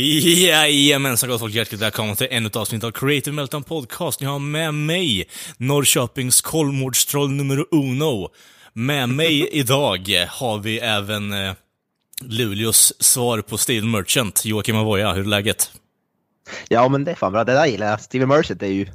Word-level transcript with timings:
Jajamensan 0.00 1.28
gott 1.28 1.40
folk, 1.40 1.54
hjärtligt 1.54 1.80
välkomna 1.80 2.14
till 2.14 2.26
ännu 2.30 2.46
ett 2.46 2.56
avsnitt 2.56 2.84
av 2.84 2.90
Creative 2.90 3.34
Meltdown 3.34 3.62
Podcast. 3.62 4.20
Ni 4.20 4.26
har 4.26 4.38
med 4.38 4.74
mig 4.74 5.28
Norrköpings 5.56 6.40
Kolmårdstroll 6.40 7.30
nummer 7.30 7.64
uno. 7.70 8.28
Med 8.72 9.08
mig 9.08 9.48
idag 9.48 10.26
har 10.28 10.58
vi 10.58 10.78
även 10.78 11.32
eh, 11.32 11.52
Luleås 12.22 12.92
svar 13.02 13.40
på 13.40 13.58
Steve 13.58 13.86
Merchant, 13.86 14.44
Joakim 14.44 14.76
Avoya. 14.76 15.12
Hur 15.12 15.22
är 15.22 15.26
läget? 15.26 15.70
Ja, 16.68 16.88
men 16.88 17.04
det 17.04 17.10
är 17.10 17.14
fan 17.14 17.32
bra. 17.32 17.44
Det 17.44 17.52
där 17.52 17.66
gillar 17.66 17.86
jag. 17.90 18.00
Steven 18.00 18.28
Merchant 18.28 18.62
är 18.62 18.66
ju 18.66 18.86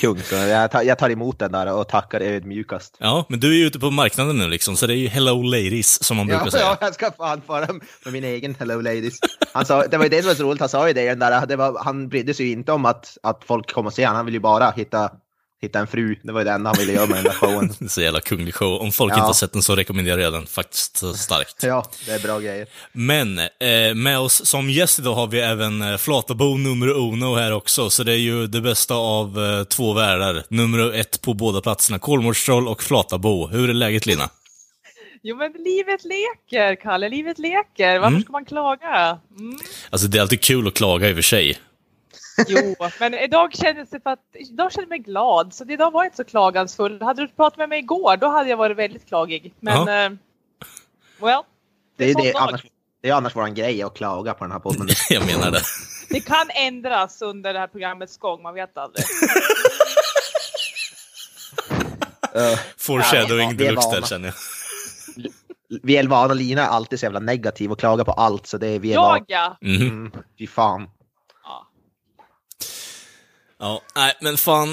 kung, 0.00 0.20
så 0.22 0.34
jag 0.34 0.70
tar, 0.70 0.82
jag 0.82 0.98
tar 0.98 1.10
emot 1.10 1.38
den 1.38 1.52
där 1.52 1.72
och 1.72 1.88
tackar 1.88 2.20
ödmjukast. 2.20 2.96
Ja, 2.98 3.26
men 3.28 3.40
du 3.40 3.48
är 3.52 3.56
ju 3.56 3.66
ute 3.66 3.78
på 3.78 3.90
marknaden 3.90 4.38
nu 4.38 4.48
liksom, 4.48 4.76
så 4.76 4.86
det 4.86 4.92
är 4.94 4.96
ju 4.96 5.08
hello 5.08 5.42
ladies 5.42 6.04
som 6.04 6.16
man 6.16 6.26
brukar 6.26 6.44
Ja, 6.44 6.50
säga. 6.50 6.64
ja, 6.64 6.76
jag 6.80 6.94
ska 6.94 7.10
fan 7.12 7.42
fara 7.46 7.66
med 8.04 8.12
min 8.12 8.24
egen 8.24 8.54
Hello 8.58 8.80
Ladies. 8.80 9.18
Han 9.52 9.66
sa, 9.66 9.86
det 9.86 9.96
var 9.96 10.04
ju 10.04 10.10
det 10.10 10.18
som 10.22 10.28
var 10.28 10.34
så 10.34 10.42
roligt, 10.42 10.60
han 10.60 10.68
sa 10.68 10.88
ju 10.88 10.94
det, 10.94 11.04
den 11.08 11.18
där, 11.18 11.46
det 11.46 11.56
var, 11.56 11.84
han 11.84 12.08
brydde 12.08 12.34
sig 12.34 12.46
ju 12.46 12.52
inte 12.52 12.72
om 12.72 12.84
att, 12.84 13.18
att 13.22 13.44
folk 13.44 13.72
kom 13.72 13.86
och 13.86 13.92
se 13.92 14.04
honom, 14.06 14.16
han 14.16 14.24
ville 14.26 14.36
ju 14.36 14.40
bara 14.42 14.70
hitta, 14.70 15.10
hitta 15.62 15.78
en 15.78 15.86
fru. 15.86 16.16
Det 16.22 16.32
var 16.32 16.40
ju 16.40 16.44
det 16.44 16.50
enda 16.50 16.70
han 16.70 16.76
ville 16.78 16.92
göra 16.92 17.06
med 17.06 17.16
den 17.16 17.24
där 17.24 17.30
showen. 17.32 17.68
Det 17.78 17.84
är 17.84 17.88
så 17.88 18.02
jävla 18.02 18.20
kunglig 18.20 18.54
show. 18.54 18.80
Om 18.80 18.92
folk 18.92 19.12
Ja. 19.12 19.16
inte 19.16 19.26
har 19.26 19.32
sett 19.34 19.52
den 19.52 19.62
så 19.62 19.76
rekommenderar 19.76 20.18
jag 20.18 20.32
den 20.32 20.46
faktiskt 20.46 21.16
starkt. 21.16 21.62
Ja, 21.62 21.90
det 22.06 22.12
är 22.12 22.18
bra 22.18 22.38
grejer. 22.38 22.66
Men 22.92 23.38
eh, 23.38 23.94
med 23.94 24.18
oss 24.18 24.46
som 24.46 24.70
gäst 24.70 24.98
idag 24.98 25.14
har 25.14 25.26
vi 25.26 25.40
även 25.40 25.82
eh, 25.82 25.96
Flatabo 25.96 26.56
nummer 26.56 26.88
uno 26.88 27.34
här 27.36 27.52
också, 27.52 27.90
så 27.90 28.02
det 28.04 28.12
är 28.12 28.16
ju 28.16 28.46
det 28.46 28.60
bästa 28.60 28.94
av 28.94 29.44
eh, 29.44 29.64
två 29.64 29.92
världar. 29.92 30.42
Nummer 30.48 30.92
ett 30.94 31.22
på 31.22 31.34
båda 31.34 31.60
platserna, 31.60 31.98
Kolmårdstroll 31.98 32.68
och 32.68 32.82
Flatabo. 32.82 33.46
Hur 33.48 33.70
är 33.70 33.74
läget 33.74 34.06
Lina? 34.06 34.30
Jo 35.22 35.36
men 35.36 35.52
livet 35.52 36.00
leker, 36.04 36.74
Kalle, 36.82 37.08
livet 37.08 37.38
leker. 37.38 37.98
Varför 37.98 38.08
Mm. 38.08 38.22
ska 38.22 38.32
man 38.32 38.44
klaga? 38.44 39.18
Mm. 39.38 39.58
Alltså 39.90 40.08
det 40.08 40.18
är 40.18 40.22
alltid 40.22 40.40
kul 40.40 40.68
att 40.68 40.74
klaga 40.74 41.08
i 41.08 41.12
och 41.12 41.16
för 41.16 41.22
sig. 41.22 41.58
Jo, 42.48 42.76
men 43.00 43.14
idag 43.14 43.54
kändes 43.56 43.90
det 43.90 44.00
för 44.00 44.10
att 44.10 44.18
idag 44.34 44.72
kände 44.72 44.82
jag 44.84 44.88
mig 44.88 44.98
glad, 44.98 45.54
så 45.54 45.64
idag 45.64 45.90
var 45.90 46.00
jag 46.02 46.06
inte 46.06 46.16
så 46.16 46.24
klagansfull. 46.24 47.02
Hade 47.02 47.22
du 47.22 47.28
pratat 47.28 47.58
med 47.58 47.68
mig 47.68 47.78
igår, 47.78 48.16
då 48.16 48.26
hade 48.26 48.50
jag 48.50 48.56
varit 48.56 48.76
väldigt 48.76 49.06
klagig. 49.08 49.54
Men, 49.60 49.74
Ja. 49.86 50.04
eh, 50.04 50.10
well, 51.20 51.42
Det 51.96 52.04
är 52.10 52.14
det, 52.14 52.32
dag. 52.32 52.42
annars, 52.48 52.62
det 53.02 53.08
är 53.08 53.14
annars 53.14 53.36
våran 53.36 53.54
grej 53.54 53.82
att 53.82 53.94
klaga 53.96 54.34
på 54.34 54.44
den 54.44 54.52
här 54.52 54.58
podden. 54.58 54.88
Jag 55.10 55.26
menar 55.26 55.50
det. 55.50 55.60
det 56.10 56.20
kan 56.20 56.50
ändras 56.54 57.22
under 57.22 57.52
det 57.52 57.58
här 57.58 57.66
programmets 57.66 58.16
gång, 58.18 58.42
man 58.42 58.54
vet 58.54 58.78
aldrig. 58.78 59.04
Uh, 62.36 62.58
Foreshadowing 62.76 63.48
Ja, 63.50 63.54
vi 63.58 63.64
är 63.64 63.68
deluxe 63.68 63.90
där 64.00 64.02
känner 64.02 64.26
jag. 64.28 64.34
vi 65.82 65.96
är 65.96 66.06
vana, 66.06 66.34
Lina 66.34 66.62
är 66.62 66.66
alltid 66.66 67.00
så 67.00 67.06
jävla 67.06 67.20
negativ 67.20 67.72
och 67.72 67.78
klagar 67.78 68.04
på 68.04 68.12
allt, 68.12 68.46
så 68.46 68.58
det 68.58 68.66
är 68.68 68.78
vi 68.78 68.92
är 68.92 68.96
vana. 68.98 69.18
Jag 69.18 69.24
ja! 69.28 69.56
Mhm. 69.60 69.82
Mm, 69.88 70.12
fy 70.38 70.46
fan. 70.46 70.90
Ja. 73.58 73.82
Ja, 73.94 74.00
nej 74.00 74.14
men 74.20 74.36
fan. 74.36 74.68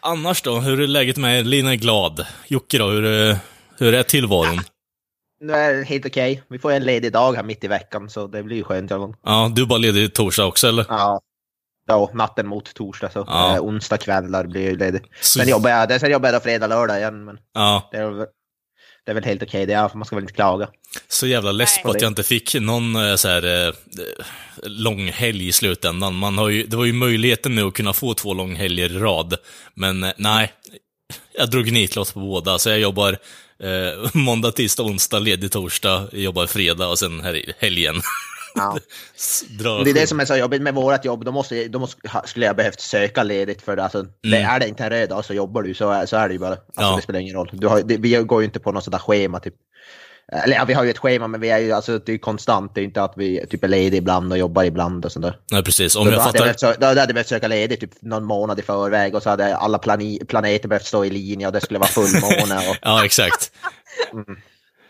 Annars 0.00 0.42
då, 0.42 0.58
hur 0.60 0.80
är 0.80 0.86
läget 0.86 1.16
med? 1.16 1.46
Lina 1.46 1.72
är 1.72 1.76
glad. 1.76 2.26
Jocke 2.46 2.78
då, 2.78 2.86
hur, 2.88 3.04
är- 3.04 3.36
hur 3.78 3.94
är 3.94 4.02
tillvaron? 4.02 4.60
Nu 5.40 5.52
är 5.52 5.74
det 5.74 5.84
helt 5.84 6.06
okej. 6.06 6.42
Vi 6.48 6.58
får 6.58 6.72
en 6.72 6.84
ledig 6.84 7.12
dag 7.12 7.32
här 7.34 7.42
mitt 7.42 7.64
i 7.64 7.68
veckan, 7.68 8.10
så 8.10 8.26
det 8.26 8.42
blir 8.42 8.56
ju 8.56 8.62
skönt. 8.64 8.90
Ja, 9.24 9.52
du 9.54 9.62
är 9.62 9.66
bara 9.66 9.78
ledig 9.78 10.14
torsdag 10.14 10.44
också 10.46 10.68
eller? 10.68 10.86
Ja. 10.88 11.20
Ja, 11.86 12.10
natten 12.14 12.46
mot 12.46 12.74
torsdag 12.74 13.10
så. 13.12 13.24
Ja. 13.26 13.54
Eh, 13.56 13.62
onsdag 13.62 13.96
kvällar 13.98 14.46
blir 14.46 14.66
jag 14.70 14.78
ledig. 14.78 15.02
Så- 15.20 15.38
Sen 15.38 15.48
jobbar 15.48 15.70
jag, 15.70 16.00
sen 16.00 16.10
jobbar 16.10 16.28
jag 16.32 16.42
fredag, 16.42 16.66
lördag 16.66 16.98
igen. 16.98 17.24
Men 17.24 17.38
Ja, 17.54 17.88
det 17.92 17.96
är, 17.98 18.26
det 19.04 19.12
är 19.12 19.14
väl 19.14 19.24
helt 19.24 19.42
okej 19.42 19.66
för 19.66 19.96
man 19.98 20.06
ska 20.06 20.16
väl 20.16 20.22
inte 20.22 20.34
klaga. 20.34 20.68
så 21.08 21.26
jävla 21.26 21.52
less 21.52 21.82
på 21.82 21.90
att 21.90 22.00
jag 22.00 22.10
inte 22.10 22.22
fick 22.22 22.54
någon 22.54 22.96
eh, 22.96 23.16
så 23.16 23.28
här, 23.28 23.66
eh, 23.66 23.74
lång 24.62 25.08
helg 25.08 25.48
i 25.48 25.52
slutändan. 25.52 26.14
Man 26.14 26.38
har 26.38 26.48
ju, 26.48 26.66
det 26.66 26.76
var 26.76 26.84
ju 26.84 26.92
möjligheten 26.92 27.54
nu 27.54 27.62
att 27.62 27.74
kunna 27.74 27.92
få 27.92 28.14
två 28.14 28.34
långhelger 28.34 28.90
i 28.90 28.98
rad, 28.98 29.34
men 29.74 30.04
eh, 30.04 30.12
nej. 30.16 30.52
Jag 31.38 31.50
drog 31.50 31.72
nitlott 31.72 32.14
på 32.14 32.20
båda, 32.20 32.58
så 32.58 32.70
jag 32.70 32.78
jobbar 32.78 33.18
eh, 33.62 34.10
måndag, 34.14 34.52
tisdag, 34.52 34.82
onsdag, 34.82 35.18
ledig 35.18 35.52
torsdag, 35.52 36.08
jobbar 36.12 36.46
fredag 36.46 36.88
och 36.88 36.98
sen 36.98 37.20
här, 37.20 37.54
helgen. 37.58 37.94
Ja. 38.54 38.78
Det 39.84 39.90
är 39.90 39.94
det 39.94 40.06
som 40.06 40.20
är 40.20 40.24
så 40.24 40.36
jobbigt 40.36 40.62
med 40.62 40.74
vårt 40.74 41.04
jobb. 41.04 41.24
Då, 41.24 41.32
måste, 41.32 41.68
då 41.68 41.78
måste, 41.78 42.00
skulle 42.24 42.46
jag 42.46 42.56
behövt 42.56 42.80
söka 42.80 43.22
ledigt 43.22 43.62
för 43.62 43.76
det. 43.76 43.82
Alltså, 43.82 44.02
det. 44.22 44.36
Är 44.36 44.60
det 44.60 44.68
inte 44.68 44.84
en 44.84 44.90
röd 44.90 45.08
dag 45.08 45.24
så 45.24 45.34
jobbar 45.34 45.62
du, 45.62 45.74
så 45.74 45.90
är, 45.90 46.06
så 46.06 46.16
är 46.16 46.28
det 46.28 46.32
ju 46.34 46.38
bara. 46.40 46.50
Alltså, 46.50 46.64
Ja. 46.76 46.96
Det 46.96 47.02
spelar 47.02 47.20
ingen 47.20 47.34
roll. 47.36 47.50
Har, 47.64 47.82
det, 47.82 47.96
vi 47.96 48.14
går 48.14 48.40
ju 48.40 48.44
inte 48.44 48.60
på 48.60 48.72
något 48.72 48.84
sådant 48.84 49.02
schema. 49.02 49.40
Typ. 49.40 49.54
Eller 50.32 50.56
ja, 50.56 50.64
vi 50.64 50.74
har 50.74 50.84
ju 50.84 50.90
ett 50.90 50.98
schema, 50.98 51.28
men 51.28 51.40
vi 51.40 51.50
är 51.50 51.58
ju, 51.58 51.72
alltså, 51.72 51.98
det 51.98 52.12
är 52.12 52.18
konstant. 52.18 52.74
Det 52.74 52.80
är 52.80 52.84
inte 52.84 53.02
att 53.02 53.12
vi 53.16 53.46
typ, 53.50 53.64
är 53.64 53.68
lediga 53.68 53.98
ibland 53.98 54.32
och 54.32 54.38
jobbar 54.38 54.64
ibland 54.64 55.04
och 55.04 55.12
sånt 55.12 55.22
där. 55.24 55.38
Nej, 55.52 55.62
precis. 55.64 55.96
Om 55.96 56.04
Då 56.04 56.12
jag 56.12 56.18
hade, 56.18 56.26
jag 56.26 56.32
fattar... 56.32 56.68
behövt, 56.68 56.76
sö- 56.76 56.80
då 56.80 56.86
hade 56.86 57.00
jag 57.00 57.08
behövt 57.08 57.28
söka 57.28 57.48
ledigt 57.48 57.80
typ 57.80 57.90
någon 58.02 58.24
månad 58.24 58.58
i 58.58 58.62
förväg 58.62 59.14
och 59.14 59.22
så 59.22 59.30
hade 59.30 59.56
alla 59.56 59.78
plani, 59.78 60.20
planeter 60.28 60.68
behövt 60.68 60.86
stå 60.86 61.04
i 61.04 61.10
linje 61.10 61.46
och 61.46 61.52
det 61.52 61.60
skulle 61.60 61.78
vara 61.78 61.88
fullmåne. 61.88 62.56
Och, 62.70 62.76
Ja, 62.82 63.04
exakt. 63.04 63.52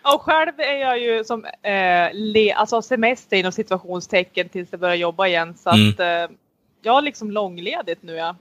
Och 0.04 0.22
själv 0.22 0.52
är 0.60 0.76
jag 0.80 0.98
ju 1.00 1.24
som 1.24 1.44
eh, 1.44 2.08
le, 2.12 2.52
alltså 2.52 2.82
semester 2.82 3.36
inom 3.36 3.52
situationstecken 3.52 4.48
tills 4.48 4.68
jag 4.70 4.80
börjar 4.80 4.94
jobba 4.94 5.26
igen. 5.26 5.54
Så 5.56 5.70
Mm. 5.70 5.88
att 5.90 6.00
eh, 6.00 6.36
jag 6.82 6.92
har 6.92 7.02
liksom 7.02 7.30
långledigt 7.30 8.02
nu 8.02 8.12
ja. 8.14 8.36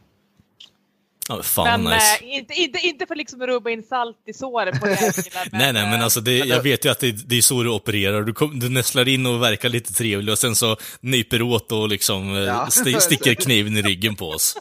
Ja, 1.29 1.43
fan 1.43 1.83
Men 1.83 1.93
nice. 1.93 2.23
eh, 2.23 2.35
inte, 2.37 2.53
inte, 2.53 2.79
inte 2.79 3.05
för 3.05 3.15
liksom 3.15 3.41
att 3.41 3.47
rubba 3.47 3.69
in 3.69 3.83
salt 3.83 4.17
i 4.25 4.33
såret 4.33 4.79
på 4.79 4.85
det. 4.85 4.99
Nej, 5.51 5.73
nej, 5.73 5.85
men 5.85 5.93
eh, 5.93 6.03
alltså 6.03 6.21
det, 6.21 6.37
jag 6.37 6.63
vet 6.63 6.85
ju 6.85 6.89
att 6.91 6.99
det, 6.99 7.29
det 7.29 7.37
är 7.37 7.41
så 7.41 7.63
du 7.63 7.69
opererar. 7.69 8.21
Du, 8.21 8.33
kom, 8.33 8.59
du 8.59 8.69
nästlar 8.69 9.07
in 9.07 9.25
och 9.25 9.41
verkar 9.43 9.69
lite 9.69 9.93
trevlig 9.93 10.31
och 10.31 10.37
sen 10.39 10.55
så 10.55 10.77
nyper 11.01 11.41
åt 11.41 11.71
och 11.71 11.89
liksom 11.89 12.35
eh, 12.35 12.41
Ja. 12.41 12.67
sti, 12.69 12.93
sticker 12.93 13.33
kniven 13.33 13.77
i 13.77 13.81
ryggen 13.81 14.15
på 14.15 14.29
oss. 14.29 14.55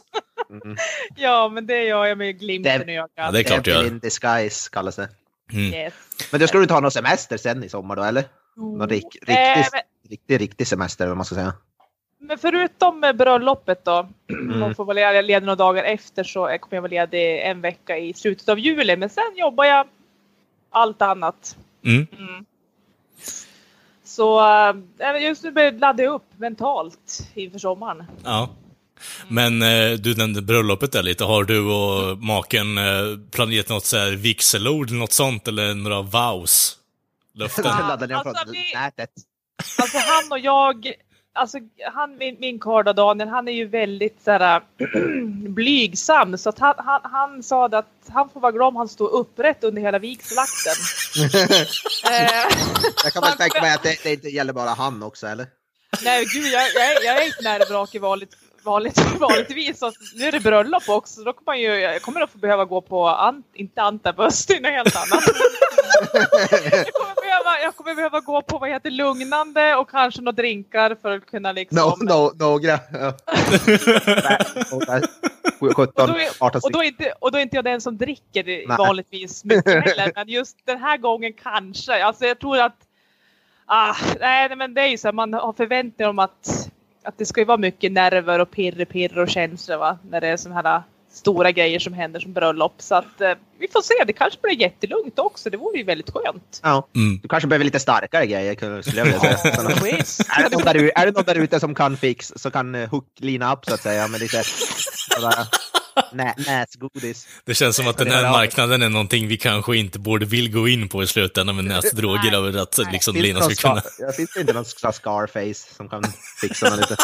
Ja, 1.15 1.49
men 1.49 1.65
det 1.67 1.83
gör 1.83 2.05
jag 2.05 2.17
med 2.17 2.39
glimten 2.39 2.89
i 2.89 2.97
ögat. 2.97 3.11
Ja, 3.15 3.31
det 3.31 3.39
är 3.39 3.43
klart 3.43 3.63
du 3.65 3.71
gör. 3.71 3.87
in 3.87 3.99
disguise 3.99 4.69
kallas 4.71 4.95
det. 4.95 5.09
Mm. 5.53 5.73
Yes. 5.73 5.93
Men 6.31 6.41
då 6.41 6.47
ska 6.47 6.57
du 6.57 6.65
ta 6.65 6.79
någon 6.79 6.91
semester 6.91 7.37
sen 7.37 7.63
i 7.63 7.69
sommar 7.69 7.95
då, 7.95 8.03
eller? 8.03 8.23
Någon 8.55 8.89
rik, 8.89 9.05
riktig, 9.21 9.33
Eh, 9.33 9.65
men- 9.71 10.09
riktig, 10.09 10.41
riktig 10.41 10.67
semester, 10.67 11.07
vad 11.07 11.17
man 11.17 11.25
ska 11.25 11.35
säga. 11.35 11.53
Men 12.19 12.37
förutom 12.37 12.99
med 12.99 13.17
bröllopet 13.17 13.85
då, 13.85 14.07
Mm. 14.29 14.63
och 14.63 14.75
får 14.75 14.85
vara 14.85 15.21
ledig 15.21 15.45
några 15.45 15.55
dagar 15.55 15.83
efter 15.83 16.23
så 16.23 16.39
kommer 16.45 16.75
jag 16.77 16.81
vara 16.81 16.89
ledig 16.89 17.41
en 17.41 17.61
vecka 17.61 17.97
i 17.97 18.13
slutet 18.13 18.49
av 18.49 18.59
juli. 18.59 18.97
Men 18.97 19.09
sen 19.09 19.23
jobbar 19.35 19.65
jag 19.65 19.87
allt 20.69 21.01
annat. 21.01 21.57
Mm. 21.85 22.07
Mm. 22.17 22.45
Så 24.03 24.39
äh, 24.99 25.23
just 25.23 25.43
nu 25.43 25.51
börjar 25.51 25.71
jag 25.71 25.79
ladda 25.79 26.07
upp 26.07 26.25
mentalt 26.37 27.29
inför 27.33 27.59
sommaren. 27.59 28.03
Ja. 28.23 28.49
Men 29.27 29.61
eh, 29.61 29.91
du 29.91 30.15
nämnde 30.15 30.41
bröllopet 30.41 30.91
där 30.91 31.03
lite. 31.03 31.23
Har 31.23 31.43
du 31.43 31.59
och 31.59 32.17
maken 32.17 32.77
eh, 32.77 32.83
planerat 33.31 33.69
något 33.69 33.85
så 33.85 33.97
här 33.97 34.11
vigselord 34.11 34.89
eller 34.89 34.99
något 34.99 35.13
sånt? 35.13 35.47
Eller 35.47 35.73
några 35.73 36.01
vows? 36.01 36.77
Löften? 37.35 37.65
Ja. 38.09 38.17
Alltså, 38.25 38.51
vi-. 38.51 38.73
Alltså 39.81 39.97
han 39.97 40.31
och 40.31 40.39
jag, 40.39 40.91
alltså 41.33 41.57
han, 41.93 42.17
min, 42.17 42.37
min 42.39 42.59
karl 42.59 42.95
Daniel, 42.95 43.29
han 43.29 43.47
är 43.47 43.51
ju 43.51 43.67
väldigt 43.67 44.17
såhär 44.23 44.61
blygsam. 45.49 46.37
Så 46.37 46.49
att 46.49 46.59
han, 46.59 46.73
han, 46.77 46.99
han 47.03 47.43
sa 47.43 47.65
att 47.65 47.85
han 48.09 48.29
får 48.29 48.39
vara 48.39 48.51
glad 48.51 48.67
om 48.67 48.75
han 48.75 48.89
står 48.89 49.09
upprätt 49.09 49.63
under 49.63 49.81
hela 49.81 49.99
vigselakten. 49.99 50.73
eh, 52.11 52.55
Jag 53.03 53.13
kan 53.13 53.21
väl 53.21 53.31
tänka 53.37 53.61
mig 53.61 53.73
att 53.73 53.83
det, 53.83 53.97
det 54.03 54.13
inte 54.13 54.29
gäller 54.29 54.53
bara 54.53 54.69
han 54.69 55.03
också, 55.03 55.27
eller? 55.27 55.47
nej 56.03 56.25
gud, 56.33 56.45
jag, 56.45 56.63
jag, 56.75 56.91
är- 56.91 57.05
jag 57.05 57.23
är 57.23 57.27
inte 57.27 57.43
nervvrak 57.43 57.95
i 57.95 57.99
vanligt, 57.99 58.35
vanligt, 58.65 58.99
vanligtvis. 59.19 59.83
Att 59.83 59.93
nu 60.15 60.25
är 60.25 60.31
det 60.31 60.39
bröllop 60.39 60.89
också, 60.89 61.13
så 61.13 61.23
då 61.23 61.33
kommer 61.33 61.45
man 61.45 61.61
ju, 61.61 61.67
jag 61.67 62.01
kommer 62.01 62.21
att 62.21 62.31
få 62.31 62.37
behöva 62.37 62.65
gå 62.65 62.81
på, 62.81 63.07
an, 63.07 63.43
inte 63.53 63.81
antabus, 63.81 64.45
det 64.45 64.53
är 64.53 64.61
något 64.61 64.71
helt 64.71 64.95
annat. 64.95 65.23
jag, 66.53 66.93
kommer 66.93 67.21
behöva, 67.21 67.59
jag 67.63 67.75
kommer 67.75 67.95
behöva 67.95 68.19
gå 68.19 68.41
på 68.41 68.57
vad 68.57 68.69
heter 68.69 68.91
lugnande 68.91 69.75
och 69.75 69.89
kanske 69.89 70.21
några 70.21 70.35
drinkar 70.35 70.97
för 71.01 71.15
att 71.15 71.25
kunna 71.25 71.51
liksom... 71.51 71.77
No, 71.77 72.13
no, 72.13 72.31
några. 72.35 72.79
Ja. 72.91 73.13
Och 75.59 75.75
17, 75.75 76.07
då, 76.07 76.17
är, 76.17 76.29
18 76.39 76.61
och, 76.63 76.71
då 76.71 76.79
är 76.79 76.83
inte, 76.83 77.13
och 77.19 77.31
då 77.31 77.37
är 77.37 77.41
inte 77.41 77.55
jag 77.55 77.65
den 77.65 77.81
som 77.81 77.97
dricker 77.97 78.43
Nej. 78.43 78.65
vanligtvis 78.77 79.43
mycket 79.43 79.85
heller. 79.85 80.11
Men 80.15 80.29
just 80.29 80.57
den 80.65 80.79
här 80.79 80.97
gången 80.97 81.33
kanske. 81.43 82.05
Alltså 82.05 82.25
jag 82.25 82.39
tror 82.39 82.59
att 82.59 82.77
Ah, 83.65 83.95
nej, 84.19 84.55
men 84.55 84.73
det 84.73 84.81
är 84.81 84.87
ju 84.87 84.97
så 84.97 85.07
här, 85.07 85.13
man 85.13 85.33
har 85.33 85.53
förväntningar 85.53 86.09
om 86.09 86.19
att, 86.19 86.71
att 87.03 87.17
det 87.17 87.25
ska 87.25 87.41
ju 87.41 87.45
vara 87.45 87.57
mycket 87.57 87.91
nerver 87.91 88.39
och 88.39 88.51
pirr, 88.51 88.85
pirr 88.85 89.17
och 89.17 89.29
känslor 89.29 89.77
va? 89.77 89.97
När 90.09 90.21
det 90.21 90.27
är 90.27 90.37
sådana 90.37 90.61
här 90.61 90.83
stora 91.13 91.51
grejer 91.51 91.79
som 91.79 91.93
händer 91.93 92.19
som 92.19 92.33
bröllop. 92.33 92.73
Så 92.77 92.95
att 92.95 93.21
eh, 93.21 93.31
vi 93.59 93.67
får 93.67 93.81
se, 93.81 93.93
det 94.07 94.13
kanske 94.13 94.39
blir 94.41 94.61
jättelugnt 94.61 95.19
också. 95.19 95.49
Det 95.49 95.57
vore 95.57 95.77
ju 95.77 95.83
väldigt 95.83 96.09
skönt. 96.09 96.59
Ja. 96.63 96.87
Mm. 96.95 97.19
Du 97.21 97.27
kanske 97.27 97.47
behöver 97.47 97.65
lite 97.65 97.79
starkare 97.79 98.25
grejer 98.25 98.81
skulle 98.81 98.97
jag 98.97 99.05
vilja 99.05 99.19
säga. 99.19 99.33
Är 100.37 100.43
det, 100.43 100.55
någon 100.55 100.63
där, 100.63 100.91
är 100.99 101.05
det 101.05 101.11
någon 101.11 101.23
där 101.23 101.35
ute 101.35 101.59
som 101.59 101.75
kan 101.75 101.97
fix, 101.97 102.33
så 102.35 102.51
kan 102.51 102.75
uh, 102.75 102.89
hook 102.89 103.07
lina 103.17 103.53
upp 103.53 103.65
så 103.65 103.73
att 103.73 103.81
säga 103.81 104.07
med 104.07 104.19
lite 104.19 104.43
sådär, 104.43 105.47
nä, 106.11 106.33
näsgodis. 106.37 107.27
Det 107.45 107.53
känns 107.53 107.75
som 107.75 107.87
att 107.87 107.97
den 107.97 108.11
här 108.11 108.31
marknaden 108.31 108.81
är 108.81 108.89
någonting 108.89 109.27
vi 109.27 109.37
kanske 109.37 109.77
inte 109.77 109.99
borde 109.99 110.25
vill 110.25 110.51
gå 110.51 110.67
in 110.67 110.89
på 110.89 111.03
i 111.03 111.07
slutändan 111.07 111.55
med 111.55 111.65
näsdroger 111.65 112.33
över 112.33 112.61
att 112.61 112.79
liksom 112.91 113.13
det 113.13 113.21
Lina 113.21 113.39
någon 113.39 113.55
ska 113.55 113.69
kunna... 113.69 113.81
Ja, 113.99 114.11
finns 114.11 114.33
det 114.33 114.41
inte 114.41 114.53
någon 114.53 114.65
Scarface 114.65 115.75
som 115.75 115.89
kan 115.89 116.03
fixa 116.41 116.69
något 116.69 116.79
lite, 116.79 116.95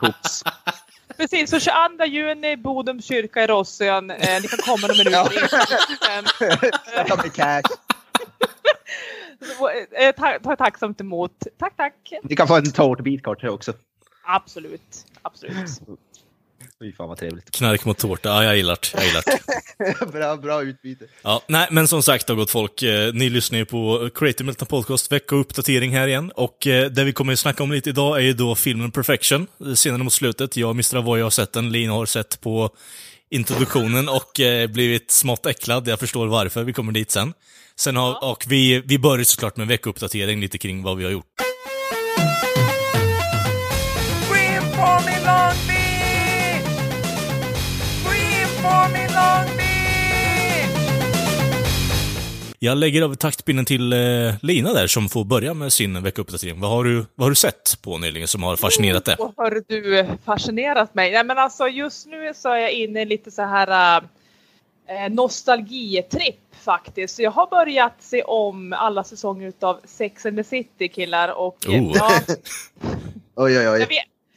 koks? 0.00 0.42
Precis, 1.16 1.50
så 1.50 1.60
22 1.60 2.04
juni, 2.04 2.56
Bodums 2.56 3.04
kyrka 3.04 3.44
i 3.44 3.46
Rossön. 3.46 4.10
Eh, 4.10 4.42
ni 4.42 4.48
kan 4.48 4.58
komma 4.58 4.86
någon 4.86 4.96
minut 4.96 5.12
Ja. 5.12 7.04
Ta 7.08 7.16
med 7.16 7.34
cash. 7.34 7.62
Eh, 9.98 10.14
ta, 10.14 10.38
ta 10.44 10.56
tacksamt 10.56 11.00
emot. 11.00 11.32
Tack, 11.58 11.76
tack. 11.76 12.12
Ni 12.22 12.36
kan 12.36 12.48
få 12.48 12.56
en 12.56 12.72
tårtbit 12.72 13.22
kort 13.22 13.44
också. 13.44 13.72
Absolut. 14.24 15.06
Absolut. 15.22 15.80
Fy 16.80 16.92
fan 16.92 17.08
vad 17.08 17.18
trevligt. 17.18 17.50
Knark 17.50 17.84
mot 17.84 17.98
tårta, 17.98 18.28
ja 18.28 18.44
jag 18.44 18.56
gillar 18.56 18.78
det. 18.82 18.88
Jag 18.94 19.06
gillar 19.06 19.22
det. 19.26 20.12
bra, 20.12 20.36
bra 20.36 20.62
utbyte. 20.62 21.04
Ja, 21.22 21.42
nej, 21.46 21.68
men 21.70 21.88
som 21.88 22.02
sagt 22.02 22.26
då 22.26 22.34
gott 22.34 22.50
folk, 22.50 22.82
eh, 22.82 23.12
ni 23.14 23.30
lyssnar 23.30 23.58
ju 23.58 23.64
på 23.64 24.10
Creative 24.14 24.46
Meltdown 24.46 24.66
Podcast, 24.66 25.12
veckouppdatering 25.12 25.90
här 25.90 26.08
igen. 26.08 26.32
Och 26.34 26.66
eh, 26.66 26.90
det 26.90 27.04
vi 27.04 27.12
kommer 27.12 27.32
att 27.32 27.38
snacka 27.38 27.62
om 27.62 27.72
lite 27.72 27.90
idag 27.90 28.16
är 28.16 28.22
ju 28.22 28.32
då 28.32 28.54
filmen 28.54 28.90
Perfection, 28.90 29.46
senare 29.74 30.02
mot 30.02 30.12
slutet. 30.12 30.56
Jag 30.56 30.68
och 30.68 30.74
Mr. 30.74 30.96
Avoy 30.96 31.20
har 31.20 31.30
sett 31.30 31.52
den, 31.52 31.72
Lina 31.72 31.92
har 31.92 32.06
sett 32.06 32.40
på 32.40 32.70
introduktionen 33.30 34.08
och 34.08 34.40
eh, 34.40 34.70
blivit 34.70 35.10
smått 35.10 35.46
äcklad. 35.46 35.88
Jag 35.88 36.00
förstår 36.00 36.26
varför, 36.26 36.64
vi 36.64 36.72
kommer 36.72 36.92
dit 36.92 37.10
sen. 37.10 37.32
sen 37.76 37.96
har, 37.96 38.24
och 38.24 38.44
vi, 38.48 38.82
vi 38.84 38.98
börjar 38.98 39.24
såklart 39.24 39.56
med 39.56 39.64
en 39.64 39.68
veckouppdatering 39.68 40.40
lite 40.40 40.58
kring 40.58 40.82
vad 40.82 40.96
vi 40.96 41.04
har 41.04 41.10
gjort. 41.10 41.45
Jag 52.58 52.78
lägger 52.78 53.02
över 53.02 53.14
taktpinnen 53.14 53.64
till 53.64 53.92
eh, 53.92 53.98
Lina 54.42 54.72
där 54.72 54.86
som 54.86 55.08
får 55.08 55.24
börja 55.24 55.54
med 55.54 55.72
sin 55.72 56.02
veckouppdatering. 56.02 56.60
Vad 56.60 56.70
har 56.70 56.84
du, 56.84 57.06
vad 57.14 57.24
har 57.24 57.30
du 57.30 57.34
sett 57.36 57.78
på 57.82 57.98
nyligen 57.98 58.28
som 58.28 58.42
har 58.42 58.56
fascinerat 58.56 59.04
dig? 59.04 59.16
Och 59.18 59.32
har 59.36 59.62
du 59.68 60.06
fascinerat 60.24 60.94
mig? 60.94 61.12
Nej 61.12 61.24
men 61.24 61.38
alltså 61.38 61.68
just 61.68 62.06
nu 62.06 62.32
så 62.34 62.48
är 62.48 62.58
jag 62.58 62.72
inne 62.72 63.02
i 63.02 63.04
lite 63.04 63.30
så 63.30 63.42
här 63.42 64.02
äh, 64.88 65.10
nostalgitripp 65.10 66.40
faktiskt. 66.64 67.16
Så 67.16 67.22
jag 67.22 67.30
har 67.30 67.46
börjat 67.46 67.94
se 68.00 68.22
om 68.22 68.72
alla 68.72 69.04
säsonger 69.04 69.48
utav 69.48 69.80
Sex 69.84 70.26
and 70.26 70.36
the 70.36 70.44
City 70.44 70.88
killar 70.88 71.28
och 71.28 71.56
Oh. 71.68 71.92
ja, 71.94 72.20
Oj, 73.38 73.56
oj, 73.58 73.64
jag, 73.64 73.72
oj. 73.74 73.78
vet, 73.78 73.88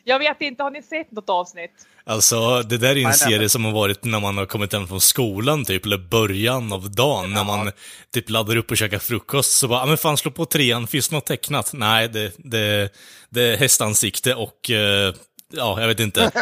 jag 0.10 0.20
vet 0.20 0.42
inte, 0.42 0.64
har 0.64 0.72
ni 0.72 0.82
sett 0.82 1.12
något 1.12 1.30
avsnitt? 1.30 1.72
Alltså, 2.04 2.62
det 2.62 2.78
där 2.78 2.88
är 2.88 2.96
en 2.96 2.96
Nej, 2.96 3.04
nej, 3.04 3.14
serie 3.14 3.50
som 3.50 3.66
har 3.66 3.72
varit 3.72 4.04
när 4.04 4.20
man 4.20 4.38
har 4.38 4.46
kommit 4.46 4.74
hem 4.74 4.88
från 4.88 5.02
skolan 5.02 5.66
typ, 5.66 5.86
eller 5.86 5.98
början 5.98 6.74
av 6.74 6.92
dagen, 6.92 7.32
när 7.34 7.44
man 7.44 7.72
typ 8.14 8.30
laddar 8.30 8.56
upp 8.56 8.72
och 8.72 8.78
käkar 8.78 9.00
frukost, 9.00 9.52
så 9.52 9.68
bara, 9.68 9.80
"Ja, 9.80 9.86
men 9.86 9.98
fan 9.98 10.18
slå 10.18 10.32
på 10.32 10.46
trean, 10.46 10.88
finns 10.88 11.10
det 11.10 11.16
något 11.16 11.26
tecknat? 11.26 11.72
Nej, 11.74 12.08
det, 12.10 12.34
det, 12.38 12.94
det 13.30 13.42
är 13.42 13.58
hästansikte 13.58 14.36
och, 14.36 14.70
eh, 14.70 15.14
ja, 15.54 15.82
jag 15.82 15.88
vet 15.88 16.00
inte. 16.00 16.32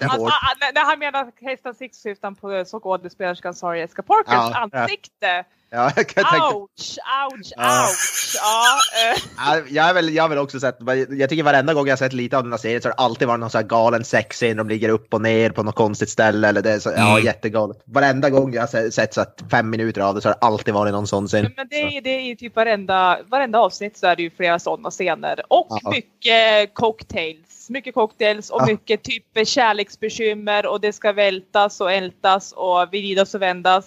Alltså, 0.00 0.26
ah, 0.26 0.54
när, 0.74 0.84
han 0.84 0.98
menar 0.98 1.32
hästen 1.46 1.74
Six 1.74 1.96
syftar 1.96 2.28
han 2.28 2.34
på 2.34 2.64
skådespelerskan 2.64 3.54
Sarah 3.54 3.78
Jessica 3.78 4.02
Parkers 4.02 4.34
ja. 4.34 4.68
ansikte. 4.70 5.26
Ja, 5.26 5.44
jag 5.96 6.08
kan 6.08 6.24
tänka. 6.24 6.46
Ouch, 6.46 6.98
ouch, 7.32 7.52
Ja. 7.56 7.82
ouch. 7.84 8.36
Ja, 8.36 8.78
eh, 9.12 9.18
Ja, 9.36 9.62
Jag 9.68 9.82
har 9.84 9.94
väl, 9.94 10.14
jag 10.14 10.24
har 10.24 10.28
väl 10.28 10.38
också 10.38 10.60
sett, 10.60 10.76
jag 11.10 11.28
tycker 11.30 11.42
varenda 11.42 11.74
gång 11.74 11.86
jag 11.86 11.92
har 11.92 11.96
sett 11.96 12.12
lite 12.12 12.36
av 12.36 12.42
den 12.42 12.52
här 12.52 12.58
serien 12.58 12.82
så 12.82 12.88
har 12.88 12.94
det 12.96 13.02
alltid 13.02 13.28
varit 13.28 13.40
någon 13.40 13.50
sån 13.50 13.58
här 13.58 13.66
galen 13.68 14.04
sexscen, 14.04 14.56
de 14.56 14.68
ligger 14.68 14.88
upp 14.88 15.14
och 15.14 15.20
ner 15.22 15.50
på 15.50 15.62
något 15.62 15.74
konstigt 15.74 16.10
ställe 16.10 16.48
eller 16.48 16.62
det 16.62 16.72
är 16.72 16.78
så, 16.78 16.90
ja 16.96 17.10
Mm. 17.12 17.24
jättegalet. 17.24 17.82
Varenda 17.84 18.30
gång 18.30 18.54
jag 18.54 18.62
har 18.62 18.66
se- 18.66 18.92
sett 18.92 19.14
så 19.14 19.20
att 19.20 19.42
fem 19.50 19.70
minuter 19.70 20.00
av 20.00 20.14
det 20.14 20.20
så 20.20 20.28
har 20.28 20.34
det 20.40 20.46
alltid 20.46 20.74
varit 20.74 20.92
någon 20.92 21.06
sån 21.06 21.28
scen. 21.28 21.52
men 21.56 21.68
det 21.68 21.76
är, 21.96 22.00
det 22.00 22.10
är 22.10 22.20
ju 22.22 22.34
typ 22.36 22.56
varenda, 22.56 23.18
varenda 23.28 23.58
avsnitt 23.58 23.96
så 23.98 24.06
är 24.06 24.16
det 24.16 24.22
ju 24.22 24.30
flera 24.30 24.58
sådana 24.58 24.90
scener. 24.90 25.40
Och 25.48 25.78
Ja. 25.82 25.90
mycket 25.90 26.74
cocktails. 26.74 27.66
Mycket 27.68 27.94
cocktails 27.94 28.50
och 28.50 28.60
Ja. 28.60 28.66
mycket 28.66 29.02
typ 29.02 29.24
kärleksbekymmer 29.48 30.66
och 30.66 30.80
det 30.80 30.92
ska 30.92 31.12
vältas 31.12 31.80
och 31.80 31.92
ältas 31.92 32.52
och 32.56 32.88
vridas 32.88 33.34
och 33.34 33.42
vändas. 33.42 33.86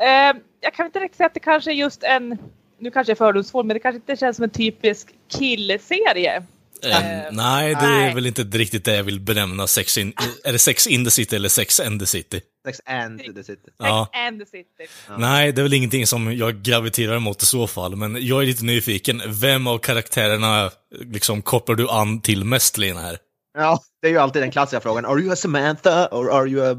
Eh, 0.00 0.36
jag 0.60 0.74
kan 0.74 0.86
inte 0.86 1.00
riktigt 1.00 1.16
säga 1.16 1.26
att 1.26 1.34
det 1.34 1.40
kanske 1.40 1.70
är 1.70 1.74
just 1.74 2.02
en, 2.02 2.38
nu 2.78 2.90
kanske 2.90 3.10
jag 3.10 3.14
är 3.14 3.18
fördomsfull, 3.18 3.66
men 3.66 3.74
det 3.74 3.80
kanske 3.80 3.96
inte 3.96 4.16
känns 4.16 4.36
som 4.36 4.44
en 4.44 4.50
typisk 4.50 5.08
killserie. 5.28 6.42
Eh, 6.84 7.00
nej, 7.32 7.74
det 7.74 7.80
är 7.80 7.90
nej. 7.90 8.14
väl 8.14 8.26
inte 8.26 8.42
riktigt 8.42 8.84
det 8.84 8.96
jag 8.96 9.04
vill 9.04 9.20
benämna 9.20 9.66
sex 9.66 9.98
in, 9.98 10.12
är 10.44 10.52
det 10.52 10.58
sex 10.58 10.86
in 10.86 11.04
the 11.04 11.10
city 11.10 11.36
eller 11.36 11.48
sex 11.48 11.80
and 11.80 12.00
the 12.00 12.06
city? 12.06 12.40
Sex 12.66 12.80
and 12.86 13.20
the 13.36 13.44
city. 13.44 13.70
Ja. 13.78 14.08
Sex 14.12 14.20
and 14.26 14.40
the 14.40 14.46
City. 14.46 14.92
Nej, 15.18 15.52
det 15.52 15.60
är 15.60 15.62
väl 15.62 15.72
ingenting 15.72 16.06
som 16.06 16.36
jag 16.36 16.62
graviterar 16.62 17.18
mot 17.18 17.42
i 17.42 17.46
så 17.46 17.66
fall, 17.66 17.96
men 17.96 18.26
jag 18.26 18.42
är 18.42 18.46
lite 18.46 18.64
nyfiken. 18.64 19.22
Vem 19.26 19.66
av 19.66 19.78
karaktärerna 19.78 20.70
liksom 21.00 21.42
kopplar 21.42 21.76
du 21.76 21.88
an 21.88 22.20
till 22.20 22.44
mest, 22.44 22.78
Lina, 22.78 23.00
här? 23.00 23.18
Ja, 23.58 23.80
det 24.02 24.08
är 24.08 24.12
ju 24.12 24.18
alltid 24.18 24.42
den 24.42 24.50
klassiska 24.50 24.80
frågan. 24.80 25.04
Are 25.04 25.20
you 25.20 25.32
a 25.32 25.36
Samantha 25.36 26.08
or 26.08 26.30
are 26.30 26.48
you 26.48 26.62
a... 26.62 26.76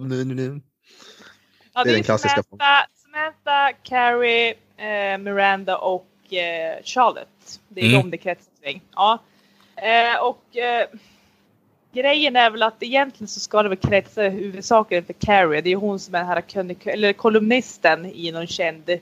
Ja, 1.73 1.83
Det 1.83 1.89
är 1.89 1.91
det 1.91 1.91
är 1.91 1.93
den 1.93 2.03
klassiska 2.03 2.43
Samantha, 2.43 2.87
Samantha, 3.17 3.73
Carrie, 3.83 4.53
eh, 4.77 5.17
Miranda 5.17 5.77
och 5.77 6.33
eh, 6.33 6.83
Charlotte. 6.83 7.59
Det 7.67 7.81
är 7.81 7.85
Mm. 7.85 8.01
de 8.01 8.11
det 8.11 8.17
kretsar 8.17 8.51
kring. 8.63 8.81
Ja. 8.95 9.19
Eh, 9.75 10.23
och 10.23 10.57
eh, 10.57 10.87
grejen 11.91 12.35
är 12.35 12.49
väl 12.49 12.63
att 12.63 12.83
egentligen 12.83 13.27
så 13.27 13.39
ska 13.39 13.63
det 13.63 13.69
väl 13.69 13.77
kretsa 13.77 14.21
huvudsakligen 14.21 15.05
för 15.05 15.13
Carrie. 15.13 15.61
Det 15.61 15.69
är 15.71 15.75
hon 15.75 15.99
som 15.99 16.15
är 16.15 16.19
den 16.19 16.27
här 16.27 16.41
krönik- 16.41 16.87
eller 16.87 17.13
kolumnisten 17.13 18.05
i 18.05 18.31
någon 18.31 18.47
känd 18.47 18.83
det 18.85 19.01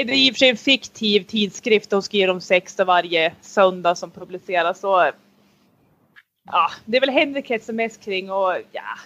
är 0.00 0.14
i 0.14 0.30
och 0.30 0.34
för 0.34 0.38
sig 0.38 0.48
en 0.48 0.56
fiktiv 0.56 1.20
tidskrift 1.20 1.92
hon 1.92 2.02
skriver 2.02 2.30
om 2.30 2.40
sex 2.40 2.78
varje 2.78 3.32
söndag 3.40 3.94
som 3.94 4.10
publiceras. 4.10 4.80
Så, 4.80 5.10
ja, 6.50 6.70
det 6.84 6.96
är 6.96 7.00
väl 7.00 7.10
henne 7.10 7.32
det 7.32 7.42
kretsar 7.42 7.72
mest 7.72 8.04
kring 8.04 8.30
och 8.30 8.56
ja, 8.72 8.98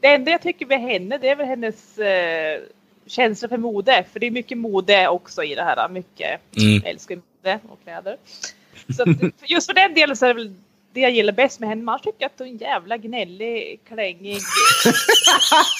det 0.00 0.08
enda 0.08 0.30
jag 0.30 0.42
tycker 0.42 0.66
med 0.66 0.80
henne 0.80 1.18
det 1.18 1.28
är 1.28 1.36
väl 1.36 1.46
hennes 1.46 1.98
eh, 1.98 2.60
känsla 3.06 3.48
för 3.48 3.56
mode. 3.56 4.04
För 4.12 4.20
det 4.20 4.26
är 4.26 4.30
mycket 4.30 4.58
mode 4.58 5.08
också 5.08 5.42
i 5.44 5.54
det 5.54 5.62
här. 5.62 5.88
Mycket. 5.88 6.40
Mm. 6.56 6.74
Jag 6.74 6.86
älskar 6.86 7.16
mode 7.16 7.58
och 7.68 7.78
kläder. 7.84 8.16
Så 8.96 9.02
att, 9.02 9.08
just 9.50 9.66
för 9.66 9.74
den 9.74 9.94
delen 9.94 10.16
så 10.16 10.24
är 10.24 10.28
det 10.28 10.34
väl 10.34 10.54
det 10.92 11.00
jag 11.00 11.10
gillar 11.10 11.32
bäst 11.32 11.60
med 11.60 11.68
henne. 11.68 11.82
Man 11.82 12.00
tycker 12.00 12.26
att 12.26 12.32
hon 12.38 12.46
är 12.46 12.50
en 12.50 12.56
jävla 12.58 12.96
gnällig, 12.96 13.80
klängig, 13.88 14.38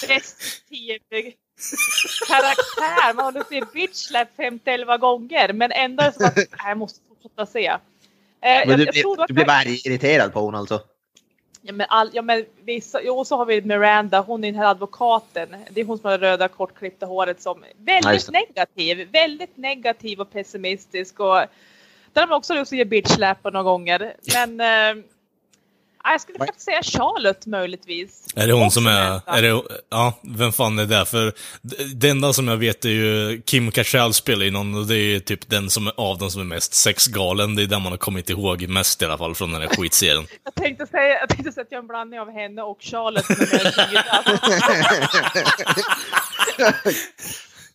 destruktiv 0.08 0.98
karaktär. 2.28 3.14
Man 3.14 3.24
har 3.36 3.44
sett 3.60 3.72
bitch 3.72 3.94
slap 3.94 4.28
50-11 4.36 4.98
gånger 4.98 5.52
men 5.52 5.72
ändå 5.72 6.02
är 6.02 6.06
det 6.06 6.12
som 6.14 6.24
att 6.24 6.38
jag 6.68 6.78
måste 6.78 7.00
fortsätta 7.08 7.46
se. 7.46 7.66
Eh, 7.66 7.78
Men 8.40 8.68
jag, 8.68 8.78
du, 8.78 8.84
jag 8.84 8.92
blir- 8.94 9.26
du 9.26 9.34
blir 9.34 9.44
bara 9.44 9.64
irriterad 9.64 10.32
på 10.32 10.40
hon 10.40 10.54
alltså? 10.54 10.80
Ja 11.66 11.72
men, 11.72 11.86
all, 11.90 12.10
ja, 12.12 12.22
men 12.22 12.44
vissa, 12.64 13.02
jo, 13.02 13.24
så 13.24 13.36
har 13.36 13.46
vi 13.46 13.62
Miranda, 13.62 14.20
hon 14.20 14.44
är 14.44 14.52
den 14.52 14.60
här 14.60 14.70
advokaten. 14.70 15.48
Det 15.70 15.80
är 15.80 15.84
hon 15.84 15.98
som 15.98 16.10
har 16.10 16.18
det 16.18 16.26
röda 16.30 16.48
kortklippta 16.48 17.06
håret 17.06 17.42
som 17.42 17.64
Ja, 17.68 17.74
väldigt 17.78 18.26
det. 18.26 18.32
negativ. 18.32 19.08
Väldigt 19.12 19.56
negativ 19.56 20.20
och 20.20 20.32
pessimistisk. 20.32 21.20
Och, 21.20 21.34
där 22.12 22.20
har 22.20 22.26
man 22.26 22.36
också 22.36 22.54
lust 22.54 22.72
att 22.72 22.78
ge 22.78 22.84
bitch 22.84 23.10
slap 23.10 23.44
några 23.44 23.62
gånger. 23.62 24.14
Men 24.34 24.60
eh, 24.60 25.04
jag 26.12 26.20
skulle 26.20 26.38
faktiskt 26.38 26.64
säga 26.64 26.82
Charlotte 26.82 27.46
möjligtvis. 27.46 28.26
Är 28.36 28.46
det 28.46 28.52
hon 28.52 28.70
som 28.70 28.86
är, 28.86 29.20
är 29.26 29.42
det, 29.42 29.62
ja, 29.90 30.12
vem 30.22 30.52
fan 30.52 30.78
är 30.78 30.86
det? 30.86 31.06
För 31.06 31.32
det 31.94 32.08
enda 32.08 32.32
som 32.32 32.48
jag 32.48 32.56
vet 32.56 32.84
är 32.84 32.88
ju 32.88 33.42
Kim 33.46 33.70
Cattrall 33.70 34.14
spelar 34.14 34.44
ju 34.44 34.50
någon 34.50 34.74
och 34.74 34.86
det 34.86 34.94
är 34.94 34.98
ju 35.06 35.20
typ 35.20 35.48
den 35.50 35.70
som 35.70 35.86
är 35.86 35.92
av 35.96 36.18
dem 36.18 36.30
som 36.30 36.40
är 36.40 36.44
mest 36.44 36.74
sexgalen. 36.74 37.54
Det 37.54 37.62
är 37.62 37.66
den 37.66 37.82
man 37.82 37.92
har 37.92 37.96
kommit 37.98 38.30
ihåg 38.30 38.68
mest 38.68 39.02
i 39.02 39.04
alla 39.04 39.18
fall 39.18 39.34
från 39.34 39.52
den 39.52 39.62
här 39.62 39.68
skitserien. 39.68 40.26
Jag 40.44 40.54
tänkte 40.54 40.86
säga, 40.86 41.18
jag 41.20 41.28
tänkte 41.28 41.52
säga 41.52 41.62
att 41.62 41.68
jag 41.70 41.78
är 41.78 41.82
en 41.82 41.86
blandning 41.86 42.20
av 42.20 42.30
henne 42.30 42.62
och 42.62 42.78
Charlotte. 42.80 43.30
i. 43.30 43.34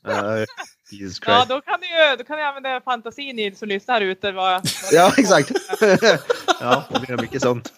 Uh, 0.08 0.46
Jesus 0.92 1.20
ja, 1.26 1.46
då 1.50 1.62
kan, 1.62 1.80
du, 1.80 1.88
ju- 1.88 2.16
då 2.18 2.24
kan 2.24 2.38
du 2.38 2.44
använda 2.44 2.82
fantasin 2.82 3.36
ni 3.36 3.56
som 3.56 3.68
lyssnar 3.68 4.02
ute. 4.02 4.32
Vad, 4.32 4.52
vad 4.54 4.64
Ja, 4.92 5.14
exakt. 5.18 5.52
ja, 6.60 6.84
det 6.94 7.00
blir 7.00 7.18
mycket 7.18 7.42
sånt. 7.42 7.74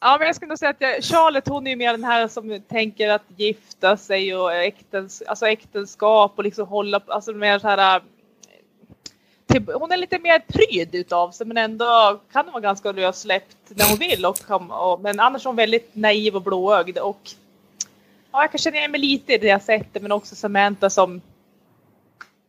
Ja, 0.00 0.16
men 0.18 0.26
jag 0.26 0.36
skulle 0.36 0.48
nog 0.48 0.58
säga 0.58 0.70
att 0.70 0.80
jag, 0.80 1.04
Charlotte 1.04 1.48
hon 1.48 1.66
är 1.66 1.70
ju 1.70 1.76
mer 1.76 1.92
den 1.92 2.04
här 2.04 2.28
som 2.28 2.60
tänker 2.68 3.08
att 3.08 3.24
gifta 3.36 3.96
sig 3.96 4.36
och 4.36 4.54
äktens, 4.54 5.22
alltså 5.26 5.46
äktenskap 5.46 6.32
och 6.36 6.44
liksom 6.44 6.66
hålla, 6.66 7.00
alltså 7.06 7.32
mer 7.32 7.58
så 7.58 7.68
här. 7.68 8.02
till, 9.46 9.64
hon 9.74 9.92
är 9.92 9.96
lite 9.96 10.18
mer 10.18 10.38
pryd 10.38 10.94
utav 10.94 11.30
sig 11.30 11.46
men 11.46 11.56
ändå 11.56 12.20
kan 12.32 12.44
hon 12.44 12.52
vara 12.52 12.62
ganska 12.62 12.92
lössläppt 12.92 13.56
när 13.68 13.88
hon 13.88 13.98
vill. 13.98 14.26
Och, 14.26 14.38
och, 14.70 15.00
men 15.00 15.20
annars 15.20 15.44
är 15.44 15.48
hon 15.48 15.56
väldigt 15.56 15.94
naiv 15.94 16.36
och 16.36 16.42
blåögd. 16.42 16.98
Och 16.98 17.30
ja, 18.32 18.42
jag 18.42 18.50
kan 18.50 18.58
känna 18.58 18.76
igen 18.76 18.90
mig 18.90 19.00
lite 19.00 19.32
i 19.32 19.38
det 19.38 19.46
jag 19.46 19.62
sett 19.62 20.02
men 20.02 20.12
också 20.12 20.34
Samantha 20.34 20.90
som 20.90 21.20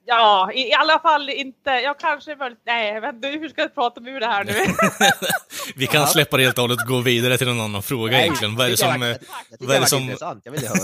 Ja, 0.06 0.52
i, 0.54 0.70
i 0.70 0.74
alla 0.74 1.00
fall 1.00 1.30
inte. 1.30 1.70
Jag 1.70 2.00
kanske. 2.00 2.38
Nej, 2.64 3.00
vänta, 3.00 3.28
hur 3.28 3.50
ska 3.50 3.62
jag 3.62 3.76
prata 3.76 4.02
med 4.02 4.22
det 4.22 4.28
här 4.28 4.44
nu? 4.44 4.54
Vi 5.76 5.88
kan 5.88 6.08
släppa 6.08 6.38
det 6.38 6.44
helt 6.44 6.58
och 6.58 6.62
hållet 6.62 6.82
och 6.82 6.88
gå 6.88 7.00
vidare 7.00 7.38
till 7.38 7.48
en 7.48 7.60
annan 7.62 7.84
fråga 7.84 8.22
egentligen. 8.22 8.56
Vad 8.56 8.66
är 8.66 8.72
det 8.72 8.78
som... 8.78 9.04
eh, 9.04 9.08
Jag 9.10 9.20
tycker 9.20 9.30
vad 9.60 9.70
det 9.70 9.76
är 9.76 9.80
det 9.82 9.88
som- 9.88 10.04
intressant. 10.04 10.42
Jag 10.46 10.52
vill 10.52 10.62
ju 10.62 10.68
höra 10.68 10.78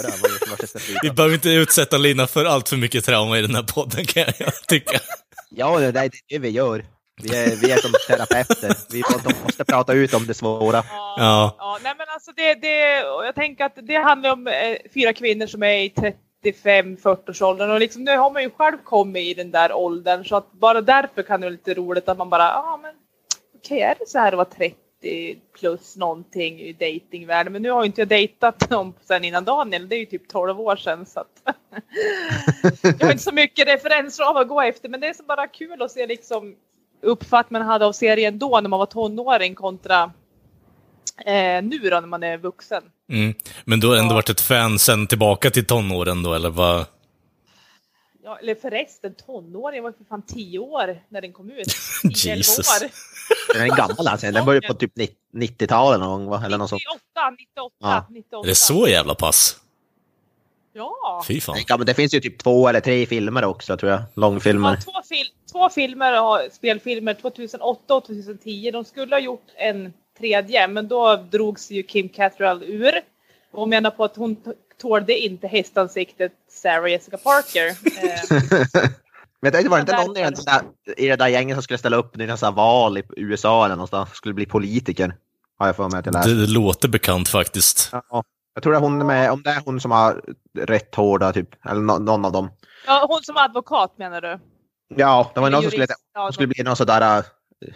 vad 0.50 0.60
det- 0.60 0.68
ska. 0.68 0.80
Vi 1.04 1.12
behöver 1.12 1.36
inte 1.36 1.50
utsätta 1.50 1.98
Lina 1.98 2.28
för 2.28 2.46
allt 2.46 2.70
för 2.70 2.78
mycket 2.78 3.06
trauma 3.06 3.38
i 3.38 3.42
den 3.42 3.56
här 3.56 3.64
podden 3.64 4.06
kan 4.06 4.24
jag 4.40 4.54
tycka. 4.68 5.00
Ja, 5.50 5.80
det 5.80 5.86
är 6.00 6.10
det 6.30 6.40
vi 6.40 6.50
gör. 6.50 6.86
Vi 7.24 7.30
är, 7.38 7.56
vi 7.56 7.72
är 7.72 7.78
som 7.78 7.92
terapeuter. 8.08 8.76
Vi 8.92 9.04
måste 9.44 9.66
prata 9.66 9.94
ut 9.94 10.14
om 10.14 10.28
det 10.28 10.34
svåra. 10.34 10.84
Ja. 11.18 11.56
Ja, 11.60 11.80
nej 11.84 11.94
men 11.98 12.08
alltså 12.14 12.32
det, 12.36 12.54
det, 12.54 12.78
jag 13.26 13.36
tänker 13.36 13.66
att 13.66 13.78
det 13.88 13.96
handlar 13.96 14.32
om 14.34 14.48
eh, 14.48 14.54
fyra 14.94 15.14
kvinnor 15.14 15.48
som 15.48 15.64
är 15.64 15.74
i 15.80 15.94
35-40-årsåldern 16.46 17.72
och 17.72 17.80
liksom 17.80 18.04
nu 18.04 18.18
har 18.18 18.32
man 18.32 18.44
ju 18.44 18.50
själv 18.50 18.78
kommit 18.84 19.24
i 19.28 19.34
den 19.34 19.52
där 19.52 19.74
åldern 19.74 20.26
så 20.26 20.36
att 20.36 20.52
bara 20.52 20.82
därför 20.82 21.24
kan 21.24 21.42
det 21.42 21.46
vara 21.46 21.52
lite 21.52 21.74
roligt 21.74 22.10
att 22.10 22.18
man 22.18 22.30
bara, 22.30 22.44
ja 22.44 22.54
ah, 22.74 22.78
men 22.82 22.94
okej 23.68 23.82
är 23.82 23.96
det 24.00 24.08
så 24.08 24.20
här 24.20 24.28
att 24.32 24.38
vara 24.38 24.46
30 25.02 25.38
plus 25.60 25.96
någonting 25.98 26.60
i 26.60 26.74
datingvärlden 26.74 27.54
men 27.54 27.62
nu 27.62 27.72
har 27.72 27.82
ju 27.82 27.86
inte 27.86 28.02
jag 28.02 28.08
dejtat 28.08 28.70
någon 28.70 28.94
sen 29.02 29.24
innan 29.24 29.46
Daniel, 29.46 29.90
det 29.90 29.96
är 29.96 30.00
ju 30.00 30.06
typ 30.06 30.28
12 30.28 30.60
år 30.62 30.76
sedan 30.76 31.06
så 31.06 31.20
att 31.20 31.56
jag 32.82 33.06
har 33.06 33.12
inte 33.12 33.24
så 33.24 33.32
mycket 33.32 33.68
referensram 33.68 34.38
att 34.38 34.48
gå 34.48 34.62
efter 34.62 34.90
men 34.90 35.00
det 35.00 35.08
är 35.08 35.14
så 35.14 35.24
bara 35.24 35.48
kul 35.48 35.82
att 35.82 35.92
se 35.92 36.08
liksom 36.08 36.56
uppfattning 37.02 37.60
man 37.60 37.68
hade 37.68 37.86
av 37.86 37.92
serien 37.92 38.40
då 38.40 38.60
när 38.62 38.70
man 38.70 38.80
var 38.80 38.86
tonåring 38.86 39.56
kontra 39.56 40.12
eh, 41.26 41.64
nu 41.64 41.78
då 41.80 42.00
när 42.00 42.08
man 42.08 42.24
är 42.24 42.38
vuxen. 42.38 42.84
Mm. 43.12 43.34
Men 43.66 43.80
du 43.80 43.88
har 43.88 43.96
ändå 43.96 44.12
Ja. 44.12 44.16
varit 44.16 44.30
ett 44.30 44.42
fan 44.42 44.80
sen 44.80 45.08
tillbaka 45.08 45.50
till 45.50 45.66
tonåren 45.66 46.24
då, 46.24 46.34
eller 46.34 46.50
vad? 46.50 46.86
Ja, 48.28 48.38
eller 48.42 48.56
förresten, 48.56 49.16
tonåring, 49.16 49.76
jag 49.76 49.84
var 49.84 49.92
för 49.92 50.04
fan 50.04 50.22
10 50.22 50.60
år 50.60 51.02
när 51.10 51.22
den 51.22 51.34
kom 51.34 51.52
ut. 51.52 51.68
10 52.24 52.36
Jesus. 52.36 52.68
år. 52.68 52.90
Den 53.54 53.72
är 53.72 53.76
gammal 53.76 54.08
alltså. 54.08 54.32
Den 54.32 54.46
började 54.46 54.68
på 54.68 54.74
typ 54.74 54.94
90-talet 55.34 56.00
någon 56.00 56.26
gång? 56.26 56.44
Eller 56.44 56.58
något 56.58 56.70
sånt. 56.70 56.82
98, 57.16 57.30
98, 57.30 57.76
Ja. 57.80 58.06
98. 58.10 58.46
Är 58.46 58.50
det 58.50 58.56
så 58.56 58.88
jävla 58.88 59.16
pass? 59.16 59.60
Ja. 60.74 61.24
Fy 61.28 61.42
fan. 61.42 61.58
Ja, 61.68 61.78
men 61.78 61.86
det 61.86 61.94
finns 61.94 62.14
ju 62.14 62.20
typ 62.20 62.38
två 62.38 62.68
eller 62.68 62.80
tre 62.80 63.06
filmer 63.06 63.46
också 63.46 63.78
tror 63.78 63.92
jag. 63.92 64.02
Långfilmer. 64.14 64.70
Ja, 64.70 64.82
två, 64.82 65.02
fil 65.10 65.28
två 65.52 65.70
filmer, 65.70 66.24
och 66.24 66.40
spelfilmer, 66.52 67.14
2008 67.14 67.96
och 67.96 68.06
2010. 68.06 68.72
De 68.72 68.86
skulle 68.86 69.16
ha 69.16 69.20
gjort 69.20 69.48
en 69.56 69.94
tredje, 70.18 70.68
men 70.68 70.88
då 70.88 71.16
drogs 71.16 71.72
ju 71.72 71.84
Kim 71.84 72.10
Cattrall 72.10 72.64
ur. 72.64 73.02
Och 73.52 73.60
hon 73.60 73.70
menar 73.70 73.92
på 73.92 74.04
att 74.04 74.16
hon 74.16 74.36
tålde 74.82 75.18
inte 75.20 75.48
hästansiktet 75.48 76.32
Sarah 76.50 76.92
Jessica 76.92 77.18
Parker. 77.18 77.68
Eh, 78.84 78.90
Men 79.42 79.52
det 79.52 79.70
var 79.70 79.80
inte 79.80 79.92
Ja, 79.92 80.04
någon 80.06 80.18
i, 80.18 80.22
där, 80.22 80.62
i 80.98 81.08
det 81.08 81.16
där 81.16 81.28
gänget 81.28 81.56
som 81.56 81.64
skulle 81.64 81.78
ställa 81.78 81.98
upp 81.98 82.18
i 82.20 82.28
nästa 82.28 82.52
val 82.52 82.98
i 82.98 83.04
USA 83.16 83.66
eller 83.66 83.76
någonstans. 83.76 84.10
Skulle 84.14 84.34
bli 84.34 84.46
politiker. 84.46 85.16
Har 85.58 85.66
jag 85.68 85.76
för 85.76 85.90
mig 85.90 86.00
att 86.00 86.06
jag 86.06 86.14
läste. 86.14 86.30
Det 86.30 86.48
låter 86.48 86.88
bekant 86.88 87.30
faktiskt. 87.30 87.90
Ja, 87.92 88.24
jag 88.54 88.64
tror 88.64 88.74
det 88.74 88.78
är 88.80 88.82
hon 88.82 89.08
med, 89.08 89.32
om 89.32 89.44
det 89.44 89.50
är 89.50 89.62
hon 89.66 89.80
som 89.82 89.92
har 89.92 90.22
rätt 90.60 90.96
hårda 90.96 91.34
typ. 91.34 91.66
Eller 91.66 91.82
nå- 91.82 91.98
någon 92.00 92.26
av 92.26 92.32
dem. 92.32 92.52
ja, 92.88 93.06
hon 93.10 93.22
som 93.24 93.38
advokat 93.38 93.98
menar 93.98 94.22
du? 94.22 94.40
Ja, 94.96 95.32
det 95.34 95.40
var 95.40 95.50
någon 95.50 95.62
som 95.62 95.72
skulle. 95.72 95.88
Ja, 96.14 96.24
hon 96.24 96.34
skulle 96.34 96.48
bli 96.48 96.64
någon 96.64 96.76
sådär, 96.76 97.24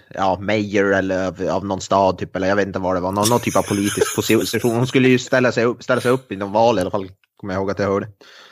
ja, 0.10 0.38
mayor 0.40 0.94
eller 0.94 1.28
av, 1.28 1.48
av 1.56 1.66
någon 1.66 1.82
stad 1.82 2.18
typ. 2.18 2.36
Eller 2.36 2.48
jag 2.48 2.56
vet 2.56 2.68
inte 2.68 2.80
vad 2.80 2.96
det 2.96 3.00
var. 3.00 3.12
Någon, 3.12 3.30
någon 3.30 3.40
typ 3.40 3.56
av 3.56 3.64
politisk 3.64 4.16
position. 4.16 4.76
Hon 4.76 4.88
skulle 4.88 5.08
ju 5.10 5.20
ställa 5.20 5.52
sig 5.52 5.66
upp, 5.66 5.84
ställa 5.84 6.02
sig 6.02 6.12
upp 6.12 6.32
i 6.32 6.36
någon 6.36 6.52
val 6.52 6.78
i 6.78 6.82
alla 6.82 6.92
fall. 6.92 7.10
Kommer 7.36 7.54
jag 7.54 7.62
ihåg 7.62 7.72
att 7.72 7.80
jag 7.80 7.88
hörde. 7.88 8.08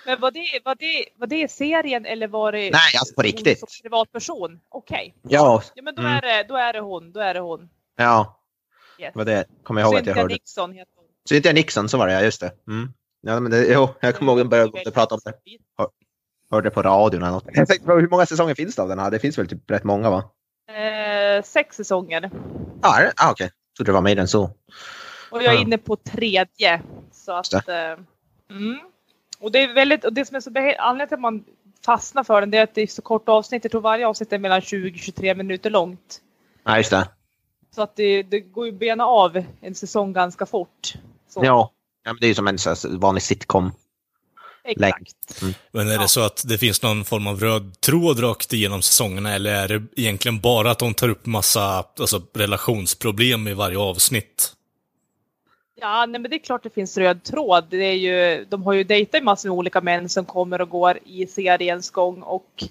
Men 0.05 0.19
var 0.21 0.31
det, 0.31 0.59
var 0.65 0.75
det, 0.75 1.05
var 1.19 1.27
det 1.27 1.51
serien 1.51 2.05
eller 2.05 2.27
var 2.27 2.51
det 2.51 2.59
Nej, 2.71 2.71
alltså 2.99 3.15
på 3.15 3.21
riktigt. 3.21 3.59
som 3.59 3.67
privatperson? 3.83 4.59
Okej. 4.69 5.15
Ja, 5.21 5.63
Ja 5.75 5.83
men 5.83 5.95
då, 5.95 6.01
Mm. 6.01 6.13
är 6.13 6.21
det, 6.21 6.45
då 6.47 6.55
är 6.57 6.73
det 6.73 6.79
hon. 6.79 7.11
Då 7.11 7.19
är 7.19 7.33
det 7.33 7.39
hon. 7.39 7.69
ja. 7.97 8.35
Yes. 9.01 9.15
Var 9.15 9.25
det. 9.25 9.45
Kommer 9.63 9.81
jag 9.81 9.87
ihåg 9.91 9.99
att 9.99 10.05
jag 10.07 10.15
hörde. 10.15 10.33
Nixon 10.33 10.71
heter 10.73 10.91
hon. 10.95 11.05
Cynthia 11.29 11.53
Nixon, 11.53 11.89
så 11.89 11.97
var 11.97 12.07
det 12.07 12.13
ja, 12.13 12.21
just 12.21 12.41
det. 12.41 12.51
Mm. 12.67 12.93
Ja, 13.21 13.39
men 13.39 13.51
det, 13.51 13.65
jo, 13.73 13.89
jag 14.01 14.15
kommer 14.15 14.31
ihåg 14.31 14.41
att 14.41 14.49
började 14.49 14.91
prata 14.91 15.15
om 15.15 15.21
det. 15.25 15.33
Hörde 16.51 16.69
på 16.69 16.81
radion 16.81 17.21
eller 17.23 17.31
något. 17.31 17.45
Jag 17.53 17.67
tänkte, 17.67 17.91
hur 17.91 18.07
många 18.09 18.25
säsonger 18.25 18.55
finns 18.55 18.75
det 18.75 18.81
av 18.81 18.87
den 18.89 18.99
här? 18.99 19.11
Det 19.11 19.19
finns 19.19 19.37
väl 19.37 19.47
typ 19.47 19.71
rätt 19.71 19.83
många 19.83 20.09
va? 20.09 20.23
Eh, 20.75 21.43
sex 21.43 21.75
säsonger. 21.75 22.31
Ja, 22.81 22.99
det? 22.99 23.13
Ah, 23.17 23.31
okej. 23.31 23.51
Så 23.77 23.83
det 23.83 23.91
var 23.91 24.01
mer 24.01 24.19
än 24.19 24.27
så. 24.27 24.49
Och 25.31 25.43
jag 25.43 25.53
är 25.53 25.61
inne 25.61 25.77
på 25.77 25.95
tredje. 25.95 26.81
Så 27.11 27.31
att, 27.31 27.69
eh, 27.69 27.75
mm. 28.49 28.79
Och 29.39 29.51
det 29.51 29.63
är 29.63 29.73
väldigt, 29.73 30.05
och 30.05 30.13
det 30.13 30.25
som 30.25 30.35
är 30.35 30.39
så 30.39 30.49
anledningen 30.49 31.07
till 31.07 31.15
att 31.15 31.21
man 31.21 31.43
fastnar 31.85 32.23
för 32.23 32.41
den 32.41 32.51
det 32.51 32.57
är 32.57 32.63
att 32.63 32.75
det 32.75 32.81
är 32.81 32.87
så 32.87 33.01
kort 33.01 33.29
avsnitt. 33.29 33.63
Jag 33.63 33.71
tror 33.71 33.81
varje 33.81 34.07
avsnitt 34.07 34.33
är 34.33 34.39
mellan 34.39 34.61
20-23 34.61 35.35
minuter 35.35 35.69
långt. 35.69 36.21
Ja, 36.63 36.77
just 36.77 36.91
det. 36.91 37.09
Så 37.75 37.81
att 37.81 37.95
det, 37.95 38.23
det 38.23 38.39
går 38.39 38.65
ju 38.65 38.71
bena 38.71 39.05
av 39.05 39.43
en 39.61 39.75
säsong 39.75 40.13
ganska 40.13 40.45
fort. 40.45 40.93
Så, 41.29 41.45
Ja. 41.45 41.71
ja 42.03 42.13
men 42.13 42.19
det 42.19 42.25
är 42.25 42.27
ju 42.27 42.35
som 42.35 42.47
en 42.47 42.57
vanlig 42.99 43.23
sitcom. 43.23 43.71
Exakt. 44.71 45.41
Men 45.71 45.87
är 45.87 45.97
det 45.97 46.01
Ja. 46.01 46.07
så 46.07 46.21
att 46.21 46.43
det 46.45 46.57
finns 46.57 46.81
någon 46.81 47.05
form 47.05 47.27
av 47.27 47.39
röd 47.39 47.81
tråd 47.81 48.23
rakt 48.23 48.53
igenom 48.53 48.81
säsongerna, 48.81 49.33
eller 49.35 49.53
är 49.53 49.67
det 49.67 49.83
egentligen 49.95 50.39
bara 50.39 50.71
att 50.71 50.79
de 50.79 50.93
tar 50.93 51.09
upp 51.09 51.25
massa 51.25 51.83
alltså, 51.99 52.21
relationsproblem 52.33 53.47
i 53.47 53.53
varje 53.53 53.77
avsnitt? 53.77 54.53
Ja, 55.81 56.05
nej, 56.05 56.21
men 56.21 56.31
det 56.31 56.37
är 56.37 56.43
klart 56.43 56.63
det 56.63 56.69
finns 56.73 56.97
röd 56.97 57.23
tråd. 57.23 57.65
Det 57.69 57.77
är 57.85 57.93
ju, 57.93 58.45
de 58.49 58.63
har 58.63 58.73
ju 58.73 58.83
dejtat 58.83 59.23
massor 59.23 59.49
med 59.49 59.57
olika 59.57 59.81
män 59.81 60.09
som 60.09 60.25
kommer 60.25 60.61
och 60.61 60.69
går 60.69 60.99
i 61.05 61.27
seriens 61.27 61.89
gång 61.91 62.21
och 62.21 62.63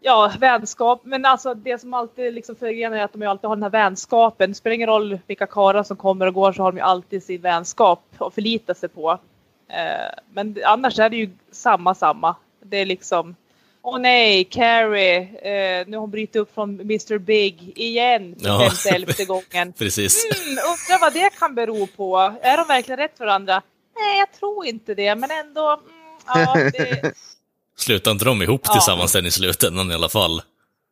ja, 0.00 0.32
vänskap. 0.38 1.00
Men 1.04 1.24
alltså 1.24 1.54
det 1.54 1.80
som 1.80 1.94
alltid 1.94 2.34
liksom 2.34 2.56
förenar 2.56 2.96
är 2.96 3.04
att 3.04 3.12
de 3.12 3.22
ju 3.22 3.28
alltid 3.28 3.48
har 3.48 3.56
den 3.56 3.62
här 3.62 3.70
vänskapen. 3.70 4.50
Det 4.50 4.54
spelar 4.54 4.74
ingen 4.74 4.88
roll 4.88 5.18
vilka 5.26 5.46
karlar 5.46 5.82
som 5.82 5.96
kommer 5.96 6.26
och 6.26 6.34
går 6.34 6.52
så 6.52 6.62
har 6.62 6.72
de 6.72 6.78
ju 6.78 6.84
alltid 6.84 7.22
sin 7.22 7.40
vänskap 7.40 8.02
att 8.18 8.34
förlita 8.34 8.74
sig 8.74 8.88
på. 8.88 9.18
Eh, 9.72 10.10
men 10.32 10.56
annars 10.64 10.98
är 10.98 11.10
det 11.10 11.16
ju 11.16 11.30
samma, 11.52 11.94
samma. 11.94 12.36
Det 12.64 12.76
är 12.76 12.86
liksom 12.86 13.36
Åh 13.82 13.98
nej, 13.98 14.44
Carrie, 14.44 15.18
eh, 15.20 15.86
nu 15.86 15.96
har 15.96 16.00
hon 16.00 16.10
brutit 16.10 16.36
upp 16.36 16.54
från 16.54 16.80
Mr 16.80 17.18
Big 17.18 17.72
igen 17.78 18.36
för 18.40 18.46
Ja. 18.48 18.58
femte, 18.70 18.88
elfte 18.90 19.24
gången. 19.34 19.72
Precis. 19.72 20.24
Mm, 20.24 20.50
undrar 20.50 21.00
vad 21.00 21.12
det 21.12 21.30
kan 21.38 21.54
bero 21.54 21.86
på. 21.86 22.18
Är 22.42 22.56
de 22.56 22.66
verkligen 22.68 22.98
rätt 22.98 23.18
för 23.18 23.24
varandra? 23.24 23.62
Nej, 23.96 24.18
jag 24.18 24.32
tror 24.32 24.66
inte 24.66 24.94
det, 24.94 25.14
men 25.14 25.30
ändå. 25.30 25.68
Mm, 25.70 26.44
ja, 26.46 26.54
det, 26.72 27.12
Slutar 27.76 28.10
inte 28.10 28.24
de 28.24 28.42
ihop 28.42 28.60
Ja. 28.64 28.72
tillsammans 28.72 29.12
sen 29.12 29.26
i 29.26 29.30
slutändan 29.30 29.90
i 29.90 29.94
alla 29.94 30.08
fall? 30.08 30.42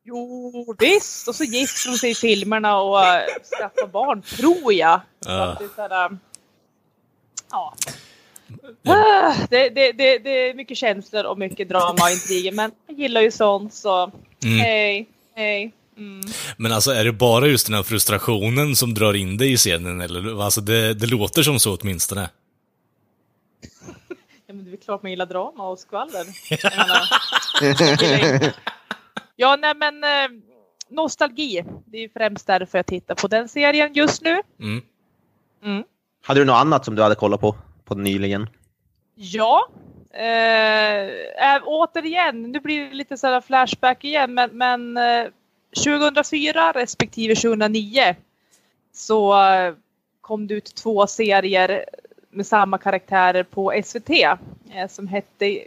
jo, 0.05 0.75
visst. 0.79 1.27
Och 1.27 1.35
så 1.35 1.43
gifter 1.43 1.91
de 1.91 1.97
sig 1.97 2.09
i 2.11 2.15
filmerna 2.15 2.77
och 2.81 3.05
äh, 3.05 3.21
skaffar 3.57 3.87
barn, 3.87 4.21
tror 4.21 4.73
jag. 4.73 5.01
Så 5.19 5.29
Ja. 5.31 5.43
att 5.43 5.59
det, 5.59 5.65
är 5.65 5.69
så 5.75 5.81
här, 5.81 6.05
äh, 6.05 6.17
ja. 7.51 7.73
Ah, 8.87 9.33
Det, 9.49 9.69
det, 9.69 9.91
det, 9.91 10.17
det 10.17 10.49
är 10.49 10.53
mycket 10.53 10.77
känslor 10.77 11.23
och 11.25 11.37
mycket 11.37 11.69
drama 11.69 12.03
och 12.03 12.09
intriger, 12.11 12.51
men 12.51 12.71
jag 12.87 12.99
gillar 12.99 13.21
ju 13.21 13.31
sånt 13.31 13.73
så 13.73 14.11
Mm. 14.43 14.59
hej, 14.59 15.07
hej. 15.35 15.71
Mm. 15.97 16.21
Men 16.57 16.71
alltså, 16.71 16.91
är 16.91 17.05
det 17.05 17.11
bara 17.11 17.47
just 17.47 17.65
den 17.67 17.75
här 17.75 17.83
frustrationen 17.83 18.75
som 18.75 18.93
drar 18.93 19.13
in 19.13 19.37
dig 19.37 19.51
i 19.53 19.57
scenen? 19.57 20.01
Eller? 20.01 20.43
Alltså, 20.43 20.61
det, 20.61 20.93
det 20.93 21.07
låter 21.07 21.43
som 21.43 21.59
så 21.59 21.77
åtminstone. 21.77 22.29
Ja, 24.47 24.53
men 24.53 24.65
det 24.65 24.71
är 24.71 24.77
klart 24.77 25.03
man 25.03 25.09
gillar 25.11 25.25
drama 25.25 25.67
och 25.69 25.79
skvaller. 25.79 26.25
Menar, 26.77 28.53
Ja, 29.35 29.55
nej 29.55 29.73
men 29.75 30.03
eh, 30.03 30.29
nostalgi. 30.89 31.63
Det 31.85 31.97
är 31.97 32.01
ju 32.01 32.09
främst 32.09 32.47
därför 32.47 32.77
jag 32.77 32.85
tittar 32.85 33.15
på 33.15 33.27
den 33.27 33.49
serien 33.49 33.93
just 33.93 34.21
nu. 34.21 34.41
Mm. 34.59 34.81
Mm. 35.63 35.83
Hade 36.23 36.39
du 36.41 36.45
något 36.45 36.55
annat 36.55 36.85
som 36.85 36.95
du 36.95 37.01
hade 37.01 37.15
kollat 37.15 37.41
på, 37.41 37.55
på 37.89 37.95
nyligen? 37.95 38.49
Ja. 39.15 39.67
Eh, 40.11 41.61
återigen, 41.63 42.51
nu 42.51 42.59
blir 42.59 42.89
det 42.89 42.95
lite 42.95 43.17
sådär 43.17 43.41
flashback 43.41 44.03
igen, 44.03 44.33
men, 44.33 44.49
men 44.53 44.97
eh, 44.97 45.27
2004 45.75 46.71
respektive 46.71 47.35
2009 47.35 48.15
så 48.93 49.43
eh, 49.43 49.73
kom 50.21 50.47
det 50.47 50.53
ut 50.53 50.75
två 50.75 51.07
serier 51.07 51.85
med 52.29 52.47
samma 52.47 52.77
karaktärer 52.77 53.43
på 53.43 53.81
SVT 53.85 54.09
eh, 54.09 54.87
som 54.89 55.07
hette 55.07 55.59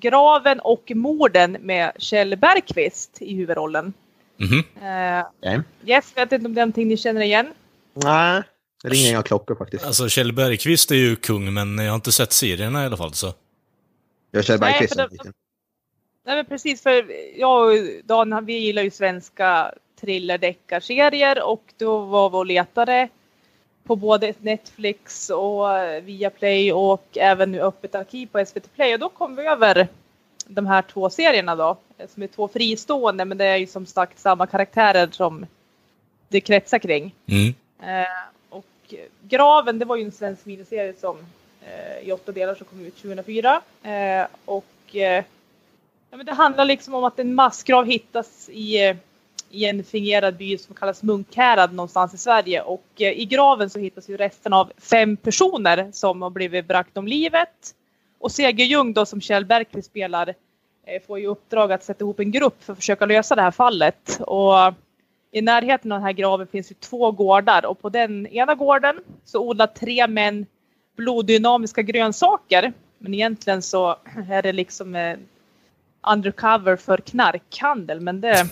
Graven 0.00 0.60
och 0.60 0.92
morden 0.94 1.56
med 1.60 1.92
Kjell 1.98 2.36
Bergqvist 2.36 3.22
i 3.22 3.34
huvudrollen. 3.34 3.92
Mhm. 4.36 4.58
Eh, 4.86 5.26
Okej. 5.38 5.60
Jeff, 5.80 6.16
vet 6.16 6.32
inte 6.32 6.46
om 6.46 6.54
det 6.54 6.60
är 6.60 6.66
någonting 6.66 6.88
ni 6.88 6.96
känner 6.96 7.20
igen? 7.20 7.46
Nej, 7.94 8.42
det 8.82 8.88
ringer 8.88 9.10
inga 9.10 9.22
klockor 9.22 9.54
faktiskt. 9.54 9.84
Alltså, 9.84 10.08
Kjell 10.08 10.32
Bergqvist 10.32 10.90
är 10.90 10.94
ju 10.94 11.16
kung, 11.16 11.54
men 11.54 11.78
jag 11.78 11.90
har 11.90 11.94
inte 11.94 12.12
sett 12.12 12.32
serierna 12.32 12.82
i 12.82 12.86
alla 12.86 12.96
fall. 12.96 13.14
Så. 13.14 13.34
Jag 14.30 14.44
Nej, 14.48 14.58
Bergqvist. 14.58 14.96
det- 14.96 15.08
liten. 15.10 15.32
Nej 16.26 16.36
men 16.36 16.46
precis 16.46 16.82
för 16.82 17.12
jag 17.38 17.68
och 17.68 17.74
Dan 18.04 18.44
vi 18.44 18.58
gillar 18.58 18.82
ju 18.82 18.90
svenska 18.90 19.74
thrillerdeckarserier 20.00 21.42
och 21.42 21.74
då 21.76 21.98
var 21.98 22.30
vi 22.30 22.36
och 22.36 22.46
letade 22.46 23.08
på 23.84 23.96
både 23.96 24.34
Netflix 24.38 25.30
och 25.30 25.66
Viaplay 26.02 26.72
och 26.72 27.04
även 27.14 27.52
nu 27.52 27.60
Öppet 27.60 27.94
arkiv 27.94 28.26
på 28.26 28.44
SVT 28.46 28.74
Play 28.74 28.94
och 28.94 29.00
då 29.00 29.08
kom 29.08 29.36
vi 29.36 29.46
över 29.46 29.88
de 30.46 30.66
här 30.66 30.82
två 30.82 31.10
serierna 31.10 31.56
då 31.56 31.76
som 32.08 32.22
är 32.22 32.26
två 32.26 32.48
fristående 32.48 33.24
men 33.24 33.38
det 33.38 33.44
är 33.44 33.56
ju 33.56 33.66
som 33.66 33.86
sagt 33.86 34.18
samma 34.18 34.46
karaktärer 34.46 35.08
som 35.12 35.46
det 36.28 36.40
kretsar 36.40 36.78
kring. 36.78 37.14
Mm. 37.26 37.54
Eh, 37.82 38.08
och 38.88 38.94
eh, 38.94 39.06
Graven, 39.28 39.78
det 39.78 39.84
var 39.84 39.96
ju 39.96 40.04
en 40.04 40.12
svensk 40.12 40.46
miniserie 40.46 40.94
som 41.00 41.16
eh, 41.62 42.08
i 42.08 42.12
åtta 42.12 42.32
delar 42.32 42.54
som 42.54 42.66
kom 42.66 42.80
ut 42.86 42.96
2004. 42.96 43.62
Eh, 43.82 44.26
och 44.44 44.96
eh, 44.96 45.24
ja, 46.10 46.16
men 46.16 46.26
det 46.26 46.32
handlar 46.32 46.64
liksom 46.64 46.94
om 46.94 47.04
att 47.04 47.18
en 47.18 47.34
massgrav 47.34 47.86
hittas 47.86 48.48
i, 48.48 48.86
eh, 48.86 48.96
i 49.50 49.64
en 49.64 49.84
fingerad 49.84 50.36
by 50.36 50.58
som 50.58 50.74
kallas 50.74 51.02
Munkhärad 51.02 51.72
någonstans 51.72 52.14
i 52.14 52.18
Sverige. 52.18 52.62
Och 52.62 52.86
eh, 52.96 53.12
i 53.12 53.24
graven 53.24 53.70
så 53.70 53.78
hittas 53.78 54.08
ju 54.08 54.16
resten 54.16 54.52
av 54.52 54.72
fem 54.78 55.16
personer 55.16 55.90
som 55.92 56.22
har 56.22 56.30
blivit 56.30 56.68
bragt 56.68 56.96
om 56.96 57.06
livet. 57.06 57.74
Och 58.18 58.32
Segerljung 58.32 58.92
då 58.92 59.06
som 59.06 59.20
Kjell 59.20 59.44
Bergqvist 59.44 59.88
spelar 59.88 60.34
eh, 60.86 61.02
får 61.06 61.18
ju 61.18 61.26
uppdrag 61.26 61.72
att 61.72 61.84
sätta 61.84 62.04
ihop 62.04 62.20
en 62.20 62.30
grupp 62.30 62.64
för 62.64 62.72
att 62.72 62.78
försöka 62.78 63.06
lösa 63.06 63.34
det 63.34 63.42
här 63.42 63.50
fallet. 63.50 64.20
Och 64.20 64.74
i 65.30 65.42
närheten 65.42 65.92
av 65.92 65.98
den 65.98 66.06
här 66.06 66.12
graven 66.12 66.46
finns 66.46 66.70
ju 66.70 66.74
två 66.74 67.12
gårdar 67.12 67.66
och 67.66 67.82
på 67.82 67.88
den 67.88 68.26
ena 68.26 68.54
gården 68.54 69.00
så 69.24 69.48
odlar 69.48 69.66
tre 69.66 70.06
män 70.06 70.46
bloddynamiska 70.96 71.82
grönsaker. 71.82 72.72
Men 72.98 73.14
egentligen 73.14 73.62
så 73.62 73.96
är 74.30 74.42
det 74.42 74.52
liksom 74.52 74.94
eh, 74.94 75.18
undercover 76.12 76.76
för 76.76 76.98
knarkhandel. 76.98 78.00
Men 78.00 78.20
det... 78.20 78.46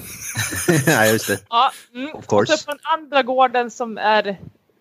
ja, 0.87 1.07
just 1.07 1.29
det. 1.29 1.39
Ja, 1.49 1.71
mm. 1.95 2.15
Of 2.15 2.27
course. 2.27 2.53
Och 2.53 2.59
så 2.59 2.67
på 2.67 2.73
den 2.73 2.81
andra 2.83 3.23
gården 3.23 3.71
som 3.71 3.99
är 3.99 4.37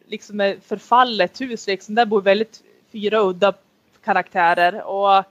liksom 0.05 0.41
ett 0.41 0.65
förfallet 0.65 1.41
hus, 1.41 1.67
liksom, 1.67 1.95
där 1.95 2.05
bor 2.05 2.21
väldigt 2.21 2.63
fyra 2.91 3.19
udda 3.19 3.53
karaktärer. 4.03 4.81
Och 4.83 5.23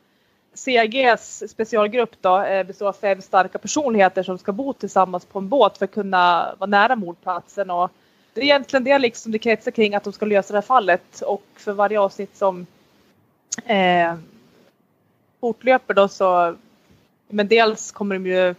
CGs 0.54 1.50
specialgrupp 1.50 2.11
då 2.20 2.42
eh, 2.42 2.66
består 2.66 2.88
av 2.88 2.92
fem 2.92 3.23
starka 3.23 3.58
personligheter 3.58 4.23
som 4.23 4.38
ska 4.38 4.52
bo 4.52 4.73
tillsammans 4.73 5.25
på 5.25 5.38
en 5.38 5.49
båt 5.49 5.78
för 5.78 5.84
att 5.84 5.92
kunna 5.92 6.54
vara 6.58 6.70
nära 6.70 6.96
mordplatsen. 6.96 7.70
Och 7.70 7.90
det 8.34 8.40
är 8.40 8.44
egentligen 8.44 8.84
det 8.84 8.99
liksom 8.99 9.32
det 9.32 9.38
kretsar 9.38 9.70
kring 9.70 9.94
att 9.94 10.04
de 10.04 10.12
ska 10.12 10.26
lösa 10.26 10.52
det 10.52 10.56
här 10.56 10.62
fallet 10.62 11.20
och 11.20 11.44
för 11.56 11.73
varje 11.73 12.00
avsnitt 12.00 12.37
som 12.37 12.66
eh, 13.66 14.14
fortlöper 15.40 15.94
då 15.94 16.08
så 16.08 16.56
men 17.28 17.49
dels 17.49 17.92
kommer 17.92 18.14
de 18.14 18.26
ju 18.26 18.54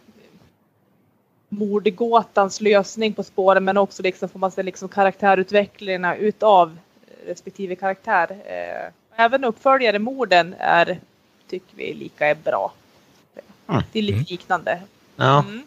mordgåtans 1.50 2.62
lösning 2.62 3.14
på 3.14 3.24
spåren 3.24 3.64
men 3.64 3.78
också 3.78 4.04
liksom 4.04 4.30
får 4.30 4.40
man 4.40 4.52
se 4.52 4.64
liksom 4.64 4.90
karaktärutvecklingarna 4.90 6.16
utav 6.16 6.78
respektive 7.26 7.76
karaktär. 7.76 8.38
Eh, 8.46 8.92
även 9.26 9.44
uppföljare 9.44 10.00
morden 10.00 10.56
är 10.60 11.00
tycker 11.60 11.78
vi 11.78 11.94
lika 11.94 12.28
är 12.28 12.36
bra. 12.36 12.74
Mm. 13.68 13.84
Det 13.92 14.00
är 14.00 14.04
lite 14.04 14.32
liknande. 14.32 14.82
Ja. 15.16 15.40
Mm. 15.40 15.64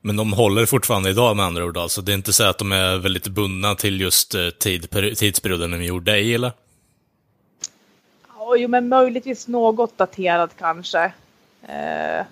Men 0.00 0.16
de 0.16 0.32
håller 0.32 0.66
fortfarande 0.66 1.10
idag 1.10 1.36
med 1.36 1.46
andra 1.46 1.64
ord 1.64 1.76
alltså. 1.76 2.02
Det 2.02 2.12
är 2.12 2.14
inte 2.14 2.32
så 2.32 2.44
att 2.44 2.58
de 2.58 2.72
är 2.72 2.96
väldigt 2.98 3.28
bundna 3.28 3.74
till 3.74 4.00
just 4.00 4.34
eh, 4.34 4.50
tid, 4.50 4.90
tidsperioden 5.16 5.70
de 5.70 5.84
gjorde 5.84 6.18
i, 6.18 6.34
eller? 6.34 6.52
Ja, 8.28 8.56
Jo, 8.56 8.68
men 8.68 8.88
möjligtvis 8.88 9.48
något 9.48 9.98
daterad 9.98 10.50
kanske. 10.58 11.04
Eh, 11.62 12.24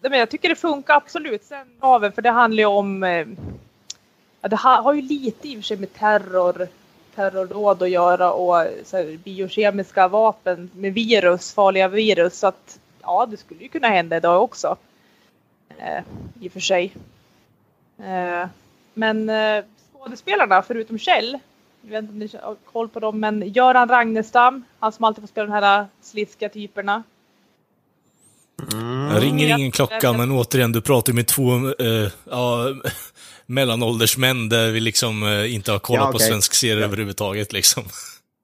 men 0.00 0.18
jag 0.18 0.30
tycker 0.30 0.48
det 0.48 0.56
funkar 0.56 0.94
absolut. 0.94 1.44
Sen 1.44 1.66
gaven, 1.80 2.12
för 2.12 2.22
det 2.22 2.30
handlar 2.30 2.60
ju 2.60 2.66
om... 2.66 3.02
Eh, 3.02 3.26
det 4.40 4.56
ha, 4.56 4.80
har 4.80 4.94
ju 4.94 5.02
lite 5.02 5.48
i 5.48 5.52
och 5.52 5.58
för 5.58 5.62
sig 5.62 5.76
med 5.76 5.94
terror, 5.94 6.68
terrordåd 7.16 7.82
att 7.82 7.90
göra 7.90 8.32
och 8.32 8.66
så 8.84 8.96
här, 8.96 9.18
biokemiska 9.24 10.08
vapen 10.08 10.70
med 10.74 10.94
virus, 10.94 11.54
farliga 11.54 11.88
virus. 11.88 12.38
Så 12.38 12.46
att 12.46 12.78
ja, 13.02 13.26
det 13.30 13.36
skulle 13.36 13.62
ju 13.62 13.68
kunna 13.68 13.88
hända 13.88 14.16
idag 14.16 14.42
också. 14.42 14.76
Eh, 15.78 16.02
I 16.40 16.48
och 16.48 16.52
för 16.52 16.60
sig. 16.60 16.92
Eh, 17.98 18.48
men 18.94 19.28
eh, 19.28 19.64
skådespelarna, 19.92 20.62
förutom 20.62 20.98
Kjell, 20.98 21.38
jag 21.82 21.90
vet 21.90 22.02
inte 22.02 22.12
om 22.12 22.18
ni 22.18 22.30
har 22.42 22.56
koll 22.72 22.88
på 22.88 23.00
dem, 23.00 23.20
men 23.20 23.52
Göran 23.52 23.88
Ragnestam, 23.88 24.64
han 24.78 24.92
som 24.92 25.04
alltid 25.04 25.22
får 25.22 25.28
spela 25.28 25.46
de 25.46 25.52
här 25.52 25.86
sliskiga 26.02 26.48
typerna. 26.48 27.02
Mm. 28.72 29.10
Jag 29.14 29.22
ringer 29.22 29.58
ingen 29.58 29.70
klocka, 29.70 30.12
men 30.12 30.30
återigen, 30.30 30.72
du 30.72 30.80
pratar 30.80 31.12
med 31.12 31.26
två 31.26 31.50
eh, 31.78 32.12
ja, 32.30 32.74
mellanålders 33.46 34.16
män 34.18 34.48
där 34.48 34.70
vi 34.70 34.80
liksom 34.80 35.22
eh, 35.22 35.54
inte 35.54 35.72
har 35.72 35.78
kollat 35.78 36.00
Ja, 36.04 36.10
på 36.10 36.16
okej. 36.16 36.28
svensk 36.28 36.54
serie 36.54 36.80
Ja. 36.80 36.84
överhuvudtaget 36.86 37.52
liksom. 37.52 37.84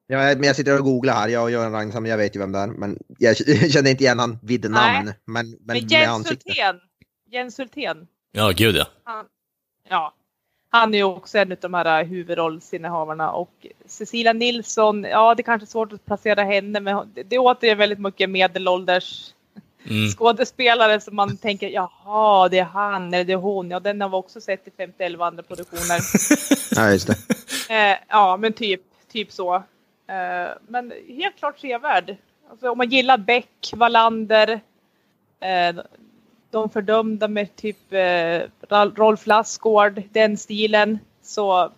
Ja, 0.07 0.19
men 0.19 0.43
jag 0.43 0.57
sitter 0.57 0.79
och 0.79 0.85
googlar 0.85 1.15
här, 1.15 1.29
jag 1.29 1.43
och 1.43 1.51
Göran 1.51 1.73
Rangsam, 1.73 2.07
jag 2.07 2.17
vet 2.17 2.37
ju 2.37 2.41
vem 2.41 2.53
det 2.53 2.59
är, 2.59 2.67
men 2.67 2.99
jag 3.19 3.37
känner 3.73 3.91
inte 3.91 4.05
igen 4.05 4.19
han 4.19 4.39
vid 4.43 4.71
namn. 4.71 5.05
Men, 5.07 5.15
men, 5.25 5.51
Men 5.51 5.67
med 5.67 5.91
Jens 5.93 6.09
ansikte. 6.09 6.49
Hultén, 6.51 6.81
Jens 7.31 7.59
Hultén, 7.59 8.07
Ja, 8.33 8.51
gud 8.57 8.77
ja. 8.77 8.87
han, 9.05 9.25
ja, 9.89 10.15
han 10.71 10.95
är 10.95 10.99
ju 10.99 11.05
också 11.05 11.39
en 11.39 11.53
av 11.53 11.59
de 11.61 11.75
här 11.75 12.05
huvudrollsinnehavarna 12.05 13.31
och 13.33 13.67
Cecilia 13.87 14.33
Nilsson, 14.33 15.05
ja 15.05 15.35
det 15.35 15.41
är 15.41 15.45
kanske 15.45 15.65
är 15.65 15.71
svårt 15.71 15.93
att 15.93 16.05
placera 16.07 16.43
henne 16.43 16.81
men 16.81 17.13
det 17.15 17.23
det 17.23 17.37
är 17.37 17.41
återigen 17.41 17.79
väldigt 17.79 17.99
mycket 17.99 18.31
medelålders 18.31 19.31
Mm. 19.91 20.09
skådespelare 20.11 21.01
som 21.01 21.17
man 21.17 21.37
tänker 21.37 21.69
jaha 21.69 22.49
det 22.49 22.59
är 22.59 22.65
han 22.65 23.15
eller 23.15 23.25
det 23.25 23.33
är 23.33 23.37
hon, 23.37 23.71
ja 23.71 23.81
den 23.81 24.01
har 24.01 24.09
vi 24.09 24.15
också 24.17 24.41
sett 24.41 24.69
i 24.69 24.71
51 24.77 25.21
andra 25.21 25.43
produktioner. 25.43 26.01
Ja, 26.77 26.91
just 26.91 27.07
det. 27.07 27.17
Eh, 27.75 27.99
ja, 28.09 28.37
men 28.37 28.53
typ, 28.53 28.81
typ 29.13 29.33
så. 29.33 29.55
Eh, 30.07 30.51
men 30.69 30.93
helt 31.09 31.37
klart 31.37 31.59
sevärd. 31.59 32.17
Alltså, 32.51 32.71
om 32.71 32.79
man 32.79 32.91
gillar 32.91 33.19
Beck, 33.19 33.73
Wallander, 33.75 34.61
eh, 35.41 35.83
De 36.51 36.71
fördömda 36.71 37.29
med 37.29 37.57
typ 37.57 37.93
eh, 37.93 38.43
Rolf 38.95 39.27
Lassgård, 39.27 40.03
den 40.13 40.39
stilen, 40.39 40.99
så 41.23 41.73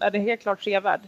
är 0.00 0.10
det 0.10 0.18
helt 0.18 0.40
klart 0.40 0.62
sevärd. 0.62 1.00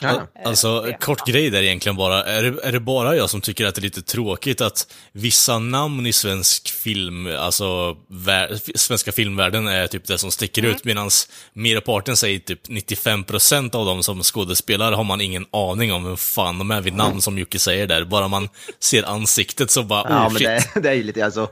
Ja. 0.00 0.26
Alltså, 0.44 0.80
det. 0.80 0.92
kort 0.92 1.26
grej 1.26 1.50
där 1.50 1.62
egentligen 1.62 1.96
bara. 1.96 2.24
Är 2.24 2.42
det, 2.42 2.64
är 2.64 2.72
det 2.72 2.80
bara 2.80 3.16
jag 3.16 3.30
som 3.30 3.40
tycker 3.40 3.66
att 3.66 3.74
det 3.74 3.78
är 3.78 3.82
lite 3.82 4.02
tråkigt 4.02 4.60
att 4.60 4.92
vissa 5.12 5.58
namn 5.58 6.06
i 6.06 6.12
svensk 6.12 6.68
film, 6.68 7.26
alltså 7.38 7.96
vär, 8.08 8.78
svenska 8.78 9.12
filmvärlden 9.12 9.66
är 9.68 9.86
typ 9.86 10.06
det 10.06 10.18
som 10.18 10.30
sticker 10.30 10.62
Mm. 10.62 10.74
ut, 10.74 10.84
medan 10.84 11.10
merparten 11.52 12.16
säger 12.16 12.38
typ 12.38 12.68
95% 12.68 13.74
av 13.76 13.86
dem 13.86 14.02
som 14.02 14.22
skådespelare 14.22 14.94
har 14.94 15.04
man 15.04 15.20
ingen 15.20 15.46
aning 15.50 15.92
om 15.92 16.04
vem 16.04 16.16
fan 16.16 16.58
de 16.58 16.70
är 16.70 16.80
vid 16.80 16.94
namn 16.94 17.20
som 17.22 17.38
Jocke 17.38 17.58
säger 17.58 17.86
där. 17.86 18.04
Bara 18.04 18.28
man 18.28 18.48
ser 18.80 19.02
ansiktet 19.02 19.70
så 19.70 19.82
bara, 19.82 20.06
Ja, 20.10 20.16
oh 20.26 20.32
men 20.32 20.36
shit. 20.38 20.74
det, 20.74 20.80
det 20.80 20.88
är 20.88 20.94
ju 20.94 21.02
lite 21.02 21.24
alltså. 21.24 21.48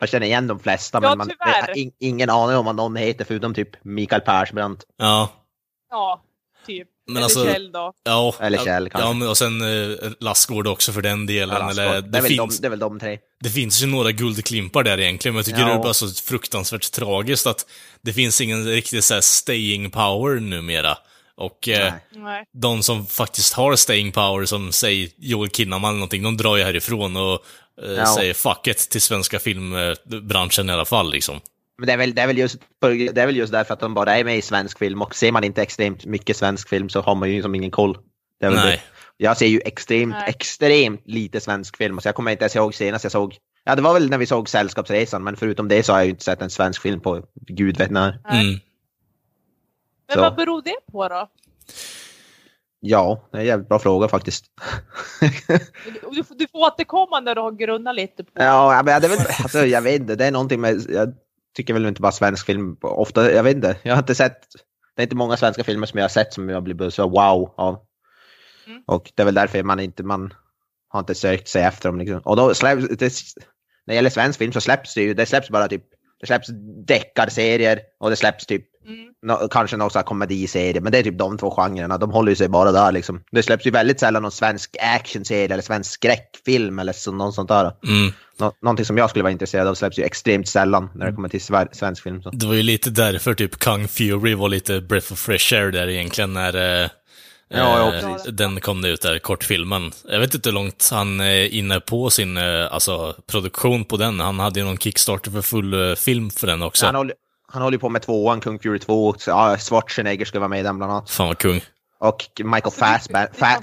Man 0.00 0.08
känner 0.08 0.26
igen 0.26 0.46
de 0.46 0.60
flesta, 0.60 0.98
Ja, 1.02 1.08
men 1.16 1.18
man 1.18 1.30
har 1.38 1.78
in, 1.78 1.92
ingen 2.00 2.30
aning 2.30 2.56
om 2.56 2.64
vad 2.64 2.74
någon 2.76 2.96
heter 2.96 3.24
förutom 3.24 3.54
typ 3.54 3.68
Mikael 3.84 4.20
Persbrandt. 4.20 4.82
Ja. 4.98 5.32
Ja, 5.90 6.22
typ. 6.66 6.88
Men 7.06 7.16
Eller 7.16 7.24
alltså- 7.24 7.44
Kjell 7.44 7.72
då. 7.72 7.92
Ja, 8.04 8.34
Eller 8.40 8.58
Kjell, 8.64 8.90
kanske. 8.90 9.08
Ja, 9.08 9.12
men 9.12 9.28
och 9.28 9.38
sen 9.38 9.62
eh, 9.92 9.96
Lassgård 10.20 10.66
också 10.66 10.92
för 10.92 11.02
den 11.02 11.26
delen. 11.26 11.56
Ja, 11.60 11.70
eller, 11.70 12.00
det, 12.02 12.18
är 12.18 12.22
väl 12.22 12.30
finns, 12.30 12.56
de, 12.56 12.62
det 12.62 12.68
är 12.68 12.70
väl 12.70 12.78
de 12.78 13.00
tre. 13.00 13.18
Det 13.40 13.50
finns 13.50 13.82
ju 13.82 13.86
några 13.86 14.12
guldklimpar 14.12 14.82
där 14.82 15.00
egentligen, 15.00 15.34
men 15.34 15.38
jag 15.38 15.46
tycker 15.46 15.60
Ja. 15.60 15.66
det 15.66 15.72
är 15.72 15.78
bara 15.82 15.94
så 15.94 16.08
fruktansvärt 16.08 16.92
tragiskt 16.92 17.46
att 17.46 17.66
det 18.02 18.12
finns 18.12 18.40
ingen 18.40 18.64
riktig 18.66 19.04
så 19.04 19.14
här 19.14 19.20
staying 19.20 19.90
power 19.90 20.40
numera. 20.40 20.98
Och 21.36 21.68
eh, 21.68 21.92
Nej. 21.92 22.22
Nej. 22.22 22.44
de 22.52 22.82
som 22.82 23.06
faktiskt 23.06 23.52
har 23.52 23.76
staying 23.76 24.12
power, 24.12 24.44
som 24.44 24.72
säger 24.72 25.08
Joel 25.18 25.50
Kinnaman 25.50 25.88
eller 25.90 25.98
någonting, 25.98 26.22
de 26.22 26.36
drar 26.36 26.56
ju 26.56 26.62
härifrån 26.64 27.16
och 27.16 27.32
eh, 27.82 27.92
Ja. 27.92 28.06
säger 28.06 28.34
fuck 28.34 28.66
it 28.66 28.78
till 28.90 29.00
svenska 29.02 29.38
filmbranschen 29.38 30.70
i 30.70 30.72
alla 30.72 30.84
fall 30.84 31.10
liksom. 31.10 31.40
Men 31.78 31.86
det 31.86 31.92
är, 31.92 31.96
väl, 31.96 32.14
det, 32.14 32.22
är 32.22 32.26
väl 32.26 32.38
just, 32.38 32.56
det 32.80 33.18
är 33.18 33.26
väl 33.26 33.36
just 33.36 33.52
därför 33.52 33.74
att 33.74 33.80
de 33.80 33.94
bara 33.94 34.16
är 34.16 34.24
med 34.24 34.38
i 34.38 34.42
svensk 34.42 34.78
film 34.78 35.02
och 35.02 35.14
ser 35.14 35.32
man 35.32 35.44
inte 35.44 35.62
extremt 35.62 36.06
mycket 36.06 36.36
svensk 36.36 36.68
film 36.68 36.88
så 36.88 37.00
har 37.00 37.14
man 37.14 37.28
ju 37.28 37.34
liksom 37.34 37.54
ingen 37.54 37.70
koll. 37.70 37.98
Det 38.40 38.46
är 38.46 38.50
väl 38.50 38.58
Nej. 38.58 38.76
det. 38.76 38.82
Jag 39.16 39.36
ser 39.36 39.46
ju 39.46 39.60
extremt, 39.64 40.14
Nej. 40.14 40.28
extremt 40.28 41.02
lite 41.04 41.40
svensk 41.40 41.76
film. 41.76 42.00
Så 42.00 42.08
jag 42.08 42.14
kommer 42.14 42.30
inte 42.30 42.44
ens 42.44 42.56
ihåg 42.56 42.74
senast 42.74 43.04
jag 43.04 43.12
såg. 43.12 43.36
Ja, 43.64 43.74
det 43.74 43.82
var 43.82 43.94
väl 43.94 44.10
när 44.10 44.18
vi 44.18 44.26
såg 44.26 44.48
Sällskapsresan, 44.48 45.24
men 45.24 45.36
förutom 45.36 45.68
det 45.68 45.82
så 45.82 45.92
har 45.92 45.98
jag 45.98 46.04
ju 46.06 46.10
inte 46.10 46.24
sett 46.24 46.42
en 46.42 46.50
svensk 46.50 46.82
film 46.82 47.00
på 47.00 47.22
gud 47.34 47.78
vet 47.78 47.90
när. 47.90 48.08
Mm. 48.30 48.60
Men 50.08 50.20
vad 50.20 50.34
beror 50.36 50.62
det 50.62 50.92
på 50.92 51.08
då? 51.08 51.28
Ja, 52.80 53.28
det 53.32 53.36
är 53.36 53.40
en 53.40 53.46
jävligt 53.46 53.68
bra 53.68 53.78
fråga 53.78 54.08
faktiskt. 54.08 54.44
Du, 56.12 56.24
får- 56.24 56.38
du 56.38 56.46
får 56.48 56.58
återkomma 56.58 57.20
när 57.20 57.34
du 57.34 57.40
har 57.40 57.52
grunnat 57.52 57.94
lite 57.94 58.24
på 58.24 58.30
ja, 58.34 58.82
men 58.84 59.00
det 59.00 59.06
är 59.06 59.10
väl, 59.16 59.26
alltså, 59.42 59.66
jag 59.66 59.82
vet 59.82 60.00
inte, 60.00 60.16
det 60.16 60.26
är 60.26 60.30
någonting 60.32 60.60
med, 60.60 60.82
jag 60.88 61.14
tycker 61.54 61.74
väl 61.74 61.86
inte 61.86 62.02
bara 62.02 62.12
svensk 62.12 62.46
film, 62.46 62.76
ofta, 62.80 63.32
jag 63.32 63.42
vet 63.42 63.56
inte, 63.56 63.76
jag 63.82 63.92
har 63.94 63.98
inte 64.02 64.14
sett, 64.14 64.38
det 64.96 65.02
är 65.02 65.04
inte 65.04 65.16
många 65.16 65.36
svenska 65.36 65.64
filmer 65.64 65.86
som 65.86 65.98
jag 65.98 66.04
har 66.04 66.08
sett 66.08 66.32
som 66.32 66.48
jag 66.48 66.62
blir 66.62 66.90
så 66.90 67.08
wow 67.08 67.54
av. 67.56 67.86
Mm. 68.66 68.82
Och 68.86 69.12
det 69.14 69.22
är 69.22 69.24
väl 69.24 69.34
därför 69.34 69.62
man 69.62 69.80
inte, 69.80 70.02
man 70.02 70.34
har 70.88 71.00
inte 71.00 71.14
sökt 71.14 71.48
sig 71.48 71.62
efter 71.62 71.88
dem 71.88 71.98
liksom. 71.98 72.18
Och 72.18 72.36
då, 72.36 72.54
släpp- 72.54 72.96
det, 72.98 73.12
när 73.86 73.92
det 73.92 73.94
gäller 73.94 74.10
svensk 74.10 74.38
film 74.38 74.52
så 74.52 74.60
släpps 74.60 74.94
det 74.94 75.02
ju, 75.02 75.14
det 75.14 75.26
släpps 75.26 75.50
bara 75.50 75.68
typ, 75.68 75.84
det 76.24 76.26
släpps 76.26 76.48
deckarserier 76.86 77.80
och 78.00 78.10
det 78.10 78.16
släpps 78.16 78.46
typ 78.46 78.62
Mm. 78.86 78.98
nå- 79.22 79.48
kanske 79.48 79.76
någon 79.76 79.90
komediserie, 79.90 80.80
men 80.80 80.92
det 80.92 80.98
är 80.98 81.02
typ 81.02 81.18
de 81.18 81.38
två 81.38 81.50
genrerna. 81.50 81.98
De 81.98 82.10
håller 82.10 82.30
ju 82.32 82.36
sig 82.36 82.48
bara 82.48 82.72
där 82.72 82.92
liksom. 82.92 83.22
Det 83.32 83.42
släpps 83.42 83.66
ju 83.66 83.70
väldigt 83.70 84.00
sällan 84.00 84.22
någon 84.22 84.30
svensk 84.32 84.76
actionserie 84.94 85.44
eller 85.54 85.62
svensk 85.62 85.92
skräckfilm 85.92 86.78
eller 86.78 86.92
så, 86.92 87.12
någon 87.12 87.32
sånt 87.32 87.48
där. 87.48 87.64
Mm. 87.64 88.12
Nå 88.40 88.52
någonting 88.62 88.84
som 88.86 88.98
jag 88.98 89.10
skulle 89.10 89.22
vara 89.22 89.32
intresserad 89.32 89.68
av 89.68 89.74
släpps 89.74 89.98
ju 89.98 90.02
extremt 90.02 90.48
sällan 90.48 90.90
när 90.94 91.06
det 91.06 91.12
kommer 91.12 91.28
till 91.28 91.40
sver- 91.40 91.68
svensk 91.72 92.02
film. 92.02 92.22
Så. 92.22 92.30
Det 92.30 92.46
var 92.46 92.54
ju 92.54 92.62
lite 92.62 92.90
därför 92.90 93.34
typ 93.34 93.58
Kung 93.58 93.88
Fury 93.88 94.34
var 94.34 94.48
lite 94.48 94.80
breath 94.80 95.12
of 95.12 95.18
fresh 95.18 95.54
air 95.54 95.70
där 95.70 95.88
egentligen 95.88 96.32
när 96.32 96.82
eh, 96.84 96.88
Ja, 97.48 97.78
ja, 97.78 97.94
eh, 97.94 98.14
precis. 98.14 98.32
den 98.32 98.60
kom 98.60 98.84
ut 98.84 99.02
där, 99.02 99.18
kortfilmen. 99.18 99.92
Jag 100.08 100.20
vet 100.20 100.34
inte 100.34 100.48
hur 100.48 100.54
långt 100.54 100.88
han 100.92 101.20
är 101.20 101.54
inne 101.54 101.80
på 101.80 102.10
sin 102.10 102.36
eh, 102.36 102.72
alltså, 102.72 103.16
produktion 103.26 103.84
på 103.84 103.96
den. 103.96 104.20
Han 104.20 104.38
hade 104.38 104.60
ju 104.60 104.66
någon 104.66 104.78
Kickstarter 104.78 105.30
för 105.30 105.42
full 105.42 105.90
eh, 105.90 105.94
film 105.94 106.30
för 106.30 106.46
den 106.46 106.62
också. 106.62 106.86
Han, 106.86 106.94
håller, 106.94 107.14
han 107.52 107.62
håller 107.62 107.78
på 107.78 107.88
med 107.88 108.02
tvåan, 108.02 108.40
Kung 108.40 108.58
Fury 108.58 108.78
2. 108.78 109.14
Så, 109.18 109.30
ja, 109.30 109.56
Schwarzenegger 109.58 110.24
ska 110.24 110.38
vara 110.38 110.48
med 110.48 110.60
i 110.60 110.62
den 110.62 110.76
bland 110.78 110.92
annat. 110.92 111.10
Fan 111.10 111.26
vad 111.26 111.38
kung. 111.38 111.60
Och 111.98 112.30
Michael 112.44 112.72
Fassbender, 112.74 113.28
det 113.32 113.38
Fa. 113.38 113.62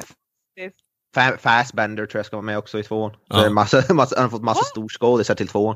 Fa, 1.16 1.38
Fassbender 1.38 2.06
tror 2.06 2.20
jag 2.20 2.26
ska 2.26 2.36
vara 2.36 2.46
med 2.46 2.58
också 2.58 2.80
i 2.80 2.84
tvåan. 2.84 3.12
Så 3.12 3.18
Ja. 3.30 3.42
det 3.44 3.50
massa, 3.50 3.84
massa, 3.94 4.16
han 4.16 4.24
har 4.24 4.30
fått 4.30 4.42
massa 4.44 4.64
storskådisar 4.64 5.36
till 5.36 5.48
tvåan. 5.48 5.76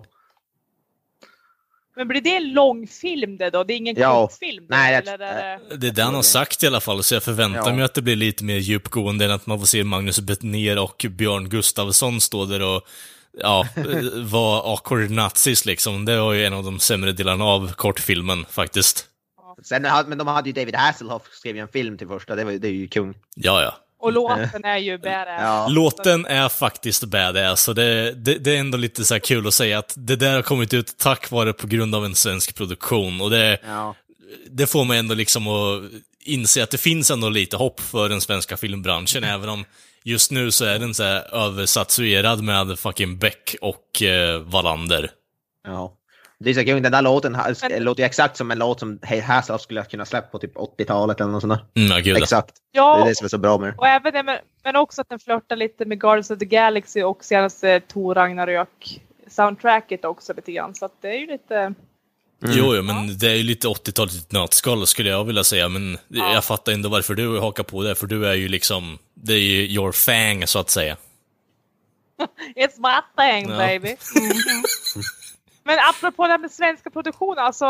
Men 1.95 2.07
blir 2.07 2.21
det 2.21 2.35
en 2.35 2.53
långfilm 2.53 3.37
det 3.37 3.49
då? 3.49 3.63
Det 3.63 3.73
är 3.73 3.77
ingen 3.77 3.95
Ja. 3.99 4.27
kortfilm? 4.27 4.65
då, 4.69 4.75
Nej, 4.75 4.93
jag- 4.93 5.01
eller 5.07 5.19
är 5.25 5.59
det... 5.69 5.75
Det 5.75 5.87
är 5.87 5.91
det 5.91 6.03
han 6.03 6.15
har 6.15 6.21
sagt 6.21 6.63
i 6.63 6.67
alla 6.67 6.79
fall, 6.81 7.03
så 7.03 7.15
jag 7.15 7.23
förväntar 7.23 7.69
Ja. 7.69 7.73
mig 7.75 7.83
att 7.85 7.93
det 7.93 8.01
blir 8.01 8.15
lite 8.15 8.43
mer 8.43 8.57
djupgående 8.57 9.25
än 9.25 9.31
att 9.31 9.45
man 9.45 9.59
får 9.59 9.65
se 9.65 9.83
Magnus 9.83 10.19
Bettner 10.19 10.79
och 10.79 11.05
Björn 11.09 11.49
Gustafsson 11.49 12.21
stå 12.21 12.45
där 12.45 12.61
och 12.61 12.81
ja, 13.41 13.67
eh, 13.75 13.83
vara 14.23 14.61
awkward 14.73 15.11
nazis 15.11 15.65
liksom. 15.65 16.05
Det 16.05 16.17
var 16.21 16.33
ju 16.33 16.45
en 16.45 16.53
av 16.53 16.63
de 16.63 16.79
sämre 16.79 17.11
delarna 17.11 17.43
av 17.45 17.71
kortfilmen 17.73 18.45
faktiskt. 18.49 19.05
Sen, 19.63 19.81
men 20.07 20.17
de 20.17 20.27
hade 20.27 20.49
ju 20.49 20.53
David 20.53 20.75
Hasselhoff 20.75 21.21
skrivit 21.31 21.61
en 21.61 21.67
film 21.67 21.97
till 21.97 22.07
första, 22.07 22.35
det, 22.35 22.43
var, 22.43 22.51
ju- 22.51 22.59
det 22.59 22.67
är 22.67 22.71
ju 22.71 22.87
kung. 22.87 23.13
Ja, 23.35 23.61
ja. 23.61 23.77
Och 24.05 24.13
låten 24.13 24.65
är 24.65 24.77
ju 24.77 24.97
badass. 24.97 25.41
Ja. 25.41 25.67
Låten 25.69 26.25
är 26.25 26.49
faktiskt 26.49 27.03
badass, 27.03 27.67
och 27.67 27.75
det, 27.75 28.11
det, 28.11 28.37
det 28.37 28.55
är 28.55 28.59
ändå 28.59 28.77
lite 28.77 29.05
så 29.05 29.13
här 29.13 29.19
kul 29.19 29.47
att 29.47 29.53
säga 29.53 29.79
att 29.79 29.93
det 29.97 30.15
där 30.15 30.35
har 30.35 30.41
kommit 30.41 30.73
ut 30.73 30.97
tack 30.97 31.31
vare 31.31 31.53
på 31.53 31.67
grund 31.67 31.95
av 31.95 32.05
en 32.05 32.15
svensk 32.15 32.55
produktion. 32.55 33.21
Och 33.21 33.29
det, 33.29 33.59
Ja. 33.67 33.95
det 34.49 34.67
får 34.67 34.85
mig 34.85 34.99
ändå 34.99 35.15
liksom 35.15 35.47
att 35.47 35.83
inse 36.25 36.63
att 36.63 36.71
det 36.71 36.77
finns 36.77 37.11
ändå 37.11 37.29
lite 37.29 37.57
hopp 37.57 37.79
för 37.79 38.09
den 38.09 38.21
svenska 38.21 38.57
filmbranschen, 38.57 39.23
även 39.23 39.49
om 39.49 39.65
just 40.03 40.31
nu 40.31 40.51
så 40.51 40.65
är 40.65 40.79
den 40.79 40.93
så 40.93 41.03
här 41.03 41.35
översatsuerad 41.35 42.43
med 42.43 42.79
fucking 42.79 43.17
Beck 43.17 43.55
och 43.61 44.01
eh, 44.01 44.39
Wallander. 44.39 45.11
ja. 45.67 45.93
Det 46.39 46.49
är 46.49 46.53
så 46.53 46.63
kul, 46.65 46.83
den 46.83 46.91
där 46.91 47.01
låten 47.01 47.31
Men- 47.61 47.83
låter 47.83 48.01
ju 48.03 48.05
exakt 48.05 48.37
som 48.37 48.51
en 48.51 48.57
låt 48.59 48.79
som 48.79 48.99
Hey 49.01 49.19
Hasselhoff 49.19 49.61
skulle 49.61 49.83
kunna 49.85 50.05
släppa 50.05 50.27
på 50.27 50.39
typ 50.39 50.55
80-talet 50.55 51.21
eller 51.21 51.31
något 51.31 51.41
sånt 51.41 51.53
där. 51.53 51.81
Mm, 51.81 51.91
ja, 51.97 51.99
gud. 52.03 52.17
Exakt. 52.17 52.47
Det 52.55 52.61
Ja, 52.71 53.01
är 53.01 53.05
det 53.09 53.15
som 53.15 53.25
är 53.25 53.29
så 53.29 53.37
bra 53.37 53.57
med 53.57 53.69
det. 53.69 53.77
och 53.77 53.87
även 53.87 54.13
det, 54.13 54.23
men, 54.23 54.37
men 54.63 54.75
också 54.75 55.01
att 55.01 55.09
den 55.09 55.19
flörtar 55.19 55.55
lite 55.55 55.85
med 55.85 55.99
Guardians 56.01 56.31
of 56.31 56.39
the 56.39 56.45
Galaxy 56.45 57.03
och 57.03 57.23
senaste 57.23 57.79
Tor 57.79 58.15
Ragnarök 58.15 59.01
soundtracket 59.27 60.05
också 60.05 60.33
lite 60.33 60.51
grann. 60.51 60.75
Så 60.75 60.85
att 60.85 61.01
det 61.01 61.07
är 61.09 61.19
ju 61.19 61.27
lite... 61.27 61.55
Mm. 61.55 61.75
Jo, 62.57 62.75
jo, 62.75 62.81
men 62.83 63.17
det 63.17 63.27
är 63.31 63.35
ju 63.35 63.43
lite 63.43 63.67
80-talet 63.67 64.13
i 64.13 64.17
ett 64.17 64.31
nötskal 64.31 64.87
skulle 64.87 65.09
jag 65.09 65.23
vilja 65.23 65.43
säga, 65.43 65.69
men 65.69 65.97
Ja. 66.07 66.33
jag 66.33 66.43
fattar 66.43 66.71
ändå 66.71 66.89
varför 66.89 67.15
du 67.15 67.39
hakar 67.39 67.63
på 67.63 67.83
det, 67.83 67.95
för 67.95 68.07
du 68.07 68.27
är 68.27 68.33
ju 68.33 68.47
liksom, 68.47 68.97
det 69.13 69.33
är 69.33 69.37
ju 69.39 69.61
your 69.67 69.91
fang 69.91 70.47
så 70.47 70.59
att 70.59 70.69
säga. 70.69 70.97
It's 72.55 72.77
my 72.77 73.23
thing 73.23 73.51
Ja. 73.51 73.57
baby. 73.57 73.87
Mhm. 74.15 74.31
Men 75.65 75.77
apropå 75.79 76.23
det 76.23 76.29
här 76.31 76.39
med 76.39 76.51
svenska 76.51 76.89
produktioner, 76.89 77.41
alltså 77.41 77.65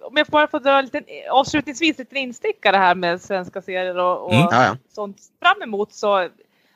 om 0.00 0.16
jag 0.16 0.26
bara 0.26 0.46
får 0.46 0.60
dra 0.60 0.78
en 0.78 0.84
liten, 0.84 1.04
avslutningsvis 1.30 1.98
en 1.98 2.02
liten 2.02 2.18
instickare 2.18 2.76
här 2.76 2.94
med 2.94 3.22
svenska 3.22 3.62
serier 3.62 3.98
och, 3.98 4.24
och 4.24 4.32
Mm. 4.32 4.46
Ja, 4.50 4.64
ja. 4.64 4.76
sånt 4.88 5.18
fram 5.42 5.62
emot 5.62 5.92
så 5.92 6.28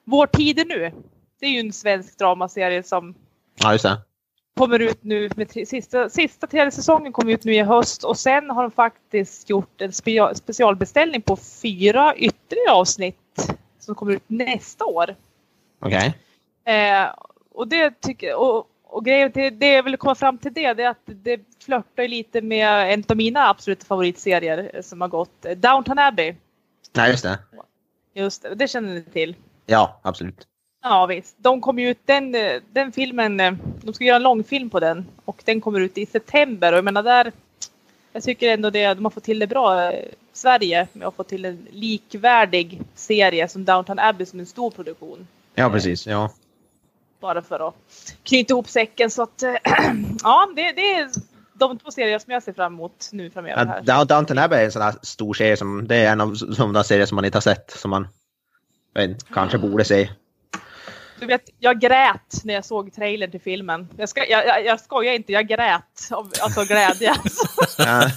Vår 0.05 0.27
tid 0.27 0.59
är 0.59 0.65
nu. 0.65 0.93
Det 1.41 1.47
är 1.47 1.51
ju 1.51 1.61
en 1.61 1.73
svensk 1.73 2.19
dramaserie 2.19 2.83
som 2.83 3.15
Ja, 3.55 3.79
kommer 4.57 4.79
ut 4.79 5.05
nu 5.05 5.31
med 5.37 5.51
sista, 5.69 6.09
sista 6.09 6.47
tredje 6.47 6.71
säsongen 6.71 7.13
kommer 7.13 7.33
ut 7.33 7.45
nu 7.45 7.55
i 7.55 7.63
höst 7.63 8.05
och 8.05 8.19
sen 8.19 8.51
har 8.51 8.63
de 8.63 8.71
faktiskt 8.71 9.51
gjort 9.51 9.81
en 9.81 9.93
spe, 9.93 10.35
specialbeställning 10.35 11.23
på 11.23 11.37
fyra 11.37 12.17
ytterligare 12.17 12.73
avsnitt 12.73 13.51
som 13.79 13.95
kommer 13.95 14.13
ut 14.13 14.25
nästa 14.27 14.85
år. 14.85 15.17
Okej. 15.81 16.15
Eh, 16.65 17.09
och 17.51 17.69
det 17.69 18.01
tycker 18.01 18.35
och, 18.35 18.67
och 18.87 19.05
grejen 19.05 19.33
till 19.33 19.59
det 19.59 19.73
jag 19.73 19.83
vill 19.83 19.97
komma 19.97 20.15
fram 20.15 20.39
till 20.39 20.53
det, 20.53 20.75
det 20.75 20.83
är 20.83 20.91
att 20.91 21.03
det 21.07 21.41
flörtar 21.65 22.09
lite 22.09 22.41
med 22.41 22.93
en 22.93 23.05
av 23.09 23.17
mina 23.17 23.49
absoluta 23.49 23.87
favoritserier 23.87 24.83
som 24.83 25.01
har 25.01 25.09
gått, 25.09 25.45
eh, 25.45 25.57
Downton 25.57 25.99
Abbey. 25.99 26.35
Nej, 26.93 27.11
just 27.11 27.23
det. 27.23 27.39
Just 28.15 28.43
det, 28.43 28.55
det 28.55 28.69
känner 28.69 28.95
ni 28.95 29.03
till. 29.03 29.37
Ja, 29.67 30.01
absolut. 30.03 30.47
Ja 30.83 31.07
visst. 31.07 31.37
De 31.39 31.61
kommer 31.61 31.83
ju 31.83 31.91
ut, 31.91 32.01
den, 32.05 32.35
eh, 32.35 32.63
den 32.73 32.93
filmen, 32.93 33.41
eh, 33.41 33.53
de 33.83 33.95
ska 33.95 34.05
göra 34.05 34.17
en 34.17 34.23
långfilm 34.23 34.71
på 34.71 34.81
den 34.81 35.07
och 35.25 35.43
den 35.45 35.61
kommer 35.61 35.81
ut 35.81 35.99
i 35.99 36.07
september 36.07 36.73
och 36.73 36.79
jag 36.79 36.85
menar 36.85 37.03
där, 37.03 37.33
jag 38.13 38.23
tycker 38.23 38.53
ändå 38.53 38.71
det, 38.71 38.95
de 38.95 39.05
har 39.05 39.11
fått 39.11 39.25
till 39.25 39.39
det 39.39 39.47
bra, 39.47 39.93
Sverige, 40.33 40.89
med 40.93 41.09
att 41.09 41.15
få 41.15 41.23
till 41.23 41.45
en 41.45 41.67
likvärdig 41.71 42.81
serie 42.95 43.49
som 43.49 43.65
Downton 43.65 43.99
Abbey 43.99 44.27
som 44.27 44.41
en 44.41 44.47
stor 44.47 44.71
produktion. 44.71 45.27
Ja, 45.55 45.71
precis. 45.71 46.07
Ja. 46.07 46.31
Bara 47.27 47.43
för 47.43 47.69
att 47.69 47.75
knyta 48.23 48.53
ihop 48.55 48.69
säcken 48.69 49.11
så 49.11 49.23
att, 49.23 49.43
eh, 49.43 49.55
ja 50.23 50.49
det, 50.57 50.73
det 50.73 50.95
är 50.95 51.09
de 51.55 51.79
två 51.79 51.91
serier 51.91 52.19
som 52.19 52.33
jag 52.33 52.43
ser 52.43 52.53
fram 52.53 52.75
emot 52.75 53.09
nu 53.13 53.31
framöver 53.31 53.67
här. 53.67 53.83
Ja, 53.87 53.95
Down- 53.95 54.07
Downton 54.07 54.39
Abbey 54.39 54.59
är 54.61 54.65
en 54.65 54.73
sån 54.73 54.83
här 54.83 54.95
stor 55.03 55.35
serie 55.35 55.57
som, 55.57 55.89
det 55.89 55.97
är 55.97 56.13
en 56.13 56.21
av 56.21 56.37
de 56.59 56.73
där 56.73 56.83
serier 56.83 57.07
som 57.07 57.17
man 57.17 57.25
inte 57.25 57.37
har 57.37 57.41
sett, 57.43 57.71
som 57.71 57.91
man 57.91 58.09
vet, 58.95 59.29
kanske 59.33 59.59
borde 59.59 59.85
se. 59.85 60.11
Du 61.21 61.27
vet, 61.27 61.43
jag 61.59 61.81
grät 61.81 62.41
när 62.45 62.55
jag 62.55 62.65
såg 62.65 62.93
trailern 62.95 63.31
till 63.31 63.41
filmen. 63.41 63.89
Jag, 63.97 64.09
ska, 64.09 64.27
jag, 64.27 64.47
jag, 64.47 64.65
jag 64.65 64.81
skojar 64.81 65.13
inte, 65.15 65.33
jag 65.33 65.49
grät 65.49 66.09
av 66.11 66.31
alltså 66.43 66.65
glädje. 66.65 67.15
Ja. 67.79 68.11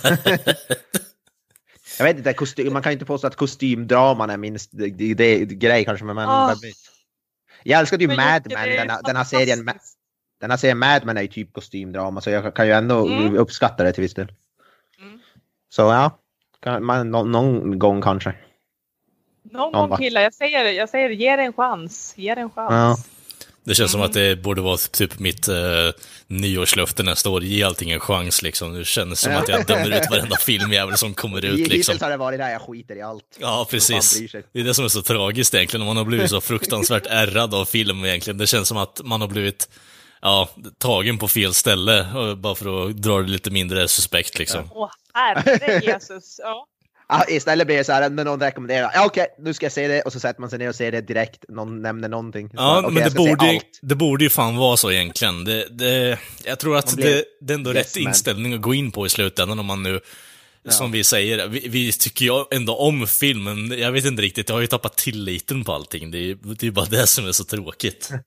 jag 1.97 2.05
vet 2.05 2.17
inte, 2.17 2.33
kostym, 2.33 2.73
man 2.73 2.81
kan 2.81 2.91
ju 2.91 2.93
inte 2.93 3.05
påstå 3.05 3.27
att 3.27 3.35
kostymdraman 3.35 4.29
är 4.29 4.37
min 4.37 4.57
grej 5.59 5.85
kanske, 5.85 6.05
men 6.05 6.17
Ah. 6.17 6.55
Jag 7.63 7.79
älskade 7.79 8.03
ju 8.03 8.07
Men 8.07 8.17
Mad 8.17 8.41
Men, 8.45 8.49
det 8.69 8.75
är 8.75 8.77
den, 8.77 8.89
här- 8.89 9.01
den 9.03 9.15
här 9.15 9.23
serien, 9.23 9.69
den 10.41 10.49
här 10.51 10.57
serien 10.57 10.77
Mad 10.77 11.05
Men 11.05 11.17
är 11.17 11.21
ju 11.21 11.27
typ 11.27 11.53
kostymdrama, 11.53 12.21
så 12.21 12.29
jag 12.29 12.55
kan 12.55 12.67
ju 12.67 12.73
ändå 12.73 13.07
Mm. 13.07 13.35
uppskatta 13.37 13.83
det 13.83 13.91
till 13.93 14.01
viss 14.01 14.13
del. 14.13 14.31
Mm. 15.01 15.19
Så 15.69 15.81
ja, 15.81 16.19
kan, 16.59 16.85
man, 16.85 17.11
nå- 17.11 17.23
någon 17.25 17.79
gång 17.79 18.01
kanske. 18.01 18.33
Någon 19.43 19.71
Ja, 19.73 19.87
gång 19.87 19.97
killar, 19.97 20.21
jag 20.21 20.33
säger, 20.33 20.65
jag 20.65 20.89
säger 20.89 21.09
ge 21.09 21.35
det 21.35 21.43
en 21.43 21.53
chans. 21.53 22.13
Ge 22.17 22.35
det 22.35 22.41
en 22.41 22.49
chans. 22.49 22.71
Ja. 22.71 22.95
Det 23.69 23.75
känns 23.75 23.93
Mm. 23.95 24.01
som 24.03 24.09
att 24.09 24.13
det 24.13 24.35
borde 24.35 24.61
vara 24.61 24.77
typ 24.77 25.19
mitt 25.19 25.47
eh, 25.47 25.55
nyårslöfte 26.27 27.03
nästa 27.03 27.29
år. 27.29 27.43
Ge 27.43 27.63
allting 27.63 27.91
en 27.91 27.99
chans 27.99 28.41
liksom. 28.41 28.73
Det 28.73 28.85
känns 28.85 29.19
som 29.19 29.35
att 29.35 29.47
jag 29.47 29.65
dömer 29.65 29.97
ut 29.97 30.09
varenda 30.11 30.37
filmjävel 30.37 30.97
som 30.97 31.13
kommer 31.13 31.37
ut 31.37 31.43
liksom. 31.59 31.71
Hittills 31.73 32.01
har 32.01 32.09
det 32.09 32.17
varit 32.17 32.39
där 32.39 32.49
jag 32.49 32.61
skiter 32.61 32.95
i 32.95 33.01
allt. 33.01 33.23
Ja, 33.39 33.67
precis. 33.69 34.19
Det 34.53 34.59
är 34.59 34.63
det 34.63 34.73
som 34.73 34.85
är 34.85 34.89
så 34.89 35.01
tragiskt 35.01 35.53
egentligen. 35.53 35.85
Man 35.85 35.97
har 35.97 36.05
blivit 36.05 36.29
så 36.29 36.41
fruktansvärt 36.41 37.05
ärrad 37.09 37.53
av 37.53 37.65
film 37.65 38.05
egentligen. 38.05 38.37
Det 38.37 38.47
känns 38.47 38.67
som 38.67 38.77
att 38.77 39.01
man 39.03 39.21
har 39.21 39.27
blivit 39.27 39.69
ja, 40.21 40.49
tagen 40.77 41.17
på 41.17 41.27
fel 41.27 41.53
ställe, 41.53 42.07
bara 42.37 42.55
för 42.55 42.89
att 42.89 42.97
dra 43.01 43.21
det 43.21 43.29
lite 43.29 43.51
mindre 43.51 43.87
suspekt 43.87 44.39
liksom. 44.39 44.69
Åh 44.71 44.89
herre 45.13 45.79
Jesus. 45.83 46.39
Ja. 46.43 46.67
Ja, 47.09 47.25
istället 47.27 47.67
blir 47.67 47.77
det 47.77 47.83
så 47.83 47.91
här 47.91 48.09
när 48.09 48.23
någon 48.23 48.39
rekommenderar, 48.39 48.91
ja 48.93 49.05
okej, 49.05 49.27
nu 49.39 49.53
ska 49.53 49.65
jag 49.65 49.73
se 49.73 49.87
det, 49.87 50.01
och 50.01 50.13
så 50.13 50.19
sätter 50.19 50.41
man 50.41 50.49
sig 50.49 50.59
ner 50.59 50.69
och 50.69 50.75
ser 50.75 50.91
det 50.91 51.01
direkt, 51.01 51.45
någon 51.49 51.81
nämner 51.81 52.09
någonting. 52.09 52.49
Så, 52.49 52.55
Ja, 52.57 52.79
okej, 52.79 52.93
men 52.93 53.03
det 53.03 53.15
borde, 53.15 53.59
det 53.81 53.95
borde 53.95 54.23
ju 54.23 54.29
fan 54.29 54.55
vara 54.57 54.77
så 54.77 54.91
egentligen. 54.91 55.43
Det, 55.43 55.67
det, 55.69 56.19
jag 56.43 56.59
tror 56.59 56.77
att 56.77 56.95
blir 56.95 57.05
det, 57.05 57.23
det 57.41 57.53
är 57.53 57.57
ändå 57.57 57.73
yes 57.73 57.95
rätt 57.95 58.03
man. 58.03 58.09
inställning 58.09 58.53
att 58.53 58.61
gå 58.61 58.73
in 58.73 58.91
på 58.91 59.05
i 59.05 59.09
slutändan 59.09 59.59
om 59.59 59.65
man 59.65 59.83
nu, 59.83 59.99
som 60.69 60.91
vi 60.91 61.03
säger, 61.03 61.47
vi, 61.47 61.67
vi 61.67 61.91
tycker 61.91 62.25
ju 62.25 62.45
ändå 62.51 62.75
om 62.75 63.07
filmen. 63.07 63.79
Jag 63.79 63.91
vet 63.91 64.05
inte 64.05 64.21
riktigt, 64.21 64.49
jag 64.49 64.55
har 64.55 64.61
ju 64.61 64.67
tappat 64.67 64.97
tilliten 64.97 65.63
på 65.63 65.73
allting. 65.73 66.11
Det 66.11 66.17
är 66.17 66.63
ju 66.63 66.71
bara 66.71 66.85
det 66.85 67.07
som 67.07 67.27
är 67.27 67.31
så 67.31 67.43
tråkigt. 67.43 68.11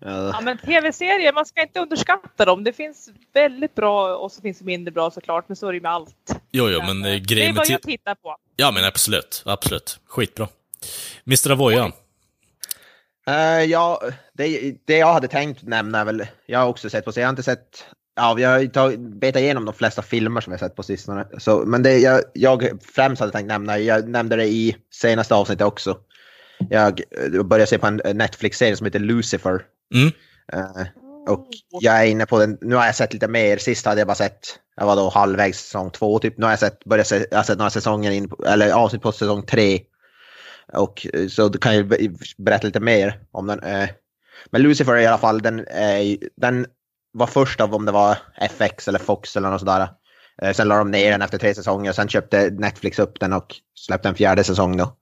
Ja. 0.00 0.28
ja 0.32 0.40
men 0.40 0.58
tv-serier, 0.58 1.32
man 1.32 1.46
ska 1.46 1.62
inte 1.62 1.80
underskatta 1.80 2.44
dem. 2.44 2.64
Det 2.64 2.72
finns 2.72 3.08
väldigt 3.34 3.74
bra 3.74 4.16
och 4.16 4.32
så 4.32 4.42
finns 4.42 4.58
det 4.58 4.64
mindre 4.64 4.92
bra 4.92 5.10
såklart. 5.10 5.44
Men 5.48 5.56
så 5.56 5.66
är 5.68 5.72
det 5.72 5.76
ju 5.76 5.82
med 5.82 5.92
allt. 5.92 6.36
Jo, 6.52 6.68
jo, 6.70 6.80
men 6.86 6.98
eh, 6.98 7.02
det 7.02 7.10
är 7.10 7.18
grejen 7.18 7.48
med 7.54 7.56
vad 7.56 7.66
ti- 7.66 7.70
jag 7.72 7.82
tittar 7.82 8.14
på. 8.14 8.36
Ja, 8.56 8.70
men 8.70 8.84
absolut. 8.84 9.42
Absolut. 9.46 10.00
Skitbra. 10.06 10.48
Mr. 11.26 11.50
Avoya. 11.52 11.92
Eh, 13.26 13.64
ja, 13.64 14.00
det, 14.32 14.74
det 14.86 14.96
jag 14.96 15.12
hade 15.12 15.28
tänkt 15.28 15.62
nämna 15.62 16.00
är 16.00 16.04
väl, 16.04 16.26
jag 16.46 16.58
har 16.58 16.66
också 16.66 16.90
sett 16.90 17.04
på, 17.04 17.12
så 17.12 17.20
jag 17.20 17.26
har 17.26 17.30
inte 17.30 17.42
sett, 17.42 17.84
ja 18.16 18.34
vi 18.34 18.42
har 18.44 18.66
tagit, 18.66 19.00
betat 19.00 19.40
igenom 19.42 19.64
de 19.64 19.74
flesta 19.74 20.02
filmer 20.02 20.40
som 20.40 20.50
jag 20.52 20.60
sett 20.60 20.76
på 20.76 20.82
sistone. 20.82 21.26
Så, 21.38 21.64
men 21.66 21.82
det 21.82 21.98
jag, 21.98 22.20
jag 22.34 22.68
främst 22.94 23.20
hade 23.20 23.32
tänkt 23.32 23.48
nämna, 23.48 23.78
jag 23.78 24.08
nämnde 24.08 24.36
det 24.36 24.46
i 24.46 24.76
senaste 24.94 25.34
avsnittet 25.34 25.66
också. 25.66 25.98
Jag 26.70 27.00
eh, 27.34 27.42
började 27.42 27.66
se 27.66 27.78
på 27.78 27.86
en 27.86 28.00
Netflix-serie 28.16 28.76
som 28.76 28.84
heter 28.84 28.98
Lucifer. 28.98 29.62
Mm. 29.94 30.12
Uh, 30.54 30.86
Och 31.28 31.48
jag 31.80 32.00
är 32.00 32.04
inne 32.04 32.26
på 32.26 32.38
den, 32.38 32.58
nu 32.60 32.74
har 32.74 32.86
jag 32.86 32.94
sett 32.94 33.12
lite 33.12 33.28
mer, 33.28 33.56
sist 33.56 33.86
hade 33.86 34.00
jag 34.00 34.06
bara 34.08 34.14
sett, 34.14 34.58
jag 34.76 34.86
var 34.86 34.96
då 34.96 35.08
halvvägs 35.08 35.58
säsong 35.58 35.90
två 35.90 36.18
typ, 36.18 36.38
nu 36.38 36.44
har 36.44 36.52
jag 36.52 36.58
sett, 36.58 36.84
börjat 36.84 37.06
se, 37.06 37.26
jag 37.30 37.38
har 37.38 37.44
sett 37.44 37.58
några 37.58 37.70
säsonger 37.70 38.10
in, 38.10 38.28
på- 38.28 38.44
eller 38.46 38.72
avsnitt 38.72 39.02
på 39.02 39.12
säsong 39.12 39.42
tre. 39.46 39.80
Och 40.72 41.06
eh, 41.14 41.28
så 41.28 41.50
kan 41.50 41.76
jag 41.76 41.86
berätta 42.38 42.66
lite 42.66 42.80
mer 42.80 43.20
om 43.32 43.46
den. 43.46 43.60
Uh, 43.64 43.88
Men 44.50 44.62
Lucifer 44.62 44.96
i 44.96 45.06
alla 45.06 45.18
fall, 45.18 45.42
den, 45.42 45.60
uh, 45.60 46.16
den 46.36 46.66
var 47.12 47.26
först 47.26 47.60
av 47.60 47.74
om 47.74 47.84
det 47.86 47.92
var 47.92 48.18
FX 48.40 48.88
eller 48.88 48.98
Fox 48.98 49.36
eller 49.36 49.50
något 49.50 49.60
sådär. 49.60 49.88
Sen 50.54 50.68
la 50.68 50.76
de 50.78 50.90
ner 50.90 51.10
den 51.10 51.22
efter 51.22 51.38
tre 51.38 51.54
säsonger, 51.54 51.92
sen 51.92 52.08
köpte 52.08 52.50
Netflix 52.50 52.98
upp 52.98 53.20
den 53.20 53.32
och 53.32 53.54
släppte 53.78 54.08
en 54.08 54.14
fjärde 54.14 54.44
säsong 54.44 54.76
då. 54.76 54.96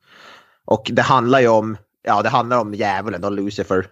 Och 0.65 0.91
det 0.93 1.03
handlar 1.03 1.41
ju 1.41 1.49
om, 1.49 1.77
ja 2.03 2.23
det 2.23 2.29
handlar 2.29 2.59
om 2.61 2.75
djävulen 2.75 3.21
då, 3.21 3.31
Lucifer. 3.31 3.87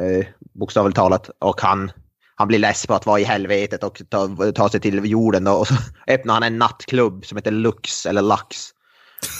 Eh, 0.00 0.26
bokstavligt 0.54 0.96
talat. 0.96 1.30
Och 1.38 1.60
han, 1.60 1.92
han 2.34 2.48
blir 2.48 2.58
less 2.58 2.86
på 2.86 2.94
att 2.94 3.06
vara 3.06 3.20
i 3.20 3.24
helvetet 3.24 3.84
och 3.84 4.02
ta, 4.08 4.52
ta 4.54 4.68
sig 4.68 4.80
till 4.80 5.04
jorden 5.04 5.44
då. 5.44 5.52
Och 5.52 5.68
så 5.68 5.74
öppnar 6.06 6.34
han 6.34 6.42
en 6.42 6.58
nattklubb 6.58 7.26
som 7.26 7.36
heter 7.36 7.50
Lux 7.50 8.06
eller 8.06 8.22
Lux. 8.22 8.56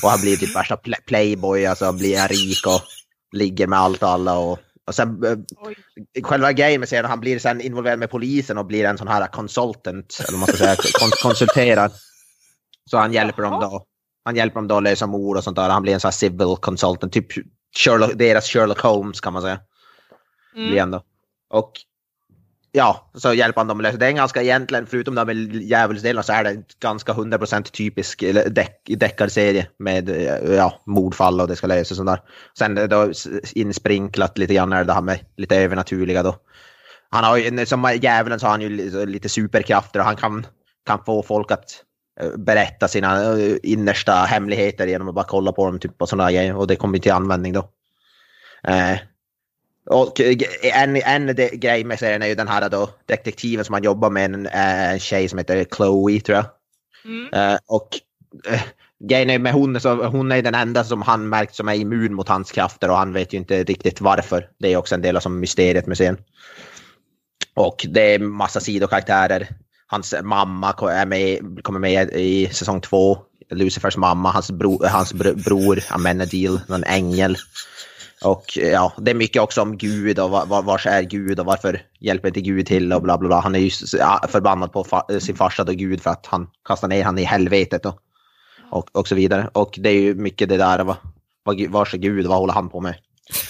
Och 0.03 0.11
han 0.11 0.21
blir 0.21 0.37
typ 0.37 0.57
värsta 0.57 0.77
pl- 0.77 1.05
playboy, 1.07 1.67
alltså 1.67 1.93
blir 1.93 2.19
han 2.19 2.29
rik 2.29 2.67
och 2.67 2.81
ligger 3.33 3.67
med 3.67 3.79
allt 3.79 4.03
och 4.03 4.09
alla. 4.09 4.39
Och, 4.39 4.59
och 4.87 4.95
sen 4.95 5.25
eh, 5.25 5.39
Oj. 5.57 5.77
själva 6.23 6.53
grejen 6.53 6.81
med 6.81 6.89
serien, 6.89 7.05
han 7.05 7.21
blir 7.21 7.39
sen 7.39 7.61
involverad 7.61 7.99
med 7.99 8.11
polisen 8.11 8.59
och 8.59 8.67
blir 8.67 8.85
en 8.85 8.99
sån 8.99 9.09
här 9.09 9.27
consultant, 9.27 10.21
eller 10.29 10.39
man 10.39 10.49
ska 10.49 10.57
säga, 10.57 10.77
kon 10.77 11.11
konsulterad. 11.23 11.93
Så 12.91 12.99
han 12.99 13.13
hjälper 13.13 13.43
dem 13.43 13.61
då. 13.61 13.85
Han 14.25 14.37
hjälper 14.37 14.55
dem 14.55 14.69
då 14.69 14.77
att 14.77 14.83
lösa 14.83 15.07
mord 15.07 15.37
och 15.37 15.45
sånt 15.45 15.57
där. 15.57 15.69
Han 15.69 15.83
blir 15.83 15.95
en 15.95 16.01
sån 16.01 16.09
här 16.09 16.13
civil 16.13 16.57
consultant, 16.61 17.13
typ 17.13 17.27
Sherlock, 17.77 18.13
deras 18.15 18.49
Sherlock 18.49 18.81
Holmes 18.81 19.21
kan 19.21 19.33
man 19.33 19.43
säga. 19.43 19.61
Mm. 20.59 20.91
då. 20.91 21.03
Och 21.51 21.73
ja, 22.73 23.11
så 23.15 23.33
hjälper 23.33 23.61
han 23.61 23.69
dem 23.69 23.79
att 23.79 23.83
lösa. 23.83 23.97
Det 23.97 24.07
är 24.07 24.13
ganska 24.13 24.43
egentligen, 24.43 24.87
förutom 24.87 25.15
det 25.15 25.33
djävulsdelarna 25.59 26.19
med 26.19 26.25
så 26.25 26.33
är 26.33 26.45
det 26.45 26.63
ganska 26.81 27.13
100% 27.13 27.63
typisk 27.63 28.25
deck, 28.47 28.83
deckarserie 28.87 29.67
med 29.79 30.09
eh, 30.09 30.55
ja, 30.55 30.81
mordfall 30.87 31.41
och 31.41 31.49
det 31.49 31.57
ska 31.57 31.67
lösas 31.67 31.91
och 31.91 31.97
sådär. 31.97 32.21
Sen 32.59 32.79
eh, 32.79 32.85
då 32.85 33.13
insprinklat 33.55 34.39
lite 34.39 34.55
grann 34.55 34.73
är 34.73 34.85
det 34.85 34.93
här 34.93 35.01
med 35.01 35.19
lite 35.37 35.57
övernaturliga 35.57 36.23
då. 36.23 36.37
Han 37.11 37.25
har 37.25 37.37
ju, 37.37 37.67
som 37.67 37.99
djävulen 38.03 38.41
så 38.41 38.47
har 38.47 38.51
han 38.51 38.61
ju 38.61 38.69
lite 39.07 39.29
superkrafter 39.29 40.01
och 40.01 40.07
han 40.07 40.17
kan, 40.17 40.47
kan 40.87 41.05
få 41.05 41.23
folk 41.23 41.51
att 41.51 41.85
eh, 42.21 42.37
berätta 42.37 42.89
sina 42.89 43.37
innersta 43.63 44.13
hemligheter 44.13 44.87
genom 44.87 45.09
att 45.09 45.15
bara 45.15 45.25
kolla 45.29 45.53
på 45.53 45.67
dem 45.67 45.79
typ 45.79 46.03
och 46.03 46.09
sådana 46.09 46.33
grejer 46.33 46.57
och 46.57 46.67
det 46.67 46.77
kommer 46.77 46.99
till 46.99 47.13
användning 47.13 47.53
då. 47.53 47.69
Eh, 48.65 48.99
och 49.89 50.21
en, 50.63 50.97
en 50.97 51.37
grej 51.53 51.85
med 51.85 51.99
serien 51.99 52.23
är 52.23 52.27
ju 52.27 52.35
den 52.35 52.49
här 52.49 52.69
då, 52.69 52.91
detektiven 53.07 53.65
som 53.65 53.73
han 53.73 53.83
jobbar 53.83 54.11
med, 54.11 54.25
en, 54.25 54.47
eh, 54.47 54.93
en 54.93 54.99
tjej 54.99 55.29
som 55.29 55.39
heter 55.39 55.65
Chloe 55.77 56.21
tror 56.21 56.37
jag. 56.37 56.47
Mm. 57.05 57.33
Eh, 57.33 57.59
och 57.67 57.89
eh, 58.47 58.61
grejen 59.09 59.31
är 59.31 59.39
med 59.39 59.53
hon, 59.53 59.81
så 59.81 60.07
hon 60.07 60.33
är 60.33 60.43
den 60.43 60.55
enda 60.55 60.85
som 60.85 61.03
han 61.03 61.29
märkt 61.29 61.55
som 61.55 61.69
är 61.69 61.75
immun 61.75 62.15
mot 62.15 62.29
hans 62.29 62.53
krafter 62.53 62.91
och 62.91 62.97
han 62.97 63.13
vet 63.13 63.33
ju 63.33 63.39
inte 63.39 63.65
riktigt 63.65 64.01
varför. 64.01 64.49
Det 64.59 64.73
är 64.73 64.77
också 64.77 64.95
en 64.95 65.03
del 65.03 65.17
av 65.17 65.21
som 65.21 65.41
mysteriet 65.41 65.87
med 65.87 65.97
serien. 65.97 66.19
Och 67.55 67.87
det 67.89 68.15
är 68.15 68.19
massa 68.19 68.61
sidokaraktärer. 68.61 69.49
Hans 69.87 70.15
mamma 70.23 70.75
är 70.93 71.07
med, 71.07 71.39
kommer 71.63 71.81
med 71.81 72.11
i 72.11 72.49
säsong 72.53 72.81
två. 72.81 73.19
Lucifers 73.51 73.97
mamma, 73.97 74.31
hans, 74.31 74.51
bro, 74.51 74.87
hans 74.87 75.15
br- 75.15 75.45
bror 75.45 75.81
Amenadil, 75.91 76.61
en 76.69 76.85
ängel. 76.85 77.37
Och 78.25 78.59
eh, 78.59 78.69
ja, 78.69 78.93
det 78.99 79.11
är 79.11 79.15
mycket 79.15 79.43
också 79.43 79.63
om 79.63 79.79
Gud 79.79 80.19
och 80.19 80.31
var, 80.31 80.47
var, 80.47 80.63
vars 80.63 80.87
är 80.87 81.03
Gud 81.03 81.41
och 81.41 81.47
varför 81.47 81.83
hjälper 82.01 82.29
inte 82.29 82.41
Gud 82.41 82.67
till 82.67 82.93
och 82.93 83.03
bla 83.03 83.19
bla 83.19 83.29
bla. 83.29 83.41
Han 83.41 83.55
är 83.55 83.59
ju 83.59 83.71
förbannad 84.29 84.73
på 84.73 84.85
fa, 84.85 85.07
eh, 85.11 85.19
sin 85.19 85.37
farsa 85.37 85.63
och 85.63 85.75
Gud 85.75 86.03
för 86.03 86.11
att 86.11 86.27
han 86.27 86.51
kastar 86.65 86.89
ner 86.89 87.05
han 87.05 87.19
i 87.19 87.25
helvetet 87.25 87.87
och, 87.87 87.99
och, 88.71 88.97
och 88.97 89.09
så 89.09 89.15
vidare. 89.15 89.51
Och 89.53 89.75
det 89.79 89.89
är 89.89 90.01
ju 90.01 90.15
mycket 90.15 90.49
det 90.49 90.57
där, 90.57 90.85
vad, 90.85 90.97
vad, 91.43 91.57
Gud- 91.57 91.71
vars 91.71 91.95
är 91.95 91.99
Gud, 91.99 92.27
vad 92.27 92.39
håller 92.39 92.55
han 92.55 92.69
på 92.69 92.81
med? 92.81 92.95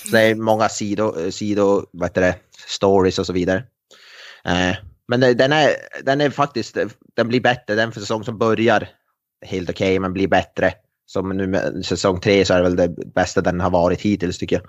Så 0.05 0.17
det 0.17 0.21
är 0.21 0.35
många 0.35 0.69
sido, 0.69 1.21
eh, 1.21 1.31
sido 1.31 1.87
vad 1.93 2.09
heter 2.09 2.21
det, 2.21 2.35
stories 2.67 3.19
och 3.19 3.27
så 3.27 3.33
vidare. 3.33 3.65
Eh, 4.45 4.77
men 5.09 5.21
den, 5.21 5.53
är, 5.53 5.71
den 6.03 6.21
är 6.21 6.31
faktiskt, 6.31 6.77
den 7.17 7.29
blir 7.29 7.41
bättre, 7.41 7.75
den 7.75 7.93
för 7.93 8.01
säsong 8.01 8.25
som 8.25 8.39
börjar 8.39 8.89
helt 9.47 9.71
okej 9.71 9.99
men 9.99 10.13
blir 10.13 10.29
bättre. 10.29 10.73
Som 11.11 11.29
nu 11.29 11.47
med 11.47 11.85
säsong 11.85 12.21
tre 12.21 12.45
så 12.45 12.55
är 12.55 12.59
det 12.59 12.63
väl 12.63 12.77
det 12.77 13.15
bästa 13.15 13.41
den 13.41 13.61
har 13.61 13.71
varit 13.71 14.01
hittills 14.01 14.39
tycker 14.39 14.57
jag. 14.57 14.65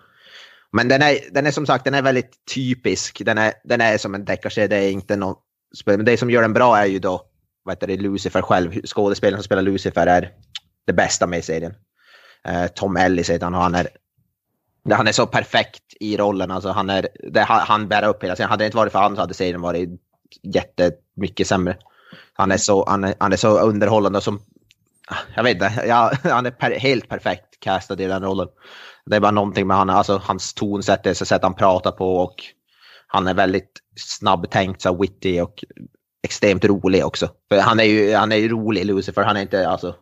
Men 0.71 0.88
den 0.88 1.02
är, 1.02 1.17
den 1.32 1.45
är 1.45 1.52
som 1.52 1.65
sagt 1.65 1.86
den 1.86 1.93
är 1.93 2.02
väldigt 2.02 2.32
typisk. 2.54 3.21
Den 3.25 3.38
är, 3.38 3.54
den 3.63 3.82
är 3.82 3.97
som 3.97 4.15
en 4.15 4.25
deckarserie, 4.25 4.67
det 4.67 4.75
är 4.75 4.91
inte 4.91 5.15
någon... 5.15 5.36
Men 5.86 6.06
det 6.06 6.17
som 6.17 6.30
gör 6.30 6.41
den 6.41 6.54
bra 6.54 6.78
är 6.78 6.86
ju 6.86 6.99
då, 6.99 7.21
vad 7.63 7.75
heter 7.75 7.88
det, 7.88 7.97
Lucifer 7.97 8.41
själv. 8.41 8.82
Skådespelaren 8.86 9.39
som 9.39 9.43
spelar 9.43 9.62
Lucifer 9.62 10.08
är 10.08 10.32
det 10.88 10.93
bästa 10.93 11.28
med 11.28 11.43
serien. 11.43 11.73
Eh, 12.47 12.67
Tom 12.67 12.97
Ellis 12.97 13.30
heter 13.30 13.45
han 13.45 13.56
och 13.56 13.62
han 13.62 13.75
är, 13.75 13.88
han 14.91 15.08
är 15.08 15.12
så 15.12 15.28
perfekt 15.28 15.84
i 15.99 16.17
rollen. 16.17 16.52
Alltså 16.52 16.69
han, 16.69 16.89
är, 16.89 17.08
det, 17.32 17.41
han, 17.41 17.60
han 17.60 17.88
bär 17.88 18.08
upp 18.08 18.23
hela 18.23 18.36
serien. 18.36 18.49
Hade 18.49 18.63
det 18.63 18.65
inte 18.65 18.78
varit 18.78 18.91
för 18.91 18.99
han 18.99 19.15
så 19.15 19.21
hade 19.21 19.34
serien 19.34 19.62
varit 19.62 19.89
jättemycket 20.43 21.47
sämre. 21.47 21.78
Han 22.34 22.52
är 22.52 22.58
så, 22.58 22.89
han 22.89 23.04
är, 23.04 23.15
han 23.19 23.34
är 23.34 23.38
så 23.38 23.60
underhållande 23.60 24.17
och 24.17 24.23
som 24.23 24.41
Ah, 25.10 25.17
jag 25.36 25.43
vet 25.43 25.54
inte, 25.54 25.84
ja, 25.88 26.12
han 26.24 26.45
är 26.45 26.52
per, 26.52 26.80
helt 26.80 27.10
perfekt 27.10 27.60
castad 27.60 28.02
i 28.02 28.06
den 28.06 28.24
rollen. 28.24 28.48
Det 29.06 29.15
är 29.15 29.19
bara 29.19 29.32
någonting 29.32 29.67
med 29.67 29.78
han, 29.78 29.89
alltså, 29.89 30.22
hans 30.24 30.54
tonsätt, 30.54 31.04
det 31.04 31.15
sätt 31.15 31.43
han 31.43 31.54
pratar 31.54 31.91
på 31.91 32.17
och 32.17 32.36
han 33.08 33.28
är 33.28 33.34
väldigt 33.34 33.72
snabbtänkt, 33.95 34.82
så 34.82 35.02
witty 35.02 35.41
och 35.41 35.63
extremt 36.24 36.65
rolig 36.65 37.06
också. 37.06 37.30
För 37.50 37.60
han 37.60 37.80
är 37.80 37.84
ju 37.84 38.13
han 38.13 38.32
är 38.32 38.36
ju 38.36 38.50
rolig, 38.50 38.86
Lucifer, 38.86 39.24
han 39.24 39.38
är 39.38 39.41
inte 39.41 39.69
alltså, 39.69 39.95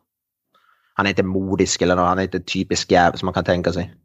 han 0.94 1.06
är 1.06 1.10
inte 1.10 1.24
modisk 1.24 1.82
eller 1.82 1.96
något, 1.96 2.08
han 2.08 2.20
är 2.20 2.24
inte 2.24 2.40
typisk 2.40 2.92
jävel 2.92 3.20
som 3.20 3.26
man 3.26 3.34
kan 3.34 3.44
tänka 3.44 3.74
sig. 3.74 3.96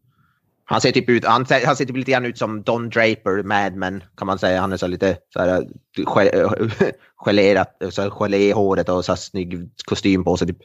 Han 0.64 0.80
ser 0.80 0.92
typ 0.92 1.08
ut, 1.08 1.24
han 1.24 1.46
ser, 1.46 1.66
han 1.66 1.76
ser 1.76 1.84
typ 1.84 1.96
lite 1.96 2.10
grann 2.10 2.24
ut 2.24 2.38
som 2.38 2.62
Don 2.62 2.88
Draper, 2.88 3.42
Mad 3.42 3.74
Men 3.74 4.02
kan 4.16 4.26
man 4.26 4.38
säga. 4.38 4.60
Han 4.60 4.72
är 4.72 4.76
så 4.76 4.86
lite 4.86 5.18
så 5.32 5.40
här, 5.40 5.68
gelerat, 7.16 7.82
så 7.90 8.02
här, 8.02 8.10
gelé 8.10 8.48
i 8.48 8.52
håret 8.52 8.88
och 8.88 9.04
så 9.04 9.12
här, 9.12 9.16
snygg 9.16 9.70
kostym 9.84 10.24
på 10.24 10.36
sig. 10.36 10.46
Typ. 10.46 10.58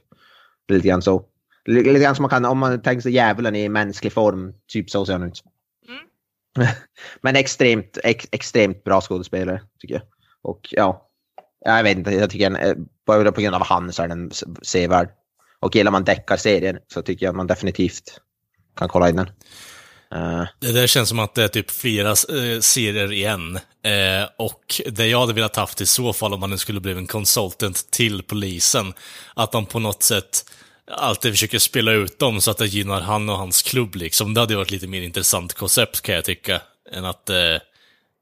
Lite 0.68 0.88
grann 0.88 1.02
så. 1.02 1.26
Lite 1.66 2.00
grann 2.00 2.16
som 2.16 2.24
man 2.24 2.30
kan, 2.30 2.46
om 2.46 2.58
man 2.58 2.82
tänker 2.82 3.02
sig 3.02 3.12
djävulen 3.12 3.56
i 3.56 3.70
mänsklig 3.70 4.14
form, 4.14 4.54
typ 4.68 4.90
så 4.90 5.06
ser 5.06 5.14
han 5.14 5.24
ut. 5.24 5.44
Men 7.22 7.36
extremt, 7.36 7.98
ex, 8.04 8.26
extremt 8.32 8.84
bra 8.84 9.02
skådespelare 9.02 9.62
tycker 9.80 9.96
jag. 9.96 10.04
Och 10.42 10.68
ja, 10.72 11.10
jag 11.66 11.84
vet 11.84 11.98
inte, 11.98 12.12
jag 12.12 12.30
tycker 12.30 12.76
bara 13.06 13.32
på 13.32 13.42
grund 13.42 13.56
av 13.56 13.66
han 13.66 13.94
så 13.94 14.04
är 14.04 14.08
den 14.08 14.32
sevärd. 14.62 15.10
Och 15.60 15.76
gillar 15.76 15.92
man 15.92 16.04
deckarserien 16.04 16.80
så 16.88 17.02
tycker 17.02 17.26
jag 17.26 17.32
att 17.32 17.38
man 17.38 17.48
definitivt 17.48 18.22
kan 18.76 18.90
kolla 18.90 19.10
in 19.10 19.16
den. 19.16 19.30
Eh, 20.16 20.44
Det 20.60 20.72
där 20.72 20.88
känns 20.88 21.10
som 21.10 21.20
att 21.20 21.36
det 21.36 21.44
är 21.44 21.48
typ 21.48 21.72
flera 21.72 22.10
eh, 22.10 22.60
serier 22.62 23.12
igen. 23.14 23.56
Eh, 23.84 24.30
och 24.38 24.82
det 24.92 25.08
jag 25.08 25.20
hade 25.20 25.34
velat 25.34 25.56
haft 25.56 25.82
i 25.82 25.86
så 25.86 26.14
fall 26.14 26.34
om 26.34 26.40
man 26.40 26.50
nu 26.50 26.58
skulle 26.58 26.80
bli 26.80 26.92
en 26.92 27.08
consultant 27.08 27.92
till 27.92 28.24
polisen, 28.24 28.94
att 29.36 29.52
de 29.52 29.66
på 29.66 29.80
något 29.80 30.04
sätt 30.04 30.46
alltid 30.92 31.32
försöker 31.32 31.60
spela 31.60 31.92
ut 31.92 32.20
dem 32.20 32.42
så 32.42 32.52
att 32.52 32.58
det 32.58 32.66
gynnar 32.66 33.02
han 33.02 33.30
och 33.30 33.38
hans 33.38 33.62
klubb 33.62 33.96
liksom. 33.96 34.34
Det 34.34 34.40
hade 34.40 34.56
varit 34.56 34.72
lite 34.72 34.88
mer 34.88 35.02
intressant 35.02 35.54
koncept 35.54 36.02
kan 36.02 36.16
jag 36.16 36.26
tycka, 36.26 36.62
än 36.92 37.06
att... 37.06 37.30
Eh, 37.30 37.36
ja, 37.36 37.60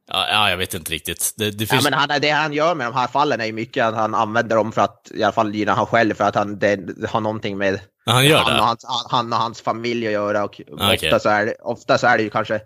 ja, 0.08 0.50
jag 0.50 0.58
vet 0.58 0.74
inte 0.74 0.92
riktigt. 0.92 1.34
Det, 1.38 1.52
det 1.52 1.64
Ja, 1.64 1.68
finns... 1.68 1.84
men 1.84 1.94
han, 1.94 2.22
det 2.22 2.30
han 2.30 2.54
gör 2.54 2.76
med 2.76 2.88
de 2.88 2.94
här 2.94 3.08
fallen 3.08 3.42
är 3.42 3.46
ju 3.46 3.54
mycket 3.54 3.86
att 3.86 3.96
han 3.96 4.16
använder 4.16 4.56
dem 4.56 4.72
för 4.72 4.82
att 4.82 5.12
i 5.16 5.24
alla 5.24 5.34
fall 5.34 5.56
gynna 5.56 5.74
han 5.74 5.86
själv 5.86 6.14
för 6.16 6.24
att 6.24 6.36
han 6.36 6.60
det, 6.60 6.80
har 7.10 7.22
någonting 7.22 7.58
med 7.58 7.74
Ja, 7.74 7.80
han 8.14 8.26
gör 8.26 8.38
han, 8.38 8.54
det? 8.54 8.60
och 8.60 8.66
hans, 8.66 8.86
han, 8.88 9.18
han 9.18 9.34
och 9.34 9.40
hans 9.40 9.62
familj 9.62 10.08
att 10.08 10.14
göra. 10.14 10.44
Och 10.44 10.62
Ah, 10.78 10.94
okej. 10.94 11.10
ofta, 11.10 11.20
så 11.20 11.30
är 11.30 11.46
det, 11.46 11.56
ofta 11.62 11.98
så 11.98 12.08
är 12.08 12.18
det 12.18 12.24
ju 12.24 12.30
kanske 12.30 12.62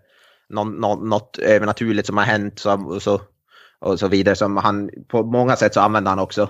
någon, 0.50 0.74
någon, 0.74 1.10
något 1.10 1.38
övernaturligt 1.38 2.08
som 2.08 2.18
har 2.18 2.24
hänt 2.26 2.60
så, 2.60 2.74
och, 2.74 3.02
så, 3.02 3.22
och 3.80 4.00
så 4.00 4.08
vidare. 4.08 4.36
Som 4.36 4.58
han, 4.58 4.90
på 5.08 5.24
många 5.24 5.56
sätt 5.56 5.74
så 5.74 5.80
använder 5.82 6.10
han 6.10 6.20
också 6.20 6.50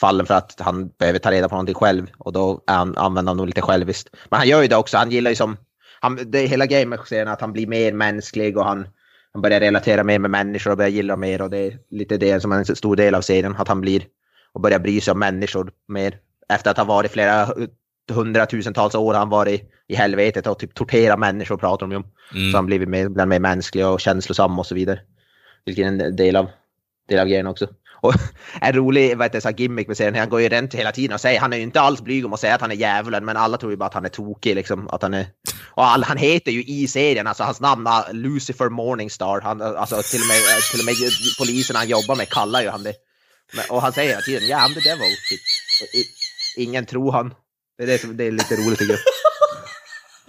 fallen 0.00 0.26
för 0.26 0.34
att 0.34 0.60
han 0.60 0.88
behöver 0.88 1.18
ta 1.18 1.30
reda 1.30 1.48
på 1.48 1.54
någonting 1.54 1.74
själv 1.74 2.06
och 2.18 2.32
då 2.32 2.62
han, 2.66 2.96
använder 2.96 3.30
han 3.30 3.36
nog 3.36 3.46
lite 3.46 3.62
själviskt. 3.62 4.08
Men 4.30 4.38
han 4.38 4.48
gör 4.48 4.62
ju 4.62 4.68
det 4.68 4.76
också, 4.76 4.96
han 4.96 5.10
gillar 5.10 5.30
ju 5.30 5.36
som, 5.36 5.56
han, 6.00 6.18
det 6.26 6.46
hela 6.46 6.66
grejen 6.66 6.88
med 6.88 7.00
serien 7.06 7.28
att 7.28 7.40
han 7.40 7.52
blir 7.52 7.66
mer 7.66 7.92
mänsklig 7.92 8.58
och 8.58 8.64
han, 8.64 8.88
han 9.32 9.42
börjar 9.42 9.60
relatera 9.60 10.04
mer 10.04 10.18
med 10.18 10.30
människor 10.30 10.70
och 10.70 10.76
börjar 10.76 10.90
gilla 10.90 11.16
mer 11.16 11.42
och 11.42 11.50
det 11.50 11.58
är 11.58 11.78
lite 11.90 12.16
det 12.16 12.40
som 12.40 12.52
är 12.52 12.56
en 12.56 12.76
stor 12.76 12.96
del 12.96 13.14
av 13.14 13.20
serien, 13.20 13.56
att 13.58 13.68
han 13.68 13.80
blir 13.80 14.02
och 14.52 14.60
börjar 14.60 14.78
bry 14.78 15.00
sig 15.00 15.12
om 15.12 15.18
människor 15.18 15.72
mer. 15.88 16.18
Efter 16.48 16.70
att 16.70 16.76
ha 16.76 16.84
varit 16.84 17.12
flera 17.12 17.48
hundratusentals 18.10 18.94
år 18.94 19.14
han 19.14 19.28
varit 19.28 19.70
i 19.88 19.94
helvetet 19.94 20.46
och 20.46 20.58
typ 20.58 20.74
torterat 20.74 21.18
människor 21.18 21.56
pratar 21.56 21.86
de 21.86 21.90
ju 21.90 21.96
om. 21.96 22.06
Mm. 22.34 22.52
Så 22.52 22.58
han 22.58 22.66
blivit 22.66 22.88
mer, 22.88 23.26
mer 23.26 23.40
mänsklig 23.40 23.86
och 23.86 24.00
känslosam 24.00 24.58
och 24.58 24.66
så 24.66 24.74
vidare. 24.74 25.00
Vilket 25.64 25.84
är 25.84 25.88
en 25.88 26.16
del 26.16 26.36
av, 26.36 26.50
del 27.08 27.18
av 27.18 27.26
grejen 27.26 27.46
också. 27.46 27.68
Och 28.00 28.14
en 28.60 28.72
rolig 28.72 29.16
vad 29.16 29.24
heter, 29.24 29.40
så 29.40 29.50
gimmick 29.50 29.88
med 29.88 29.96
serien, 29.96 30.14
han 30.14 30.28
går 30.28 30.40
ju 30.40 30.48
runt 30.48 30.74
hela 30.74 30.92
tiden 30.92 31.14
och 31.14 31.20
säger, 31.20 31.40
han 31.40 31.52
är 31.52 31.56
ju 31.56 31.62
inte 31.62 31.80
alls 31.80 32.00
blyg 32.00 32.26
om 32.26 32.32
att 32.32 32.40
säga 32.40 32.54
att 32.54 32.60
han 32.60 32.70
är 32.70 32.74
djävulen, 32.74 33.24
men 33.24 33.36
alla 33.36 33.56
tror 33.56 33.72
ju 33.72 33.76
bara 33.76 33.86
att 33.86 33.94
han 33.94 34.04
är 34.04 34.08
tokig 34.08 34.54
liksom. 34.54 34.88
Att 34.88 35.02
han, 35.02 35.14
är, 35.14 35.26
och 35.58 35.86
all, 35.86 36.04
han 36.04 36.16
heter 36.16 36.52
ju 36.52 36.64
i 36.64 36.88
serien, 36.88 37.26
alltså 37.26 37.44
hans 37.44 37.60
namn 37.60 37.86
är 37.86 38.12
Lucifer 38.12 38.68
Morningstar. 38.68 39.40
Han, 39.40 39.62
alltså 39.62 40.02
till 40.02 40.20
och 40.20 40.26
med, 40.26 40.62
till 40.70 40.80
och 40.80 40.86
med 40.86 40.94
polisen 41.38 41.76
han 41.76 41.88
jobbar 41.88 42.16
med 42.16 42.28
kallar 42.28 42.62
ju 42.62 42.68
han 42.68 42.82
det. 42.82 42.94
Men, 43.56 43.64
och 43.70 43.82
han 43.82 43.92
säger 43.92 44.10
hela 44.10 44.22
tiden, 44.22 44.42
yeah, 44.42 44.64
I'm 44.64 44.74
the 44.74 44.80
devil. 44.80 45.10
Typ. 45.30 45.40
Ingen 46.56 46.86
tror 46.86 47.12
han. 47.12 47.34
Det 47.78 47.82
är, 47.82 47.86
det, 47.86 47.98
som, 47.98 48.16
det 48.16 48.24
är 48.24 48.30
lite 48.30 48.54
roligt 48.54 48.78
tycker 48.78 48.92
jag. 48.92 49.00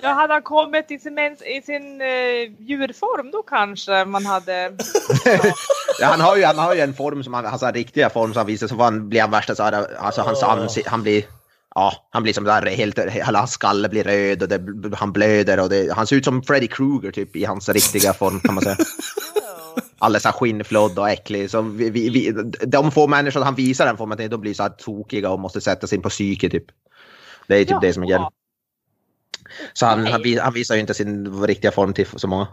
Ja, 0.02 0.10
hade 0.10 0.34
han 0.34 0.42
kommit 0.42 0.92
i 0.92 1.00
sin, 1.00 1.20
i 1.20 1.62
sin 1.66 2.02
eh, 2.02 2.08
djurform 2.60 3.32
då 3.32 3.44
kanske 3.44 4.06
man 4.06 4.26
hade... 4.26 4.72
Ja, 6.00 6.08
han, 6.08 6.22
har 6.22 6.36
ju, 6.36 6.44
han 6.44 6.60
har 6.60 6.76
ju 6.76 6.82
en 6.82 6.94
form 6.94 7.24
som 7.24 7.34
han, 7.34 7.46
alltså 7.46 7.72
riktiga 7.72 8.10
form 8.10 8.34
som 8.34 8.38
han 8.38 8.48
visar, 8.48 8.68
så 8.68 8.76
han, 8.76 9.10
blir 9.10 9.22
han 9.22 9.32
värsta 9.32 9.56
så 9.56 9.63
här, 9.63 9.96
alltså 10.00 10.22
hans 10.22 10.44
ansikte, 10.44 10.90
han 10.90 11.04
blir, 11.04 11.24
ja, 11.78 12.08
han 12.10 12.24
blir 12.24 12.34
som 12.34 12.44
där 12.44 12.66
helt, 12.66 13.00
hela 13.00 13.40
hans 13.40 13.52
skalle 13.52 13.90
blir 13.90 14.04
röd 14.04 14.44
och 14.44 14.50
det, 14.50 14.96
han 14.98 15.13
blöder 15.13 15.60
och 15.60 15.70
det, 15.70 15.94
han 15.94 16.08
ser 16.08 16.16
ut 16.16 16.26
som 16.26 16.44
Freddy 16.44 16.68
Krueger 16.68 17.12
typ 17.12 17.36
i 17.36 17.46
hans 17.46 17.70
riktiga 17.70 18.13
form 18.13 18.40
kan 18.40 18.56
man 18.56 18.63
säga. 18.63 18.78
Alldeles 20.00 20.24
så 20.24 20.30
skinnflodd 20.30 21.00
och 21.00 21.10
äcklig. 21.10 21.52
Så 21.52 21.62
vi, 21.62 21.90
vi, 21.90 22.10
vi, 22.10 22.32
de 22.68 22.92
få 22.92 23.08
människor 23.08 23.42
han 23.42 23.56
visar 23.56 23.86
den 23.86 23.98
formen 23.98 24.18
till, 24.18 24.30
de 24.30 24.42
blir 24.42 24.54
så 24.54 24.63
här 24.63 24.70
tokiga 24.70 25.30
och 25.30 25.40
måste 25.40 25.62
sätta 25.62 25.88
sig 25.88 25.96
in 25.96 26.02
på 26.02 26.10
psyke 26.10 26.50
typ. 26.50 26.66
Det 27.48 27.56
är 27.56 27.66
typ 27.66 27.82
det 27.82 27.94
som 27.94 28.04
är 28.04 28.08
grejen. 28.08 28.26
Så 29.74 29.86
han, 29.86 30.08
han, 30.08 30.38
han 30.42 30.54
visar 30.54 30.76
ju 30.76 30.82
inte 30.82 30.94
sin 30.94 31.44
riktiga 31.44 31.72
form 31.72 31.94
till 31.94 32.08
så 32.16 32.28
många. 32.28 32.48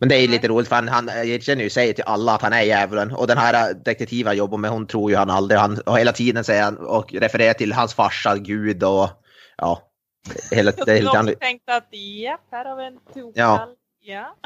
Men 0.00 0.08
det 0.08 0.16
är 0.16 0.20
ju 0.20 0.26
lite 0.26 0.48
roligt 0.48 0.68
för 0.68 0.76
han, 0.76 0.88
han 0.88 1.08
erkänner 1.08 1.64
ju 1.64 1.70
säger 1.70 1.92
till 1.92 2.04
alla 2.06 2.34
att 2.34 2.42
han 2.42 2.52
är 2.52 2.62
djävulen. 2.62 3.12
Och 3.12 3.26
den 3.26 3.38
här 3.38 3.74
detektiven 3.74 4.26
han 4.26 4.36
jobbar 4.36 4.58
med 4.58 4.70
hon 4.70 4.86
tror 4.86 5.10
ju 5.10 5.16
han 5.16 5.30
aldrig. 5.30 5.60
Han, 5.60 5.80
och 5.80 5.98
hela 5.98 6.12
tiden 6.12 6.44
säger 6.44 6.62
han 6.62 6.76
och 6.76 7.12
refererar 7.12 7.52
till 7.52 7.72
hans 7.72 7.94
farsa, 7.94 8.36
Gud 8.36 8.82
och 8.82 9.08
ja. 9.56 9.82
Hela, 10.50 10.72
Jag 10.76 10.86
det, 10.86 10.94
lite, 10.94 11.16
han, 11.16 11.28
också 11.28 11.38
tänkt 11.40 11.68
att 11.68 11.88
japp, 12.22 12.40
här 12.50 12.64
har 12.64 12.76
vi 12.76 12.84
en 12.84 12.98
tokall. 13.14 13.32
Ja. 13.34 13.68
Ja. 14.02 14.36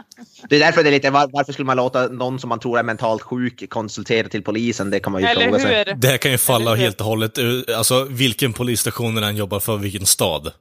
det 0.49 0.57
är 0.57 0.61
därför 0.61 0.83
det 0.83 0.88
är 0.88 0.93
lite, 0.93 1.11
var, 1.11 1.29
varför 1.33 1.53
skulle 1.53 1.67
man 1.67 1.77
låta 1.77 2.07
någon 2.09 2.38
som 2.38 2.49
man 2.49 2.59
tror 2.61 2.79
är 2.79 2.83
mentalt 2.83 3.23
sjuk 3.23 3.71
konsultera 3.71 4.29
till 4.29 4.43
polisen? 4.43 4.90
Det 4.90 5.01
kan 5.01 5.12
man 5.12 5.23
ju 5.23 5.29
Eller 5.29 5.43
fråga 5.43 5.59
sig. 5.59 5.85
hur? 5.87 5.95
Det 5.95 6.09
här 6.09 6.17
kan 6.17 6.31
ju 6.31 6.38
falla 6.38 6.75
helt 6.75 7.01
och 7.01 7.07
hållet, 7.07 7.38
alltså 7.77 8.05
vilken 8.05 8.53
polisstation 8.53 9.23
han 9.23 9.37
jobbar 9.37 9.61
för, 9.61 9.77
vilken 9.77 10.07
stad. 10.07 10.53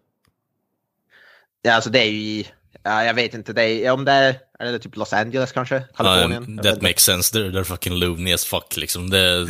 Ja, 1.62 1.74
alltså 1.74 1.90
det 1.90 2.00
är 2.00 2.10
ju 2.10 2.18
i, 2.18 2.48
ja, 2.84 3.04
jag 3.04 3.14
vet 3.14 3.34
inte, 3.34 3.54
det 3.54 3.64
är, 3.64 3.92
om 3.92 4.06
det 4.06 4.12
är, 4.12 4.36
det 4.72 4.80
typ 4.80 4.96
Los 4.96 5.14
Angeles 5.14 5.52
kanske? 5.52 5.84
Kalifornien? 5.96 6.56
Vet 6.56 6.66
that 6.74 6.82
makes 6.82 7.04
sense, 7.04 7.38
they're, 7.38 7.52
they're 7.52 7.64
fucking 7.64 7.94
loony 7.94 8.34
as 8.34 8.46
fuck 8.46 8.78
liksom. 8.78 9.10
Det, 9.10 9.48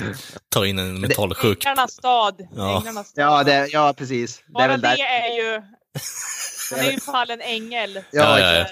ta 0.50 0.66
in 0.66 0.80
en 0.80 1.02
mentalsjuk. 1.02 1.66
Änglarnas 1.66 1.92
stad. 1.92 2.48
Ja. 2.56 2.78
Änglarnas 2.78 3.08
stad. 3.08 3.24
Ja, 3.24 3.44
det, 3.44 3.68
ja, 3.68 3.94
precis. 3.98 4.38
Det 4.38 4.52
är 4.52 4.54
Bara 4.54 4.68
väl 4.68 4.82
det 4.82 4.88
är 4.88 5.36
ju... 5.36 5.62
Han 6.72 6.80
är 6.80 6.92
ju 6.92 7.00
fallen 7.00 7.42
ängel. 7.42 8.00
Ja, 8.12 8.40
ja, 8.40 8.54
ja. 8.54 8.66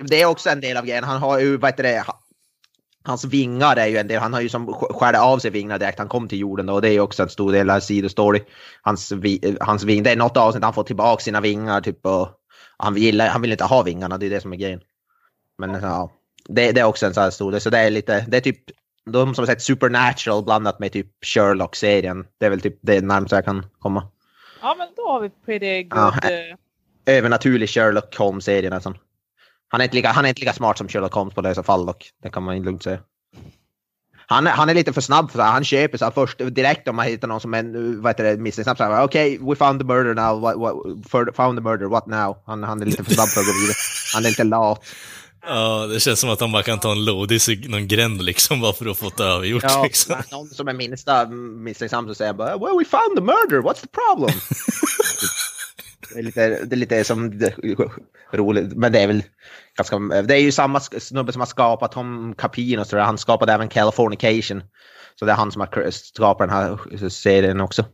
Det 0.00 0.22
är 0.22 0.26
också 0.26 0.50
en 0.50 0.60
del 0.60 0.76
av 0.76 0.84
grejen. 0.84 1.04
Han 1.04 1.18
har 1.20 1.38
ju, 1.38 1.56
vad 1.56 1.70
heter 1.70 1.82
det, 1.82 2.00
ha- 2.06 2.20
hans 3.04 3.24
vingar 3.24 3.76
är 3.76 3.86
ju 3.86 3.96
en 3.98 4.08
del. 4.08 4.20
Han 4.20 4.32
har 4.34 4.40
ju 4.40 4.48
som 4.48 4.68
sk- 4.68 4.92
skärde 4.92 5.20
av 5.20 5.38
sig 5.38 5.50
vingarna 5.50 5.78
direkt 5.78 5.98
han 5.98 6.08
kom 6.08 6.28
till 6.28 6.38
jorden 6.38 6.66
då, 6.66 6.74
och 6.74 6.82
det 6.82 6.88
är 6.88 6.92
ju 6.92 7.00
också 7.00 7.22
en 7.22 7.28
stor 7.28 7.52
del 7.52 7.70
av 7.70 7.80
sidostory. 7.80 8.44
Hans, 8.82 9.12
hans 9.60 9.84
ving, 9.84 10.02
det 10.02 10.10
är 10.10 10.16
något 10.16 10.36
avsnitt 10.36 10.64
han 10.64 10.74
får 10.74 10.84
tillbaka 10.84 11.22
sina 11.22 11.40
vingar 11.40 11.80
typ 11.80 12.06
och 12.06 12.28
han 12.78 12.94
vill, 12.94 13.20
han 13.20 13.42
vill 13.42 13.52
inte 13.52 13.64
ha 13.64 13.82
vingarna, 13.82 14.18
det 14.18 14.26
är 14.26 14.30
det 14.30 14.40
som 14.40 14.52
är 14.52 14.56
grejen. 14.56 14.80
Men 15.58 15.74
ja, 15.82 16.10
det, 16.48 16.72
det 16.72 16.80
är 16.80 16.84
också 16.84 17.06
en 17.06 17.14
sån 17.14 17.22
här 17.22 17.30
stor 17.30 17.58
så 17.58 17.70
det 17.70 17.78
är 17.78 17.90
lite, 17.90 18.24
det 18.28 18.36
är 18.36 18.40
typ 18.40 18.60
de 19.10 19.34
som 19.34 19.42
har 19.42 19.46
sett 19.46 19.62
Supernatural 19.62 20.44
blandat 20.44 20.78
med 20.78 20.92
typ 20.92 21.24
Sherlock-serien. 21.24 22.24
Det 22.38 22.46
är 22.46 22.50
väl 22.50 22.60
typ 22.60 22.78
det 22.80 23.00
närmaste 23.00 23.36
jag 23.36 23.44
kan 23.44 23.66
komma. 23.78 24.08
Ja, 24.62 24.74
men 24.78 24.88
då 24.96 25.08
har 25.08 25.20
vi 25.20 25.30
pretty 25.30 25.82
good. 25.82 25.98
Ja. 25.98 26.30
eh, 26.30 27.16
övernaturlig 27.16 27.68
Sherlock 27.68 28.16
Holmes-serie 28.16 28.70
nästan. 28.70 28.98
Han 29.68 29.80
är, 29.80 29.84
inte 29.84 29.96
lika, 29.96 30.08
han 30.08 30.24
är 30.24 30.28
inte 30.28 30.40
lika 30.40 30.52
smart 30.52 30.78
som 30.78 30.88
Sherlock 30.88 31.14
Holmes 31.14 31.34
på 31.34 31.40
det 31.40 31.50
i 31.50 31.54
så 31.54 31.62
fall 31.62 31.86
dock. 31.86 32.10
Det 32.22 32.30
kan 32.30 32.42
man 32.42 32.62
lugnt 32.62 32.82
säga. 32.82 32.98
Han 34.28 34.46
är, 34.46 34.50
han 34.50 34.68
är 34.68 34.74
lite 34.74 34.92
för 34.92 35.00
snabb 35.00 35.30
för 35.30 35.38
det. 35.38 35.44
Han 35.44 35.64
köper 35.64 35.98
så 35.98 36.10
först 36.10 36.38
direkt 36.38 36.88
om 36.88 36.96
man 36.96 37.06
hittar 37.06 37.28
någon 37.28 37.40
som 37.40 37.54
är 37.54 37.96
vad 38.00 38.10
heter 38.10 38.24
det, 38.24 38.36
misstänksam. 38.36 39.04
Okej, 39.04 39.38
we 39.40 39.56
found 39.56 39.80
the 39.80 39.86
murder 39.86 40.14
now. 40.14 40.40
What, 40.40 40.56
what, 40.56 41.36
found 41.36 41.58
the 41.58 41.62
murder, 41.62 41.86
what 41.86 42.06
now? 42.06 42.36
Han, 42.46 42.62
han 42.62 42.82
är 42.82 42.86
lite 42.86 43.04
för 43.04 43.12
snabb 43.12 43.28
för 43.28 43.40
att 43.40 43.46
gå 43.46 43.52
vidare. 43.52 43.76
Han 44.14 44.24
är 44.24 44.28
inte 44.28 44.44
lat. 44.44 44.84
Ja, 45.46 45.86
det 45.86 46.00
känns 46.00 46.20
som 46.20 46.30
att 46.30 46.40
han 46.40 46.52
bara 46.52 46.62
kan 46.62 46.78
ta 46.78 46.92
en 46.92 47.04
lodis 47.04 47.48
i 47.48 47.68
någon 47.68 47.88
gränd 47.88 48.22
liksom, 48.22 48.60
bara 48.60 48.72
för 48.72 48.86
att 48.86 48.98
få 48.98 49.10
det 49.16 49.24
övergjort. 49.24 49.62
Ja, 49.66 49.82
liksom. 49.84 50.16
någon 50.30 50.48
som 50.48 50.68
är 50.68 50.72
minsta 50.72 51.26
misstänksam 51.28 52.08
så 52.08 52.14
säger 52.14 52.32
bara 52.32 52.58
well 52.58 52.78
we 52.78 52.84
found 52.84 53.16
the 53.16 53.22
murder, 53.22 53.68
what's 53.68 53.80
the 53.80 53.86
problem? 53.86 54.40
det, 56.14 56.18
är 56.18 56.22
lite, 56.22 56.64
det 56.64 56.74
är 56.74 56.76
lite 56.76 57.04
som 57.04 57.38
det, 57.38 57.54
roligt, 58.32 58.76
men 58.76 58.92
det 58.92 59.00
är 59.00 59.06
väl 59.06 59.22
ganska, 59.76 60.22
det 60.22 60.34
är 60.34 60.40
ju 60.40 60.52
samma 60.52 60.80
snubbe 60.80 61.32
som 61.32 61.40
har 61.40 61.46
skapat 61.46 61.92
Tom 61.92 62.34
Capino, 62.38 62.84
så 62.84 62.98
han 62.98 63.18
skapade 63.18 63.52
även 63.52 63.68
Californication. 63.68 64.62
Så 65.18 65.24
det 65.24 65.32
är 65.32 65.36
han 65.36 65.52
som 65.52 65.60
har 65.60 65.90
skapat 65.90 66.48
den 66.48 66.56
här 66.56 67.08
serien 67.08 67.60
också. 67.60 67.84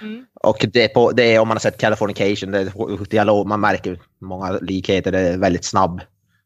Mm. 0.00 0.24
Och 0.40 0.66
det 0.72 0.84
är, 0.84 0.88
på, 0.88 1.12
det 1.12 1.34
är 1.34 1.40
om 1.40 1.48
man 1.48 1.54
har 1.54 1.60
sett 1.60 1.78
Californication, 1.78 2.50
det 2.50 2.58
är 2.58 3.10
dialog, 3.10 3.46
man 3.46 3.60
märker 3.60 4.00
många 4.20 4.52
likheter, 4.52 5.12
det 5.12 5.20
är 5.20 5.38
väldigt 5.38 5.64
snabb. 5.64 6.00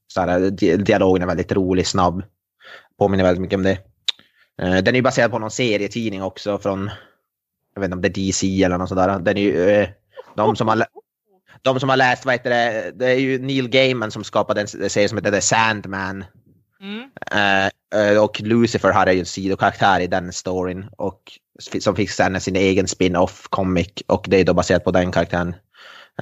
Så 0.09 0.21
här, 0.21 0.51
di- 0.51 0.77
dialogen 0.77 1.23
är 1.23 1.27
väldigt 1.27 1.53
rolig, 1.53 1.87
snabb. 1.87 2.23
Påminner 2.99 3.25
väldigt 3.25 3.43
mycket 3.43 3.57
om 3.57 3.63
det. 3.63 3.79
Eh, 4.63 4.77
Den 4.77 4.89
är 4.89 4.95
ju 4.95 5.03
baserad 5.03 5.31
på 5.31 5.39
någon 5.39 5.51
serietidning 5.51 6.23
också 6.23 6.59
från, 6.59 6.91
jag 7.75 7.81
vet 7.81 7.87
inte 7.87 7.95
om 7.97 8.03
det 8.03 8.09
är 8.09 8.27
DC 8.27 8.63
eller 8.63 8.79
något 8.79 8.89
sådär. 8.89 9.19
Den 9.19 9.37
är 9.37 9.43
ju, 9.43 9.71
eh, 9.71 9.89
de 10.37 10.57
som 10.57 10.69
har, 10.69 10.87
de 11.63 11.81
som 11.81 11.89
har 11.89 11.97
läst, 11.97 12.25
vad 12.25 12.35
heter 12.35 12.51
det, 12.51 12.93
det 12.95 13.07
är 13.07 13.15
ju 13.19 13.39
Neil 13.39 13.69
Gaiman 13.69 14.11
som 14.11 14.25
skapade 14.25 14.61
en 14.61 14.91
serie 14.91 15.09
som 15.09 15.19
heter 15.19 15.31
The 15.33 15.41
Sandman. 15.41 16.25
Mm. 16.81 17.11
Eh, 17.33 17.67
eh, 18.03 18.25
och 18.25 18.41
Lucifer 18.41 18.93
hade 18.93 19.13
ju 19.13 19.21
en 19.21 19.27
sidokaraktär 19.27 20.01
i 20.01 20.07
den 20.07 20.33
storyn 20.33 20.89
och 20.97 21.23
som 21.81 21.97
fick 21.97 22.11
sen 22.11 22.41
sin 22.41 22.57
egen 22.57 22.89
spin-off 22.89 23.47
comic 23.51 23.89
och 24.07 24.27
det 24.29 24.37
är 24.41 24.45
då 24.45 24.55
baserat 24.55 24.85
på 24.85 24.91
den 24.91 25.13
karaktären, 25.13 25.55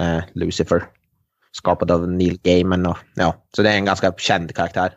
eh, 0.00 0.20
Lucifer. 0.32 0.84
Skapad 1.56 1.90
av 1.90 2.08
Neil 2.08 2.38
Gaiman 2.42 2.86
och 2.86 2.96
ja, 3.14 3.46
så 3.56 3.62
det 3.62 3.70
är 3.70 3.76
en 3.76 3.84
ganska 3.84 4.12
känd 4.16 4.54
karaktär 4.54 4.92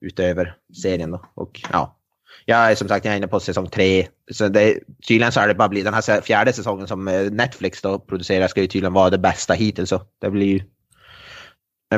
utöver 0.00 0.56
serien 0.82 1.10
då. 1.10 1.24
Och 1.34 1.60
ja, 1.72 1.96
jag 2.44 2.70
är 2.70 2.74
som 2.74 2.88
sagt 2.88 3.04
jag 3.04 3.12
är 3.12 3.16
inne 3.16 3.28
på 3.28 3.40
säsong 3.40 3.66
tre. 3.66 4.06
Så 4.32 4.48
det, 4.48 4.78
tydligen 5.08 5.32
så 5.32 5.40
är 5.40 5.48
det 5.48 5.54
bara 5.54 5.68
bli 5.68 5.82
den 5.82 5.94
här 5.94 6.20
fjärde 6.20 6.52
säsongen 6.52 6.86
som 6.86 7.08
eh, 7.08 7.30
Netflix 7.30 7.82
då 7.82 7.98
producerar 7.98 8.48
ska 8.48 8.60
ju 8.60 8.66
tydligen 8.66 8.92
vara 8.92 9.10
det 9.10 9.18
bästa 9.18 9.54
hittills. 9.54 9.90
Så 9.90 10.02
det 10.20 10.30
blir 10.30 10.46
ju 10.46 10.60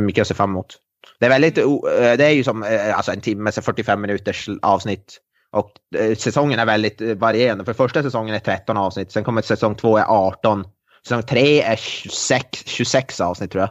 mycket 0.01 0.23
att 0.23 0.29
se 0.29 0.35
fram 0.35 0.51
emot. 0.51 0.77
Det 1.21 1.27
är 1.27 1.31
väldigt, 1.31 1.59
eh, 1.59 1.65
det 1.93 2.25
är 2.25 2.31
ju 2.31 2.45
som 2.45 2.63
eh, 2.63 2.97
alltså 2.97 3.13
en 3.13 3.21
timme, 3.21 3.53
så 3.53 3.63
45 3.63 4.01
minuters 4.01 4.49
avsnitt. 4.63 5.21
Och 5.51 5.73
säsongen 6.17 6.59
är 6.59 6.67
väldigt 6.67 7.01
varierande. 7.01 7.65
För 7.65 7.73
första 7.73 8.03
säsongen 8.03 8.35
är 8.35 8.39
13 8.39 8.77
avsnitt, 8.77 9.13
sen 9.13 9.25
kommer 9.25 9.43
säsong 9.43 9.75
två 9.75 9.99
är 9.99 10.05
18. 10.05 10.65
Säsong 11.09 11.23
tre 11.23 11.63
är 11.63 11.77
26, 11.77 12.47
26 12.67 13.21
avsnitt 13.21 13.51
tror 13.51 13.63
jag. 13.63 13.71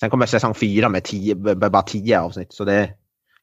Sen 0.00 0.10
kommer 0.10 0.26
säsong 0.26 0.54
fyra 0.54 0.88
med, 0.88 1.04
10, 1.04 1.34
med 1.34 1.58
bara 1.58 1.82
10 1.82 2.20
avsnitt. 2.20 2.52
Så 2.52 2.64
det 2.64 2.72
är 2.72 2.92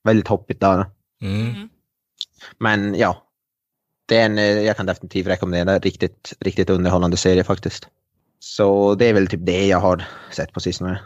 väldigt 0.03 0.27
hoppigt 0.27 0.59
där. 0.59 0.85
Mm. 1.21 1.69
Men 2.57 2.95
ja, 2.95 3.27
det 4.05 4.17
är 4.17 4.25
en, 4.25 4.37
eh, 4.37 4.45
jag 4.45 4.77
kan 4.77 4.85
definitivt 4.85 5.27
rekommendera. 5.27 5.79
Riktigt, 5.79 6.33
riktigt 6.39 6.69
underhållande 6.69 7.17
serie 7.17 7.43
faktiskt. 7.43 7.87
Så 8.39 8.95
det 8.95 9.05
är 9.05 9.13
väl 9.13 9.27
typ 9.27 9.45
det 9.45 9.67
jag 9.67 9.79
har 9.79 10.03
sett 10.31 10.53
på 10.53 10.59
sistone. 10.59 11.01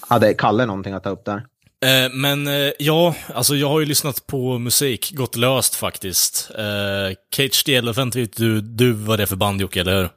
Hade 0.00 0.34
Kalle 0.34 0.66
någonting 0.66 0.92
att 0.92 1.04
ta 1.04 1.10
upp 1.10 1.24
där? 1.24 1.36
Eh, 1.84 2.12
men 2.12 2.46
eh, 2.46 2.72
ja, 2.78 3.14
alltså 3.34 3.54
jag 3.54 3.68
har 3.68 3.80
ju 3.80 3.86
lyssnat 3.86 4.26
på 4.26 4.58
musik, 4.58 5.12
gått 5.14 5.36
löst 5.36 5.74
faktiskt. 5.74 6.50
Eh, 6.58 7.16
Cage 7.36 7.64
the 7.64 7.74
Elephant 7.74 8.16
vet 8.16 8.36
du, 8.36 8.60
du 8.60 8.92
vad 8.92 9.18
det 9.18 9.22
är 9.22 9.26
för 9.26 9.36
band 9.36 9.60
Jocke, 9.60 9.80
eller 9.80 10.02
hur? 10.02 10.08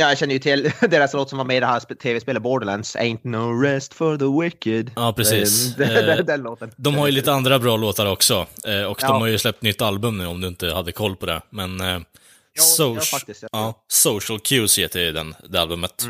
Ja, 0.00 0.08
jag 0.08 0.18
känner 0.18 0.32
ju 0.32 0.38
till 0.38 0.72
deras 0.90 1.12
låt 1.14 1.28
som 1.28 1.38
var 1.38 1.44
med 1.44 1.56
i 1.56 1.60
det 1.60 1.66
här 1.66 1.80
sp- 1.80 1.94
tv-spelet 1.94 2.42
Borderlands. 2.42 2.96
Ain't 2.96 3.18
no 3.22 3.60
rest 3.62 3.94
for 3.94 4.16
the 4.16 4.42
wicked. 4.44 4.90
Ja, 4.96 5.12
precis. 5.12 5.74
Den, 5.76 5.88
den, 5.94 6.08
Eh, 6.08 6.16
den, 6.16 6.26
den 6.26 6.42
låten. 6.42 6.70
De 6.76 6.94
har 6.94 7.06
ju 7.06 7.12
lite 7.12 7.32
andra 7.32 7.58
bra 7.58 7.76
låtar 7.76 8.06
också. 8.06 8.46
Eh, 8.66 8.82
och 8.82 8.98
Ja. 9.02 9.08
de 9.08 9.20
har 9.20 9.26
ju 9.28 9.38
släppt 9.38 9.62
nytt 9.62 9.82
album 9.82 10.18
nu 10.18 10.26
om 10.26 10.40
du 10.40 10.48
inte 10.48 10.66
hade 10.72 10.92
koll 10.92 11.16
på 11.16 11.26
det. 11.26 11.40
Men 11.50 11.80
eh, 11.80 11.86
Ja, 11.86 12.62
Soc- 12.62 12.94
ja, 12.96 13.00
faktiskt, 13.00 13.42
ja. 13.42 13.48
ja, 13.52 13.84
Social 13.88 14.40
Cues 14.40 14.78
heter 14.78 15.12
den, 15.12 15.34
det 15.48 15.60
albumet. 15.60 16.08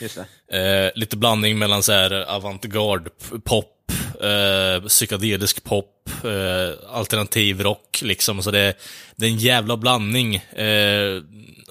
Just 0.00 0.18
det. 0.50 0.86
Eh, 0.86 0.90
lite 0.94 1.16
blandning 1.16 1.58
mellan 1.58 1.82
så 1.82 1.92
här 1.92 2.12
avantgarde 2.30 3.10
pop, 3.44 3.92
eh, 4.22 4.88
psykedelisk 4.88 5.64
pop, 5.64 6.10
eh, 6.24 6.94
alternativ 6.94 7.60
rock 7.60 8.02
liksom. 8.02 8.42
Så 8.42 8.50
det, 8.50 8.74
det 9.16 9.26
är 9.26 9.30
en 9.30 9.38
jävla 9.38 9.76
blandning. 9.76 10.36
Eh, 10.36 11.22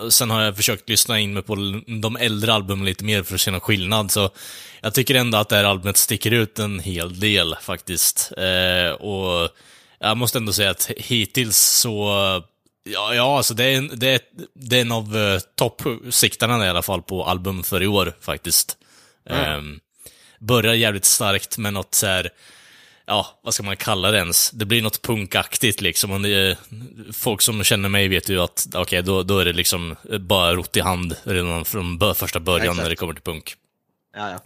sen 0.10 0.30
har 0.30 0.42
jag 0.42 0.56
försökt 0.56 0.90
lyssna 0.90 1.20
in 1.20 1.34
mig 1.34 1.44
på 1.44 1.56
de 2.02 2.18
äldre 2.20 2.54
albumen 2.54 2.86
lite 2.86 3.04
mer 3.04 3.24
för 3.24 3.36
att 3.36 3.42
känna 3.42 3.60
skillnad. 3.60 4.12
Så 4.12 4.30
jag 4.82 4.94
tycker 4.94 5.16
ändå 5.16 5.38
att 5.38 5.50
det 5.50 5.56
här 5.56 5.64
albumet 5.64 5.98
sticker 5.98 6.32
ut 6.32 6.60
en 6.60 6.80
hel 6.80 7.20
del 7.20 7.56
faktiskt. 7.62 8.32
Eh, 8.38 8.92
och 8.92 9.50
jag 10.00 10.18
måste 10.18 10.38
ändå 10.38 10.54
säga 10.54 10.70
att 10.70 10.92
hittills 10.98 11.58
så, 11.58 12.10
ja, 12.84 13.14
ja 13.14 13.38
alltså 13.38 13.54
det 13.54 13.64
är, 13.64 13.78
en, 13.78 13.92
det 13.94 14.10
är, 14.10 14.20
det 14.54 14.78
är 14.78 14.82
en 14.82 14.92
av 14.92 15.16
uh, 15.16 15.40
toppsiktarna 15.56 16.66
i 16.66 16.70
alla 16.70 16.82
fall 16.82 17.02
på 17.02 17.26
album 17.26 17.64
för 17.64 17.84
i 17.84 17.88
år 17.88 18.14
faktiskt. 18.22 18.78
Ehm, 19.30 19.80
börjar 20.40 20.74
jävligt 20.74 21.06
starkt 21.06 21.58
med 21.58 21.74
något 21.74 21.96
så 21.96 22.06
här, 22.06 22.30
ja, 23.06 23.40
vad 23.42 23.54
ska 23.54 23.64
man 23.64 23.78
kalla 23.78 24.12
det 24.12 24.18
ens? 24.18 24.52
Det 24.52 24.66
blir 24.66 24.82
något 24.82 25.02
punkaktigt 25.02 25.82
liksom. 25.82 26.12
Och 26.12 26.22
det, 26.22 26.58
folk 27.14 27.42
som 27.42 27.64
känner 27.64 27.90
mig 27.90 28.08
vet 28.08 28.30
ju 28.30 28.42
att, 28.42 28.68
okej, 28.68 28.82
okay, 28.82 29.02
då, 29.02 29.24
då 29.24 29.40
är 29.40 29.46
det 29.46 29.54
liksom 29.54 29.96
bara 30.20 30.56
rott 30.56 30.78
i 30.78 30.80
hand 30.80 31.16
redan 31.24 31.66
från 31.66 31.98
bör, 31.98 32.14
första 32.14 32.40
början 32.40 32.66
Exakt. 32.66 32.82
när 32.84 32.90
det 32.90 32.96
kommer 32.96 33.14
till 33.14 33.24
punk. 33.24 33.56
Ja, 34.16 34.32
ja. 34.32 34.40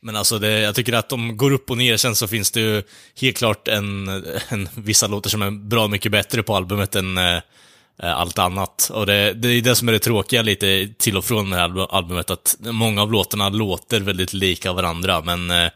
Men 0.00 0.16
alltså, 0.16 0.38
det, 0.38 0.60
jag 0.60 0.74
tycker 0.74 0.92
att 0.92 1.08
de 1.08 1.36
går 1.36 1.50
upp 1.52 1.70
och 1.70 1.78
ner. 1.78 1.96
Sen 1.96 2.16
så 2.16 2.28
finns 2.28 2.50
det 2.50 2.60
ju 2.60 2.82
helt 3.20 3.36
klart 3.36 3.68
en, 3.68 4.08
en, 4.48 4.68
vissa 4.74 5.06
låtar 5.06 5.30
som 5.30 5.42
är 5.42 5.50
bra 5.50 5.88
mycket 5.88 6.12
bättre 6.12 6.42
på 6.42 6.56
albumet 6.56 6.94
än 6.94 7.18
eh, 7.18 7.40
Eh, 8.02 8.20
allt 8.20 8.38
annat. 8.38 8.90
Och 8.92 9.06
det, 9.06 9.32
det 9.32 9.48
är 9.48 9.62
det 9.62 9.76
som 9.76 9.88
är 9.88 9.92
det 9.92 9.98
tråkiga 9.98 10.42
lite 10.42 10.88
till 10.98 11.16
och 11.16 11.24
från 11.24 11.50
det 11.50 11.56
här 11.56 11.96
albumet, 11.96 12.30
att 12.30 12.56
många 12.58 13.02
av 13.02 13.12
låtarna 13.12 13.48
låter 13.48 14.00
väldigt 14.00 14.32
lika 14.32 14.72
varandra, 14.72 15.20
men 15.20 15.50
eh, 15.50 15.70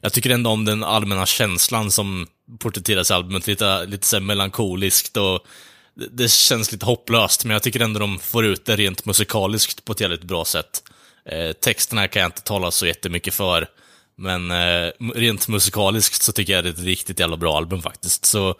jag 0.00 0.12
tycker 0.12 0.30
ändå 0.30 0.50
om 0.50 0.64
den 0.64 0.84
allmänna 0.84 1.26
känslan 1.26 1.90
som 1.90 2.26
porträtteras 2.58 3.10
i 3.10 3.14
albumet, 3.14 3.46
lite, 3.46 3.86
lite 3.86 4.06
så 4.06 4.16
här 4.16 4.20
melankoliskt 4.20 5.16
och 5.16 5.46
det, 5.94 6.06
det 6.10 6.30
känns 6.30 6.72
lite 6.72 6.86
hopplöst, 6.86 7.44
men 7.44 7.52
jag 7.52 7.62
tycker 7.62 7.80
ändå 7.80 8.00
de 8.00 8.18
får 8.18 8.46
ut 8.46 8.64
det 8.64 8.76
rent 8.76 9.04
musikaliskt 9.04 9.84
på 9.84 9.92
ett 9.92 10.00
jävligt 10.00 10.24
bra 10.24 10.44
sätt. 10.44 10.82
Eh, 11.30 11.52
texterna 11.52 12.08
kan 12.08 12.22
jag 12.22 12.28
inte 12.28 12.42
tala 12.42 12.70
så 12.70 12.86
jättemycket 12.86 13.34
för, 13.34 13.68
men 14.16 14.50
eh, 14.50 14.90
rent 15.14 15.48
musikaliskt 15.48 16.22
så 16.22 16.32
tycker 16.32 16.52
jag 16.52 16.64
det 16.64 16.70
är 16.70 16.74
ett 16.74 16.84
riktigt 16.84 17.20
jävla 17.20 17.36
bra 17.36 17.56
album 17.56 17.82
faktiskt. 17.82 18.24
Så 18.24 18.56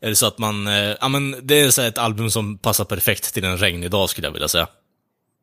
är 0.00 0.08
det 0.08 0.16
så 0.16 0.26
att 0.26 0.38
man, 0.38 0.66
eh, 0.66 0.96
ja 1.00 1.08
men 1.08 1.36
det 1.42 1.60
är 1.60 1.70
så 1.70 1.82
ett 1.82 1.98
album 1.98 2.30
som 2.30 2.58
passar 2.58 2.84
perfekt 2.84 3.34
till 3.34 3.44
en 3.44 3.58
regnig 3.58 3.90
dag 3.90 4.10
skulle 4.10 4.26
jag 4.26 4.32
vilja 4.32 4.48
säga. 4.48 4.68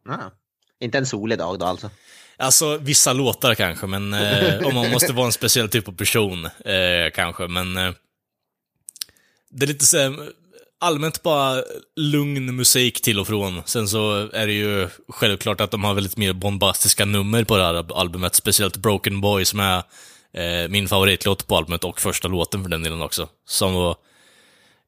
ja. 0.08 0.32
Inte 0.80 0.97
en 0.97 1.06
solig 1.06 1.38
dag 1.38 1.60
då 1.60 1.66
alltså. 1.66 1.89
Alltså, 2.38 2.78
vissa 2.78 3.14
låtar 3.14 3.56
kanske, 3.56 3.88
men 3.88 4.14
eh, 4.14 4.68
om 4.68 4.76
man 4.76 4.91
måste 4.91 5.14
vara 5.14 5.26
en 5.26 5.32
speciell 5.32 5.70
typ 5.70 5.88
av 5.88 5.91
person, 5.91 6.45
eh, 6.45 7.12
kanske, 7.14 7.47
men 7.47 7.78
eh, 7.78 7.93
det 9.49 9.66
är 9.66 9.68
lite 9.68 9.86
så 9.86 10.16
allmänt 10.80 11.24
bara 11.24 11.64
lugn 11.95 12.56
musik 12.56 13.01
till 13.01 13.20
och 13.20 13.28
från. 13.28 13.62
Sen 13.66 13.88
så 13.88 14.30
är 14.34 14.47
det 14.47 14.53
ju 14.53 14.89
självklart 15.10 15.62
att 15.62 15.72
de 15.72 15.84
har 15.84 15.93
väldigt 15.93 16.18
mer 16.18 16.34
bombastiska 16.34 17.06
nummer 17.06 17.43
på 17.43 17.58
det 17.58 17.64
här 17.64 17.99
albumet, 17.99 18.36
speciellt 18.36 18.78
Broken 18.78 19.22
Boy 19.22 19.45
som 19.45 19.60
är 19.60 19.84
eh, 20.34 20.70
min 20.70 20.88
favoritlåt 20.88 21.47
på 21.47 21.58
albumet 21.58 21.84
och 21.84 22.01
första 22.01 22.28
låten 22.28 22.64
för 22.64 22.70
den 22.70 22.84
delen 22.84 23.01
också. 23.01 23.30
Som 23.47 23.74
var, 23.74 23.95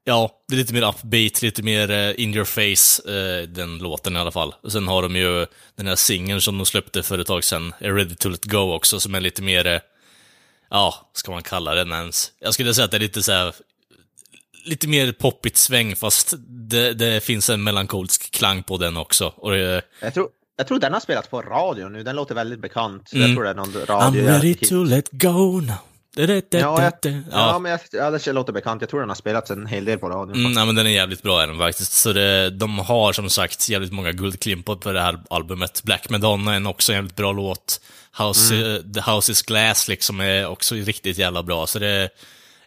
ja, 0.04 0.30
det 0.48 0.54
är 0.54 0.58
lite 0.58 0.74
mer 0.74 0.88
upbeat, 0.88 1.42
lite 1.42 1.62
mer 1.62 1.90
eh, 1.90 2.20
in 2.20 2.34
your 2.34 2.44
face, 2.44 3.12
eh, 3.12 3.48
den 3.48 3.78
låten 3.78 4.16
i 4.16 4.18
alla 4.18 4.30
fall. 4.30 4.54
Och 4.62 4.72
sen 4.72 4.88
har 4.88 5.02
de 5.02 5.16
ju 5.16 5.46
den 5.76 5.86
här 5.86 5.96
singeln 5.96 6.40
som 6.40 6.58
de 6.58 6.66
släppte 6.66 7.02
för 7.02 7.18
ett 7.18 7.26
tag 7.26 7.44
sedan, 7.44 7.74
är 7.78 7.92
Ready 7.92 8.14
to 8.14 8.28
Let 8.28 8.44
Go 8.44 8.72
också, 8.74 9.00
som 9.00 9.14
är 9.14 9.20
lite 9.20 9.42
mer, 9.42 9.66
eh, 9.66 9.80
ja, 10.70 11.10
ska 11.12 11.32
man 11.32 11.42
kalla 11.42 11.74
den 11.74 11.92
ens? 11.92 12.32
Jag 12.40 12.54
skulle 12.54 12.74
säga 12.74 12.84
att 12.84 12.90
det 12.90 12.96
är 12.96 13.00
lite 13.00 13.22
så 13.22 13.32
här, 13.32 13.54
lite 14.64 14.88
mer 14.88 15.12
poppigt 15.12 15.56
sväng, 15.56 15.96
fast 15.96 16.34
det, 16.48 16.92
det 16.92 17.24
finns 17.24 17.50
en 17.50 17.64
melankolisk 17.64 18.30
klang 18.30 18.62
på 18.62 18.76
den 18.76 18.96
också. 18.96 19.32
Och 19.36 19.50
det, 19.50 19.82
Jag 20.00 20.14
tror, 20.14 20.28
jag 20.56 20.66
tror 20.66 20.78
den 20.78 20.92
har 20.92 21.00
spelats 21.00 21.28
på 21.28 21.42
radio 21.42 21.88
nu, 21.88 22.02
den 22.02 22.16
låter 22.16 22.34
väldigt 22.34 22.60
bekant. 22.60 23.12
Mm. 23.12 23.26
Jag 23.26 23.36
tror 23.36 23.44
det 23.44 23.50
är 23.50 23.54
någon 23.54 23.72
radio. 23.72 24.22
I'm 24.22 24.26
ready 24.26 24.54
to 24.54 24.84
let 24.84 25.08
go 25.10 25.60
now. 25.60 25.87
Ja, 26.58 26.82
jag, 26.82 26.92
da, 27.02 27.08
ja. 27.08 27.22
ja. 27.30 27.58
men 27.58 27.70
jag, 27.72 27.80
ja, 27.92 28.10
det 28.10 28.32
låter 28.32 28.52
bekant. 28.52 28.82
Jag 28.82 28.90
tror 28.90 29.00
den 29.00 29.08
har 29.08 29.16
spelats 29.16 29.50
en 29.50 29.66
hel 29.66 29.84
del 29.84 29.98
på 29.98 30.08
radio. 30.08 30.36
Mm, 30.36 30.52
nej, 30.52 30.66
men 30.66 30.74
den 30.74 30.86
är 30.86 30.90
jävligt 30.90 31.22
bra 31.22 31.42
är 31.42 31.46
den 31.46 31.58
faktiskt. 31.58 31.92
Så 31.92 32.12
det, 32.12 32.50
de 32.50 32.78
har 32.78 33.12
som 33.12 33.30
sagt 33.30 33.68
jävligt 33.68 33.92
många 33.92 34.12
guldklimpar 34.12 34.76
på 34.76 34.92
det 34.92 35.00
här 35.00 35.20
albumet. 35.30 35.82
Black 35.84 36.10
Madonna 36.10 36.52
är 36.52 36.56
en 36.56 36.66
också 36.66 36.92
jävligt 36.92 37.16
bra 37.16 37.32
låt. 37.32 37.80
House, 38.18 38.54
Mm. 38.54 38.74
eh, 38.74 38.80
The 39.02 39.10
House 39.10 39.32
is 39.32 39.42
Glass 39.42 39.88
liksom 39.88 40.20
är 40.20 40.46
också 40.46 40.74
riktigt 40.74 41.18
jävla 41.18 41.42
bra. 41.42 41.66
Så 41.66 41.78
det 41.78 42.10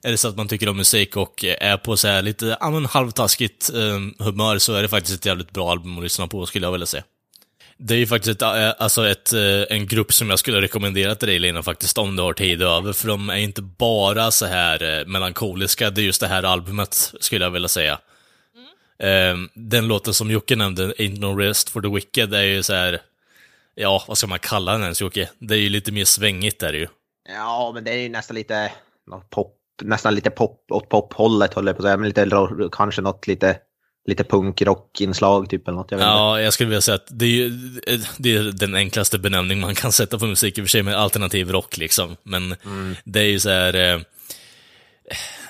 är 0.03 0.11
det 0.11 0.17
så 0.17 0.27
att 0.27 0.37
man 0.37 0.47
tycker 0.47 0.69
om 0.69 0.77
musik 0.77 1.17
och 1.17 1.45
är 1.45 1.77
på 1.77 1.97
så 1.97 2.07
här 2.07 2.21
lite 2.21 2.57
ja, 2.59 2.69
men 2.69 2.85
halvtaskigt 2.85 3.69
eh, 3.69 4.25
humör 4.25 4.57
så 4.57 4.73
är 4.73 4.81
det 4.81 4.87
faktiskt 4.87 5.19
ett 5.19 5.25
jävligt 5.25 5.51
bra 5.51 5.71
album 5.71 5.97
att 5.97 6.03
lyssna 6.03 6.27
på 6.27 6.45
skulle 6.45 6.65
jag 6.65 6.71
vilja 6.71 6.87
säga. 6.87 7.03
Det 7.83 7.93
är 7.93 7.97
ju 7.97 8.07
faktiskt 8.07 8.35
ett, 8.35 8.41
eh, 8.41 8.73
alltså 8.77 9.07
ett, 9.07 9.33
eh, 9.33 9.77
en 9.77 9.87
grupp 9.87 10.13
som 10.13 10.29
jag 10.29 10.39
skulle 10.39 10.61
rekommendera 10.61 11.15
till 11.15 11.27
dig 11.27 11.39
Lina 11.39 11.63
faktiskt, 11.63 11.97
om 11.97 12.15
du 12.15 12.23
har 12.23 12.33
tid 12.33 12.61
över, 12.61 12.93
för 12.93 13.07
de 13.07 13.29
är 13.29 13.35
inte 13.35 13.61
bara 13.61 14.31
så 14.31 14.45
här 14.45 14.99
eh, 14.99 15.05
melankoliska, 15.05 15.89
det 15.89 16.01
är 16.01 16.03
just 16.03 16.21
det 16.21 16.27
här 16.27 16.43
albumet, 16.43 17.13
skulle 17.19 17.45
jag 17.45 17.51
vilja 17.51 17.67
säga. 17.67 17.99
Mm. 18.99 19.49
Den 19.53 19.87
låten 19.87 20.13
som 20.13 20.31
Jocke 20.31 20.55
nämnde, 20.55 20.93
Ain't 20.93 21.19
No 21.19 21.37
Rest 21.37 21.69
for 21.69 21.81
the 21.81 21.87
Wicked, 21.87 22.33
är 22.33 22.43
ju 22.43 22.63
så 22.63 22.73
här, 22.73 23.01
ja, 23.75 24.03
vad 24.07 24.17
ska 24.17 24.27
man 24.27 24.39
kalla 24.39 24.71
den 24.71 24.81
ens 24.81 25.01
Jocke? 25.01 25.29
Det 25.39 25.55
är 25.55 25.59
ju 25.59 25.69
lite 25.69 25.91
mer 25.91 26.05
svängigt 26.05 26.59
där 26.59 26.73
ju. 26.73 26.87
Ja, 27.29 27.71
men 27.73 27.83
det 27.83 27.91
är 27.91 27.97
ju 27.97 28.09
nästan 28.09 28.35
lite 28.35 28.71
pop, 29.29 29.57
nästan 29.83 30.15
lite 30.15 30.29
pop 30.29 30.65
åt 30.71 30.89
pophållet 30.89 31.53
håller 31.53 31.69
jag 31.69 31.77
på 31.77 31.81
att 31.81 31.85
säga. 31.85 31.97
Men 31.97 32.07
lite, 32.07 32.29
kanske 32.71 33.01
något 33.01 33.27
lite, 33.27 33.57
lite 34.05 34.23
punkrockinslag 34.23 35.49
typ 35.49 35.67
eller 35.67 35.77
något. 35.77 35.91
Jag 35.91 35.97
vet 35.97 36.05
inte. 36.05 36.13
Ja, 36.13 36.41
jag 36.41 36.53
skulle 36.53 36.69
vilja 36.69 36.81
säga 36.81 36.95
att 36.95 37.07
det 37.09 37.25
är 37.25 37.29
ju 37.29 37.49
det 38.17 38.35
är 38.35 38.43
den 38.43 38.75
enklaste 38.75 39.19
benämning 39.19 39.59
man 39.59 39.75
kan 39.75 39.91
sätta 39.91 40.19
på 40.19 40.25
musik 40.25 40.57
i 40.57 40.61
och 40.61 40.65
för 40.65 40.69
sig 40.69 40.83
med 40.83 40.95
alternativ 40.95 41.51
rock 41.51 41.77
liksom. 41.77 42.15
Men 42.23 42.55
det 43.03 43.19
är 43.19 43.27
ju 43.27 43.39
så 43.39 43.49
här. 43.49 43.73
Eh, 43.73 43.99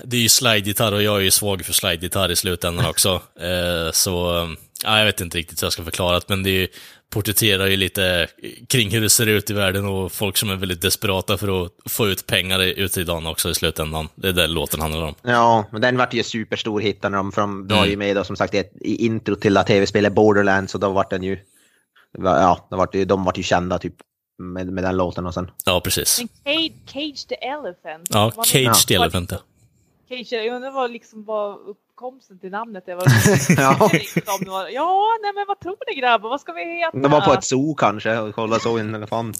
det 0.03 0.17
är 0.17 0.21
ju 0.21 0.29
slide-gitarr 0.29 0.91
och 0.91 1.03
jag 1.03 1.17
är 1.17 1.21
ju 1.21 1.31
svag 1.31 1.65
för 1.65 1.73
slide-gitarr 1.73 2.31
i 2.31 2.35
slutändan 2.35 2.85
också. 2.85 3.21
Eh, 3.41 3.91
så, 3.91 4.43
eh, 4.43 4.49
ja, 4.83 4.97
jag 4.97 5.05
vet 5.05 5.21
inte 5.21 5.37
riktigt 5.37 5.61
hur 5.61 5.65
jag 5.65 5.73
ska 5.73 5.83
förklara 5.83 6.19
det, 6.19 6.25
men 6.29 6.43
det 6.43 6.49
är 6.49 6.59
ju, 6.59 6.67
porträtterar 7.11 7.67
ju 7.67 7.77
lite 7.77 8.27
kring 8.69 8.89
hur 8.91 9.01
det 9.01 9.09
ser 9.09 9.27
ut 9.27 9.49
i 9.49 9.53
världen 9.53 9.85
och 9.85 10.11
folk 10.11 10.37
som 10.37 10.49
är 10.49 10.55
väldigt 10.55 10.81
desperata 10.81 11.37
för 11.37 11.65
att 11.65 11.71
få 11.85 12.07
ut 12.07 12.27
pengar 12.27 12.59
ut 12.61 12.97
i 12.97 13.03
dagen 13.03 13.27
också 13.27 13.49
i 13.49 13.53
slutändan. 13.53 14.07
Det 14.15 14.27
är 14.27 14.33
det 14.33 14.47
låten 14.47 14.81
handlar 14.81 15.01
om. 15.01 15.15
Ja, 15.21 15.65
men 15.71 15.81
den 15.81 15.97
vart 15.97 16.13
ju 16.13 16.23
superstor 16.23 16.79
hit 16.81 17.03
när 17.03 17.09
de, 17.09 17.31
för 17.31 17.41
de 17.41 17.67
var 17.67 17.77
Mm. 17.77 17.89
ju 17.89 17.97
med 17.97 18.15
då, 18.15 18.23
som 18.23 18.35
sagt 18.35 18.53
i, 18.53 18.63
intro 19.05 19.35
till 19.35 19.55
tv-spelet 19.67 20.13
Borderlands 20.13 20.73
och 20.75 20.79
då 20.81 20.89
vart 20.91 21.09
den 21.09 21.23
ju, 21.23 21.37
ja, 22.17 22.67
då 22.71 22.77
vart 22.77 22.95
ju, 22.95 23.05
de 23.05 23.23
vart 23.23 23.37
ju 23.37 23.43
kända 23.43 23.79
typ 23.79 23.95
med, 24.43 24.67
med 24.67 24.83
den 24.83 24.97
låten 24.97 25.25
och 25.25 25.33
sen. 25.33 25.51
Ja, 25.65 25.81
precis. 25.81 26.19
Men 26.19 26.27
Cage, 26.55 26.71
Cage 26.93 27.27
the 27.27 27.35
Elephant. 27.35 28.07
Ja, 28.09 28.31
Cage 28.45 28.85
the. 28.87 28.95
Elephant, 28.95 29.31
ja. 29.31 29.37
Cage, 30.11 30.31
jag 30.31 30.55
undrar 30.55 30.71
vad 30.71 30.91
liksom 30.91 31.25
var 31.25 31.59
uppkomsten 31.69 32.39
till 32.39 32.51
namnet 32.51 32.87
är. 32.87 32.95
Ja. 33.61 33.89
liksom, 33.93 34.45
det 34.45 34.71
ja, 34.71 35.17
nej 35.21 35.33
men 35.35 35.45
vad 35.47 35.59
tror 35.59 35.77
ni 35.93 36.01
grabbar? 36.01 36.29
Vad 36.29 36.41
ska 36.41 36.53
vi 36.53 36.63
heta? 36.65 36.97
De 36.97 37.11
var 37.11 37.21
på 37.21 37.33
ett 37.33 37.43
zoo 37.43 37.75
kanske 37.75 38.17
och 38.17 38.35
kollade 38.35 38.61
så 38.61 38.77
en 38.77 38.95
elefant. 38.95 39.37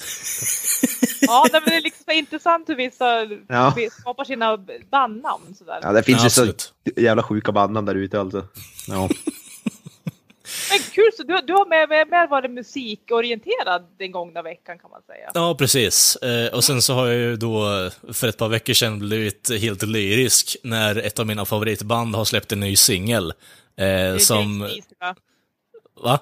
Ja, 1.21 1.45
nej, 1.51 1.61
men 1.61 1.69
det 1.69 1.75
är 1.77 1.81
liksom 1.81 2.11
intressant 2.11 2.69
hur 2.69 2.75
vissa 2.75 3.05
Ja. 3.47 3.73
skapar 3.91 4.23
sina 4.23 4.57
bandnamn 4.91 5.55
sådär. 5.57 5.79
Ja, 5.81 5.91
det 5.91 6.03
finns 6.03 6.37
Ja, 6.37 6.45
ju 6.45 6.53
så 6.53 7.01
jävla 7.01 7.23
sjuka 7.23 7.51
bandnamn 7.51 7.85
där 7.85 7.95
ute 7.95 8.19
alltså. 8.19 8.47
Ja. 8.87 9.09
Men 10.69 10.79
kul, 10.79 11.11
så 11.17 11.23
du, 11.23 11.39
du 11.47 11.53
har 11.53 11.69
mer, 11.69 11.87
mer, 11.87 12.05
mer 12.05 12.27
varit 12.27 12.51
musikorienterad 12.51 13.85
den 13.97 14.11
gångna 14.11 14.41
veckan 14.41 14.79
kan 14.79 14.91
man 14.91 15.01
säga. 15.01 15.31
Ja, 15.33 15.55
precis. 15.55 16.15
Eh, 16.15 16.53
och 16.53 16.63
sen 16.63 16.81
så 16.81 16.93
har 16.93 17.07
jag 17.07 17.15
ju 17.15 17.35
då 17.35 17.89
för 18.13 18.27
ett 18.27 18.37
par 18.37 18.49
veckor 18.49 18.73
sedan 18.73 18.99
blivit 18.99 19.51
helt 19.61 19.83
lyrisk 19.83 20.55
när 20.63 20.95
ett 20.95 21.19
av 21.19 21.27
mina 21.27 21.45
favoritband 21.45 22.15
har 22.15 22.25
släppt 22.25 22.51
en 22.51 22.59
ny 22.59 22.75
singel. 22.75 23.33
Eh, 23.77 24.17
som... 24.17 24.59
va? 24.99 25.15
Va? 26.03 26.19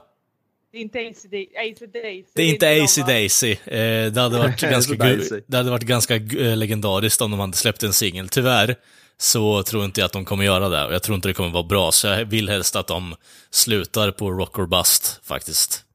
Det 0.71 0.77
är 0.77 0.81
inte 0.81 0.99
AC/DC. 0.99 2.25
Det 2.33 2.41
är 2.41 2.49
inte 2.49 2.83
AC 2.83 2.97
va? 2.97 3.07
Daisy. 3.07 3.51
Eh, 3.51 4.11
det, 4.11 4.21
hade 4.21 4.37
varit 4.37 4.61
ganska, 4.61 4.93
Daisy. 4.93 5.41
det 5.47 5.57
hade 5.57 5.69
varit 5.69 5.83
ganska 5.83 6.15
eh, 6.15 6.57
legendariskt 6.57 7.21
om 7.21 7.31
de 7.31 7.39
hade 7.39 7.57
släppt 7.57 7.83
en 7.83 7.93
singel. 7.93 8.29
Tyvärr 8.29 8.75
så 9.21 9.63
tror 9.63 9.85
inte 9.85 9.99
jag 10.01 10.05
att 10.05 10.11
de 10.13 10.25
kommer 10.25 10.45
göra 10.45 10.69
det. 10.69 10.85
Och 10.85 10.93
jag 10.93 11.03
tror 11.03 11.15
inte 11.15 11.27
det 11.27 11.33
kommer 11.33 11.49
vara 11.49 11.63
bra, 11.63 11.91
så 11.91 12.07
jag 12.07 12.25
vill 12.25 12.49
helst 12.49 12.75
att 12.75 12.87
de 12.87 13.15
slutar 13.51 14.11
på 14.11 14.31
Rock 14.31 14.59
or 14.59 14.65
Bust, 14.67 15.19
faktiskt. 15.23 15.85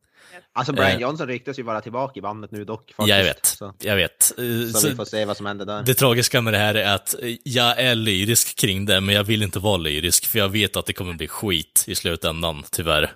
Alltså 0.57 0.73
Brian 0.73 0.91
Eh. 0.91 1.01
Johnson 1.01 1.27
ryktas 1.27 1.59
ju 1.59 1.63
vara 1.63 1.81
tillbaka 1.81 2.19
i 2.19 2.23
bandet 2.23 2.51
nu 2.51 2.65
dock. 2.65 2.93
Faktiskt. 2.97 3.09
Ja, 3.09 3.17
jag 3.17 3.25
vet. 3.25 3.47
Så, 3.47 3.73
Jag 3.81 3.97
vet. 3.97 4.33
Eh, 4.39 4.73
så 4.73 4.81
så- 4.81 4.89
vi 4.89 4.95
får 4.95 5.05
se 5.05 5.25
vad 5.25 5.37
som 5.37 5.47
händer 5.47 5.67
där. 5.67 5.83
Det 5.83 5.95
tragiska 5.95 6.41
med 6.41 6.53
det 6.55 6.59
här 6.59 6.75
är 6.75 6.95
att 6.95 7.15
jag 7.45 7.79
är 7.81 7.95
lyrisk 7.95 8.57
kring 8.59 8.87
det, 8.87 9.01
men 9.01 9.15
jag 9.15 9.25
vill 9.25 9.43
inte 9.43 9.59
vara 9.59 9.77
lyrisk, 9.77 10.27
för 10.27 10.39
jag 10.39 10.49
vet 10.49 10.77
att 10.77 10.87
det 10.87 10.93
kommer 10.93 11.13
bli 11.13 11.29
skit 11.29 11.85
i 11.87 11.95
slutändan, 11.95 12.63
tyvärr. 12.71 13.13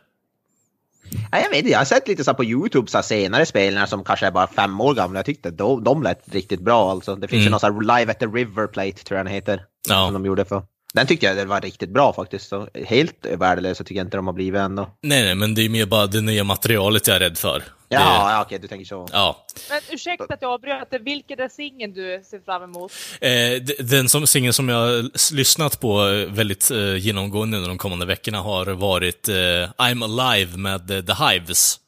Ja, 1.32 1.38
jag 1.40 1.48
vet 1.50 1.58
inte, 1.58 1.70
jag 1.70 1.78
har 1.78 1.84
sett 1.84 2.08
lite 2.08 2.24
så 2.24 2.34
på 2.34 2.44
YouTube 2.44 2.90
så 2.90 3.02
senare 3.02 3.46
spelningar 3.46 3.86
som 3.86 4.04
kanske 4.04 4.26
är 4.26 4.30
bara 4.30 4.46
fem 4.46 4.80
år 4.80 4.94
gamla. 4.94 5.18
Jag 5.18 5.26
tyckte 5.26 5.50
de, 5.50 5.84
de 5.84 6.02
lät 6.02 6.34
riktigt 6.34 6.60
bra 6.60 6.90
alltså. 6.90 7.16
Det 7.16 7.28
finns 7.28 7.38
ju 7.40 7.42
Mm. 7.42 7.50
någon 7.50 7.60
så 7.60 7.66
här 7.66 7.98
Live 7.98 8.10
at 8.12 8.18
the 8.20 8.26
River 8.26 8.66
Plate 8.66 8.92
tror 9.04 9.16
jag 9.18 9.26
den 9.26 9.34
heter. 9.34 9.62
Ja. 9.88 10.06
Som 10.06 10.12
de 10.14 10.26
gjorde 10.26 10.44
för. 10.44 10.62
Den 10.94 11.06
tyckte 11.06 11.26
jag 11.26 11.36
det 11.36 11.44
var 11.44 11.60
riktigt 11.60 11.90
bra 11.90 12.12
faktiskt. 12.12 12.48
Så 12.48 12.68
helt 12.84 13.26
värdelösa 13.26 13.84
tycker 13.84 14.00
jag 14.00 14.06
inte 14.06 14.16
de 14.16 14.26
har 14.26 14.34
blivit 14.34 14.60
ändå. 14.60 14.90
Nej, 15.02 15.24
nej, 15.24 15.34
men 15.34 15.54
det 15.54 15.62
är 15.62 15.68
mer 15.68 15.86
bara 15.86 16.06
det 16.06 16.20
nya 16.20 16.44
materialet 16.44 17.06
jag 17.06 17.16
är 17.16 17.20
rädd 17.20 17.38
för. 17.38 17.62
Ja, 17.88 18.32
ja 18.32 18.42
okej, 18.42 18.58
du 18.58 18.68
tänker 18.68 18.86
så. 18.86 19.08
Ja. 19.12 19.46
Men 19.70 19.80
ursäkta 19.90 20.24
att 20.34 20.42
jag 20.42 20.50
avbröt 20.50 20.90
det. 20.90 20.98
Vilken 20.98 21.40
är 21.40 21.48
singeln 21.48 21.92
du 21.94 22.22
ser 22.24 22.40
fram 22.40 22.62
emot? 22.62 22.92
Eh, 23.20 23.62
den 23.86 24.08
som, 24.08 24.26
singeln 24.26 24.52
som 24.52 24.68
jag 24.68 24.76
har 24.76 25.34
lyssnat 25.34 25.80
på 25.80 26.08
eh, 26.08 26.32
väldigt 26.32 26.70
eh, 26.70 26.96
genomgående 26.96 27.56
under 27.56 27.68
de 27.68 27.78
kommande 27.78 28.06
veckorna 28.06 28.40
har 28.40 28.66
varit 28.66 29.28
eh, 29.28 29.34
I'm 29.78 30.04
Alive 30.04 30.56
med 30.56 30.90
eh, 30.90 31.04
The 31.04 31.24
Hives. 31.24 31.80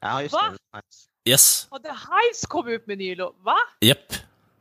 Ja, 0.00 0.22
just 0.22 0.32
Va? 0.32 0.42
det. 0.72 1.30
Yes. 1.30 1.66
Har 1.70 1.78
The 1.78 1.88
Hives 1.88 2.46
kommit 2.48 2.72
ut 2.72 2.86
med 2.86 2.98
ny 2.98 3.14
låt? 3.14 3.36
Va? 3.44 3.56
Japp. 3.80 3.98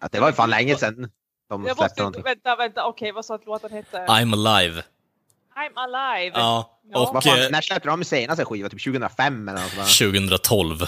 Ja, 0.02 0.08
det 0.12 0.20
var 0.20 0.28
ju 0.28 0.34
fan 0.34 0.50
länge 0.50 0.76
sedan 0.76 1.10
de 1.52 1.66
Jag 1.66 1.78
måste, 1.78 2.02
någonting. 2.02 2.24
vänta, 2.24 2.56
vänta, 2.56 2.86
okej 2.86 3.12
vad 3.12 3.26
sa 3.26 3.36
att 3.36 3.46
låten 3.46 3.72
hette? 3.72 3.98
I'm 3.98 4.34
Alive. 4.48 4.84
I'm 5.56 5.72
alive. 5.76 6.32
Ja. 6.40 6.78
Ja. 6.92 7.00
Och 7.08 7.14
Vad 7.14 7.24
fan, 7.24 7.40
eh, 7.42 7.50
när 7.50 7.62
släppte 7.62 7.90
de 7.90 8.04
senaste 8.04 8.46
skiva? 8.46 8.70
Typ 8.70 8.84
2005 8.84 9.50
eller 9.50 9.62
något 9.62 9.72
sånt 9.72 9.88
där? 9.88 10.12
2012. 10.12 10.86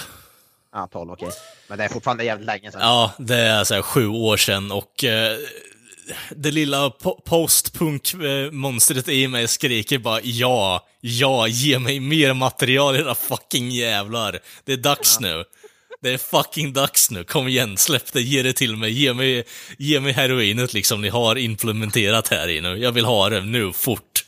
Ja, 0.74 0.88
12 0.92 1.12
okej. 1.12 1.30
Men 1.68 1.78
det 1.78 1.84
är 1.84 1.90
fortfarande 1.90 2.24
jävligt 2.24 2.46
länge 2.46 2.72
sedan. 2.72 2.82
Ja, 2.82 3.12
det 3.18 3.36
är 3.38 3.64
så 3.64 3.74
här 3.74 3.82
sju 3.82 4.08
år 4.08 4.38
sedan 4.38 4.72
och 4.72 5.04
eh, 5.04 5.38
det 6.30 6.52
lilla 6.52 6.90
po- 6.90 7.22
postpunk-monstret 7.26 9.10
i 9.10 9.28
mig 9.28 9.48
skriker 9.48 9.98
bara 9.98 10.20
ja, 10.24 10.86
ja, 11.02 11.48
ge 11.48 11.80
mig 11.80 12.00
mer 12.00 12.34
material 12.34 12.96
era 12.96 13.16
fucking 13.16 13.70
jävlar. 13.72 14.40
Det 14.64 14.74
är 14.74 14.78
dags 14.78 15.20
nu. 15.20 15.44
Det 16.04 16.14
är 16.14 16.18
fucking 16.18 16.74
dags 16.74 17.12
nu, 17.12 17.24
kom 17.24 17.48
igen, 17.48 17.78
släpp 17.78 18.14
det, 18.14 18.22
ge 18.22 18.42
det 18.44 18.54
till 18.54 18.76
mig, 18.76 18.92
ge 18.92 19.14
mig, 19.14 19.44
ge 19.78 20.00
mig 20.00 20.14
heroinet 20.14 20.74
liksom 20.74 21.02
ni 21.02 21.10
har 21.10 21.38
implementerat 21.38 22.28
här 22.28 22.50
i 22.50 22.62
nu. 22.62 22.78
Jag 22.78 22.92
vill 22.92 23.06
ha 23.06 23.30
det 23.30 23.42
nu, 23.42 23.74
fort. 23.74 24.26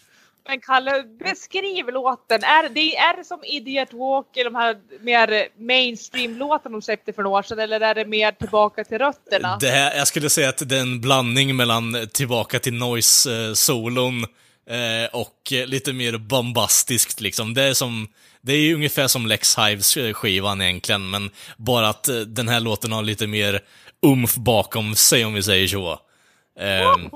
Men 0.47 0.61
Kalle, 0.61 1.03
beskriv 1.19 1.85
låten. 1.87 2.43
Är 2.43 2.69
det, 2.69 2.95
är 2.95 3.17
det 3.17 3.23
som 3.23 3.43
Idiot 3.43 3.93
Walk, 3.93 4.27
de 4.33 4.55
här 4.55 4.75
mer 5.01 5.47
mainstream-låtarna 5.59 6.71
de 6.71 6.81
släppte 6.81 7.13
för 7.13 7.23
några 7.23 7.37
år 7.37 7.43
sedan, 7.43 7.59
eller 7.59 7.79
är 7.81 7.95
det 7.95 8.05
mer 8.05 8.31
tillbaka 8.31 8.83
till 8.83 8.97
rötterna? 8.97 9.57
Det 9.61 9.69
här, 9.69 9.97
jag 9.97 10.07
skulle 10.07 10.29
säga 10.29 10.49
att 10.49 10.69
det 10.69 10.77
är 10.77 10.81
en 10.81 11.01
blandning 11.01 11.55
mellan 11.55 12.07
tillbaka 12.13 12.59
till 12.59 12.73
noise-solon 12.73 14.25
eh, 14.69 15.15
och 15.15 15.51
lite 15.51 15.93
mer 15.93 16.17
bombastiskt 16.17 17.21
liksom. 17.21 17.53
Det 17.53 17.63
är 17.63 17.73
som, 17.73 18.07
det 18.41 18.53
är 18.53 18.59
ju 18.59 18.75
ungefär 18.75 19.07
som 19.07 19.27
Lex 19.27 19.57
Hives 19.57 19.97
eh, 19.97 20.13
skivan 20.13 20.61
egentligen, 20.61 21.09
men 21.09 21.29
bara 21.57 21.89
att 21.89 22.07
eh, 22.07 22.15
den 22.15 22.47
här 22.47 22.59
låten 22.59 22.91
har 22.91 23.03
lite 23.03 23.27
mer 23.27 23.61
umf 24.01 24.35
bakom 24.35 24.95
sig 24.95 25.25
om 25.25 25.33
vi 25.33 25.43
säger 25.43 25.67
så. 25.67 25.99
Ehm, 26.59 27.09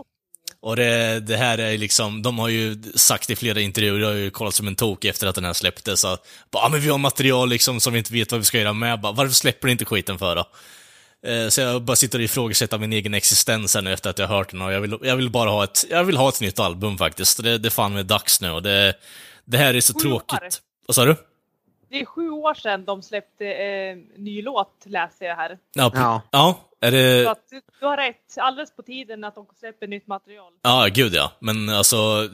och 0.62 0.76
det, 0.76 1.20
det 1.20 1.38
här 1.38 1.58
är 1.58 1.78
liksom, 1.78 2.22
de 2.22 2.39
har 2.39 2.47
ju 2.47 2.84
sagt 2.95 3.30
i 3.30 3.36
flera 3.36 3.62
intervjuer, 3.62 4.00
jag 4.00 4.08
har 4.08 4.16
ju 4.16 4.30
kollat 4.30 4.56
som 4.56 4.68
en 4.68 4.76
tok 4.76 5.06
efter 5.06 5.28
att 5.28 5.36
den 5.36 5.45
här 5.45 5.54
släpptes, 5.54 6.06
att 6.06 6.28
ah, 6.52 6.70
men 6.70 6.82
vi 6.82 6.89
har 6.89 6.97
material 6.97 7.50
liksom 7.50 7.80
som 7.80 7.93
vi 7.93 8.00
inte 8.00 8.14
vet 8.14 8.32
vad 8.32 8.41
vi 8.41 8.45
ska 8.45 8.60
göra 8.60 8.74
med, 8.74 9.02
bara, 9.02 9.12
varför 9.12 9.34
släpper 9.34 9.68
ni 9.68 9.72
inte 9.72 9.86
skiten 9.86 10.20
för 10.20 10.36
då? 10.36 10.45
Eh, 11.26 11.47
Så 11.49 11.61
jag 11.61 11.82
bara 11.82 11.95
sitter 11.95 12.20
och 12.20 12.24
ifrågasätter 12.24 12.78
min 12.78 12.93
egen 12.93 13.13
existens 13.13 13.76
här 13.76 13.82
nu 13.82 13.93
efter 13.93 14.09
att 14.09 14.20
jag 14.20 14.28
har 14.28 14.38
hört 14.38 14.51
den 14.51 14.61
och 14.61 14.72
jag 14.74 14.82
vill, 14.82 14.97
jag 15.01 15.15
vill 15.15 15.30
bara 15.30 15.49
ha 15.49 15.63
ett, 15.63 15.86
jag 15.89 16.03
vill 16.03 16.17
ha 16.17 16.30
ett 16.30 16.41
nytt 16.41 16.59
album 16.59 16.97
faktiskt. 16.97 17.43
Det, 17.43 17.57
det 17.57 17.67
är 17.67 17.72
fan 17.72 17.93
med 17.93 18.05
dags 18.05 18.41
nu 18.41 18.51
och 18.51 18.63
det, 18.63 18.93
det 19.45 19.57
här 19.57 19.74
är 19.74 19.82
så 19.82 19.93
Sju 19.99 20.11
år. 20.11 20.20
tråkigt. 20.20 20.61
Vad 20.88 20.95
sa 20.95 21.05
du? 21.05 21.15
Det 21.89 21.99
är 22.01 22.05
sju 22.05 22.30
år 22.30 22.53
sedan 22.53 22.86
de 22.86 23.01
släppte 23.03 23.45
eh, 23.45 23.97
ny 24.17 24.41
låt, 24.41 24.84
läser 24.86 25.26
jag 25.26 25.36
här. 25.36 25.57
Ja, 25.74 25.91
Ja. 25.95 26.22
ja 26.32 26.59
är 26.82 26.91
det... 26.91 27.23
Så 27.23 27.30
att 27.30 27.49
du, 27.80 27.86
har 27.86 27.97
rätt, 27.97 28.38
alldeles 28.38 28.75
på 28.75 28.82
tiden 28.82 29.23
att 29.23 29.36
de 29.36 29.45
släpper 29.59 29.88
nytt 29.88 30.07
material. 30.07 30.53
Ja, 30.61 30.88
gud 30.93 31.13
ja. 31.13 31.32
Men 31.39 31.69
alltså, 31.69 32.30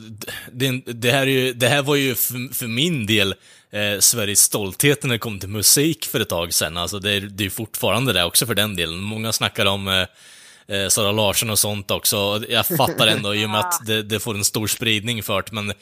det, 0.52 0.82
det, 0.86 1.12
här, 1.12 1.22
är 1.22 1.26
ju, 1.26 1.54
det 1.54 1.68
här 1.68 1.82
var 1.82 1.96
ju 1.96 2.16
för, 2.16 2.54
för 2.54 2.68
min 2.68 3.06
del 3.06 3.36
eh, 3.72 4.00
Sveriges 4.00 4.40
stolthet 4.40 5.04
när 5.04 5.12
det 5.12 5.20
kom 5.20 5.40
till 5.40 5.50
musik 5.50 6.06
för 6.06 6.20
ett 6.20 6.30
tag 6.30 6.54
sedan. 6.54 6.78
Alltså, 6.78 7.00
det, 7.00 7.12
är, 7.12 7.22
det 7.22 7.46
är 7.46 7.50
fortfarande 7.50 8.14
det 8.14 8.24
också 8.24 8.46
för 8.46 8.56
den 8.56 8.76
delen. 8.76 9.00
Många 9.00 9.32
snackar 9.32 9.66
om 9.66 9.88
eh, 9.88 10.76
eh, 10.78 10.88
Sara 10.88 11.12
Larsson 11.12 11.50
och 11.50 11.60
sånt 11.60 11.92
också. 11.92 12.44
Jag 12.50 12.66
fattar 12.66 13.08
ändå 13.08 13.36
i 13.36 13.46
och 13.46 13.50
med 13.50 13.60
att 13.66 13.86
det, 13.86 14.02
det 14.04 14.20
får 14.20 14.36
en 14.36 14.44
stor 14.44 14.68
spridning 14.68 15.24
för 15.24 15.42
det, 15.42 15.52
men 15.52 15.74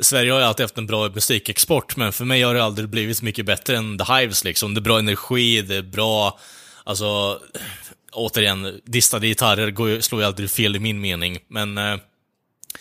Sverige 0.00 0.32
har 0.32 0.38
ju 0.38 0.44
alltid 0.44 0.64
haft 0.64 0.78
en 0.78 0.86
bra 0.86 1.08
musikexport, 1.08 1.96
men 1.96 2.12
för 2.12 2.24
mig 2.24 2.42
har 2.42 2.54
det 2.54 2.64
aldrig 2.64 2.88
blivit 2.88 3.22
mycket 3.22 3.46
bättre 3.46 3.76
än 3.76 3.98
The 3.98 4.12
Hives 4.12 4.44
liksom. 4.44 4.74
Det 4.74 4.78
är 4.78 4.82
bra 4.82 4.98
energi, 4.98 5.62
det 5.62 5.76
är 5.76 5.82
bra, 5.82 6.38
alltså, 6.84 7.40
återigen, 8.12 8.80
distade 8.84 9.26
gitarrer 9.26 10.00
slår 10.00 10.20
ju 10.20 10.26
aldrig 10.26 10.50
fel 10.50 10.76
i 10.76 10.78
min 10.78 11.00
mening, 11.00 11.38
men 11.48 11.78
eh, 11.78 11.96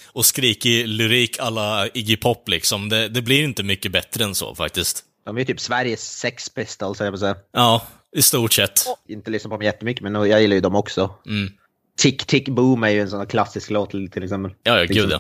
och 0.06 0.26
skrikig 0.26 0.88
lyrik 0.88 1.40
alla 1.40 1.88
Iggy 1.94 2.18
Pop 2.18 2.50
liksom, 2.50 2.90
det, 2.90 3.08
det 3.08 3.22
blir 3.22 3.44
inte 3.44 3.64
mycket 3.64 3.92
bättre 3.92 4.24
än 4.24 4.36
så 4.36 4.56
faktiskt. 4.56 5.04
De 5.26 5.36
är 5.36 5.40
ju 5.40 5.46
typ 5.46 5.60
Sveriges 5.60 6.18
Sex 6.18 6.50
Pistols, 6.50 7.00
jag 7.00 7.14
på 7.14 7.18
säga. 7.18 7.36
Ja, 7.52 7.82
i 8.12 8.22
stort 8.22 8.54
sett. 8.54 8.86
Inte 9.08 9.32
lyssnat 9.32 9.50
på 9.50 9.56
dem 9.56 9.64
jättemycket, 9.64 10.04
men 10.04 10.16
jag 10.16 10.42
gillar 10.42 10.56
ju 10.56 10.62
dem 10.62 10.76
också. 10.76 11.16
Mm. 11.26 11.52
Tick 11.98 12.26
Tick 12.26 12.50
Boom 12.50 12.84
är 12.84 12.90
ju 12.90 13.02
en 13.02 13.10
sån 13.10 13.20
här 13.20 13.26
klassisk 13.26 13.70
låt 13.70 13.92
till 13.92 14.24
exempel. 14.24 14.54
Ja, 14.64 14.78
ja, 14.78 14.82
gud 14.82 14.90
Liksom. 14.90 15.12
ja. 15.12 15.20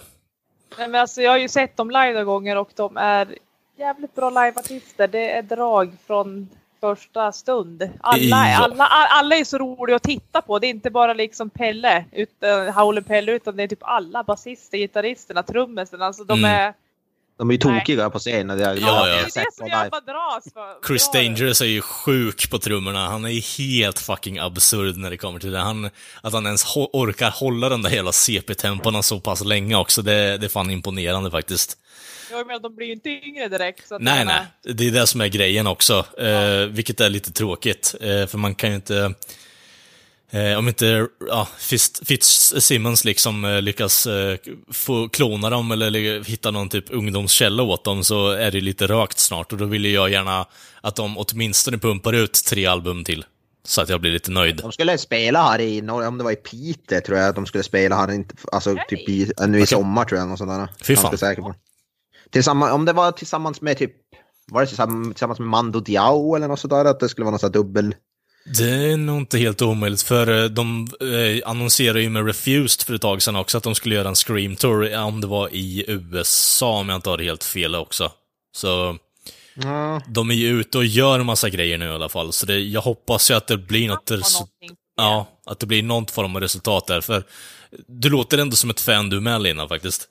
Nej, 0.78 0.88
men 0.88 1.02
alltså, 1.02 1.22
jag 1.22 1.32
har 1.32 1.38
ju 1.38 1.50
sett 1.50 1.78
dem 1.78 1.90
live 1.90 2.12
några 2.12 2.24
gånger 2.24 2.56
och 2.58 2.70
de 2.76 2.98
är 2.98 3.36
jävligt 3.78 4.16
bra 4.16 4.30
liveartister. 4.30 5.08
Det 5.08 5.32
är 5.32 5.42
drag 5.42 5.92
från 6.08 6.50
första 6.82 7.32
stund. 7.32 7.90
Alla, 8.02 8.20
Ja. 8.50 8.58
alla, 8.64 8.86
alla 9.10 9.36
är 9.36 9.44
så 9.44 9.58
roliga 9.58 9.96
att 9.96 10.04
titta 10.04 10.42
på. 10.42 10.60
Det 10.60 10.68
är 10.68 10.70
inte 10.70 10.90
bara 10.90 11.14
liksom 11.14 11.50
Pelle, 11.50 12.06
utan, 12.12 12.68
Howlin' 12.70 13.04
Pelle, 13.04 13.32
utan 13.32 13.56
det 13.56 13.64
är 13.64 13.68
typ 13.68 13.80
alla 13.84 14.24
basister, 14.24 14.78
gitarristerna, 14.78 15.44
trummisarna. 15.44 16.06
Alltså, 16.06 16.24
de 16.24 16.40
Mm. 16.40 16.52
är... 16.52 16.74
De 17.40 17.50
är 17.50 17.54
ju 17.54 17.58
tokiga 17.58 18.10
på 18.10 18.20
scenen. 18.20 18.58
Det 18.58 18.66
är, 18.66 18.76
Ja, 18.76 18.82
Ja, 18.82 18.98
ja. 18.98 19.06
det 19.06 19.12
jag 19.12 19.20
är 19.22 19.26
det 19.26 19.54
som 19.54 19.68
jag 19.68 19.92
bara 19.92 20.02
dras 20.02 20.54
för. 20.54 20.88
Chris 20.88 21.12
Dangerous 21.14 21.62
är 21.62 21.66
ju 21.66 21.82
sjuk 21.82 22.50
på 22.50 22.60
trummorna. 22.60 23.08
Han 23.08 23.26
är 23.26 23.58
helt 23.58 24.00
fucking 24.00 24.40
absurd 24.40 24.98
när 24.98 25.10
det 25.10 25.18
kommer 25.18 25.40
till 25.40 25.52
det. 25.52 25.60
Han, 25.60 25.90
att 26.22 26.34
han 26.34 26.46
ens 26.46 26.66
orkar 26.76 27.32
hålla 27.32 27.70
de 27.70 27.82
där 27.82 27.90
hela 27.90 28.12
CP-tempona 28.12 29.02
så 29.02 29.20
pass 29.20 29.44
länge 29.46 29.76
också, 29.76 30.02
det, 30.02 30.38
det 30.38 30.46
är 30.46 30.50
fan 30.50 30.72
imponerande 30.72 31.32
faktiskt. 31.32 31.78
Jag 32.32 32.48
menar, 32.48 32.60
de 32.60 32.76
blir 32.76 32.88
ju 32.88 32.94
inte 32.94 33.10
yngre 33.10 33.48
direkt. 33.48 33.88
Så 33.88 33.98
Nej, 34.00 34.26
nej. 34.26 34.46
Det 34.76 34.88
är 34.88 34.92
det 34.92 35.08
som 35.08 35.22
är 35.22 35.28
grejen 35.28 35.68
också. 35.68 36.06
Eh, 36.18 36.66
vilket 36.70 37.02
är 37.02 37.10
lite 37.10 37.32
tråkigt. 37.32 37.96
Eh, 38.02 38.28
för 38.28 38.38
man 38.38 38.56
kan 38.56 38.70
ju 38.70 38.76
inte... 38.76 39.14
Eh, 40.32 40.58
om 40.58 40.68
inte 40.68 41.08
ja, 41.28 41.48
Fitz, 41.58 42.02
Fitzsimmons 42.06 43.06
liksom 43.06 43.46
eh, 43.46 43.62
lyckas 43.62 44.08
eh, 44.08 44.38
få 44.72 45.10
klona 45.10 45.50
dem 45.50 45.72
eller 45.72 46.24
hitta 46.24 46.52
någon 46.52 46.70
typ 46.70 46.86
ungdomskälla 46.90 47.64
åt 47.64 47.84
dem 47.84 48.04
så 48.04 48.30
är 48.30 48.52
det 48.52 48.62
lite 48.62 48.88
rökt 48.88 49.20
snart 49.20 49.52
och 49.52 49.58
då 49.58 49.66
vill 49.66 49.86
jag 49.86 50.10
gärna 50.10 50.46
att 50.82 50.96
de 50.96 51.18
åtminstone 51.18 51.78
pumpar 51.78 52.14
ut 52.14 52.34
tre 52.34 52.66
album 52.66 53.04
till. 53.04 53.26
Så 53.64 53.82
att 53.82 53.90
jag 53.90 54.02
blir 54.02 54.12
lite 54.12 54.32
nöjd. 54.32 54.58
De 54.58 54.72
skulle 54.72 54.98
spela 54.98 55.44
här 55.44 55.62
i, 55.62 55.82
om 55.90 56.18
det 56.18 56.24
var 56.24 56.32
i 56.32 56.36
Piteå 56.36 57.02
tror 57.02 57.18
jag 57.18 57.30
att 57.30 57.36
de 57.36 57.46
skulle 57.46 57.64
spela 57.64 57.96
här, 57.96 58.26
alltså 58.52 58.76
typ 58.90 59.10
i, 59.10 59.32
nu 59.48 59.60
i 59.60 59.66
sommar 59.66 60.06
tror 60.06 60.20
jag. 60.20 60.30
Något 60.30 60.38
sånt 60.38 60.52
där. 60.52 60.70
Fy 60.82 60.96
fan. 60.96 61.18
Säker 61.18 61.42
på. 61.42 61.56
Tillsammans, 62.30 62.74
om 62.74 62.86
det 62.86 62.94
var 62.94 63.12
tillsammans 63.12 63.62
med 63.62 63.78
typ, 63.78 63.94
var 64.52 64.62
det 64.62 64.68
tillsammans, 64.68 65.08
tillsammans 65.08 65.40
med 65.40 65.48
Mando 65.48 65.80
Diao 65.80 66.36
eller 66.36 66.48
något 66.48 66.60
sådär, 66.60 66.86
att 66.86 67.00
det 67.00 67.10
skulle 67.10 67.26
vara 67.26 67.32
något 67.32 67.42
sånt 67.42 67.56
här 67.56 67.64
dubbel... 67.64 67.96
Det 68.58 68.70
är 68.92 68.98
nog 68.98 69.18
inte 69.18 69.38
helt 69.38 69.62
omöjligt, 69.62 70.02
för 70.02 70.44
eh, 70.44 70.50
de 70.50 70.88
eh, 71.02 71.50
annonserade 71.50 72.02
ju 72.02 72.10
med 72.10 72.26
Refused 72.26 72.86
för 72.86 72.94
ett 72.94 73.02
tag 73.02 73.22
sedan 73.22 73.36
också 73.36 73.58
att 73.58 73.64
de 73.64 73.76
skulle 73.76 73.96
göra 73.96 74.08
en 74.10 74.16
Scream 74.16 74.56
Tour, 74.56 74.92
eh, 74.94 75.08
om 75.08 75.22
det 75.22 75.28
var 75.28 75.50
i 75.52 75.86
USA, 75.88 76.80
om 76.80 76.90
jag 76.90 76.96
inte 76.96 77.10
har 77.10 77.18
det 77.18 77.24
helt 77.24 77.44
fel 77.44 77.76
också. 77.76 78.12
Så 78.52 78.98
Ja, 79.64 80.02
de 80.08 80.32
är 80.32 80.36
ju 80.36 80.60
ute 80.60 80.78
och 80.78 80.86
gör 80.86 81.20
en 81.20 81.26
massa 81.26 81.50
grejer 81.50 81.78
nu 81.78 81.86
i 81.86 81.90
alla 81.90 82.10
fall, 82.10 82.34
så 82.34 82.46
det, 82.46 82.60
jag 82.60 82.82
hoppas 82.82 83.32
ju 83.32 83.36
att 83.36 83.48
det 83.48 83.58
blir 83.58 83.88
något, 83.88 84.10
Har 84.10 84.18
res- 84.18 84.34
någonting. 84.40 84.78
ja, 84.96 85.28
att 85.46 85.60
det 85.60 85.66
blir 85.66 85.84
någon 85.84 86.06
form 86.06 86.36
av 86.36 86.42
resultat 86.42 86.88
där, 86.88 87.02
för 87.02 87.24
du 87.88 88.10
låter 88.10 88.38
ändå 88.38 88.56
som 88.56 88.70
ett 88.70 88.80
fan 88.80 89.10
du 89.10 89.20
med 89.20 89.42
Lina, 89.42 89.68
faktiskt. 89.68 90.08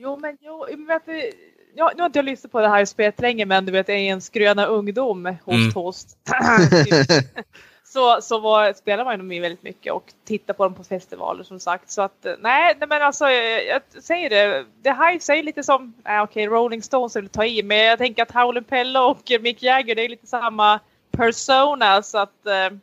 Jo, 0.00 0.18
men 0.20 0.36
jo, 0.42 0.66
men 0.70 0.86
vet 0.86 1.02
du, 1.06 1.32
ja, 1.74 1.92
nu 1.96 2.02
har 2.02 2.06
inte 2.06 2.18
jag 2.18 2.26
lyssnat 2.26 2.52
på 2.52 2.60
det 2.60 2.68
här 2.68 2.84
spelet 2.84 3.20
länge, 3.20 3.46
men 3.46 3.66
du 3.66 3.72
vet, 3.72 3.88
jag 3.88 3.98
är 3.98 4.12
en 4.12 4.20
skröna 4.20 4.66
ungdom, 4.66 5.26
host, 5.26 5.48
Mm. 5.48 5.72
host. 5.74 6.18
så 7.84 8.20
så 8.22 8.38
var, 8.38 8.72
spelar 8.72 9.04
man 9.04 9.16
ju 9.16 9.22
med 9.22 9.42
väldigt 9.42 9.62
mycket 9.62 9.92
och 9.92 10.12
tittar 10.24 10.54
på 10.54 10.64
dem 10.64 10.74
på 10.74 10.84
festivaler 10.84 11.44
som 11.44 11.60
sagt. 11.60 11.90
Så 11.90 12.02
att, 12.02 12.26
nej, 12.40 12.74
nej 12.78 12.88
men 12.88 13.02
alltså, 13.02 13.30
jag, 13.30 13.66
jag 13.66 14.02
säger 14.02 14.30
det, 14.30 14.64
det 14.82 14.92
här 14.92 15.18
säger 15.18 15.42
lite 15.42 15.62
som, 15.62 15.94
nej 16.04 16.20
okej, 16.20 16.46
Rolling 16.46 16.82
Stones 16.82 17.16
vill 17.16 17.28
ta 17.28 17.44
i, 17.44 17.62
men 17.62 17.78
jag 17.78 17.98
tänker 17.98 18.22
att 18.22 18.30
Howlin' 18.30 18.64
Pelle 18.64 18.98
och 18.98 19.32
Mick 19.40 19.62
Jagger, 19.62 19.94
det 19.94 20.04
är 20.04 20.08
lite 20.08 20.26
samma 20.26 20.80
persona, 21.10 22.02
så 22.02 22.18
att, 22.18 22.46
eh, 22.46 22.78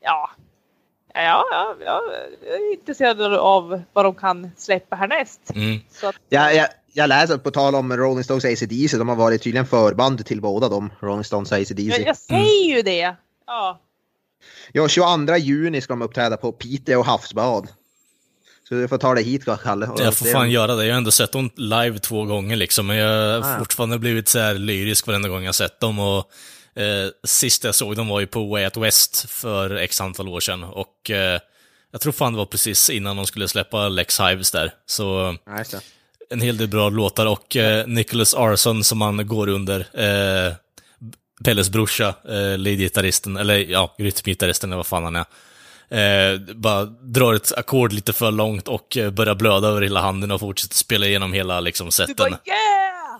ja. 0.00 0.30
Ja, 1.14 1.44
ja, 1.50 1.74
ja, 1.84 2.02
jag 2.44 2.54
är 2.54 2.72
intresserad 2.72 3.34
av 3.34 3.82
vad 3.92 4.04
de 4.04 4.14
kan 4.14 4.50
släppa 4.56 4.96
härnäst. 4.96 5.40
Mm. 5.54 5.80
Så 5.90 6.08
att, 6.08 6.16
jag, 6.28 6.66
jag 6.92 7.08
läser 7.08 7.38
på 7.38 7.50
tal 7.50 7.74
om 7.74 7.96
Rolling 7.96 8.24
Stones 8.24 8.44
och 8.44 8.50
AC/DC, 8.50 8.96
de 8.98 9.08
har 9.08 9.16
varit 9.16 9.42
tydligen 9.42 9.66
förband 9.66 10.26
till 10.26 10.40
båda 10.40 10.68
dem, 10.68 10.92
Rolling 11.00 11.24
Stones 11.24 11.52
och 11.52 11.58
Jag, 11.58 11.62
AC/DC. 11.62 12.02
jag 12.06 12.16
säger 12.16 12.76
ju 12.76 12.82
det! 12.82 13.14
Ja. 13.46 13.80
Ja, 14.72 14.88
22 14.88 15.36
juni 15.36 15.80
ska 15.80 15.92
de 15.92 16.02
uppträda 16.02 16.36
på 16.36 16.52
Piteå 16.52 17.02
havsbad. 17.02 17.68
Så 18.68 18.74
du 18.74 18.88
får 18.88 18.98
ta 18.98 19.14
dig 19.14 19.24
hit 19.24 19.44
Kalle. 19.62 19.88
Jag 19.98 20.14
får 20.16 20.26
fan 20.26 20.50
göra 20.50 20.74
det. 20.74 20.84
Jag 20.86 20.92
har 20.94 20.98
ändå 20.98 21.10
sett 21.10 21.32
dem 21.32 21.50
live 21.56 21.98
två 21.98 22.24
gånger 22.24 22.56
liksom, 22.56 22.86
men 22.86 22.96
jag 22.96 23.08
har 23.08 23.48
Ah, 23.48 23.52
ja. 23.52 23.58
fortfarande 23.58 23.98
blivit 23.98 24.28
så 24.28 24.38
här 24.38 24.54
lyrisk 24.54 25.06
varenda 25.06 25.28
gång 25.28 25.44
jag 25.44 25.54
sett 25.54 25.80
dem 25.80 25.98
och 25.98 26.30
Eh, 26.74 27.10
sist 27.24 27.64
jag 27.64 27.74
såg 27.74 27.96
dem 27.96 28.08
var 28.08 28.20
ju 28.20 28.26
på 28.26 28.44
Way 28.46 28.64
Out 28.64 28.76
West 28.76 29.30
för 29.30 29.76
x 29.76 30.00
antal 30.00 30.28
år 30.28 30.40
sedan 30.40 30.64
och 30.64 31.10
eh, 31.10 31.40
jag 31.90 32.00
tror 32.00 32.12
fan 32.12 32.32
det 32.32 32.36
var 32.38 32.46
precis 32.46 32.90
innan 32.90 33.16
de 33.16 33.26
skulle 33.26 33.48
släppa 33.48 33.88
Lex 33.88 34.20
Hives 34.20 34.50
där. 34.50 34.74
Så 34.86 35.36
det. 35.70 35.80
En 36.32 36.40
hel 36.40 36.56
del 36.56 36.68
bra 36.68 36.88
låtar 36.88 37.26
och 37.26 37.56
eh, 37.56 37.86
Nicholas 37.86 38.34
Arson 38.34 38.84
som 38.84 39.00
han 39.00 39.26
går 39.26 39.48
under, 39.48 39.80
eh, 39.80 40.52
Pelles 41.44 41.70
brorsa, 41.70 42.14
eh, 42.28 42.58
leadgitarristen, 42.58 43.36
eller 43.36 43.58
ja, 43.58 43.94
rytmgitarristen 43.98 44.70
eller 44.70 44.76
vad 44.76 44.86
fan 44.86 45.04
han 45.04 45.16
är. 45.16 45.24
Eh, 46.34 46.38
bara 46.54 46.84
drar 46.84 47.34
ett 47.34 47.52
ackord 47.56 47.92
lite 47.92 48.12
för 48.12 48.30
långt 48.30 48.68
och 48.68 48.96
eh, 48.96 49.10
börjar 49.10 49.34
blöda 49.34 49.68
över 49.68 49.82
hela 49.82 50.00
handen 50.00 50.30
och 50.30 50.40
fortsätter 50.40 50.76
spela 50.76 51.06
igenom 51.06 51.32
hela 51.32 51.60
liksom, 51.60 51.86
Du 51.86 51.90
seten. 51.92 52.14
bara 52.16 52.28
yeah! 52.30 52.38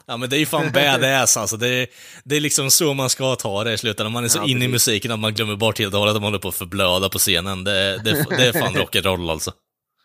Ja 0.06 0.16
men 0.16 0.30
det 0.30 0.36
är 0.36 0.38
ju 0.38 0.46
fan 0.46 0.72
badass 0.72 1.36
alltså. 1.36 1.56
Det 1.56 1.68
är, 1.68 1.86
det 2.24 2.36
är 2.36 2.40
liksom 2.40 2.70
så 2.70 2.94
man 2.94 3.10
ska 3.10 3.36
ta 3.36 3.64
det 3.64 3.72
i 3.72 3.78
slutändan. 3.78 4.12
Man 4.12 4.24
är 4.24 4.28
så 4.28 4.38
Ja, 4.38 4.46
inne 4.46 4.64
i 4.64 4.68
musiken 4.68 5.10
att 5.10 5.18
man 5.18 5.34
glömmer 5.34 5.56
bort 5.56 5.78
helt 5.78 5.94
och 5.94 6.00
hållet 6.00 6.14
att 6.16 6.22
man 6.22 6.26
håller 6.26 6.38
på 6.38 6.48
att 6.48 6.54
förblöda 6.54 7.08
på 7.08 7.18
scenen. 7.18 7.64
Det, 7.64 7.98
det, 8.04 8.26
det 8.36 8.46
är 8.46 8.52
fan 8.52 8.74
rock'n'roll 8.76 9.30
alltså. 9.30 9.52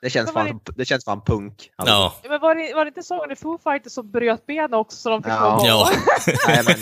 Det 0.02 0.10
känns 0.10 0.32
fan, 0.32 0.60
det 0.76 0.86
känns 0.86 1.06
fan 1.06 1.22
punk. 1.22 1.72
Alltså. 1.76 1.94
Ja. 1.94 2.14
Men 2.30 2.40
var 2.42 2.56
det, 2.56 2.74
var 2.74 2.86
det 2.86 2.90
inte 2.90 3.04
så 3.04 3.24
under 3.24 3.36
Foo 3.36 3.58
Fighters 3.64 3.94
som 3.94 4.12
bröt 4.12 4.46
ben 4.46 4.74
också 4.74 4.98
så 4.98 5.10
de 5.10 5.24
fick 5.24 5.32
Ja. 5.34 5.58
gå 5.62 5.68
Ja. 5.68 5.90
Nej, 6.48 6.64
men 6.68 6.76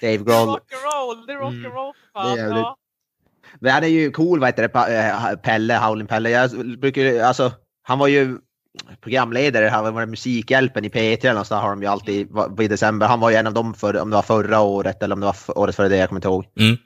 Dave 0.00 0.16
Grohl. 0.16 0.48
Rock'n'roll, 0.48 1.26
det 1.26 1.32
är 1.32 1.36
rock'n'roll 1.36 1.92
för 1.92 2.12
fan. 2.12 2.36
Det 2.36 2.42
är. 2.42 2.48
Ja. 2.50 2.76
Han 3.72 3.84
är 3.84 3.88
ju 3.88 4.10
cool, 4.10 4.40
vad 4.40 4.48
heter 4.48 4.68
det, 4.68 4.98
eh, 5.32 5.36
Pelle, 5.36 5.74
Howlin' 5.78 6.06
Pelle. 6.06 6.30
Jag 6.30 6.50
brukar 6.78 7.20
alltså, 7.20 7.52
han 7.82 7.98
var 7.98 8.06
ju 8.06 8.38
programledare, 9.00 9.66
han 9.68 9.94
var 9.94 10.06
Musikhjälpen 10.06 10.84
i 10.84 10.88
P3 10.88 11.18
eller 11.20 11.32
någonstans 11.32 11.62
har 11.62 11.70
de 11.70 11.82
ju 11.82 11.88
alltid 11.88 12.30
var- 12.30 12.62
i 12.62 12.68
december. 12.68 13.06
Han 13.06 13.20
var 13.20 13.30
ju 13.30 13.36
en 13.36 13.46
av 13.46 13.54
dem 13.54 13.74
för, 13.74 14.00
om 14.02 14.10
det 14.10 14.16
var 14.16 14.22
förra 14.22 14.60
året 14.60 15.02
eller 15.02 15.14
om 15.14 15.20
det 15.20 15.26
var 15.26 15.58
året 15.58 15.76
före 15.76 15.88
det, 15.88 15.96
jag 15.96 16.08
kommer 16.08 16.18
inte 16.18 16.28
ihåg. 16.28 16.44
Mm. 16.60 16.76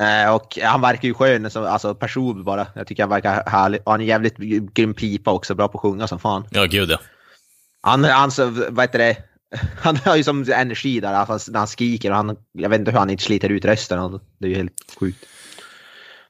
Eh, 0.00 0.34
och 0.34 0.58
han 0.62 0.80
verkar 0.80 1.08
ju 1.08 1.14
skön 1.14 1.50
som 1.50 1.64
alltså, 1.64 1.94
person 1.94 2.44
bara. 2.44 2.66
Jag 2.74 2.86
tycker 2.86 3.02
han 3.02 3.10
verkar 3.10 3.50
härlig. 3.50 3.80
Och 3.84 3.92
han 3.92 4.00
är 4.00 4.04
jävligt 4.04 4.36
grym 4.74 4.94
pipa 4.94 5.30
också, 5.30 5.54
bra 5.54 5.68
på 5.68 5.78
att 5.78 5.82
sjunga 5.82 6.06
som 6.06 6.18
fan. 6.18 6.46
Ja, 6.50 6.64
gud 6.64 6.90
ja. 6.90 6.98
Han, 7.80 8.04
han, 8.04 8.30
så, 8.30 8.44
vad 8.70 8.80
heter 8.84 8.98
det, 8.98 9.16
han 9.82 9.96
har 9.96 10.16
ju 10.16 10.24
som 10.24 10.42
energi 10.52 11.00
där 11.00 11.12
alltså, 11.12 11.52
när 11.52 11.58
han 11.58 11.68
skriker 11.68 12.10
och 12.10 12.16
han, 12.16 12.36
jag 12.52 12.68
vet 12.70 12.78
inte 12.78 12.90
hur 12.90 12.98
han 12.98 13.10
inte 13.10 13.22
sliter 13.24 13.48
ut 13.48 13.64
rösten. 13.64 13.98
alltså. 13.98 14.20
Det 14.38 14.46
är 14.46 14.50
ju 14.50 14.56
helt 14.56 14.96
sjukt. 15.00 15.24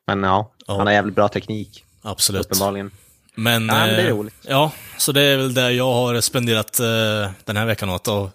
Men 0.07 0.23
ja, 0.23 0.51
Ja. 0.67 0.77
han 0.79 0.87
har 0.87 0.95
jävligt 0.95 1.15
bra 1.15 1.29
teknik, 1.29 1.85
Absolut. 2.03 2.47
uppenbarligen. 2.47 2.91
Men, 3.35 3.67
Ja, 3.69 3.75
men 3.75 3.89
det 3.89 4.03
är 4.03 4.07
eh, 4.07 4.11
roligt. 4.17 4.35
Ja, 4.43 4.73
så 4.99 5.13
det 5.13 5.23
är 5.23 5.37
väl 5.37 5.55
där 5.55 5.71
jag 5.71 5.93
har 5.93 6.21
spenderat 6.21 6.81
eh, 6.81 7.31
den 7.45 7.57
här 7.57 7.67
veckan 7.67 7.91
åt. 7.91 8.09
Att 8.09 8.33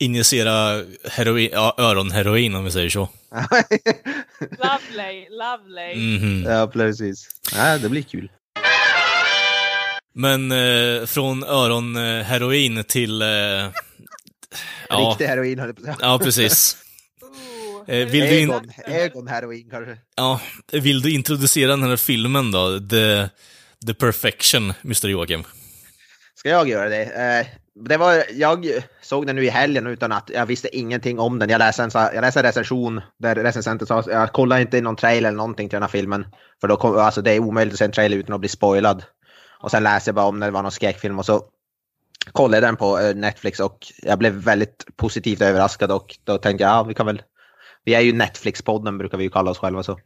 injicera 0.00 0.82
heroin, 1.10 1.50
ja, 1.52 1.74
öronheroin 1.78 2.54
om 2.54 2.64
vi 2.64 2.70
säger 2.70 2.90
så. 2.90 3.08
Lovely, 4.40 5.26
lovely. 5.30 6.16
Mhm. 6.18 6.44
ja, 6.52 6.66
precis. 6.66 7.26
Ja, 7.54 7.78
det 7.78 7.88
blir 7.88 8.02
kul. 8.02 8.30
Men 10.14 10.52
eh, 10.52 11.06
från 11.06 11.44
öronheroin 11.44 12.84
till... 12.84 13.22
Eh, 13.22 13.28
ja, 13.28 13.72
Riktig 15.10 15.24
heroin 15.26 15.58
höll 15.58 15.68
jag 15.68 15.76
på 15.98 16.04
ja, 16.04 16.18
precis. 16.18 16.76
Eh, 17.88 17.96
vill 17.96 18.20
du 18.20 18.40
in- 18.40 18.50
Egon, 18.50 18.70
Egon 18.86 19.28
heroin 19.28 19.68
kanske. 19.70 19.96
Ja, 20.16 20.40
vill 20.72 21.02
du 21.02 21.10
introducera 21.14 21.70
den 21.70 21.82
här 21.82 21.96
filmen 21.96 22.50
då? 22.50 22.78
The, 22.80 23.28
The 23.86 23.94
Perfection, 23.94 24.72
Mr 24.84 25.08
Joakim. 25.08 25.44
Ska 26.34 26.48
jag 26.48 26.68
göra 26.68 26.88
det? 26.88 27.02
Eh, 27.04 27.46
det 27.74 27.96
var, 27.96 28.24
jag 28.32 28.66
såg 29.02 29.26
den 29.26 29.36
nu 29.36 29.44
i 29.44 29.48
helgen 29.48 29.86
utan 29.86 30.12
att 30.12 30.30
jag 30.34 30.46
visste 30.46 30.76
ingenting 30.76 31.18
om 31.18 31.38
den. 31.38 31.50
Jag 31.50 31.58
läste 31.58 31.82
en, 31.82 31.90
jag 31.94 32.20
läste 32.20 32.40
en 32.40 32.46
recension 32.46 33.00
där 33.18 33.34
recensenten 33.34 33.86
sa 33.86 34.04
jag 34.06 34.32
kollar 34.32 34.58
inte 34.58 34.78
i 34.78 34.80
någon 34.80 34.96
trailer 34.96 35.28
eller 35.28 35.36
någonting 35.36 35.68
till 35.68 35.76
den 35.76 35.82
här 35.82 35.88
filmen. 35.88 36.26
För 36.60 36.68
då 36.68 36.76
kom, 36.76 36.98
alltså, 36.98 37.22
det 37.22 37.32
är 37.32 37.40
omöjligt 37.40 37.74
att 37.74 37.78
se 37.78 37.84
en 37.84 37.92
trailer 37.92 38.16
utan 38.16 38.34
att 38.34 38.40
bli 38.40 38.48
spoilad. 38.48 39.04
Och 39.60 39.70
sen 39.70 39.82
läste 39.82 40.08
jag 40.08 40.14
bara 40.14 40.26
om 40.26 40.38
när 40.38 40.46
det 40.46 40.52
var 40.52 40.62
någon 40.62 40.72
skräckfilm 40.72 41.18
och 41.18 41.26
så 41.26 41.42
kollade 42.32 42.56
jag 42.56 42.62
den 42.62 42.76
på 42.76 42.98
eh, 42.98 43.14
Netflix 43.14 43.60
och 43.60 43.78
jag 44.02 44.18
blev 44.18 44.32
väldigt 44.32 44.86
positivt 44.96 45.42
överraskad 45.42 45.92
och 45.92 46.18
då 46.24 46.38
tänkte 46.38 46.64
jag, 46.64 46.70
ja 46.70 46.82
vi 46.82 46.94
kan 46.94 47.06
väl, 47.06 47.22
vi 47.84 47.94
är 47.94 48.00
ju 48.00 48.12
Netflix-podden 48.12 48.98
brukar 48.98 49.18
vi 49.18 49.24
ju 49.24 49.30
kalla 49.30 49.50
oss 49.50 49.58
själva 49.58 49.82
så. 49.82 49.98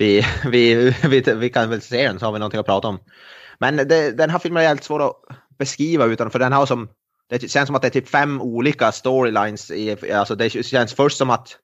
Vi, 0.00 0.26
vi, 0.44 0.94
vi, 1.02 1.20
vi 1.20 1.50
kan 1.50 1.70
väl 1.70 1.82
se 1.82 2.06
den 2.06 2.18
så 2.18 2.24
har 2.26 2.32
vi 2.32 2.38
någonting 2.38 2.60
att 2.60 2.66
prata 2.66 2.88
om. 2.88 2.98
Men 3.58 3.76
det, 3.76 4.12
den 4.12 4.30
här 4.30 4.38
filmen 4.38 4.62
är 4.62 4.68
helt 4.68 4.84
svår 4.84 5.06
att 5.06 5.16
beskriva 5.58 6.04
utan 6.04 6.30
för 6.30 6.38
den 6.38 6.52
har 6.52 6.66
som, 6.66 6.88
det 7.30 7.50
känns 7.50 7.66
som 7.66 7.76
att 7.76 7.82
det 7.82 7.88
är 7.88 7.90
typ 7.90 8.08
fem 8.08 8.40
olika 8.40 8.92
storylines. 8.92 9.70
I, 9.70 10.12
alltså 10.12 10.34
det 10.34 10.50
känns 10.50 10.94
först 10.94 11.18
som 11.18 11.30
att 11.30 11.56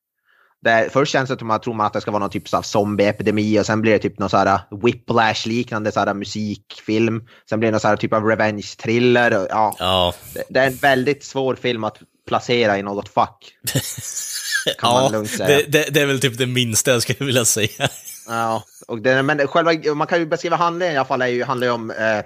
det, 0.65 0.89
först 0.93 1.13
känns 1.13 1.31
det 1.31 1.39
som 1.39 1.51
att 1.51 1.63
tror 1.63 1.75
man 1.75 1.87
att 1.87 1.93
det 1.93 2.01
ska 2.01 2.11
vara 2.11 2.21
någon 2.21 2.31
typ 2.31 2.55
av 2.55 2.63
zombieepidemi 2.63 3.61
och 3.61 3.67
sen 3.67 3.83
blir 3.83 3.93
det 3.93 3.99
typ 3.99 4.19
någon 4.19 4.31
så 4.31 4.37
här 4.37 4.61
whiplash-liknande 4.71 5.93
så 5.93 6.01
här 6.01 6.15
musikfilm. 6.15 7.23
Sen 7.49 7.61
blir 7.61 7.69
det 7.69 7.73
någon 7.73 7.81
så 7.81 7.89
här 7.89 7.97
typ 7.97 8.13
av 8.13 8.23
revenge-thriller. 8.23 9.43
och 9.43 9.47
Ja, 9.79 10.15
det, 10.35 10.45
det 10.49 10.61
är 10.61 10.67
en 10.67 10.77
väldigt 10.77 11.25
svår 11.25 11.55
film 11.55 11.85
att 11.85 11.99
placera 12.29 12.79
i 12.79 12.83
något 12.83 13.09
fack. 13.09 13.53
Kan 14.79 14.91
ja 15.13 15.25
det, 15.39 15.73
det, 15.73 15.89
det 15.91 16.01
är 16.01 16.07
väl 16.07 16.21
typ 16.21 16.39
det 16.39 16.47
minsta 16.47 16.91
jag 16.91 17.03
skulle 17.03 17.27
vilja 17.27 17.45
säga. 17.45 17.89
Ja, 18.29 18.63
och 18.89 19.03
det, 19.03 19.23
men 19.23 19.47
själva, 19.49 19.95
man 19.95 20.07
kan 20.07 20.19
ju 20.19 20.27
beskriva 20.27 20.57
handlingen 20.57 20.95
i 20.95 20.99
alla 20.99 21.07
fall. 21.07 21.23
Är 21.23 21.27
ju, 21.27 21.45
handlar 21.45 21.67
ju 21.67 21.73
om 21.73 21.91
eh, 21.91 22.25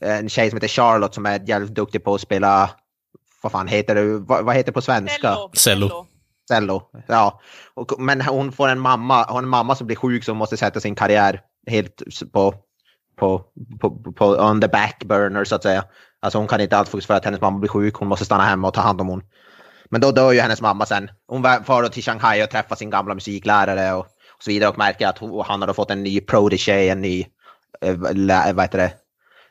en 0.00 0.28
tjej 0.28 0.50
som 0.50 0.56
heter 0.56 0.68
Charlotte 0.68 1.14
som 1.14 1.26
är 1.26 1.48
jävligt 1.48 1.74
duktig 1.74 2.04
på 2.04 2.14
att 2.14 2.20
spela, 2.20 2.70
vad 3.42 3.52
fan 3.52 3.68
heter 3.68 3.94
det, 3.94 4.18
vad, 4.18 4.44
vad 4.44 4.54
heter 4.54 4.66
det 4.66 4.72
på 4.74 4.80
svenska? 4.82 5.34
Cello. 5.34 5.50
Cello. 5.54 6.06
Cello. 6.48 6.82
Ja, 7.06 7.40
och, 7.74 8.00
men 8.00 8.20
hon 8.20 8.52
får 8.52 8.68
en 8.68 8.80
mamma, 8.80 9.26
hon 9.28 9.44
en 9.44 9.48
mamma 9.50 9.74
som 9.74 9.86
blir 9.86 9.96
sjuk 9.96 10.24
som 10.24 10.36
måste 10.36 10.56
sätta 10.56 10.80
sin 10.80 10.94
karriär 10.94 11.40
helt 11.66 12.02
på, 12.32 12.54
på, 13.18 13.44
på, 13.80 14.12
på 14.12 14.26
on 14.26 14.60
the 14.60 14.68
back 14.68 15.04
burner 15.04 15.44
så 15.44 15.54
att 15.54 15.62
säga. 15.62 15.84
Alltså 16.20 16.38
hon 16.38 16.48
kan 16.48 16.60
inte 16.60 16.76
alls 16.76 16.88
fokusera 16.88 17.06
för 17.06 17.14
att 17.14 17.24
hennes 17.24 17.40
mamma 17.40 17.58
blir 17.58 17.70
sjuk, 17.70 17.94
hon 17.94 18.08
måste 18.08 18.24
stanna 18.24 18.44
hemma 18.44 18.68
och 18.68 18.74
ta 18.74 18.80
hand 18.80 19.00
om 19.00 19.08
hon. 19.08 19.22
Men 19.90 20.00
då 20.00 20.10
dör 20.10 20.32
ju 20.32 20.40
hennes 20.40 20.60
mamma 20.60 20.86
sen. 20.86 21.10
Hon 21.28 21.42
var- 21.42 21.62
far 21.62 21.82
då 21.82 21.88
till 21.88 22.02
Shanghai 22.02 22.44
och 22.44 22.50
träffar 22.50 22.76
sin 22.76 22.90
gamla 22.90 23.14
musiklärare 23.14 23.92
och, 23.92 24.06
och 24.38 24.44
så 24.44 24.50
vidare 24.50 24.70
och 24.70 24.78
märker 24.78 25.06
att 25.06 25.18
hon, 25.18 25.44
han 25.46 25.60
har 25.60 25.66
då 25.66 25.74
fått 25.74 25.90
en 25.90 26.02
ny 26.02 26.20
protege, 26.20 26.90
en 26.90 27.00
ny, 27.00 27.26
eh, 27.80 28.14
lä, 28.14 28.52
vad 28.52 28.64
heter 28.64 28.78
det, 28.78 28.92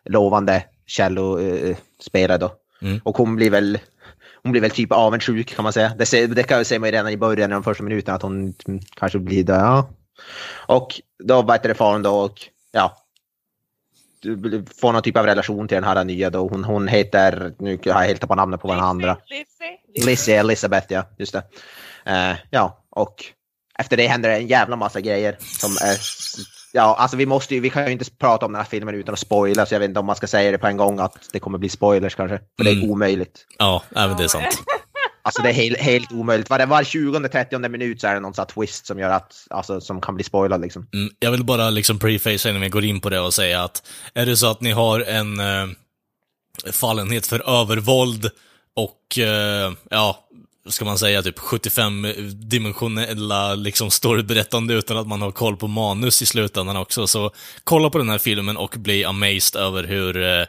lovande 0.05 0.63
cellospelare 0.87 2.37
då. 2.37 2.53
Mm. 2.81 3.01
Och 3.03 3.17
hon 3.17 3.35
blir 3.35 3.49
väl 3.49 3.79
hon 4.43 4.51
blir 4.51 4.61
väl 4.61 4.71
typ 4.71 4.91
avundsjuk 4.91 5.55
kan 5.55 5.63
man 5.63 5.73
säga. 5.73 5.93
Det, 5.97 6.05
ser, 6.05 6.27
det 6.27 6.43
kan 6.43 6.57
man 6.57 6.89
ju 6.89 6.91
redan 6.91 7.09
i 7.09 7.17
början, 7.17 7.51
i 7.51 7.53
de 7.53 7.63
första 7.63 7.83
minuterna, 7.83 8.15
att 8.15 8.21
hon 8.21 8.53
kanske 8.95 9.19
blir 9.19 9.43
där. 9.43 9.59
Ja. 9.59 9.89
Och 10.65 11.01
då 11.23 11.41
vad 11.41 11.55
heter 11.55 11.69
det 11.69 11.75
faren 11.75 12.01
då 12.01 12.15
och 12.19 12.39
ja. 12.71 12.97
du 14.21 14.65
Får 14.81 14.93
någon 14.93 15.01
typ 15.01 15.17
av 15.17 15.25
relation 15.25 15.67
till 15.67 15.75
den 15.75 15.83
här 15.83 16.03
nya 16.03 16.29
då. 16.29 16.47
Hon, 16.47 16.63
hon 16.63 16.87
heter, 16.87 17.53
nu 17.59 17.79
har 17.85 18.01
jag 18.01 18.07
helt 18.07 18.21
tappat 18.21 18.37
namnet 18.37 18.61
på 18.61 18.67
den 18.67 18.79
andra. 18.79 19.17
Lizzie, 19.25 19.45
Lizzie. 19.87 20.09
Lizzie 20.09 20.39
Elizabeth, 20.39 20.93
ja. 20.93 21.03
Just 21.17 21.33
det. 21.33 21.43
Eh, 22.05 22.35
ja, 22.49 22.83
och 22.89 23.25
efter 23.77 23.97
det 23.97 24.07
händer 24.07 24.29
en 24.29 24.47
jävla 24.47 24.75
massa 24.75 25.01
grejer 25.01 25.37
som 25.39 25.71
är... 25.71 25.97
Ja, 26.71 26.95
alltså 26.95 27.17
vi 27.17 27.25
måste 27.25 27.55
ju, 27.55 27.61
vi 27.61 27.69
kan 27.69 27.85
ju 27.85 27.91
inte 27.91 28.11
prata 28.11 28.45
om 28.45 28.51
den 28.51 28.61
här 28.61 28.69
filmen 28.69 28.95
utan 28.95 29.13
att 29.13 29.19
spoila, 29.19 29.65
så 29.65 29.75
jag 29.75 29.79
vet 29.79 29.87
inte 29.89 29.99
om 29.99 30.05
man 30.05 30.15
ska 30.15 30.27
säga 30.27 30.51
det 30.51 30.57
på 30.57 30.67
en 30.67 30.77
gång 30.77 30.99
att 30.99 31.29
det 31.33 31.39
kommer 31.39 31.57
bli 31.57 31.69
spoilers 31.69 32.15
kanske. 32.15 32.39
För 32.57 32.63
det 32.63 32.69
är 32.69 32.75
Mm. 32.75 32.91
omöjligt. 32.91 33.45
Ja, 33.57 33.83
även 33.95 34.17
det 34.17 34.23
är 34.23 34.27
sant. 34.27 34.45
Alltså 35.21 35.41
det 35.41 35.49
är 35.49 35.53
helt, 35.53 35.77
helt 35.77 36.11
omöjligt. 36.11 36.49
Var, 36.49 36.65
var 36.65 36.83
20-30 36.83 37.69
minut 37.69 38.01
så 38.01 38.07
är 38.07 38.13
det 38.13 38.19
någon 38.19 38.33
sån 38.33 38.41
här 38.41 38.53
twist 38.65 38.85
som 38.87 38.99
gör 38.99 39.09
att, 39.09 39.33
alltså 39.49 39.81
som 39.81 40.01
kan 40.01 40.15
bli 40.15 40.23
spoilad 40.23 40.61
liksom. 40.61 40.87
Mm, 40.93 41.09
jag 41.19 41.31
vill 41.31 41.43
bara 41.45 41.69
liksom 41.69 41.99
preface 41.99 42.49
innan 42.49 42.61
vi 42.61 42.69
går 42.69 42.83
in 42.85 42.99
på 42.99 43.09
det 43.09 43.19
och 43.19 43.33
säga 43.33 43.63
att 43.63 43.87
är 44.13 44.25
det 44.25 44.37
så 44.37 44.51
att 44.51 44.61
ni 44.61 44.71
har 44.71 44.99
en 44.99 45.39
eh, 45.39 45.67
fallenhet 46.71 47.27
för 47.27 47.61
övervåld 47.61 48.29
och, 48.75 49.19
eh, 49.19 49.73
ja, 49.89 50.27
ska 50.69 50.85
man 50.85 50.97
säga, 50.97 51.23
typ 51.23 51.39
75-dimensionella 51.39 53.55
liksom 53.55 53.91
storyberättande 53.91 54.73
utan 54.73 54.97
att 54.97 55.07
man 55.07 55.21
har 55.21 55.31
koll 55.31 55.57
på 55.57 55.67
manus 55.67 56.21
i 56.21 56.25
slutändan 56.25 56.77
också, 56.77 57.07
så 57.07 57.31
kolla 57.63 57.89
på 57.89 57.97
den 57.97 58.09
här 58.09 58.17
filmen 58.17 58.57
och 58.57 58.75
bli 58.77 59.05
amazed 59.05 59.61
över 59.61 59.83
hur, 59.83 60.23
eh, 60.23 60.45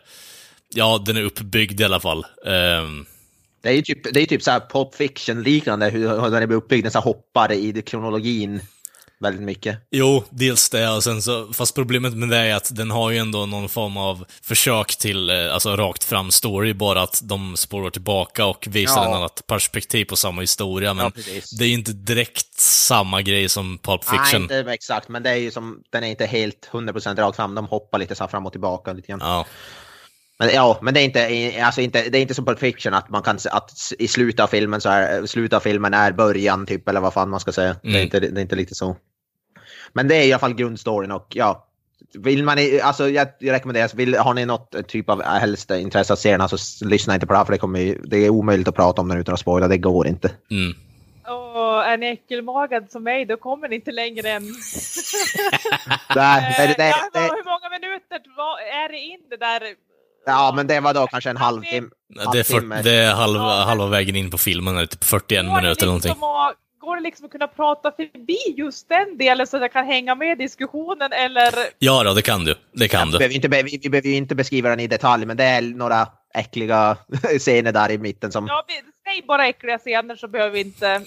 ja, 0.74 1.02
den 1.06 1.16
är 1.16 1.22
uppbyggd 1.22 1.80
i 1.80 1.84
alla 1.84 2.00
fall. 2.00 2.26
Um... 2.44 3.06
Det 3.60 3.68
är 3.68 3.72
ju 3.72 3.82
typ, 3.82 4.14
det 4.14 4.20
är 4.20 4.26
typ 4.26 4.42
så 4.42 4.50
här 4.50 4.60
pop 4.60 4.94
fiction 4.94 5.42
liknande 5.42 5.90
hur, 5.90 6.08
hur 6.08 6.30
den 6.30 6.42
är 6.42 6.52
uppbyggd, 6.52 6.84
den 6.84 6.92
så 6.92 6.98
här 6.98 7.04
hoppar 7.04 7.52
i 7.52 7.82
kronologin 7.82 8.60
väldigt 9.20 9.42
mycket. 9.42 9.78
Jo, 9.90 10.24
dels 10.30 10.70
det, 10.70 10.88
och 10.90 11.04
sen 11.04 11.22
så, 11.22 11.52
fast 11.52 11.74
problemet 11.74 12.14
med 12.14 12.28
det 12.28 12.36
är 12.36 12.54
att 12.54 12.76
den 12.76 12.90
har 12.90 13.10
ju 13.10 13.18
ändå 13.18 13.46
någon 13.46 13.68
form 13.68 13.96
av 13.96 14.24
försök 14.42 14.96
till, 14.96 15.30
eh, 15.30 15.54
alltså 15.54 15.76
rakt 15.76 16.04
fram 16.04 16.30
story, 16.30 16.74
bara 16.74 17.02
att 17.02 17.20
de 17.24 17.56
spårar 17.56 17.90
tillbaka 17.90 18.46
och 18.46 18.66
visar 18.70 19.02
Ja. 19.02 19.08
en 19.08 19.14
annat 19.14 19.42
perspektiv 19.46 20.04
på 20.04 20.16
samma 20.16 20.40
historia, 20.40 20.94
men 20.94 21.04
Ja, 21.16 21.22
det 21.58 21.64
är 21.64 21.68
ju 21.68 21.74
inte 21.74 21.92
direkt 21.92 22.58
samma 22.60 23.22
grej 23.22 23.48
som 23.48 23.78
Pulp 23.78 24.02
Nej, 24.12 24.18
Fiction. 24.20 24.42
inte 24.42 24.58
exakt, 24.72 25.08
men 25.08 25.22
det 25.22 25.30
är 25.30 25.36
ju 25.36 25.50
som, 25.50 25.82
den 25.90 26.04
är 26.04 26.08
inte 26.08 26.26
helt 26.26 26.68
100% 26.72 27.16
rakt 27.18 27.36
fram, 27.36 27.54
de 27.54 27.66
hoppar 27.66 27.98
lite 27.98 28.14
så 28.14 28.28
fram 28.28 28.46
och 28.46 28.52
tillbaka 28.52 28.92
lite 28.92 29.08
grann. 29.08 29.20
Ja, 29.22 29.46
Men 30.38 30.48
ja, 30.54 30.78
men 30.82 30.94
det 30.94 31.00
är 31.00 31.04
inte, 31.04 31.54
alltså 31.64 31.80
inte, 31.80 32.08
det 32.08 32.18
är 32.18 32.22
inte 32.22 32.34
som 32.34 32.44
Pulp 32.44 32.58
Fiction 32.58 32.94
att 32.94 33.08
man 33.10 33.22
kan 33.22 33.38
att 33.50 33.72
i 33.98 34.08
slutet 34.08 34.40
av 34.40 34.46
filmen 34.46 34.80
så 34.80 34.88
är 34.88 35.26
slutet 35.26 35.56
av 35.56 35.60
filmen 35.60 35.94
är 35.94 36.12
början 36.12 36.66
typ 36.66 36.88
eller 36.88 37.00
vad 37.00 37.12
fan 37.14 37.30
man 37.30 37.40
ska 37.40 37.52
säga. 37.52 37.76
Det, 37.82 37.88
är 37.88 37.92
Mm. 37.92 38.02
inte, 38.02 38.20
det 38.20 38.40
är 38.40 38.42
inte 38.42 38.56
riktigt 38.56 38.76
så. 38.76 38.96
Men 39.92 40.08
det 40.08 40.14
är 40.16 40.22
i 40.26 40.32
alla 40.32 40.38
fall 40.40 40.54
grundstoryn 40.54 41.10
och 41.10 41.26
ja. 41.34 41.64
Vill 42.14 42.44
man, 42.44 42.58
alltså 42.82 43.08
jag, 43.08 43.28
jag 43.38 43.52
rekommenderar, 43.52 43.90
vill, 43.96 44.16
har 44.18 44.34
ni 44.34 44.46
något 44.46 44.88
typ 44.88 45.10
av 45.10 45.22
helst 45.22 45.70
intresse 45.70 46.12
att 46.12 46.18
se 46.18 46.30
den 46.30 46.40
här 46.40 46.48
så 46.56 46.84
lyssna 46.84 47.14
inte 47.14 47.26
på 47.26 47.32
det 47.32 47.36
här 47.38 47.44
för 47.44 47.52
det, 47.52 47.58
kommer, 47.58 47.80
ju- 47.80 48.00
det 48.04 48.16
är 48.18 48.30
omöjligt 48.30 48.68
att 48.68 48.74
prata 48.74 49.00
om 49.02 49.08
den 49.08 49.18
utan 49.18 49.34
att 49.34 49.40
spoila, 49.40 49.68
det 49.68 49.78
går 49.78 50.06
inte. 50.06 50.30
Mm. 50.50 50.72
Och 51.26 51.84
är 51.84 51.96
ni 51.96 52.06
äckelmagad 52.06 52.90
som 52.90 53.02
mig 53.02 53.24
då 53.24 53.36
kommer 53.36 53.68
ni 53.68 53.74
inte 53.74 53.92
längre 53.92 54.30
än... 54.30 54.42
Nej, 56.16 56.54
det, 56.56 56.64
Eh, 56.64 56.76
det, 56.76 56.88
ja, 56.88 57.10
det, 57.12 57.20
hur 57.20 57.44
många 57.44 57.68
minuter 57.80 58.20
är 58.84 58.88
det 58.92 58.98
in 58.98 59.20
det 59.30 59.36
där? 59.36 59.60
Ja 60.28 60.52
men 60.56 60.66
det 60.66 60.80
var 60.80 60.94
då 60.94 61.06
kanske 61.06 61.30
en 61.30 61.36
halvtimme. 61.36 61.88
Det 62.32 62.38
är, 62.38 62.42
för, 62.44 62.82
det 62.82 62.94
är 62.94 63.14
halva, 63.14 63.64
halva 63.64 63.86
vägen 63.86 64.16
in 64.16 64.30
på 64.30 64.38
filmen, 64.38 64.86
typ 64.86 65.04
41 65.04 65.46
Går 65.46 65.54
minuter 65.54 65.76
eller 65.82 65.86
någonting. 65.86 66.08
liksom 66.10 66.22
att- 66.28 66.54
Går 66.80 66.96
det 66.96 67.02
liksom 67.02 67.24
att 67.26 67.32
kunna 67.32 67.46
prata 67.48 67.90
förbi 67.92 68.36
just 68.56 68.88
den 68.88 69.18
delen 69.18 69.46
så 69.46 69.56
att 69.56 69.62
jag 69.62 69.72
kan 69.72 69.86
hänga 69.86 70.14
med 70.14 70.32
i 70.40 70.42
diskussionen 70.42 71.12
eller? 71.12 71.54
Ja, 71.78 72.02
då, 72.04 72.14
det 72.14 72.22
kan 72.22 72.44
du. 72.44 72.54
Det 72.72 72.88
kan 72.88 73.06
Vi 73.06 73.12
du. 73.12 73.18
behöver, 73.18 73.34
inte, 73.34 73.48
vi, 73.48 73.78
vi 73.82 73.88
behöver 73.90 74.08
ju 74.08 74.14
inte 74.14 74.34
beskriva 74.34 74.68
den 74.68 74.80
i 74.80 74.86
detalj, 74.86 75.26
men 75.26 75.36
det 75.36 75.44
är 75.44 75.62
några 75.62 76.06
äckliga 76.34 76.96
scener 77.38 77.72
där 77.72 77.90
i 77.90 77.98
mitten 77.98 78.32
som... 78.32 78.46
Ja, 78.46 78.64
vi- 78.68 78.74
säg 79.12 79.22
bara 79.26 79.46
äckliga 79.48 79.78
scener 79.78 80.16
så 80.16 80.28
behöver 80.28 80.50
vi 80.52 80.60
inte... 80.60 81.02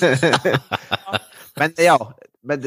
men 1.56 1.72
ja, 1.76 2.14
men 2.42 2.62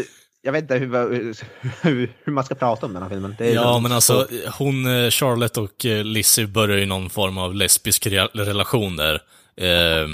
jag 0.45 0.51
vet 0.51 0.61
inte 0.61 0.75
hur, 0.75 1.35
hur, 1.83 2.13
hur 2.23 2.31
man 2.33 2.43
ska 2.43 2.55
prata 2.55 2.85
om 2.85 2.93
den 2.93 3.03
här 3.03 3.09
filmen. 3.09 3.35
Det 3.37 3.49
är 3.49 3.53
Ja, 3.53 3.79
men 3.79 3.91
alltså 3.91 4.27
hon, 4.57 4.85
eh, 4.85 5.09
Charlotte 5.09 5.57
och 5.57 5.85
eh, 5.85 6.03
Lizzie 6.03 6.47
börjar 6.47 6.77
ju 6.77 6.85
någon 6.85 7.09
form 7.09 7.37
av 7.37 7.55
lesbisk 7.55 8.05
re- 8.07 8.29
relation 8.33 8.95
där. 8.95 9.21
Eh, 9.57 10.07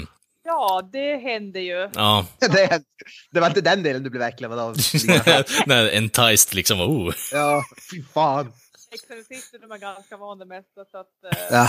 Ja, 0.44 0.88
det 0.92 1.16
händer 1.16 1.60
ju. 1.60 1.90
ja, 1.94 2.26
det, 2.40 2.82
det 3.30 3.40
var 3.40 3.46
inte 3.46 3.60
den 3.60 3.82
delen 3.82 4.02
du 4.02 4.10
blev 4.10 4.22
äcklad 4.22 4.58
av. 4.58 4.76
Nej, 5.66 5.96
enticed 5.96 6.54
liksom. 6.54 6.80
Oh. 6.80 7.14
ja, 7.32 7.62
fy 7.90 8.02
fan. 8.14 8.52
Exorcister 8.92 9.58
de 9.58 9.72
är 9.72 9.78
ganska 9.78 10.16
van 10.16 10.38
det 10.38 10.46
mesta 10.46 10.84
så 10.90 10.98
att... 10.98 11.06
eh, 11.32 11.38
Ja. 11.50 11.68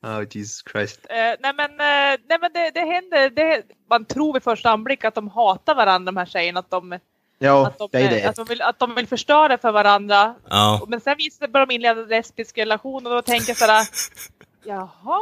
ja. 0.00 0.18
oh, 0.18 0.24
Jesus 0.30 0.62
Christ. 0.72 1.06
Eh, 1.10 1.16
nej 1.16 1.52
men, 1.56 1.70
eh, 1.70 2.20
nej, 2.28 2.38
men 2.40 2.52
det, 2.54 2.70
det 2.74 2.80
händer, 2.80 3.30
det, 3.30 3.62
man 3.90 4.04
tror 4.04 4.32
vid 4.32 4.42
första 4.42 4.70
anblick 4.70 5.04
att 5.04 5.14
de 5.14 5.28
hatar 5.28 5.74
varandra 5.74 6.12
de 6.12 6.16
här 6.16 6.26
tjejerna. 6.26 6.60
Att 6.60 6.70
de, 6.70 6.98
Ja, 7.38 7.66
att 7.66 7.78
de, 7.78 7.88
det 7.92 7.98
är 7.98 8.04
eh, 8.04 8.10
det. 8.10 8.28
Att 8.28 8.36
de, 8.36 8.44
vill, 8.44 8.62
att 8.62 8.78
de 8.78 8.94
vill 8.94 9.06
förstöra 9.06 9.58
för 9.58 9.72
varandra. 9.72 10.34
Ja, 10.48 10.84
Men 10.88 11.00
sen 11.00 11.16
visar 11.18 11.46
det 11.46 11.58
de 11.58 11.70
inleda 11.70 12.00
en 12.00 12.08
lesbisk 12.08 12.58
relation 12.58 13.06
och 13.06 13.12
då 13.12 13.22
tänker 13.22 13.48
jag 13.48 13.56
sådär, 13.56 13.82
jaha? 14.64 15.20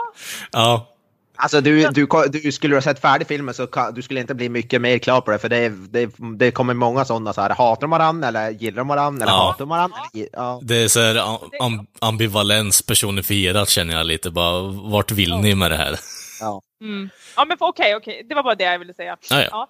ja. 0.53 0.96
Alltså 1.37 1.61
du, 1.61 1.89
du, 1.89 2.07
du 2.43 2.53
skulle 2.53 2.75
ha 2.77 2.83
sett 2.83 3.01
färdig 3.01 3.29
filmen 3.29 3.55
så 3.55 3.67
kan, 3.67 3.95
du 3.95 4.03
skulle 4.03 4.21
inte 4.21 4.35
bli 4.35 4.49
mycket 4.49 4.81
mer 4.81 4.99
klar 4.99 5.21
på 5.21 5.31
det 5.31 5.39
för 5.39 5.49
det, 5.49 5.69
det, 5.69 6.11
det 6.39 6.51
kommer 6.51 6.75
många 6.75 7.05
sådana 7.05 7.33
så 7.33 7.41
här, 7.41 7.51
hatar 7.51 7.81
de 7.81 7.91
varandra 7.91 8.29
eller 8.29 8.51
gillar 8.51 8.77
de 8.77 8.89
varandra 8.89 9.23
eller 9.25 9.33
Ja. 9.33 9.39
hatar 9.47 9.59
de 9.59 9.69
varandra? 9.69 9.97
Eller, 10.15 10.29
ja. 10.33 10.61
Det 10.63 10.77
är 10.77 10.89
så 10.89 11.01
här 11.01 11.15
am- 11.61 11.87
ambivalens 12.01 12.83
personifierat 12.83 13.69
känner 13.69 13.95
jag 13.97 14.07
lite 14.07 14.31
bara. 14.31 14.63
Vart 14.91 15.11
vill 15.11 15.35
ni 15.37 15.55
med 15.55 15.71
det 15.71 15.77
här? 15.77 15.99
Ja. 16.41 16.61
Mm. 16.85 17.09
Ja 17.37 17.45
men 17.45 17.57
okej, 17.61 17.97
okej, 17.97 18.27
det 18.29 18.35
var 18.35 18.43
bara 18.43 18.55
det 18.55 18.65
jag 18.65 18.79
ville 18.79 18.95
säga. 18.95 19.17
Ja, 19.31 19.41
ja. 19.43 19.49
Ja. 19.51 19.69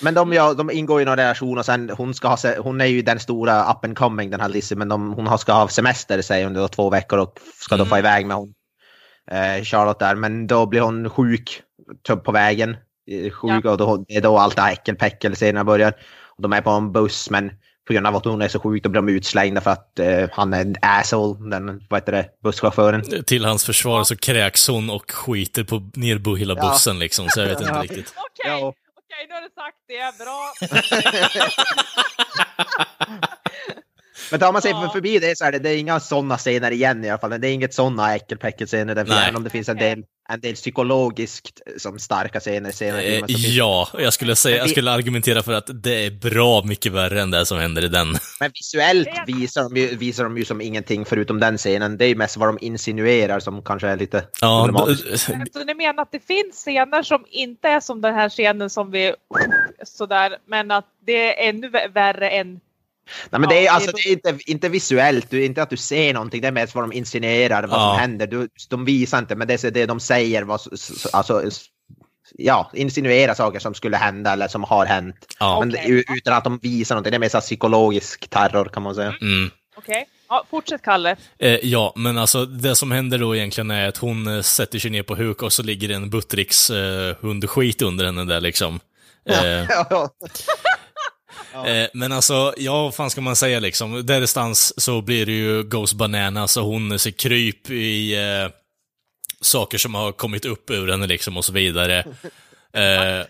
Men 0.00 0.14
de, 0.14 0.32
ja, 0.32 0.54
de 0.54 0.70
ingår 0.70 1.02
i 1.02 1.04
någon 1.04 1.16
relation 1.16 1.58
och 1.58 1.64
sen 1.64 1.90
hon 1.96 2.14
ska 2.14 2.28
ha, 2.28 2.36
hon 2.58 2.80
är 2.80 2.84
ju 2.86 3.02
den 3.02 3.20
stora 3.20 3.72
up 3.72 3.84
and 3.84 3.96
coming 3.98 4.30
den 4.30 4.40
här 4.40 4.48
Lizzie 4.48 4.76
men 4.76 4.88
de, 4.88 5.12
hon 5.12 5.26
har, 5.26 5.38
ska 5.38 5.52
ha 5.52 5.68
semester 5.68 6.22
säger 6.22 6.44
hon 6.44 6.54
då, 6.54 6.68
två 6.68 6.90
veckor 6.90 7.18
och 7.18 7.38
ska 7.60 7.76
då 7.76 7.84
få 7.84 7.94
Mm. 7.94 8.06
iväg 8.06 8.26
med 8.26 8.36
hon, 8.36 8.52
Charlotte 9.64 9.98
där 9.98 10.14
men 10.14 10.46
då 10.46 10.66
blir 10.66 10.80
hon 10.80 11.10
sjuk 11.10 11.62
typ 12.02 12.24
på 12.24 12.32
vägen. 12.32 12.76
eh, 13.10 13.30
Sjuk 13.30 13.64
och 13.64 13.76
då, 13.76 14.04
det 14.08 14.16
är 14.16 14.20
då 14.20 14.38
allt 14.38 14.56
det 14.56 14.62
här 14.62 14.72
äckelpäckel 14.72 15.34
scenerna 15.34 15.64
börjar. 15.64 15.92
Och 16.36 16.42
de 16.42 16.52
är 16.52 16.60
på 16.60 16.70
en 16.70 16.92
buss 16.92 17.30
men 17.30 17.50
på 17.86 17.92
grund 17.92 18.06
av 18.06 18.16
att 18.16 18.24
hon 18.24 18.42
är 18.42 18.48
så 18.48 18.60
sjuk 18.60 18.82
då 18.82 18.88
blir 18.88 19.02
de 19.02 19.08
utslängda 19.12 19.60
för 19.60 19.70
att 19.70 19.98
eh, 19.98 20.28
han 20.32 20.52
är 20.54 20.60
en 20.60 20.76
asshole, 20.82 21.50
den 21.50 21.86
vad 21.90 22.00
heter 22.00 22.12
det, 22.12 22.28
busschauffören. 22.42 23.24
Till 23.24 23.44
hans 23.44 23.64
försvar 23.64 24.04
så 24.04 24.16
kräks 24.16 24.68
hon 24.68 24.90
och 24.90 25.10
skiter 25.10 25.64
på 25.64 25.90
ner 25.94 26.18
på 26.18 26.36
hela 26.36 26.54
Ja. 26.56 26.62
bussen 26.70 26.98
liksom, 26.98 27.28
så 27.28 27.40
jag 27.40 27.46
vet 27.46 27.60
inte 27.60 27.72
Ja. 27.74 27.82
riktigt. 27.82 28.14
Okej, 28.16 28.50
Ja. 28.60 28.72
okej, 28.96 29.26
nu 29.28 29.34
har 29.34 29.40
du 29.42 29.48
sagt 29.54 29.76
det, 29.88 30.18
bra. 30.24 30.52
Men 34.30 34.40
tar 34.40 34.52
man 34.52 34.62
sig 34.62 34.70
Ja. 34.70 34.90
förbi 34.92 35.18
det 35.18 35.38
så 35.38 35.44
är 35.44 35.52
det, 35.52 35.58
det 35.58 35.70
är 35.70 35.76
inga 35.78 36.00
sådana 36.00 36.38
scener 36.38 36.70
igen 36.70 37.04
i 37.04 37.10
alla 37.10 37.18
fall. 37.18 37.40
Det 37.40 37.48
är 37.48 37.52
inget 37.52 37.74
sådana 37.74 38.14
äckelpäckelscener 38.14 38.94
där, 38.94 39.02
även 39.22 39.36
om 39.36 39.44
det 39.44 39.50
finns 39.50 39.68
en 39.68 39.76
del, 39.76 40.02
en 40.28 40.40
del 40.40 40.54
psykologiskt 40.54 41.60
som 41.76 41.98
starka 41.98 42.40
scener 42.40 42.70
senare 42.70 43.02
Eh, 43.02 43.24
ja, 43.56 43.88
jag 43.98 44.12
skulle 44.12 44.36
säga, 44.36 44.56
jag 44.56 44.70
skulle 44.70 44.90
argumentera 44.90 45.42
för 45.42 45.52
att 45.52 45.70
det 45.82 46.06
är 46.06 46.10
bra 46.10 46.62
mycket 46.64 46.92
värre 46.92 47.22
än 47.22 47.30
det 47.30 47.46
som 47.46 47.58
händer 47.58 47.84
i 47.84 47.88
den. 47.88 48.08
Men 48.40 48.50
visuellt 48.54 49.08
visar 49.26 49.62
de, 49.62 49.76
ju, 49.80 49.96
visar 49.96 50.24
de 50.24 50.38
ju 50.38 50.44
som 50.44 50.60
ingenting 50.60 51.04
förutom 51.04 51.40
den 51.40 51.58
scenen. 51.58 51.96
Det 51.98 52.04
är 52.04 52.08
ju 52.08 52.14
mest 52.16 52.36
vad 52.36 52.48
de 52.48 52.58
insinuerar 52.60 53.40
som 53.40 53.62
kanske 53.62 53.88
är 53.88 53.96
lite 53.96 54.24
Ja, 54.40 54.64
problematiskt. 54.64 55.24
Så 55.52 55.64
ni 55.64 55.74
menar 55.74 56.02
att 56.02 56.12
det 56.12 56.26
finns 56.26 56.56
scener 56.56 57.02
som 57.02 57.24
inte 57.30 57.68
är 57.68 57.80
som 57.80 58.00
den 58.00 58.14
här 58.14 58.28
scenen 58.28 58.70
som 58.70 58.90
vi 58.90 59.14
sådär, 59.84 60.36
men 60.46 60.70
att 60.70 60.86
det 61.06 61.42
är 61.44 61.48
ännu 61.48 61.68
vä- 61.68 61.92
värre 61.94 62.30
än 62.30 62.60
Nej, 63.30 63.40
men 63.40 63.48
det 63.48 63.58
är, 63.58 63.64
Ja, 63.64 63.72
alltså, 63.72 63.90
det- 63.92 64.08
är 64.08 64.12
inte, 64.12 64.38
inte 64.46 64.68
visuellt, 64.68 65.26
det 65.30 65.36
är 65.36 65.46
inte 65.46 65.62
att 65.62 65.70
du 65.70 65.76
ser 65.76 66.14
någonting, 66.14 66.40
det 66.40 66.48
är 66.48 66.52
mest 66.52 66.74
vad 66.74 66.84
de 66.84 66.92
insinuerar, 66.92 67.62
vad 67.62 67.80
Ja. 67.80 67.90
som 67.92 68.00
händer. 68.00 68.26
Du, 68.26 68.48
de 68.68 68.84
visar 68.84 69.18
inte, 69.18 69.36
men 69.36 69.48
det 69.48 69.64
är 69.64 69.70
det 69.70 69.86
de 69.86 70.00
säger, 70.00 70.42
vad, 70.42 70.60
alltså, 71.12 71.42
ja, 72.38 72.70
insinuerar 72.74 73.34
saker 73.34 73.58
som 73.58 73.74
skulle 73.74 73.96
hända 73.96 74.32
eller 74.32 74.48
som 74.48 74.64
har 74.64 74.86
hänt. 74.86 75.16
ja. 75.40 75.60
Men 75.60 75.76
u- 75.86 76.04
utan 76.16 76.34
att 76.34 76.44
de 76.44 76.58
visar 76.58 76.94
någonting, 76.94 77.10
det 77.10 77.16
är 77.16 77.20
mer 77.20 77.28
så 77.28 77.40
psykologisk 77.40 78.28
terror 78.30 78.64
kan 78.72 78.82
man 78.82 78.94
säga. 78.94 79.14
Mm. 79.20 79.50
Okej, 79.76 80.06
ja, 80.28 80.44
fortsätt 80.50 80.82
Kalle. 80.82 81.16
Eh, 81.38 81.54
ja, 81.66 81.92
men 81.96 82.18
alltså 82.18 82.46
det 82.46 82.76
som 82.76 82.90
händer 82.90 83.18
då 83.18 83.36
egentligen 83.36 83.70
är 83.70 83.88
att 83.88 83.96
hon 83.96 84.26
eh, 84.26 84.42
sätter 84.42 84.78
sig 84.78 84.90
ner 84.90 85.02
på 85.02 85.14
huk 85.14 85.42
och 85.42 85.52
så 85.52 85.62
ligger 85.62 85.90
en 85.90 86.10
Buttricks 86.10 86.70
eh, 86.70 87.16
hundskit 87.20 87.82
under 87.82 88.04
henne 88.04 88.24
där 88.24 88.40
liksom. 88.40 88.80
Eh, 89.30 89.36
Ja. 91.52 91.66
Eh, 91.66 91.88
men 91.94 92.12
alltså, 92.12 92.54
ja, 92.56 92.82
vad 92.82 92.94
fan 92.94 93.10
ska 93.10 93.20
man 93.20 93.36
säga 93.36 93.60
liksom? 93.60 94.06
Därstans 94.06 94.82
så 94.84 95.02
blir 95.02 95.26
det 95.26 95.32
ju 95.32 95.62
Ghost 95.62 95.94
Bananas 95.94 96.56
och 96.56 96.64
hon 96.64 96.98
ser 96.98 97.10
kryp 97.10 97.70
i 97.70 98.14
eh, 98.16 98.48
saker 99.40 99.78
som 99.78 99.94
har 99.94 100.12
kommit 100.12 100.44
upp 100.44 100.70
ur 100.70 100.88
henne 100.90 101.06
liksom 101.06 101.36
och 101.36 101.44
så 101.44 101.52
vidare. 101.52 102.04
Eh, 102.72 103.26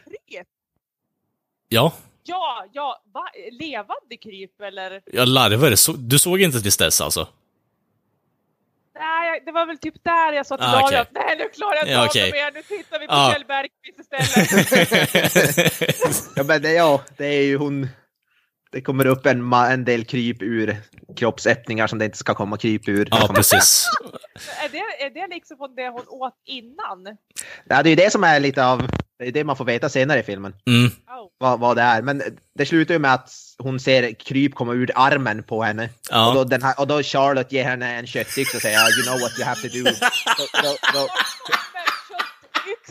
ja, 1.68 1.93
Ja, 2.25 2.66
ja, 2.73 3.03
va? 3.12 3.25
Levande 3.53 4.16
kryp 4.23 4.61
eller? 4.61 5.03
jag 5.12 5.29
larvar. 5.29 5.75
Så, 5.75 5.93
du 5.93 6.18
såg 6.18 6.41
inte 6.41 6.61
tills 6.61 6.77
dess 6.77 7.01
alltså? 7.01 7.29
Nej, 8.95 9.43
det 9.47 9.53
var 9.53 9.66
väl 9.66 9.79
typ 9.79 10.05
där 10.05 10.33
jag 10.33 10.47
sa 10.47 10.57
till 10.57 10.66
Ah, 10.66 10.83
okej. 10.85 10.99
att 10.99 11.09
nej 11.12 11.37
nu 11.39 11.49
klarar 11.49 11.75
jag 11.75 11.83
inte 11.83 11.93
Ja, 11.93 12.03
av 12.03 12.09
det 12.14 12.33
mer, 12.33 12.53
nu 12.53 12.62
tittar 12.62 12.99
vi 12.99 13.07
på 13.07 13.12
Ah. 13.12 13.33
Kjell 13.33 13.45
Bergqvist 13.45 14.01
istället. 14.01 16.27
ja, 16.37 16.43
men 16.43 16.62
det, 16.62 16.73
ja, 16.73 17.03
det 17.16 17.27
är 17.27 17.43
ju 17.43 17.57
hon. 17.57 17.89
Det 18.73 18.81
kommer 18.81 19.07
upp 19.07 19.27
en, 19.27 19.53
en 19.53 19.85
del 19.85 20.05
kryp 20.05 20.43
ur 20.43 20.77
kroppsöppningar 21.16 21.87
som 21.87 21.99
det 21.99 22.05
inte 22.05 22.18
ska 22.18 22.35
komma 22.35 22.57
kryp 22.57 22.89
ur. 22.89 23.09
ja, 23.11 23.33
precis. 23.35 23.87
är, 24.64 24.68
det, 24.68 25.05
är 25.05 25.11
det 25.11 25.35
liksom 25.35 25.57
från 25.57 25.75
det 25.75 25.89
hon 25.89 26.05
åt 26.09 26.35
innan? 26.47 27.16
Ja, 27.68 27.83
det 27.83 27.89
är 27.89 27.91
ju 27.91 27.97
det 27.97 28.12
som 28.12 28.25
är 28.25 28.41
lite 28.41 28.66
av, 28.66 28.91
det 29.18 29.27
är 29.27 29.33
det 29.33 29.45
man 29.45 29.57
får 29.57 29.64
veta 29.64 29.89
senare 29.89 30.21
i 30.21 30.23
filmen. 30.23 30.55
Mm. 30.66 30.87
Oh. 30.87 31.29
vad, 31.39 31.61
vad 31.61 31.77
det 31.77 31.83
är. 31.83 32.03
Men 32.03 32.23
det 32.55 32.66
slutar 32.66 32.95
ju 32.95 32.99
med 32.99 33.14
att 33.14 33.31
hon 33.59 33.81
ser 33.81 34.12
kryp 34.12 34.55
komma 34.55 34.73
ur 34.73 34.91
armen 34.95 35.43
på 35.43 35.62
henne. 35.62 35.89
Ja. 36.11 36.29
Och, 36.29 36.35
då 36.35 36.45
den 36.45 36.62
här, 36.62 36.81
och 36.81 36.87
då 36.87 37.03
Charlotte 37.03 37.53
ger 37.53 37.64
henne 37.64 37.97
en 37.99 38.07
köttyxa 38.07 38.57
och 38.57 38.62
säger 38.62 38.79
you 38.79 39.07
know 39.07 39.21
what 39.21 39.39
you 39.39 39.49
have 39.49 39.61
to 39.61 39.68
do. 39.68 39.85
Då, 40.39 40.47
då, 40.62 40.77
då, 40.95 41.09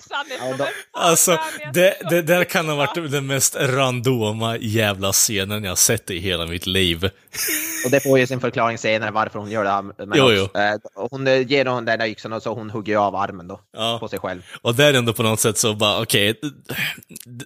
Ja, 0.09 0.55
fan 0.57 0.67
Alltså, 0.93 1.31
med 1.31 1.73
det, 1.73 1.95
det 2.09 2.21
där 2.21 2.43
kan 2.43 2.69
ha 2.69 2.75
varit 2.75 3.11
den 3.11 3.27
mest 3.27 3.55
randoma 3.55 4.57
jävla 4.57 5.11
scenen 5.11 5.63
jag 5.63 5.77
sett 5.77 6.09
i 6.11 6.19
hela 6.19 6.45
mitt 6.45 6.67
liv. 6.67 7.03
och 7.85 7.91
det 7.91 7.99
får 7.99 8.19
ju 8.19 8.27
sin 8.27 8.39
förklaring 8.39 8.77
senare 8.77 9.11
varför 9.11 9.39
hon 9.39 9.51
gör 9.51 9.63
det. 9.63 9.69
här. 9.69 9.81
Men 9.81 10.11
Jo, 10.15 10.23
också, 10.25 10.59
eh, 10.59 10.75
hon 11.11 11.27
eh, 11.27 11.47
ger 11.47 11.65
hon 11.65 11.85
den 11.85 11.99
där 11.99 12.07
yxan 12.07 12.33
och 12.33 12.43
så 12.43 12.53
hon 12.53 12.69
hugger 12.69 12.97
av 12.97 13.15
armen 13.15 13.47
då. 13.47 13.59
Ja. 13.77 13.97
På 13.99 14.07
sig 14.07 14.19
själv. 14.19 14.41
Och 14.61 14.75
där 14.75 14.93
ändå 14.93 15.13
på 15.13 15.23
något 15.23 15.39
sätt 15.39 15.57
så 15.57 15.73
bara, 15.73 16.01
okej, 16.01 16.39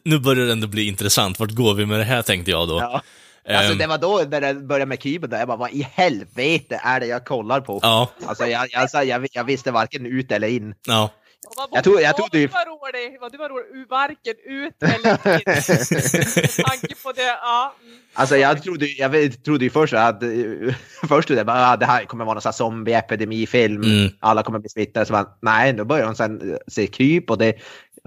nu 0.04 0.20
börjar 0.20 0.46
det 0.46 0.52
ändå 0.52 0.68
bli 0.68 0.88
intressant. 0.88 1.40
Vart 1.40 1.52
går 1.52 1.74
vi 1.74 1.86
med 1.86 2.00
det 2.00 2.04
här 2.06 2.22
tänkte 2.22 2.52
jag 2.52 2.68
då. 2.68 2.80
Ja. 2.80 3.02
Alltså 3.48 3.72
Ehm, 3.72 3.78
det 3.78 3.88
var 3.88 3.98
då 3.98 4.22
när 4.30 4.42
det 4.42 4.54
började 4.54 4.86
med 4.86 5.30
där 5.30 5.40
jag 5.40 5.48
bara 5.48 5.58
vad 5.58 5.72
i 5.72 5.88
helvete 5.94 6.82
är 6.84 7.00
det 7.00 7.06
jag 7.06 7.26
kollar 7.26 7.62
på? 7.62 7.80
ja, 7.82 8.10
Alltså 8.26 8.46
jag, 8.48 8.68
jag, 8.72 8.82
alltså, 8.82 9.04
jag, 9.04 9.28
jag 9.32 9.44
visste 9.44 9.72
varken 9.72 10.06
ut 10.06 10.32
eller 10.32 10.48
in. 10.48 10.76
ja. 10.88 11.10
Man 11.58 11.68
Jag 11.72 11.84
tror- 11.84 12.02
jag 12.02 12.10
"Åh, 12.14 12.16
tror 12.16 12.28
du- 12.32 12.40
Du 12.40 12.48
var 12.48 12.66
rolig, 12.66 13.18
vad 13.22 13.32
du 13.32 13.38
var 13.38 13.50
rolig, 13.50 13.88
varken 13.90 14.34
ut 14.46 14.84
eller 14.84 15.34
in. 15.38 15.44
Tanke 16.66 16.96
på 17.04 17.12
det, 17.12 17.22
ja. 17.42 17.74
mm. 17.84 17.98
Alltså 18.14 18.38
jag 18.38 18.64
trodde, 18.64 18.86
jag 18.86 19.44
trodde 19.44 19.64
ju 19.66 19.70
först 19.70 19.94
att, 19.94 20.24
eh, 20.24 20.30
först 21.08 21.28
trodde 21.28 21.40
jag 21.40 21.46
bara 21.48 21.68
ah, 21.72 21.78
det 21.78 21.86
här 21.86 22.06
kommer 22.06 22.26
vara 22.26 22.34
någon 22.34 22.42
sån 22.42 22.50
här 22.50 22.54
zombie-epidemifilm, 22.54 23.84
Mm. 23.84 24.12
alla 24.20 24.44
kommer 24.44 24.60
bli 24.60 24.70
smittade. 24.70 25.06
Så 25.06 25.14
bara, 25.14 25.28
nej, 25.42 25.74
då 25.74 25.86
börjar 25.86 26.06
hon 26.06 26.16
sen 26.16 26.52
eh, 26.52 26.58
se 26.68 26.88
kryp 26.88 27.30
och 27.30 27.38
det 27.38 27.56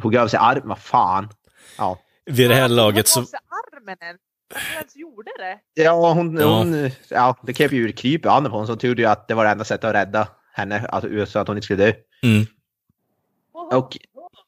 hugger 0.03 0.20
av 0.20 0.28
sig 0.28 0.38
armen, 0.42 0.68
vad 0.68 0.78
fan. 0.78 1.28
Ja, 1.78 1.99
Vid 2.26 2.51
det 2.51 2.55
här 2.55 2.68
laget 2.68 3.09
så... 3.09 3.20
Armen 3.20 3.97
än. 4.01 4.16
Gjorde 4.94 5.30
det. 5.38 5.82
ja, 5.82 6.12
hon, 6.12 6.36
Ja. 6.40 6.47
hon 6.59 6.90
ja, 7.09 7.36
det 7.42 7.53
kröp 7.53 7.72
ju 7.72 7.78
ur 7.78 7.92
kryp 7.92 8.20
i 8.20 8.22
på 8.22 8.28
honom 8.30 8.66
så 8.66 8.72
hon 8.72 8.78
trodde 8.78 9.03
ju 9.03 9.09
att 9.09 9.28
det 9.28 9.34
var 9.34 9.44
det 9.44 9.51
enda 9.51 9.64
sättet 9.64 9.84
att 9.84 9.94
rädda 9.94 10.28
henne, 10.53 10.86
alltså, 10.88 11.26
så 11.26 11.38
att 11.38 11.49
hon 11.49 11.57
inte 11.57 11.64
skulle 11.64 11.84
dö. 11.86 11.92
Mm. 12.22 12.47
Och 13.73 13.99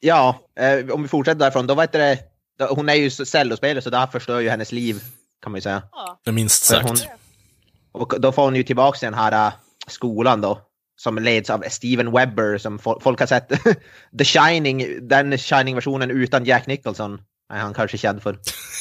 ja, 0.01 0.39
eh, 0.61 0.91
om 0.95 1.03
vi 1.03 1.09
fortsätter 1.09 1.39
därifrån, 1.41 1.67
då 1.67 1.75
vet 1.75 1.93
det, 1.93 2.19
då, 2.59 2.67
hon 2.67 2.89
är 2.89 2.95
ju 2.95 3.11
cellospelare 3.11 3.83
så 3.83 3.91
det 3.91 3.97
här 3.99 4.07
förstör 4.07 4.41
ju 4.41 4.49
hennes 4.49 4.73
liv, 4.73 5.03
kan 5.43 5.53
man 5.53 5.57
ju 5.57 5.63
säga. 5.63 5.83
Ja. 6.25 6.33
Minst 6.33 6.67
För 6.67 6.75
sagt. 6.75 6.89
hon- 6.89 8.03
Och 8.03 8.15
då 8.21 8.33
får 8.33 8.43
hon 8.45 8.55
ju 8.57 8.63
tillbaka 8.63 8.99
till 8.99 9.07
den 9.07 9.15
här 9.15 9.47
äh, 9.47 9.53
skolan 9.87 10.41
då. 10.41 10.61
Som 11.01 11.19
leds 11.19 11.51
av 11.51 11.65
Steven 11.69 12.13
Webber 12.13 12.59
som 12.59 12.79
fo- 12.79 13.01
folk 13.01 13.21
har 13.21 13.27
sett. 13.27 13.49
The 14.19 14.25
Shining, 14.25 15.09
den 15.09 15.39
Shining-versionen 15.39 16.11
utan 16.11 16.45
Jack 16.45 16.67
Nicholson. 16.67 17.21
är 17.53 17.59
han 17.59 17.75
kanske 17.75 17.99
känd 17.99 18.23
för. 18.23 18.39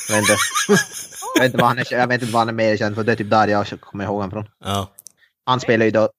Jag 0.10 0.16
vet 0.16 0.22
inte. 0.24 0.36
jag, 1.36 1.42
vet 1.42 1.46
inte 1.46 1.58
vad 1.58 1.68
han 1.68 1.80
är, 1.80 1.94
jag 1.94 2.08
vet 2.08 2.22
inte 2.22 2.34
vad 2.34 2.40
han 2.40 2.50
är 2.50 2.54
mer 2.54 2.78
känd 2.78 2.96
för. 2.96 3.04
Det 3.04 3.12
är 3.12 3.16
typ 3.16 3.30
där 3.30 3.48
jag 3.48 3.68
kommer 3.80 4.04
ihåg 4.04 4.16
honom 4.16 4.32
från. 4.32 4.46
Ja. 4.64 4.92
Han 5.46 5.60
spelar 5.60 5.86
ju 5.86 5.92
då, 5.92 6.10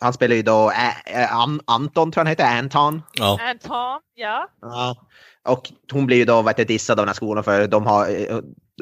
han 0.00 0.12
spelar 0.12 0.36
ju 0.36 0.42
då 0.42 0.70
Ä- 0.70 1.02
Ä- 1.06 1.28
An- 1.30 1.60
Anton 1.66 2.12
tror 2.12 2.20
jag 2.20 2.24
han 2.24 2.30
heter, 2.30 2.58
Anton. 2.58 3.02
ja. 3.14 3.38
Anton, 3.42 4.00
ja. 4.14 4.48
Ja. 4.60 4.96
Och 5.44 5.72
hon 5.92 6.06
blir 6.06 6.16
ju 6.16 6.24
då 6.24 6.42
vet 6.42 6.56
du, 6.56 6.64
dissad 6.64 6.98
av 7.00 7.06
den 7.06 7.08
här 7.08 7.14
skolan 7.14 7.44
för 7.44 7.66
de 7.66 7.86
har, 7.86 8.08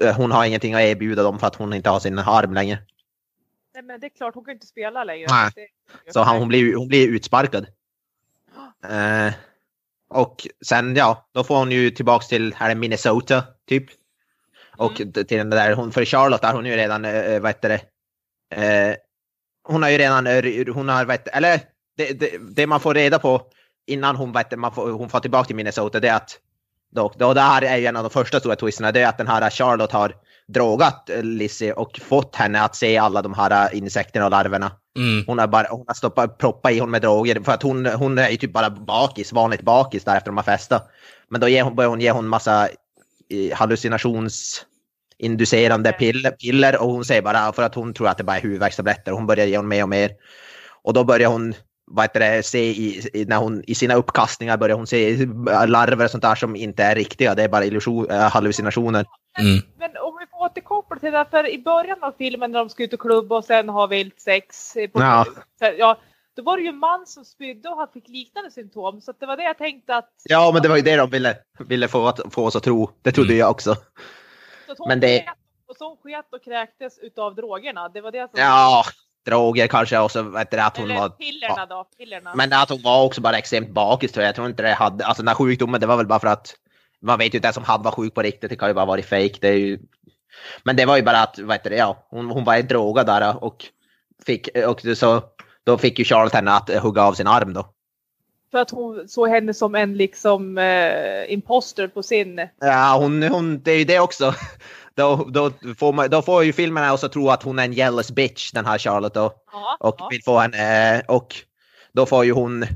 eh, 0.02 0.16
hon 0.16 0.30
har 0.32 0.44
ingenting 0.44 0.74
att 0.74 0.80
erbjuda 0.80 1.22
dem 1.22 1.38
för 1.38 1.46
att 1.46 1.54
hon 1.56 1.72
inte 1.72 1.90
har 1.90 2.00
sin 2.00 2.18
arm 2.18 2.54
längre. 2.54 2.78
Nej 3.74 3.82
men 3.82 4.00
det 4.00 4.06
är 4.06 4.16
klart, 4.16 4.34
hon 4.34 4.44
kan 4.44 4.54
inte 4.54 4.66
spela 4.66 5.04
längre. 5.04 5.26
Nej. 5.30 5.50
Det- 6.04 6.12
Så 6.12 6.20
han, 6.20 6.38
hon, 6.38 6.48
blir, 6.48 6.76
hon 6.76 6.88
blir 6.88 7.08
utsparkad. 7.08 7.66
Eh, 8.90 9.32
och 10.10 10.46
sen 10.66 10.96
ja, 10.96 11.28
då 11.32 11.44
får 11.44 11.56
hon 11.58 11.70
ju 11.72 11.90
tillbaks 11.90 12.28
till 12.28 12.56
är 12.58 12.68
det 12.68 12.74
Minnesota 12.74 13.42
typ. 13.68 13.84
Och 14.76 14.92
d- 15.06 15.24
till 15.24 15.38
den 15.38 15.50
där, 15.50 15.72
hon, 15.74 15.92
för 15.92 16.04
Charlotte 16.04 16.42
där, 16.42 16.52
hon 16.52 16.66
är 16.66 16.70
ju 16.70 16.76
redan, 16.76 17.04
äh, 17.04 17.40
vad 17.40 17.48
heter 17.50 17.68
det, 17.68 17.80
eh, 18.90 18.96
hon 19.64 19.82
har 19.82 19.90
ju 19.90 19.98
redan, 19.98 20.26
eh, 20.26 20.74
hon 20.74 20.88
har, 20.88 21.04
vet, 21.04 21.28
eller 21.28 21.60
det, 21.96 22.20
det, 22.20 22.30
det 22.56 22.66
man 22.66 22.80
får 22.80 22.94
reda 22.94 23.18
på 23.18 23.42
innan 23.86 24.16
hon, 24.16 24.32
vet, 24.32 24.58
man 24.58 24.74
får, 24.74 24.90
hon 24.90 25.08
får 25.08 25.20
tillbaka 25.20 25.46
till 25.46 25.56
Minnesota 25.56 26.00
det 26.00 26.08
är 26.08 26.16
att, 26.16 26.38
då 26.90 27.34
det 27.34 27.40
här 27.40 27.62
är 27.62 27.76
ju 27.76 27.86
en 27.86 27.96
av 27.96 28.02
de 28.02 28.10
första 28.10 28.40
stora 28.40 28.56
twisterna, 28.56 28.92
det 28.92 29.00
är 29.00 29.08
att 29.08 29.18
den 29.18 29.28
här 29.28 29.50
Charlotte 29.50 29.92
har 29.92 30.14
drogat 30.46 31.10
eh, 31.10 31.22
Lizzie 31.22 31.72
och 31.72 32.00
fått 32.02 32.36
henne 32.36 32.62
att 32.62 32.76
se 32.76 32.98
alla 32.98 33.22
de 33.22 33.34
här 33.34 33.72
eh, 33.72 33.78
insekterna 33.78 34.24
och 34.24 34.30
larverna. 34.30 34.72
Mm. 34.96 35.24
Hon 35.26 35.38
har 35.38 35.46
bara 35.46 35.66
hon 35.70 35.84
har 35.86 35.94
stoppat, 35.94 36.38
proppat 36.38 36.72
i 36.72 36.78
honom 36.78 36.90
med 36.90 37.02
droger 37.02 37.40
för 37.40 37.52
att 37.52 37.62
hon, 37.62 37.86
hon 37.86 38.18
är 38.18 38.28
ju 38.28 38.36
typ 38.36 38.52
bara 38.52 38.70
bakis, 38.70 39.32
vanligt 39.32 39.62
bakis 39.62 40.04
där 40.04 40.16
efter 40.16 40.30
de 40.30 40.36
har 40.36 40.44
festat. 40.44 40.90
Men 41.28 41.40
då 41.40 41.48
ger 41.48 41.62
hon, 41.62 41.76
börjar 41.76 41.90
hon 41.90 42.00
ge 42.00 42.10
hon 42.10 42.28
massa 42.28 42.68
eh, 43.30 43.56
hallucinationsinducerande 45.22 45.92
piller, 45.92 46.30
piller 46.30 46.80
och 46.82 46.88
hon 46.88 47.04
säger 47.04 47.22
bara 47.22 47.52
för 47.52 47.62
att 47.62 47.74
hon 47.74 47.94
tror 47.94 48.08
att 48.08 48.18
det 48.18 48.24
bara 48.24 48.36
är 48.36 48.42
huvudvärkstabletter. 48.42 49.12
Hon 49.12 49.26
börjar 49.26 49.46
ge 49.46 49.56
hon 49.56 49.68
mer 49.68 49.82
och 49.82 49.88
mer. 49.88 50.10
Och 50.82 50.92
då 50.94 51.04
börjar 51.04 51.28
hon 51.28 51.54
vad 51.86 52.04
heter 52.04 52.20
det, 52.20 52.42
se 52.42 52.70
i, 52.70 53.24
när 53.28 53.36
hon, 53.36 53.62
i 53.66 53.74
sina 53.74 53.94
uppkastningar 53.94 54.56
börjar 54.56 54.76
hon 54.76 54.86
se 54.86 55.26
larver 55.66 56.04
och 56.04 56.10
sånt 56.10 56.22
där 56.22 56.34
som 56.34 56.56
inte 56.56 56.82
är 56.82 56.94
riktiga. 56.94 57.34
Det 57.34 57.42
är 57.42 57.48
bara 57.48 57.64
illusion, 57.64 58.10
äh, 58.10 58.18
hallucinationer. 58.30 59.06
Mm. 59.38 59.62
Men 59.78 59.90
om 59.96 60.16
vi 60.20 60.26
får 60.30 60.44
återkoppla 60.44 60.98
till 60.98 61.12
det, 61.12 61.18
här, 61.18 61.24
för 61.24 61.50
i 61.50 61.58
början 61.58 62.02
av 62.02 62.14
filmen 62.18 62.52
när 62.52 62.58
de 62.58 62.68
ska 62.68 62.82
ut 62.84 62.92
och 62.92 63.00
klubba 63.00 63.36
och 63.36 63.44
sen 63.44 63.68
ha 63.68 63.86
vilt 63.86 64.20
sex. 64.20 64.76
eh, 64.76 64.90
På, 64.90 65.00
Ja. 65.00 65.24
så, 65.58 65.70
ja, 65.78 65.98
då 66.36 66.42
var 66.42 66.56
det 66.56 66.62
ju 66.62 66.68
en 66.68 66.76
man 66.78 67.06
som 67.06 67.24
spydde 67.24 67.68
och 67.68 67.76
han 67.76 67.88
fick 67.94 68.08
liknande 68.08 68.50
symptom. 68.50 69.00
Så 69.00 69.10
att 69.10 69.20
det 69.20 69.26
var 69.26 69.36
det 69.36 69.42
jag 69.44 69.58
tänkte 69.58 69.96
att... 69.96 70.10
Ja, 70.24 70.50
men 70.52 70.62
det 70.62 70.68
var 70.68 70.76
ju 70.76 70.82
det 70.82 70.96
de 70.96 71.10
ville, 71.10 71.36
ville 71.68 71.88
få, 71.88 72.12
få 72.30 72.44
oss 72.46 72.56
att 72.56 72.62
tro. 72.62 72.90
Det 73.02 73.12
trodde 73.12 73.28
Mm. 73.32 73.38
jag 73.40 73.50
också. 73.50 73.76
Så 74.76 74.88
Men 74.88 75.00
det- 75.00 75.18
sket, 75.18 75.34
och 75.68 75.76
så 75.76 75.96
sket 76.02 76.26
och 76.32 76.44
kräktes 76.44 76.98
utav 76.98 77.34
drogerna. 77.34 77.88
Det 77.88 78.00
var 78.00 78.12
det 78.12 78.30
som... 78.30 78.40
Ja, 78.40 78.84
droger 79.26 79.66
kanske 79.66 79.98
och 79.98 80.10
så 80.10 80.22
vet 80.22 80.50
du, 80.50 80.60
att 80.60 80.76
hon 80.76 80.90
Eller 80.90 81.00
var... 81.00 81.08
pillerna 81.08 81.66
då. 81.66 81.84
Pillerna. 81.98 82.34
Men 82.34 82.52
att 82.52 82.70
hon 82.70 82.82
var 82.82 83.04
också 83.04 83.20
bara 83.20 83.38
extremt 83.38 83.70
bakis 83.70 84.12
tror 84.12 84.22
jag. 84.22 84.28
Jag 84.28 84.34
tror 84.34 84.46
inte 84.46 84.62
det 84.62 84.72
hade, 84.74 85.06
alltså 85.06 85.22
den 85.22 85.28
här 85.28 85.34
sjukdomen 85.34 85.80
det 85.80 85.86
var 85.86 85.96
väl 85.96 86.06
bara 86.06 86.20
för 86.20 86.28
att 86.28 86.56
man 87.02 87.18
vet 87.18 87.34
ju 87.34 87.38
inte 87.38 87.48
den 87.48 87.54
som 87.54 87.64
hade 87.64 87.84
var 87.84 87.92
sjuk 87.92 88.14
på 88.14 88.22
riktigt, 88.22 88.50
det 88.50 88.56
kan 88.56 88.68
ju 88.68 88.74
bara 88.74 88.84
varit. 88.84 89.10
Det 89.40 89.48
är 89.48 89.52
ju... 89.52 89.78
Men 90.64 90.76
det 90.76 90.86
var 90.86 90.96
ju 90.96 91.02
bara 91.02 91.22
att, 91.22 91.38
heter 91.38 91.70
det, 91.70 91.76
ja, 91.76 92.06
hon, 92.10 92.30
hon 92.30 92.44
var 92.44 92.62
drogad 92.62 93.06
där 93.06 93.44
och 93.44 93.64
fick, 94.26 94.48
och 94.66 94.80
så, 94.96 95.22
då 95.64 95.78
fick 95.78 95.98
ju 95.98 96.04
Charlotte 96.04 96.34
henne 96.34 96.52
att 96.52 96.70
hugga 96.82 97.02
av 97.02 97.12
sin 97.12 97.26
arm 97.26 97.52
då. 97.52 97.73
För 98.54 98.58
att 98.58 98.70
hon 98.70 99.08
såg 99.08 99.28
henne 99.28 99.54
som 99.54 99.74
en 99.74 99.96
liksom 99.96 100.58
eh, 100.58 101.32
imposter 101.32 101.88
på 101.88 102.02
sin... 102.02 102.48
Ja, 102.60 102.96
hon, 103.00 103.22
hon, 103.22 103.62
det 103.62 103.70
är 103.72 103.78
ju 103.78 103.84
det 103.84 104.00
också. 104.00 104.34
Då, 104.94 105.16
då, 105.16 105.50
får 105.78 105.92
man, 105.92 106.10
då 106.10 106.22
får 106.22 106.44
ju 106.44 106.52
filmerna 106.52 106.92
också 106.92 107.08
tro 107.08 107.28
att 107.30 107.42
hon 107.42 107.58
är 107.58 107.64
en 107.64 107.72
jealous 107.72 108.10
bitch, 108.10 108.52
den 108.52 108.66
här 108.66 108.78
Charlotte 108.78 109.14
då. 109.14 109.32
Ja, 109.52 109.76
Och 109.80 109.94
ja. 109.98 110.08
vill 110.10 110.22
få 110.22 110.38
henne, 110.38 111.02
och 111.08 111.34
då 111.92 112.06
får 112.06 112.24
ju 112.24 112.32
hon 112.32 112.66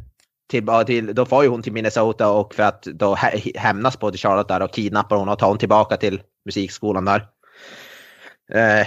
till, 0.51 0.67
till, 0.87 1.15
då 1.15 1.27
får 1.27 1.43
ju 1.43 1.49
hon 1.49 1.63
till 1.63 1.73
Minnesota 1.73 2.31
och 2.31 2.55
för 2.55 2.63
att 2.63 2.83
då 2.83 3.15
hä- 3.15 3.59
hämnas 3.59 3.97
på 3.97 4.13
Charlotte 4.13 4.49
där 4.49 4.63
och 4.63 4.73
kidnappar 4.73 5.17
hon 5.17 5.29
och 5.29 5.39
tar 5.39 5.49
hon 5.49 5.59
tillbaka 5.59 5.97
till 5.97 6.23
musikskolan 6.45 7.05
där. 7.05 7.27
Eh, 8.53 8.87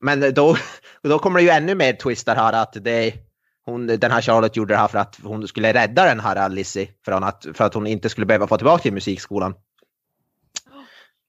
men 0.00 0.34
då, 0.34 0.56
då 1.02 1.18
kommer 1.18 1.40
det 1.40 1.44
ju 1.44 1.50
ännu 1.50 1.74
mer 1.74 1.92
twistar 1.92 2.36
här 2.36 2.52
att 2.52 2.72
det 2.80 3.14
hon, 3.66 3.86
den 3.86 4.10
här 4.10 4.20
Charlotte 4.20 4.56
gjorde 4.56 4.74
det 4.74 4.78
här 4.78 4.88
för 4.88 4.98
att 4.98 5.18
hon 5.22 5.48
skulle 5.48 5.72
rädda 5.72 6.04
den 6.04 6.20
här 6.20 6.48
Lizzie 6.48 6.88
från 7.04 7.24
att, 7.24 7.46
för 7.54 7.64
att 7.64 7.74
hon 7.74 7.86
inte 7.86 8.08
skulle 8.08 8.26
behöva 8.26 8.46
få 8.46 8.56
tillbaka 8.56 8.82
till 8.82 8.92
musikskolan. 8.92 9.54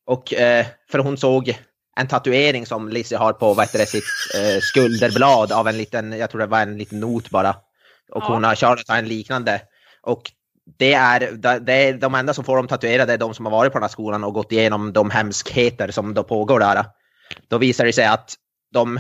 Och 0.06 0.34
eh, 0.34 0.66
för 0.92 1.00
hon 1.00 1.18
såg 1.18 1.58
en 1.96 2.08
tatuering 2.08 2.66
som 2.66 2.90
Lizzie 2.90 3.18
har 3.18 3.34
på 3.34 3.54
vad 3.54 3.68
det, 3.72 3.86
sitt 3.86 4.04
eh, 4.36 4.60
skulderblad 4.62 5.52
av 5.52 5.68
en 5.68 5.78
liten, 5.78 6.12
jag 6.12 6.30
tror 6.30 6.42
det 6.42 6.48
var 6.48 6.62
en 6.62 6.78
liten 6.78 7.00
not 7.00 7.30
bara. 7.30 7.50
Och 8.12 8.24
Ja. 8.24 8.34
hon 8.34 8.44
har, 8.44 8.56
Charlotte 8.56 8.90
har 8.90 8.98
en 8.98 9.08
liknande. 9.08 9.62
Och 10.02 10.32
det 10.78 10.94
är, 10.94 11.32
det 11.60 11.74
är 11.74 11.94
de 11.94 12.16
enda 12.16 12.34
som 12.34 12.44
får 12.44 12.58
dem 12.58 12.68
tatuerade 12.68 13.14
är 13.14 13.18
de 13.18 13.34
som 13.34 13.46
har 13.46 13.52
varit 13.52 13.72
på 13.72 13.78
den 13.78 13.84
här 13.84 13.90
skolan 13.90 14.24
och 14.24 14.34
gått 14.34 14.52
igenom 14.52 14.94
de 14.94 15.10
hemskheter 15.10 15.92
som 15.92 16.14
då 16.14 16.24
pågår 16.24 16.60
där. 16.60 16.86
Då 17.48 17.58
visar 17.58 17.86
det 17.86 17.94
sig 17.94 18.06
att 18.06 18.34
de, 18.74 19.00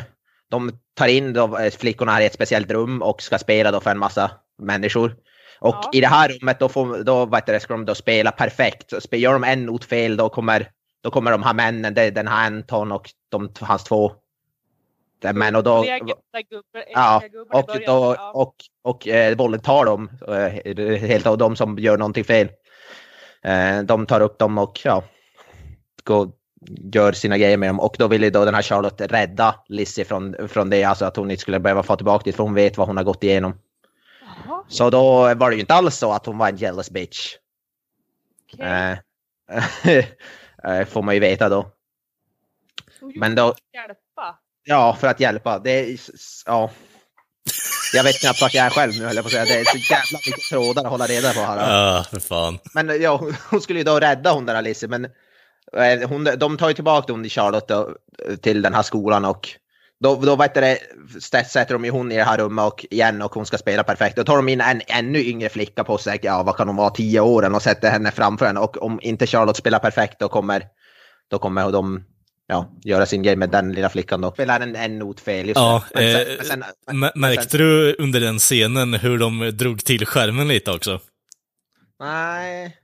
de 0.51 0.79
tar 0.93 1.07
in 1.07 1.33
då 1.33 1.57
eh, 1.57 1.71
flickorna 1.71 2.11
här 2.11 2.21
i 2.21 2.25
ett 2.25 2.33
speciellt 2.33 2.71
rum 2.71 3.01
och 3.01 3.21
ska 3.21 3.37
spela 3.37 3.71
då 3.71 3.79
för 3.79 3.91
en 3.91 3.99
massa 3.99 4.31
människor. 4.57 5.15
Och 5.59 5.75
Ja. 5.75 5.89
i 5.93 6.01
det 6.01 6.07
här 6.07 6.29
rummet 6.29 6.59
då, 6.59 6.69
får, 6.69 7.03
då 7.03 7.35
heter 7.35 7.53
det, 7.53 7.59
ska 7.59 7.73
de 7.73 7.85
då 7.85 7.95
spela 7.95 8.31
perfekt. 8.31 8.89
Så 8.89 9.15
Gör 9.15 9.33
de 9.33 9.43
en 9.43 9.65
not 9.65 9.85
fel 9.85 10.17
då 10.17 10.29
kommer, 10.29 10.71
då 11.03 11.11
kommer 11.11 11.31
de 11.31 11.43
här 11.43 11.53
männen, 11.53 11.93
det 11.93 12.01
är 12.01 12.11
den 12.11 12.27
här 12.27 12.47
Anton 12.47 12.91
och 12.91 13.09
de, 13.29 13.51
hans 13.59 13.83
två 13.83 14.11
män 15.33 15.55
och 15.55 15.63
då, 15.63 15.85
Ja, 16.93 17.21
och, 17.51 17.69
då, 17.85 18.15
och, 18.33 18.55
och 18.81 19.07
eh, 19.07 19.37
våldtar 19.37 19.85
dem 19.85 20.09
eh, 20.27 20.97
helt 20.97 21.27
och 21.27 21.37
de 21.37 21.55
som 21.55 21.79
gör 21.79 21.97
någonting 21.97 22.23
fel. 22.23 22.49
Eh, 23.41 23.81
de 23.81 24.05
tar 24.05 24.21
upp 24.21 24.39
dem 24.39 24.57
och 24.57 24.81
ja, 24.83 25.03
går, 26.03 26.31
gör 26.93 27.11
sina 27.11 27.37
grejer 27.37 27.57
med 27.57 27.69
dem 27.69 27.79
och 27.79 27.95
då 27.99 28.07
ville 28.07 28.29
då 28.29 28.45
den 28.45 28.55
här 28.55 28.61
Charlotte 28.61 29.01
rädda 29.01 29.55
Lizzie 29.67 30.05
från, 30.05 30.47
från 30.47 30.69
det, 30.69 30.83
alltså 30.83 31.05
att 31.05 31.15
hon 31.15 31.31
inte 31.31 31.41
skulle 31.41 31.59
behöva 31.59 31.83
få 31.83 31.95
tillbaka 31.95 32.21
det 32.25 32.33
för 32.33 32.43
hon 32.43 32.53
vet 32.53 32.77
vad 32.77 32.87
hon 32.87 32.97
har 32.97 33.03
gått 33.03 33.23
igenom. 33.23 33.59
Jaha, 34.47 34.63
Så 34.67 34.89
då 34.89 35.33
var 35.35 35.49
det 35.49 35.55
ju 35.55 35.61
inte 35.61 35.73
alls 35.73 35.95
så 35.97 36.11
att 36.11 36.25
hon 36.25 36.37
var 36.37 36.49
en 36.49 36.57
jealous 36.57 36.89
bitch. 36.89 37.35
okej. 38.53 38.65
Eh, 39.85 39.97
eh, 40.79 40.85
får 40.87 41.01
man 41.01 41.13
ju 41.13 41.19
veta 41.19 41.49
då. 41.49 41.71
Men 43.15 43.35
då- 43.35 43.55
Hjälpa. 43.73 44.39
Ja, 44.63 44.97
för 44.99 45.07
att 45.07 45.19
hjälpa. 45.19 45.59
Det 45.59 45.71
är, 45.71 45.97
ja. 46.45 46.71
Jag 47.93 48.03
vet 48.03 48.19
knappt 48.21 48.41
vart 48.41 48.53
jag 48.53 48.65
är 48.65 48.69
själv 48.69 48.93
nu 48.99 49.05
höll 49.05 49.15
jag 49.15 49.23
på 49.23 49.27
att 49.27 49.31
säga. 49.31 49.45
Det 49.45 49.59
är 49.59 49.63
så 49.65 49.77
jävla 49.77 50.19
mycket 50.25 50.41
trådar 50.51 50.83
att 50.83 50.89
hålla 50.91 51.05
reda 51.07 51.33
på 51.33 51.39
här. 51.39 51.71
Ja, 51.97 52.03
för 52.03 52.19
fan. 52.19 52.59
Men 52.73 53.01
ja, 53.01 53.15
hon- 53.17 53.35
hon 53.49 53.61
skulle 53.61 53.79
ju 53.79 53.83
då 53.85 53.99
rädda 53.99 54.31
hon 54.31 54.45
där 54.45 54.55
Alice, 54.55 54.87
men 54.87 55.05
eh, 55.05 55.11
hon, 56.07 56.23
de 56.37 56.57
tar 56.57 56.67
ju 56.67 56.73
tillbaka 56.73 57.13
hon 57.13 57.25
i 57.25 57.29
Charlotte 57.29 57.67
då, 57.67 57.95
till 58.41 58.61
den 58.61 58.73
här 58.73 58.83
skolan 58.83 59.25
och 59.25 59.49
då, 59.99 60.15
då 60.15 60.35
vet 60.35 60.53
det, 60.53 60.77
sätter 61.45 61.73
de 61.73 61.85
ju 61.85 61.91
hon 61.91 62.11
i 62.11 62.15
det 62.15 62.23
här 62.23 62.37
rummet 62.37 62.65
och 62.65 62.85
igen 62.89 63.21
och 63.21 63.33
hon 63.33 63.45
ska 63.45 63.57
spela 63.57 63.83
perfekt. 63.83 64.15
Då 64.15 64.23
tar 64.23 64.35
de 64.35 64.49
in 64.49 64.61
en 64.61 64.81
ännu 64.87 65.19
yngre 65.19 65.49
flicka 65.49 65.83
på 65.83 65.97
sig, 65.97 66.19
ja 66.21 66.43
vad 66.43 66.57
kan 66.57 66.67
hon 66.67 66.75
vara, 66.77 66.89
tio 66.89 67.19
år 67.19 67.53
och 67.55 67.61
sätter 67.61 67.89
henne 67.89 68.11
framför 68.11 68.45
henne 68.45 68.59
och 68.59 68.83
om 68.83 68.99
inte 69.01 69.27
Charlotte 69.27 69.57
spelar 69.57 69.79
perfekt 69.79 70.19
då 70.19 70.27
kommer, 70.27 70.63
då 71.31 71.39
kommer 71.39 71.71
de 71.71 72.03
ja, 72.47 72.71
göra 72.83 73.05
sin 73.05 73.23
grej 73.23 73.35
med 73.35 73.49
den 73.49 73.71
lilla 73.71 73.89
flickan 73.89 74.21
då. 74.21 74.31
Spelar 74.31 74.59
en, 74.59 74.75
en 74.75 74.99
not 74.99 75.19
fel, 75.19 75.47
just 75.47 75.57
Ja. 75.59 75.83
Men 75.93 76.03
sen, 76.13 76.21
eh, 76.21 76.37
men 76.37 76.45
sen, 76.45 76.63
M- 77.03 77.11
Märkte 77.15 77.57
du 77.57 77.95
under 77.99 78.19
den 78.19 78.39
scenen 78.39 78.93
hur 78.93 79.17
de 79.17 79.51
drog 79.53 79.85
till 79.85 80.05
skärmen 80.05 80.47
lite 80.47 80.71
också? 80.71 80.99
Nej. 81.99 82.77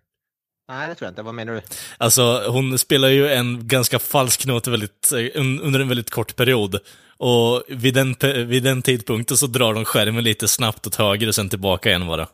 Nej, 0.72 0.89
det 0.89 0.95
tror 0.95 1.05
jag 1.05 1.11
inte. 1.11 1.22
Vad 1.22 1.36
menar 1.36 1.53
du? 1.53 1.61
Alltså, 1.97 2.43
hon 2.47 2.80
spelar 2.80 3.07
ju 3.07 3.30
en 3.32 3.67
ganska 3.67 3.99
falsk 3.99 4.45
not 4.45 4.67
väldigt, 4.67 5.11
eh, 5.11 5.17
un- 5.17 5.59
under 5.61 5.80
en 5.80 5.88
väldigt 5.88 6.09
kort 6.09 6.36
period. 6.36 6.80
Och 7.17 7.63
vid 7.67 7.93
den, 7.93 8.15
vid 8.47 8.63
den 8.63 8.82
tidpunkten 8.82 9.38
så 9.38 9.47
drar 9.47 9.74
de 9.74 9.86
skärmen 9.86 10.24
lite 10.24 10.47
snabbt 10.47 10.88
åt 10.88 10.95
höger 10.95 11.28
och 11.28 11.36
sen 11.36 11.49
tillbaka 11.49 11.89
igen 11.89 12.07
bara. 12.07 12.28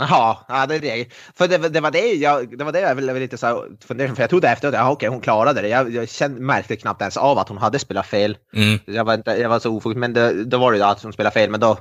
Jaha, 0.00 0.36
ja, 0.48 0.66
det 0.66 0.74
är 0.74 0.80
det. 0.80 1.06
För 1.34 1.48
det, 1.48 1.68
det 1.68 1.80
var 1.80 1.90
det 1.90 2.12
jag, 2.12 2.58
det 2.58 2.64
var 2.64 2.72
det 2.72 2.80
jag 2.80 2.94
ville 2.94 3.14
lite 3.18 3.38
så 3.38 3.46
här 3.46 3.62
fundera 3.86 4.14
för 4.14 4.22
jag 4.22 4.30
trodde 4.30 4.48
efteråt, 4.48 4.74
ja 4.74 4.90
okej 4.90 5.08
hon 5.08 5.20
klarade 5.20 5.62
det. 5.62 5.68
Jag, 5.68 5.94
jag 5.94 6.08
kände, 6.08 6.40
märkte 6.40 6.76
knappt 6.76 7.00
ens 7.02 7.16
av 7.16 7.38
att 7.38 7.48
hon 7.48 7.58
hade 7.58 7.78
spelat 7.78 8.06
fel. 8.06 8.36
Mm. 8.54 8.78
Jag 8.86 9.04
var, 9.04 9.14
inte, 9.14 9.30
jag 9.30 9.48
var 9.48 9.58
så 9.58 9.70
ofokuserad, 9.70 10.00
men 10.00 10.12
det, 10.12 10.44
då 10.44 10.58
var 10.58 10.72
det 10.72 10.78
ju 10.78 10.84
att 10.84 11.02
hon 11.02 11.12
spelade 11.12 11.34
fel, 11.34 11.50
men 11.50 11.60
då 11.60 11.78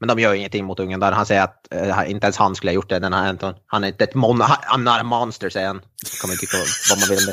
men 0.00 0.08
de 0.08 0.18
gör 0.18 0.34
ingenting 0.34 0.64
mot 0.64 0.80
ungen 0.80 1.00
där. 1.00 1.12
Han 1.12 1.26
säger 1.26 1.42
att 1.42 1.72
eh, 1.74 2.10
inte 2.10 2.26
ens 2.26 2.36
han 2.36 2.54
skulle 2.54 2.70
ha 2.70 2.74
gjort 2.74 2.88
det, 2.88 2.98
den 2.98 3.12
här 3.12 3.28
Anton. 3.28 3.54
Han 3.66 3.84
är 3.84 3.88
inte 3.88 4.04
ett 4.04 4.14
mon 4.14 4.42
I'm 4.42 4.78
not 4.78 5.00
a 5.00 5.02
monster, 5.02 5.50
säger 5.50 5.66
han. 5.66 5.82
Kommer 6.20 6.34
tycka 6.36 6.56
vad 6.90 6.98
man 6.98 7.08
vill 7.08 7.18
om 7.18 7.26
det. 7.26 7.32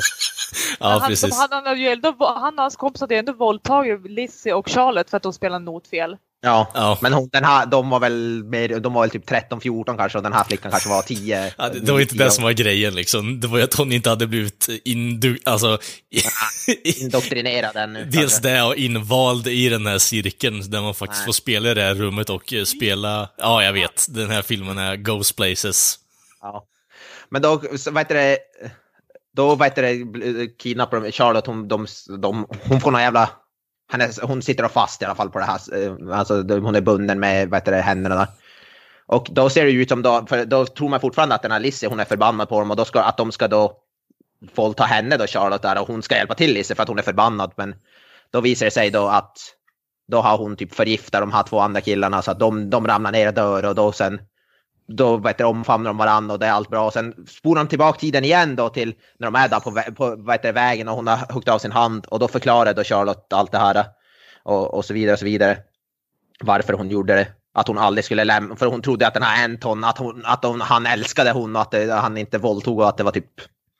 Ja, 0.80 0.98
han, 1.00 1.08
precis. 1.08 1.38
han, 1.38 1.48
han, 1.52 1.66
ändå, 1.66 2.14
han 2.18 2.54
och 2.54 2.62
hans 2.62 2.76
kompisar 2.76 3.06
hade 3.06 3.14
ju 3.14 3.18
ändå 3.18 3.32
våldtagit 3.32 4.10
Lizzie 4.10 4.54
och 4.54 4.68
Charlotte 4.68 5.10
för 5.10 5.16
att 5.16 5.22
de 5.22 5.32
spelade 5.32 5.64
notfel. 5.64 6.16
Ja, 6.40 6.70
Ja. 6.74 6.98
men 7.02 7.12
hon, 7.12 7.28
den 7.32 7.44
här, 7.44 7.66
de 7.66 7.90
var 7.90 8.00
väl 8.00 8.44
mer, 8.44 8.80
de 8.80 8.92
var 8.92 9.00
väl 9.02 9.10
typ 9.10 9.30
13-14 9.30 9.96
kanske 9.96 10.18
och 10.18 10.24
den 10.24 10.32
här 10.32 10.44
flickan 10.44 10.70
kanske 10.70 10.88
var 10.88 11.02
10. 11.02 11.52
Ja, 11.58 11.68
det, 11.68 11.80
det 11.80 11.92
var 11.92 12.00
inte 12.00 12.14
det 12.14 12.30
som 12.30 12.44
var 12.44 12.52
grejen 12.52 12.94
liksom. 12.94 13.40
Det 13.40 13.46
var 13.46 13.58
ju 13.58 13.64
att 13.64 13.74
hon 13.74 13.92
inte 13.92 14.10
hade 14.10 14.26
blivit 14.26 14.68
indu... 14.84 15.38
Alltså... 15.44 15.78
Indoktrinerad 17.00 17.76
ännu. 17.76 18.04
Dels 18.10 18.32
kanske. 18.32 18.48
det 18.48 18.62
och 18.62 18.76
invald 18.76 19.46
i 19.46 19.68
den 19.68 19.86
här 19.86 19.98
cirkeln 19.98 20.70
där 20.70 20.80
man 20.80 20.94
faktiskt 20.94 21.20
Nej. 21.20 21.26
får 21.26 21.32
spela 21.32 21.70
i 21.70 21.74
det 21.74 21.82
här 21.82 21.94
rummet 21.94 22.30
och 22.30 22.52
eh, 22.52 22.64
spela... 22.64 23.28
Ja, 23.38 23.62
jag 23.64 23.72
vet. 23.72 24.06
Den 24.08 24.30
här 24.30 24.42
filmen 24.42 24.78
är 24.78 24.96
Ghost 24.96 25.36
Places. 25.36 25.98
Ja. 26.40 26.64
Men 27.30 27.42
då, 27.42 27.62
vad 27.90 27.98
heter 27.98 28.14
det, 28.14 28.38
då 29.36 29.54
vad 29.54 29.68
heter 29.68 29.82
det, 29.82 30.46
kidnappar 30.58 31.00
de 31.00 31.12
Charlotte, 31.12 31.46
hon, 31.46 31.68
de, 31.68 31.86
de, 32.22 32.46
hon 32.62 32.80
får 32.80 32.90
någon 32.90 33.00
jävla, 33.02 33.30
hennes, 33.88 34.20
hon 34.20 34.42
sitter 34.42 34.64
och 34.64 34.72
fast 34.72 35.02
i 35.02 35.04
alla 35.04 35.14
fall 35.14 35.30
på 35.30 35.38
det 35.38 35.44
här, 35.44 35.60
eh, 35.74 36.18
alltså 36.18 36.34
hon 36.34 36.74
är 36.74 36.80
bunden 36.80 37.20
med 37.20 37.48
vad 37.48 37.60
heter 37.60 37.72
det, 37.72 37.80
händerna 37.80 38.14
där. 38.14 38.26
Och 39.06 39.28
då 39.30 39.50
ser 39.50 39.64
det 39.64 39.70
ut 39.70 39.88
som 39.88 40.02
då, 40.02 40.26
för 40.28 40.44
då 40.44 40.66
tror 40.66 40.88
man 40.88 41.00
fortfarande 41.00 41.34
att 41.34 41.42
den 41.42 41.52
här 41.52 41.60
Lizzie, 41.60 41.88
hon 41.88 42.00
är 42.00 42.04
förbannad 42.04 42.48
på 42.48 42.60
dem 42.60 42.70
och 42.70 42.76
då 42.76 42.84
ska, 42.84 43.00
att 43.00 43.16
de 43.16 43.32
ska 43.32 43.48
då 43.48 43.76
våldta 44.54 44.84
henne 44.84 45.16
då, 45.16 45.26
Charlotte 45.26 45.62
där, 45.62 45.80
och 45.80 45.88
hon 45.88 46.02
ska 46.02 46.16
hjälpa 46.16 46.34
till 46.34 46.54
Lizzie 46.54 46.76
för 46.76 46.82
att 46.82 46.88
hon 46.88 46.98
är 46.98 47.02
förbannad. 47.02 47.52
Men 47.56 47.74
då 48.30 48.40
visar 48.40 48.66
det 48.66 48.70
sig 48.70 48.90
då 48.90 49.08
att 49.08 49.38
då 50.08 50.20
har 50.20 50.38
hon 50.38 50.56
typ 50.56 50.74
förgiftat 50.74 51.20
de 51.20 51.32
här 51.32 51.42
två 51.42 51.60
andra 51.60 51.80
killarna 51.80 52.22
så 52.22 52.30
att 52.30 52.38
de, 52.38 52.70
de 52.70 52.86
ramlar 52.86 53.12
ner 53.12 53.28
och 53.28 53.34
dör 53.34 53.64
och 53.64 53.74
då 53.74 53.92
sen 53.92 54.20
då 54.88 55.16
vet 55.16 55.38
du, 55.38 55.44
omfamnar 55.44 55.90
de 55.90 55.96
varandra 55.96 56.32
och 56.32 56.38
det 56.38 56.46
är 56.46 56.50
allt 56.50 56.68
bra. 56.70 56.90
Sen 56.90 57.14
spolar 57.28 57.64
de 57.64 57.68
tillbaka 57.68 57.98
tiden 57.98 58.24
igen 58.24 58.56
då 58.56 58.68
till 58.68 58.94
när 59.18 59.26
de 59.26 59.34
är 59.34 59.48
där 59.48 59.60
på, 59.60 59.92
på 59.94 60.32
heter, 60.32 60.48
det, 60.48 60.52
vägen 60.52 60.88
och 60.88 60.94
hon 60.94 61.06
har 61.06 61.32
huggit 61.32 61.48
av 61.48 61.58
sin 61.58 61.72
hand 61.72 62.06
och 62.06 62.18
då 62.18 62.28
förklarar 62.28 62.74
då 62.74 62.84
Charlotte 62.84 63.32
allt 63.32 63.52
det 63.52 63.58
här 63.58 63.84
och, 64.42 64.74
och 64.74 64.84
så 64.84 64.94
vidare 64.94 65.12
och 65.12 65.18
så 65.18 65.24
vidare. 65.24 65.58
Varför 66.40 66.72
hon 66.72 66.88
gjorde 66.88 67.14
det. 67.14 67.28
Att 67.54 67.68
hon 67.68 67.78
aldrig 67.78 68.04
skulle 68.04 68.24
lämna, 68.24 68.56
för 68.56 68.66
hon 68.66 68.82
trodde 68.82 69.06
att 69.06 69.14
den 69.14 69.22
här 69.22 69.44
Anton, 69.44 69.84
att, 69.84 69.98
hon, 69.98 70.22
att 70.24 70.44
hon, 70.44 70.60
han 70.60 70.86
älskade 70.86 71.30
hon 71.30 71.56
och 71.56 71.62
att 71.62 71.70
det, 71.70 71.92
han 71.92 72.16
inte 72.16 72.38
våldtog 72.38 72.80
och 72.80 72.88
att 72.88 72.96
det 72.96 73.04
var 73.04 73.10
typ, 73.10 73.30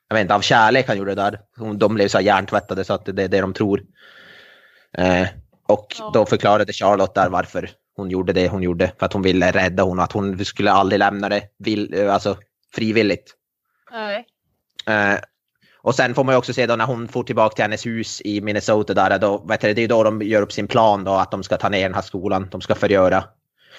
jag 0.08 0.14
vet 0.14 0.22
inte, 0.22 0.34
av 0.34 0.40
kärlek 0.40 0.88
han 0.88 0.98
gjorde 0.98 1.14
det 1.14 1.22
där. 1.22 1.40
Hon, 1.56 1.78
de 1.78 1.94
blev 1.94 2.08
så 2.08 2.20
hjärntvättade 2.20 2.84
så 2.84 2.94
att 2.94 3.04
det 3.04 3.22
är 3.22 3.28
det 3.28 3.40
de 3.40 3.52
tror. 3.54 3.82
Eh, 4.98 5.28
och 5.68 5.96
Ja. 5.98 6.10
då 6.14 6.26
förklarade 6.26 6.72
Charlotte 6.72 7.14
där 7.14 7.28
varför 7.28 7.70
hon 7.98 8.10
gjorde 8.10 8.32
det 8.32 8.48
hon 8.48 8.62
gjorde. 8.62 8.92
För 8.98 9.06
att 9.06 9.12
hon 9.12 9.22
ville 9.22 9.50
rädda 9.50 9.82
hon 9.82 9.98
och 9.98 10.04
att 10.04 10.12
hon 10.12 10.44
skulle 10.44 10.72
aldrig 10.72 10.98
lämna 10.98 11.28
det 11.28 11.42
vill, 11.58 11.94
eh, 11.94 12.14
alltså, 12.14 12.36
frivilligt. 12.74 13.34
Nej. 13.90 14.26
Eh, 14.86 15.18
och 15.80 15.94
sen 15.94 16.14
får 16.14 16.24
man 16.24 16.32
ju 16.32 16.38
också 16.38 16.52
se 16.52 16.66
då 16.66 16.76
när 16.76 16.86
hon 16.86 17.08
får 17.08 17.22
tillbaka 17.22 17.54
till 17.54 17.62
hennes 17.62 17.86
hus 17.86 18.22
i 18.24 18.40
Minnesota 18.40 18.94
där, 18.94 19.18
då, 19.18 19.38
vet 19.38 19.60
du, 19.60 19.74
det 19.74 19.80
är 19.80 19.82
ju 19.82 19.88
då 19.88 20.02
de 20.02 20.22
gör 20.22 20.42
upp 20.42 20.52
sin 20.52 20.66
plan 20.68 21.04
då 21.04 21.12
att 21.12 21.30
de 21.30 21.42
ska 21.42 21.56
ta 21.56 21.68
ner 21.68 21.82
den 21.82 21.94
här 21.94 22.02
skolan, 22.02 22.48
de 22.50 22.60
ska 22.60 22.74
förgöra. 22.74 23.24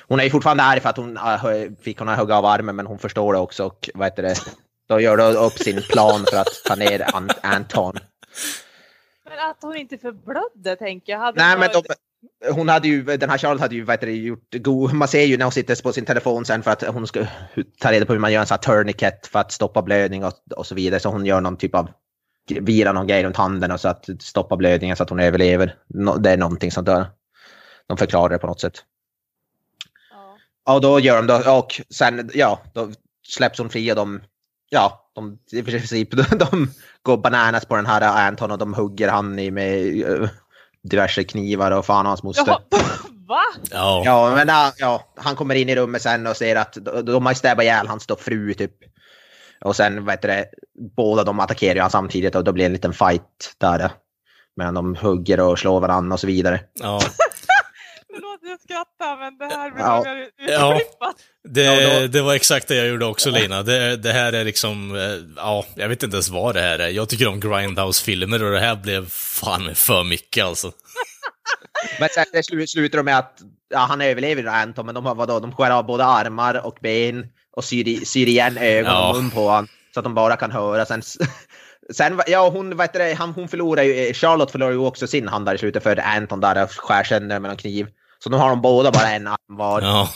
Hon 0.08 0.20
är 0.20 0.24
ju 0.24 0.30
fortfarande 0.30 0.64
arg 0.64 0.80
för 0.80 0.90
att 0.90 0.98
hon 0.98 1.18
äh, 1.18 1.42
fick 1.82 2.00
hon 2.00 2.08
hugga 2.08 2.36
av 2.36 2.46
armen 2.46 2.76
men 2.76 2.88
hon 2.88 3.00
förstår 3.00 3.34
det 3.34 3.40
också 3.40 3.66
och 3.66 3.90
vad 3.94 4.08
heter 4.08 4.24
det, 4.24 4.36
då 4.90 5.00
gör 5.00 5.18
de 5.18 5.36
upp 5.36 5.54
sin 5.54 5.82
plan 5.82 6.26
för 6.32 6.38
att 6.38 6.64
ta 6.66 6.76
ner 6.76 7.00
Ant- 7.00 7.40
Anton. 7.42 7.98
Men 9.30 9.40
att 9.50 9.58
hon 9.62 9.76
inte 9.76 9.98
förblödde 9.98 10.76
tänker 10.76 11.12
jag. 11.12 11.20
Hade 11.20 11.44
Nej 11.44 11.58
men 11.58 11.70
de, 11.74 11.84
hon 12.48 12.70
hade 12.70 12.88
ju, 12.88 13.04
den 13.04 13.30
här 13.30 13.38
Charlotte 13.38 13.62
hade 13.62 13.76
ju 13.76 13.92
heter 13.92 14.08
det, 14.08 14.14
gjort 14.14 14.56
god, 14.56 14.94
man 14.94 15.08
ser 15.08 15.24
ju 15.24 15.38
när 15.38 15.46
hon 15.46 15.52
sitter 15.52 15.84
på 15.84 15.94
sin 15.94 16.06
telefon 16.06 16.46
sen 16.46 16.64
för 16.64 16.72
att 16.72 16.84
hon 16.84 17.08
ska 17.08 17.26
ta 17.80 17.92
reda 17.92 18.06
på 18.06 18.14
hur 18.14 18.20
man 18.20 18.34
gör 18.34 18.42
en 18.42 18.48
sån 18.48 18.56
här 18.56 18.62
tourniquet 18.62 19.28
för 19.28 19.40
att 19.40 19.52
stoppa 19.52 19.82
blödning 19.82 20.26
och, 20.26 20.34
och 20.56 20.66
så 20.66 20.76
vidare. 20.76 21.00
Så 21.00 21.10
hon 21.10 21.26
gör 21.26 21.42
någon 21.42 21.58
typ 21.58 21.76
av, 21.76 21.90
virar 22.50 22.94
någon 22.94 23.08
grej 23.08 23.24
runt 23.24 23.38
handen 23.38 23.72
och 23.72 23.80
så 23.80 23.88
att 23.88 24.10
stoppa 24.20 24.58
blödningen 24.58 24.96
så 24.96 25.04
att 25.04 25.10
hon 25.10 25.20
överlever. 25.20 25.76
Det 26.20 26.32
är 26.32 26.38
någonting 26.38 26.72
sånt 26.72 26.86
där. 26.86 27.06
De 27.88 27.98
förklarar 27.98 28.30
det 28.30 28.38
på 28.38 28.48
något 28.48 28.62
sätt. 28.62 28.84
Ja. 30.66 30.74
Och 30.74 30.82
då 30.82 31.00
gör 31.00 31.16
de 31.16 31.28
då, 31.28 31.52
och 31.52 31.82
sen, 31.90 32.30
ja, 32.34 32.62
då 32.74 32.92
släpps 33.28 33.60
hon 33.60 33.70
fri 33.70 33.92
och 33.92 33.96
de, 33.96 34.22
ja, 34.70 35.12
de, 35.16 35.40
i 35.52 35.64
princip, 35.64 36.12
de, 36.40 36.72
går 37.02 37.18
bananas 37.18 37.66
på 37.66 37.76
den 37.76 37.86
här 37.86 38.28
Anton 38.28 38.52
och 38.52 38.58
de 38.58 38.74
hugger 38.74 39.10
han 39.10 39.40
i 39.40 39.52
med 39.52 40.30
diverse 40.84 41.24
knivar 41.24 41.72
och 41.72 41.86
fan 41.86 42.06
hans 42.06 42.24
moster. 42.24 42.48
Jaha, 42.48 42.60
va? 43.28 43.42
Ja. 43.72 44.02
Ja, 44.06 44.36
men 44.36 44.48
ja, 44.48 44.74
ja, 44.78 45.04
han 45.16 45.36
kommer 45.36 45.56
in 45.56 45.70
i 45.70 45.76
rummet 45.76 46.02
sen 46.02 46.28
och 46.28 46.38
ser 46.38 46.56
att 46.56 46.78
de, 46.82 47.06
de 47.06 47.26
har 47.26 47.34
stäbat 47.34 47.64
ihjäl 47.64 47.88
hans 47.88 48.08
då 48.08 48.16
fru 48.16 48.54
typ. 48.54 48.72
Och 49.66 49.76
sen, 49.76 50.06
vad 50.06 50.14
heter 50.14 50.28
det, 50.28 50.46
båda 50.96 51.24
de 51.24 51.40
attackerar 51.40 51.76
ju 51.76 51.82
han 51.82 51.92
samtidigt 51.92 52.36
och 52.36 52.44
då 52.44 52.52
blir 52.52 52.64
det 52.64 52.68
en 52.68 52.74
liten 52.74 52.94
fight 52.94 53.56
där. 53.58 53.92
Medan 54.56 54.74
de 54.74 54.96
hugger 54.96 55.40
och 55.40 55.60
slår 55.60 55.80
varandra 55.80 56.14
och 56.14 56.20
så 56.20 56.28
vidare. 56.28 56.60
ja. 56.74 57.00
Förlåt 58.22 58.40
jag 58.44 58.62
skrattar 58.62 59.18
men 59.20 59.38
det 59.38 59.56
här 59.56 59.72
blir 59.72 59.84
Ja. 59.84 60.80
Ja. 61.00 61.14
Det, 61.50 62.00
då- 62.02 62.08
det 62.08 62.22
var 62.22 62.34
exakt 62.34 62.68
det 62.68 62.76
jag 62.76 62.88
gjorde 62.88 63.06
också, 63.06 63.30
Lina. 63.30 63.64
Det, 63.64 63.96
det 63.98 64.12
här 64.12 64.34
är 64.34 64.44
liksom, 64.46 64.96
eh, 64.96 65.02
ja, 65.36 65.66
jag 65.76 65.90
vet 65.90 66.04
inte 66.04 66.16
ens 66.16 66.30
vad 66.30 66.56
det 66.56 66.62
här 66.62 66.80
är. 66.80 66.88
Jag 66.90 67.10
tycker 67.10 67.28
om 67.28 67.40
Grindhouse-filmer 67.40 68.44
och 68.44 68.52
det 68.52 68.60
här 68.60 68.76
blev 68.76 69.10
fan 69.10 69.76
för 69.76 70.04
mycket 70.04 70.46
alltså. 70.46 70.72
Men 72.00 72.10
sen 72.10 72.26
det 72.32 72.42
slu- 72.42 72.66
slutar 72.66 72.98
de 72.98 73.04
med 73.04 73.18
att 73.18 73.40
ja, 73.70 73.80
han 73.80 74.02
överlever 74.02 74.46
Anton, 74.46 74.86
men 74.86 74.96
de 74.96 75.06
har 75.06 75.16
vadå, 75.16 75.40
de 75.40 75.56
skär 75.56 75.72
av 75.72 75.86
både 75.86 76.06
armar 76.06 76.66
och 76.66 76.78
ben 76.82 77.26
och 77.56 77.64
syr, 77.64 77.88
i, 77.88 78.06
syr 78.06 78.28
igen 78.28 78.58
ögon 78.58 78.92
Ja. 78.92 79.10
och 79.10 79.16
mun 79.16 79.32
på 79.32 79.40
honom 79.50 79.68
så 79.94 80.00
att 80.00 80.04
de 80.04 80.14
bara 80.16 80.36
kan 80.36 80.52
höra. 80.52 80.86
Sen, 80.86 81.02
sen 81.94 82.22
ja, 82.28 82.50
hon, 82.50 82.78
vet 82.78 82.94
det, 82.94 83.14
han, 83.14 83.30
hon 83.34 83.48
förlorar 83.48 83.84
ju, 83.84 84.14
Charlotte 84.14 84.52
förlorar 84.52 84.72
ju 84.72 84.78
också 84.78 85.08
sin 85.08 85.28
hand 85.28 85.46
där 85.46 85.56
i 85.56 85.58
slutet 85.58 85.84
för 85.84 85.98
Anton 86.00 86.40
där 86.40 86.64
och 86.64 86.72
skär 86.72 87.04
sönder 87.04 87.40
med 87.40 87.52
en 87.52 87.58
kniv. 87.58 87.88
Så 88.24 88.30
nu 88.30 88.38
har 88.38 88.50
de 88.50 88.62
båda 88.62 88.92
bara 88.92 89.12
en 89.12 89.28
arm 89.28 89.38
var. 89.48 89.82
Ja. 89.82 90.10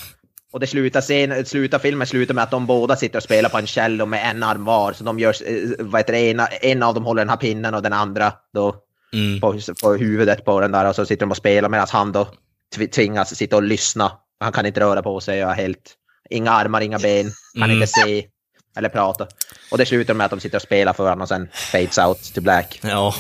Och 0.54 0.60
det 0.60 0.68
slutar, 0.68 1.02
scen, 1.02 1.46
slutar 1.46 1.80
filmen 1.80 2.08
slutar 2.08 2.34
med 2.34 2.44
att 2.44 2.52
de 2.52 2.66
båda 2.66 2.96
sitter 2.96 3.18
och 3.20 3.24
spelar 3.24 3.50
på 3.50 3.58
en 3.58 3.68
cello 3.68 4.06
med 4.06 4.30
en 4.30 4.44
arm 4.44 4.66
var. 4.66 4.94
Så 4.94 5.04
de 5.04 5.20
gör, 5.20 5.36
eh, 5.46 5.70
vad 5.80 6.00
heter 6.00 6.14
det, 6.14 6.20
ena, 6.20 6.48
en 6.48 6.84
av 6.84 6.94
dem 6.94 7.06
håller 7.06 7.22
den 7.22 7.30
här 7.30 7.38
pinnen 7.38 7.74
och 7.74 7.82
den 7.82 7.94
andra 7.94 8.34
då 8.54 8.76
Mm. 9.14 9.40
på, 9.42 9.60
på 9.82 9.94
huvudet 9.94 10.46
på 10.46 10.60
den 10.60 10.72
där 10.72 10.86
och 10.90 10.96
så 10.96 11.06
sitter 11.06 11.26
de 11.26 11.32
och 11.32 11.38
spelar 11.38 11.70
medan 11.70 11.88
han 11.92 12.12
då 12.12 12.28
tv- 12.76 12.88
tvingas 12.88 13.36
sitta 13.36 13.56
och 13.56 13.64
lyssna. 13.64 14.12
Han 14.40 14.52
kan 14.52 14.66
inte 14.66 14.80
röra 14.80 15.02
på 15.04 15.20
sig 15.22 15.46
och 15.46 15.52
helt, 15.54 15.94
inga 16.30 16.52
armar, 16.52 16.82
inga 16.82 17.00
ben, 17.00 17.32
kan 17.54 17.64
Mm. 17.64 17.72
inte 17.82 17.88
se 17.88 18.28
eller 18.78 18.90
prata. 18.90 19.28
Och 19.72 19.78
det 19.78 19.86
slutar 19.86 20.14
med 20.14 20.26
att 20.26 20.32
de 20.32 20.40
sitter 20.40 20.58
och 20.58 20.62
spelar 20.62 20.94
för 20.94 21.04
varandra 21.04 21.24
och 21.24 21.30
sen 21.30 21.48
fades 21.54 21.98
out 21.98 22.34
to 22.34 22.42
black. 22.42 22.80
Ja. 22.84 23.14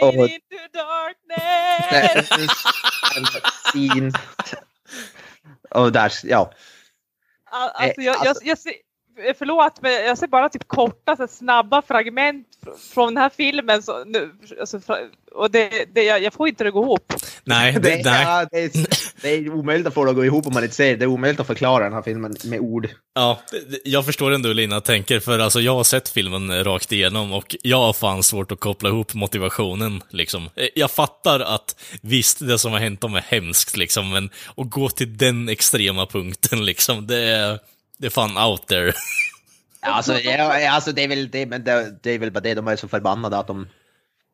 Fade 0.00 0.18
Och- 0.22 0.28
into 0.28 0.58
darkness! 0.72 2.28
Scene. 3.72 4.12
Och 5.70 5.92
där, 5.92 6.12
ja. 6.22 6.52
Al- 7.50 7.70
Alltså, 7.74 8.00
jag, 8.02 8.16
jag, 8.16 8.26
alltså- 8.26 8.44
jag 8.44 8.58
ser, 8.58 8.72
förlåt, 9.38 9.78
men 9.82 9.92
jag 9.92 10.18
ser 10.18 10.26
bara 10.26 10.48
typ 10.48 10.68
korta, 10.68 11.16
så 11.16 11.26
snabba 11.26 11.82
fragment 11.82 12.46
fr- 12.64 12.94
från 12.94 13.14
den 13.14 13.22
här 13.22 13.30
filmen. 13.36 13.82
Så, 13.82 14.04
nu, 14.04 14.32
alltså, 14.60 14.80
och 15.32 15.50
det, 15.50 15.70
det, 15.94 16.02
jag, 16.02 16.22
jag 16.22 16.32
får 16.32 16.48
inte 16.48 16.64
det 16.64 16.68
att 16.68 16.74
gå 16.74 16.82
ihop. 16.82 17.12
Nej, 17.44 17.72
Det, 17.72 17.78
det, 17.80 18.02
nej. 18.04 18.22
ja, 18.24 18.46
det, 18.50 18.58
är, 18.64 18.70
det 19.22 19.28
är 19.30 19.50
omöjligt 19.54 19.86
att 19.86 19.94
få 19.94 20.04
det 20.04 20.10
att 20.10 20.16
gå 20.16 20.24
ihop 20.24 20.46
om 20.46 20.52
man 20.54 20.62
inte 20.62 20.74
ser 20.76 20.86
det. 20.90 20.96
Det 20.96 21.04
är 21.04 21.06
omöjligt 21.06 21.40
att 21.40 21.46
förklara 21.46 21.84
den 21.84 21.92
här 21.92 22.02
filmen 22.02 22.36
med 22.44 22.60
ord. 22.60 22.88
Ja, 23.14 23.38
jag 23.84 24.04
förstår 24.06 24.30
ändå 24.30 24.48
hur 24.48 24.54
Lina 24.54 24.80
tänker, 24.80 25.20
för 25.20 25.38
alltså 25.38 25.60
jag 25.60 25.74
har 25.74 25.84
sett 25.84 26.08
filmen 26.08 26.64
rakt 26.64 26.92
igenom 26.92 27.32
och 27.32 27.56
jag 27.62 27.78
har 27.78 27.92
fan 27.92 28.22
svårt 28.22 28.52
att 28.52 28.60
koppla 28.60 28.88
ihop 28.88 29.14
motivationen, 29.14 30.02
liksom. 30.10 30.50
Eh, 30.56 30.68
Jag 30.74 30.90
fattar 30.90 31.40
att 31.40 31.76
visst, 32.02 32.46
det 32.48 32.58
som 32.58 32.72
har 32.72 32.78
hänt 32.78 33.00
dem 33.00 33.14
är 33.14 33.20
hemskt, 33.28 33.76
liksom, 33.76 34.10
men 34.10 34.30
att 34.56 34.70
gå 34.70 34.88
till 34.88 35.16
den 35.16 35.48
extrema 35.48 36.06
punkten, 36.06 36.64
liksom, 36.64 37.06
det 37.06 37.16
är, 37.18 37.58
det 37.96 38.06
är 38.06 38.10
fan 38.10 38.38
out 38.50 38.66
there. 38.66 38.92
Alltså, 39.80 40.12
ja, 40.18 40.70
alltså 40.70 40.92
det 40.92 41.04
är 41.04 41.08
väl 41.08 41.30
det, 41.30 41.46
men 41.46 41.64
det, 41.64 41.96
det 42.02 42.10
är 42.10 42.18
väl 42.18 42.30
bara 42.30 42.40
det. 42.40 42.54
De 42.54 42.68
är 42.68 42.76
så 42.76 42.88
förbannade 42.88 43.38
att 43.38 43.46
de 43.46 43.68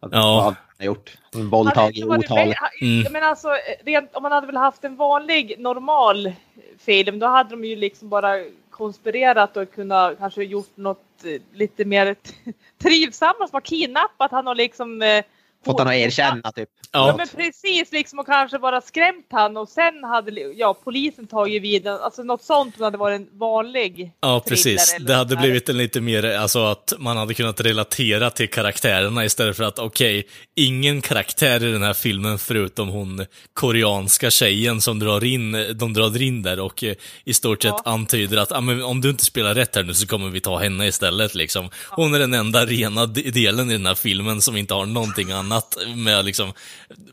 att 0.02 0.12
Ja. 0.12 0.54
har 0.78 0.84
gjort. 0.86 1.10
En 1.34 1.50
våldtag 1.50 1.96
i 1.96 2.00
Hade- 2.00 2.08
var 2.10 2.18
det 2.18 2.24
otal. 2.24 2.36
väl- 2.38 2.54
ha- 2.60 2.70
Mm. 2.80 3.12
Men 3.12 3.22
alltså, 3.22 3.48
rent, 3.84 4.14
om 4.14 4.22
man 4.22 4.32
hade 4.32 4.46
väl 4.46 4.56
haft 4.56 4.84
en 4.84 4.96
vanlig, 4.96 5.54
normal 5.58 6.32
film 6.78 7.18
då 7.18 7.26
hade 7.26 7.50
de 7.50 7.64
ju 7.64 7.76
liksom 7.76 8.08
bara 8.08 8.44
konspirerat 8.70 9.56
och 9.56 9.74
kunnat 9.74 10.18
kanske 10.18 10.44
gjort 10.44 10.76
något 10.76 11.24
eh, 11.24 11.42
lite 11.58 11.84
mer 11.84 12.16
trivsamt. 12.82 13.36
Som 13.38 13.48
har 13.52 13.60
kidnappat 13.60 14.30
han 14.30 14.48
och 14.48 14.56
liksom 14.56 15.02
eh, 15.02 15.24
Fått 15.64 15.78
honom 15.78 15.92
att 15.92 15.94
erkänna 15.98 16.52
typ. 16.52 16.68
Ja. 16.92 17.08
Ja, 17.08 17.14
men 17.16 17.28
precis, 17.28 17.92
liksom 17.92 18.18
och 18.18 18.26
kanske 18.26 18.58
bara 18.58 18.80
skrämt 18.80 19.26
han 19.30 19.56
och 19.56 19.68
sen 19.68 20.04
hade 20.04 20.30
ja, 20.40 20.74
polisen 20.84 21.26
tagit 21.26 21.62
vid. 21.62 21.86
Alltså 21.86 22.22
något 22.22 22.42
sånt 22.42 22.80
hade 22.80 22.98
varit 22.98 23.20
en 23.20 23.38
vanlig 23.38 24.12
ja 24.20 24.42
precis. 24.48 24.96
Det 25.00 25.14
hade 25.14 25.36
blivit 25.36 25.68
en 25.68 25.76
lite 25.76 26.00
mer, 26.00 26.24
alltså 26.38 26.64
att 26.64 26.92
man 26.98 27.16
hade 27.16 27.34
kunnat 27.34 27.60
relatera 27.60 28.30
till 28.30 28.50
karaktärerna 28.50 29.24
istället 29.24 29.56
för 29.56 29.64
att 29.64 29.78
okej, 29.78 30.26
ingen 30.56 31.00
karaktär 31.02 31.64
i 31.64 31.72
den 31.72 31.82
här 31.82 31.94
filmen 31.94 32.38
förutom 32.38 32.88
hon 32.88 33.26
koreanska 33.54 34.30
tjejen 34.30 34.80
som 34.80 34.98
drar 34.98 35.24
in, 35.24 35.52
de 35.74 35.92
drar 35.92 36.22
in 36.22 36.42
där 36.42 36.60
och 36.60 36.84
eh, 36.84 36.94
i 37.24 37.34
stort 37.34 37.62
sett 37.62 37.72
Ja. 37.84 37.92
antyder 37.92 38.36
att 38.36 38.52
ah, 38.52 38.60
men 38.60 38.82
om 38.84 39.00
du 39.00 39.10
inte 39.10 39.24
spelar 39.24 39.54
rätt 39.54 39.76
här 39.76 39.82
nu 39.82 39.94
så 39.94 40.06
kommer 40.06 40.28
vi 40.28 40.40
ta 40.40 40.58
henne 40.58 40.86
istället 40.86 41.34
liksom. 41.34 41.70
Hon 41.90 42.14
är 42.14 42.18
den 42.18 42.34
enda 42.34 42.66
rena 42.66 43.06
de- 43.06 43.30
delen 43.30 43.70
i 43.70 43.72
den 43.72 43.86
här 43.86 43.94
filmen 43.94 44.40
som 44.42 44.56
inte 44.56 44.74
har 44.74 44.86
någonting 44.86 45.30
annat 45.32 45.51
med, 45.96 46.24
liksom, 46.24 46.52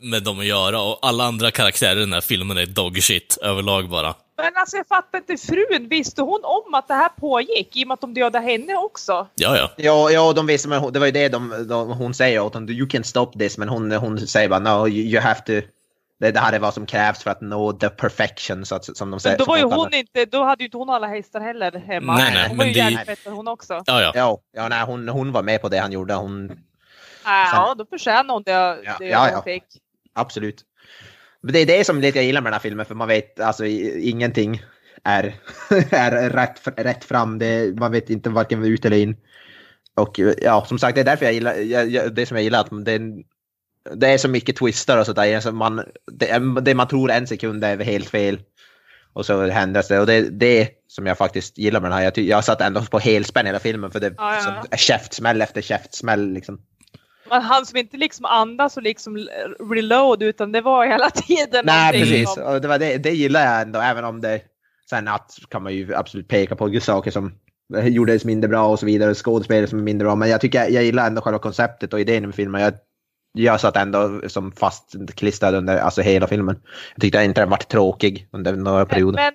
med 0.02 0.22
dem 0.22 0.38
att 0.38 0.44
göra 0.46 0.80
och 0.82 0.98
alla 1.02 1.24
andra 1.24 1.50
karaktärer 1.50 1.96
i 1.96 2.00
den 2.00 2.12
här 2.12 2.20
filmen 2.20 2.58
är 2.58 2.66
dog 2.66 3.02
shit 3.02 3.38
överlag 3.42 3.88
bara. 3.88 4.14
Men 4.36 4.52
alltså 4.56 4.76
jag 4.76 4.86
fattar 4.86 5.18
inte, 5.18 5.36
frun, 5.46 5.88
visste 5.88 6.22
hon 6.22 6.40
om 6.44 6.74
att 6.74 6.88
det 6.88 6.94
här 6.94 7.08
pågick 7.08 7.76
i 7.76 7.84
och 7.84 7.88
med 7.88 7.94
att 7.94 8.00
de 8.00 8.14
dödade 8.14 8.44
henne 8.50 8.74
också? 8.74 9.26
Ja, 9.34 9.56
ja. 9.56 9.70
Ja, 9.76 10.10
ja 10.10 10.32
de 10.32 10.46
visste, 10.46 10.68
men 10.68 10.92
det 10.92 10.98
var 10.98 11.06
ju 11.06 11.12
det 11.12 11.28
de, 11.28 11.66
de, 11.68 11.88
hon 11.92 12.14
säger 12.14 12.40
åt 12.40 12.54
honom. 12.54 12.68
You 12.70 12.88
can 12.88 13.04
stop 13.04 13.26
this, 13.38 13.58
men 13.58 13.68
hon, 13.68 13.92
hon 13.92 14.18
säger 14.26 14.48
bara 14.48 14.58
no, 14.60 14.88
you, 14.88 15.06
you 15.06 15.20
have 15.20 15.40
to. 15.40 15.66
Det, 16.20 16.30
det 16.30 16.40
här 16.40 16.52
är 16.52 16.58
vad 16.58 16.74
som 16.74 16.86
krävs 16.86 17.22
för 17.22 17.30
att 17.30 17.40
nå 17.40 17.72
the 17.72 17.88
perfection, 17.88 18.66
så 18.66 18.74
att, 18.74 18.96
som 18.96 19.10
de 19.10 19.20
säger. 19.20 19.38
Men 19.38 19.44
då 19.46 19.52
var 19.52 19.58
ju 19.58 19.64
hon 19.64 19.94
inte, 19.94 20.24
då 20.24 20.44
hade 20.44 20.62
ju 20.62 20.66
inte 20.66 20.76
hon 20.76 20.90
alla 20.90 21.06
hästar 21.06 21.40
heller 21.40 21.72
hemma. 21.86 22.16
Nej, 22.16 22.30
nej, 22.34 22.48
hon 22.48 22.56
men 22.56 22.66
var 22.66 22.90
ju 22.90 22.96
det- 22.96 23.30
hon 23.30 23.48
också. 23.48 23.82
Ja, 23.86 24.00
ja. 24.02 24.12
Ja, 24.14 24.38
ja 24.56 24.68
nej, 24.68 24.84
hon, 24.86 25.08
hon 25.08 25.32
var 25.32 25.42
med 25.42 25.62
på 25.62 25.68
det 25.68 25.78
han 25.78 25.92
gjorde. 25.92 26.14
Hon, 26.14 26.50
Ja, 27.52 27.74
då 27.78 27.86
förtjänar 27.86 28.34
hon 28.34 28.42
det, 28.42 28.52
det 28.98 29.06
ja, 29.08 29.18
hon 29.20 29.28
ja. 29.32 29.42
fick. 29.42 29.64
absolut. 30.14 30.64
Men 31.42 31.52
det 31.52 31.58
är 31.58 31.66
det 31.66 31.84
som 31.84 32.00
lite 32.00 32.18
jag 32.18 32.24
gillar 32.24 32.40
med 32.40 32.52
den 32.52 32.54
här 32.54 32.60
filmen, 32.60 32.86
för 32.86 32.94
man 32.94 33.08
vet 33.08 33.40
alltså 33.40 33.64
ingenting 33.66 34.62
är, 35.04 35.34
är 35.90 36.30
rätt, 36.30 36.60
rätt 36.76 37.04
fram. 37.04 37.38
Det, 37.38 37.78
man 37.78 37.92
vet 37.92 38.10
inte 38.10 38.30
varken 38.30 38.64
ut 38.64 38.84
eller 38.84 38.96
in. 38.96 39.16
Och 39.96 40.18
ja, 40.42 40.64
som 40.68 40.78
sagt, 40.78 40.94
det 40.94 41.00
är 41.00 41.04
därför 41.04 41.24
jag 41.24 41.34
gillar, 41.34 41.54
jag, 41.54 42.14
det 42.14 42.26
som 42.26 42.36
jag 42.36 42.44
gillar, 42.44 42.60
att 42.60 42.84
det 42.84 42.92
är, 42.92 43.12
det 43.94 44.08
är 44.08 44.18
så 44.18 44.28
mycket 44.28 44.56
twister 44.56 44.98
och 44.98 45.06
sådär. 45.06 45.34
Alltså 45.34 45.52
man, 45.52 45.84
det, 46.12 46.30
är- 46.30 46.60
det 46.60 46.74
man 46.74 46.88
tror 46.88 47.10
en 47.10 47.26
sekund 47.26 47.64
är 47.64 47.78
helt 47.78 48.08
fel. 48.08 48.40
Och 49.12 49.26
så 49.26 49.46
händer 49.46 49.84
det. 49.88 50.00
Och 50.00 50.06
det 50.06 50.14
är 50.14 50.30
det 50.30 50.68
som 50.86 51.06
jag 51.06 51.18
faktiskt 51.18 51.58
gillar 51.58 51.80
med 51.80 51.90
den 51.90 51.98
här. 51.98 52.04
Jag, 52.04 52.18
jag 52.18 52.44
satt 52.44 52.60
ändå 52.60 52.82
på 52.82 52.98
helspänn 52.98 53.46
hela 53.46 53.58
filmen 53.58 53.90
för 53.90 54.00
det 54.00 54.14
Ja, 54.16 54.34
ja, 54.34 54.40
ja. 54.46 54.64
är 54.70 54.76
käftsmäll 54.76 55.42
efter 55.42 55.60
käftsmäll. 55.62 56.32
Liksom. 56.32 56.60
Men 57.30 57.42
han 57.42 57.66
som 57.66 57.76
inte 57.76 57.96
liksom 57.96 58.24
andas 58.24 58.76
och 58.76 58.82
liksom 58.82 59.28
reload 59.70 60.22
utan 60.22 60.52
det 60.52 60.60
var 60.60 60.86
hela 60.86 61.10
tiden 61.10 61.64
Nej, 61.66 61.92
precis. 61.92 62.34
som- 62.34 62.42
Och 62.42 62.60
det, 62.60 62.68
var 62.68 62.78
det, 62.78 62.96
det 62.98 63.10
gillar 63.10 63.44
jag 63.44 63.62
ändå, 63.62 63.80
även 63.80 64.04
om 64.04 64.20
det... 64.20 64.40
Sen 64.90 65.08
att 65.08 65.38
kan 65.48 65.62
man 65.62 65.74
ju 65.74 65.94
absolut 65.94 66.28
peka 66.28 66.56
på 66.56 66.80
saker 66.80 67.10
som 67.10 67.32
gjordes 67.82 68.24
mindre 68.24 68.48
bra 68.48 68.66
och 68.66 68.78
så 68.78 68.86
vidare, 68.86 69.14
skådespelare 69.14 69.66
som 69.66 69.78
är 69.78 69.82
mindre 69.82 70.04
bra. 70.06 70.14
Men 70.14 70.28
jag 70.28 70.40
tycker 70.40 70.70
jag 70.70 70.84
gillar 70.84 71.06
ändå 71.06 71.20
själva 71.20 71.38
konceptet 71.38 71.92
och 71.92 72.00
idén 72.00 72.26
med 72.26 72.34
filmen. 72.34 72.60
Jag, 72.60 72.74
jag 73.32 73.60
satt 73.60 73.76
ändå 73.76 74.20
som 74.28 74.52
fast 74.52 74.94
klistrad 75.14 75.54
under 75.54 75.76
alltså 75.78 76.00
hela 76.02 76.26
filmen. 76.26 76.60
Jag 76.94 77.00
tyckte 77.00 77.22
inte 77.24 77.40
den 77.40 77.50
varit 77.50 77.68
tråkig 77.68 78.28
under 78.32 78.52
några 78.56 78.86
perioder. 78.86 79.16
Men, 79.18 79.34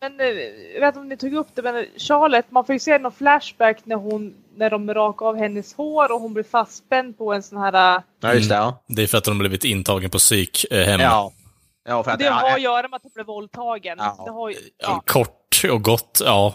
men 0.00 0.20
eh, 0.28 0.36
jag 0.74 0.80
vet 0.80 0.88
inte 0.88 1.00
om 1.00 1.08
ni 1.08 1.16
tog 1.16 1.34
upp 1.34 1.48
det, 1.54 1.62
men 1.62 1.86
Charlotte, 1.96 2.50
man 2.50 2.64
får 2.64 2.72
ju 2.72 2.78
se 2.78 2.98
någon 2.98 3.12
flashback 3.12 3.78
när, 3.84 3.96
hon, 3.96 4.34
när 4.56 4.70
de 4.70 4.94
rakar 4.94 5.26
av 5.26 5.36
hennes 5.36 5.74
hår 5.74 6.12
och 6.12 6.20
hon 6.20 6.34
blir 6.34 6.44
fastspänd 6.44 7.18
på 7.18 7.32
en 7.32 7.42
sån 7.42 7.58
här... 7.58 7.96
eh, 7.96 8.02
Ja, 8.20 8.34
just 8.34 8.48
det. 8.48 8.54
Ja. 8.54 8.82
Det 8.88 9.02
är 9.02 9.06
för 9.06 9.18
att 9.18 9.24
de 9.24 9.38
blivit 9.38 9.64
intagen 9.64 10.10
på 10.10 10.18
psykhem. 10.18 11.00
Ja. 11.00 11.32
ja 11.88 12.02
för 12.02 12.10
att, 12.10 12.18
Det 12.18 12.26
har 12.26 12.48
ja, 12.48 12.54
att 12.54 12.62
göra 12.62 12.88
med 12.88 12.96
att 12.96 13.02
hon 13.02 13.12
blev 13.14 13.26
våldtagen. 13.26 13.96
Ja. 13.98 14.22
Det 14.26 14.30
har, 14.32 14.50
ju- 14.50 14.56
Ja. 14.78 15.02
Kort 15.06 15.62
och 15.70 15.82
gott, 15.82 16.22
ja. 16.24 16.54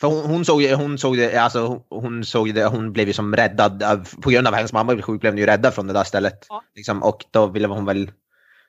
För 0.00 0.08
hon, 0.08 0.26
hon 0.26 0.44
såg 0.44 0.62
hon 0.62 0.98
såg 0.98 1.16
det, 1.16 1.36
alltså 1.36 1.80
hon 1.90 2.24
såg 2.24 2.54
det, 2.54 2.64
hon 2.64 2.92
blev 2.92 3.06
ju 3.06 3.12
som 3.12 3.36
räddad 3.36 3.84
på 4.22 4.30
grund 4.30 4.46
av 4.46 4.52
att 4.54 4.58
hennes 4.58 4.72
mamma 4.72 4.94
blev 4.94 5.02
sjuk 5.02 5.20
blev 5.20 5.32
hon 5.32 5.38
ju 5.38 5.46
räddad 5.46 5.74
från 5.74 5.86
det 5.86 5.92
där 5.92 6.04
stället. 6.04 6.46
Ja. 6.48 6.62
Liksom, 6.74 7.02
och 7.02 7.24
då 7.30 7.46
ville 7.46 7.68
hon 7.68 7.84
väl 7.84 8.10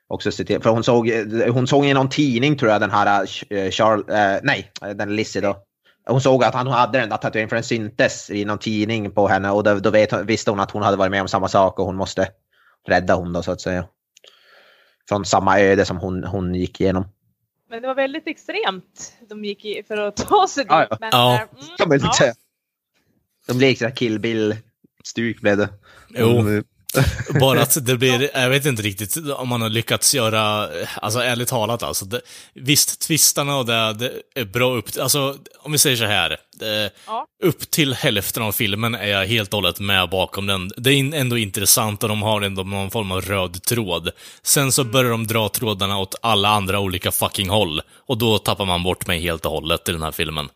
också 0.08 0.32
se 0.32 0.44
till, 0.44 0.62
för 0.62 0.70
hon 0.70 0.84
såg, 0.84 1.10
hon 1.50 1.66
såg 1.66 1.86
i 1.86 1.94
någon 1.94 2.08
tidning 2.08 2.58
tror 2.58 2.70
jag 2.72 2.80
den 2.80 2.90
här, 2.90 3.26
eh, 3.50 3.70
Charles, 3.70 4.08
eh, 4.08 4.40
nej, 4.42 4.70
den 4.94 5.16
Lizzie 5.16 5.42
då. 5.42 5.56
Hon 6.08 6.20
såg 6.20 6.44
att 6.44 6.54
han 6.54 6.66
hade 6.66 6.98
den 6.98 7.08
där 7.08 7.16
tatueringen 7.16 7.48
för 7.48 7.56
den 7.56 7.64
syntes 7.64 8.30
i 8.30 8.44
någon 8.44 8.58
tidning 8.58 9.10
på 9.10 9.28
henne 9.28 9.50
och 9.50 9.64
då, 9.64 9.74
då 9.74 9.90
vet, 9.90 10.12
visste 10.12 10.50
hon 10.50 10.60
att 10.60 10.70
hon 10.70 10.82
hade 10.82 10.96
varit 10.96 11.10
med 11.10 11.22
om 11.22 11.28
samma 11.28 11.48
sak 11.48 11.78
och 11.78 11.86
hon 11.86 11.96
måste 11.96 12.28
rädda 12.88 13.14
hon 13.14 13.32
då 13.32 13.42
så 13.42 13.52
att 13.52 13.60
säga. 13.60 13.84
Från 15.08 15.24
samma 15.24 15.60
öde 15.60 15.84
som 15.84 15.96
hon, 15.96 16.24
hon 16.24 16.54
gick 16.54 16.80
igenom. 16.80 17.08
Men 17.70 17.82
det 17.82 17.88
var 17.88 17.94
väldigt 17.94 18.26
extremt 18.26 19.12
de 19.28 19.44
gick 19.44 19.64
i 19.64 19.82
för 19.88 19.96
att 19.96 20.16
ta 20.16 20.48
sig 20.48 20.64
dit. 20.64 20.72
Ja, 20.72 20.86
ja. 20.90 20.96
Men, 21.00 21.08
Ja. 21.12 21.34
eh, 21.34 21.40
mm, 21.40 21.76
Kan 21.78 21.88
man 21.88 21.94
inte 21.94 22.06
ja. 22.06 22.12
säga. 22.18 22.34
De 23.46 23.58
blev 23.58 23.74
sådär 23.74 23.90
kill 23.90 24.18
bill-stuk 24.18 25.40
blev 25.40 25.56
det. 25.56 25.68
Jo. 26.08 26.38
Mm. 26.38 26.64
Bara 27.40 27.62
att 27.62 27.86
det 27.86 27.96
blir, 27.96 28.30
jag 28.34 28.50
vet 28.50 28.66
inte 28.66 28.82
riktigt 28.82 29.16
om 29.16 29.48
man 29.48 29.62
har 29.62 29.68
lyckats 29.68 30.14
göra, 30.14 30.68
alltså 30.94 31.18
ärligt 31.20 31.48
talat 31.48 31.82
alltså. 31.82 32.04
Det, 32.04 32.20
visst, 32.54 33.00
twistarna 33.00 33.56
och 33.56 33.66
det, 33.66 33.92
det 33.92 34.12
är 34.34 34.44
bra 34.44 34.76
upp, 34.76 34.86
alltså 35.00 35.36
om 35.58 35.72
vi 35.72 35.78
säger 35.78 35.96
så 35.96 36.04
här. 36.04 36.36
Det, 36.58 36.90
Ja. 37.06 37.26
Upp 37.44 37.70
till 37.70 37.94
hälften 37.94 38.42
av 38.42 38.52
filmen 38.52 38.94
är 38.94 39.06
jag 39.08 39.26
helt 39.26 39.54
och 39.54 39.56
hållet 39.56 39.80
med 39.80 40.08
bakom 40.10 40.46
den. 40.46 40.70
Det 40.76 40.90
är 40.90 41.14
ändå 41.14 41.38
intressant 41.38 42.02
och 42.02 42.08
de 42.08 42.22
har 42.22 42.42
ändå 42.42 42.62
någon 42.62 42.90
form 42.90 43.12
av 43.12 43.20
röd 43.20 43.62
tråd. 43.62 44.10
Sen 44.42 44.72
så 44.72 44.84
börjar 44.84 45.10
de 45.10 45.26
dra 45.26 45.48
trådarna 45.48 45.98
åt 45.98 46.14
alla 46.22 46.48
andra 46.48 46.80
olika 46.80 47.12
fucking 47.12 47.48
håll. 47.50 47.80
Och 48.06 48.18
då 48.18 48.38
tappar 48.38 48.64
man 48.64 48.82
bort 48.82 49.06
mig 49.06 49.20
helt 49.20 49.46
och 49.46 49.52
hållet 49.52 49.88
i 49.88 49.92
den 49.92 50.02
här 50.02 50.12
filmen. 50.12 50.48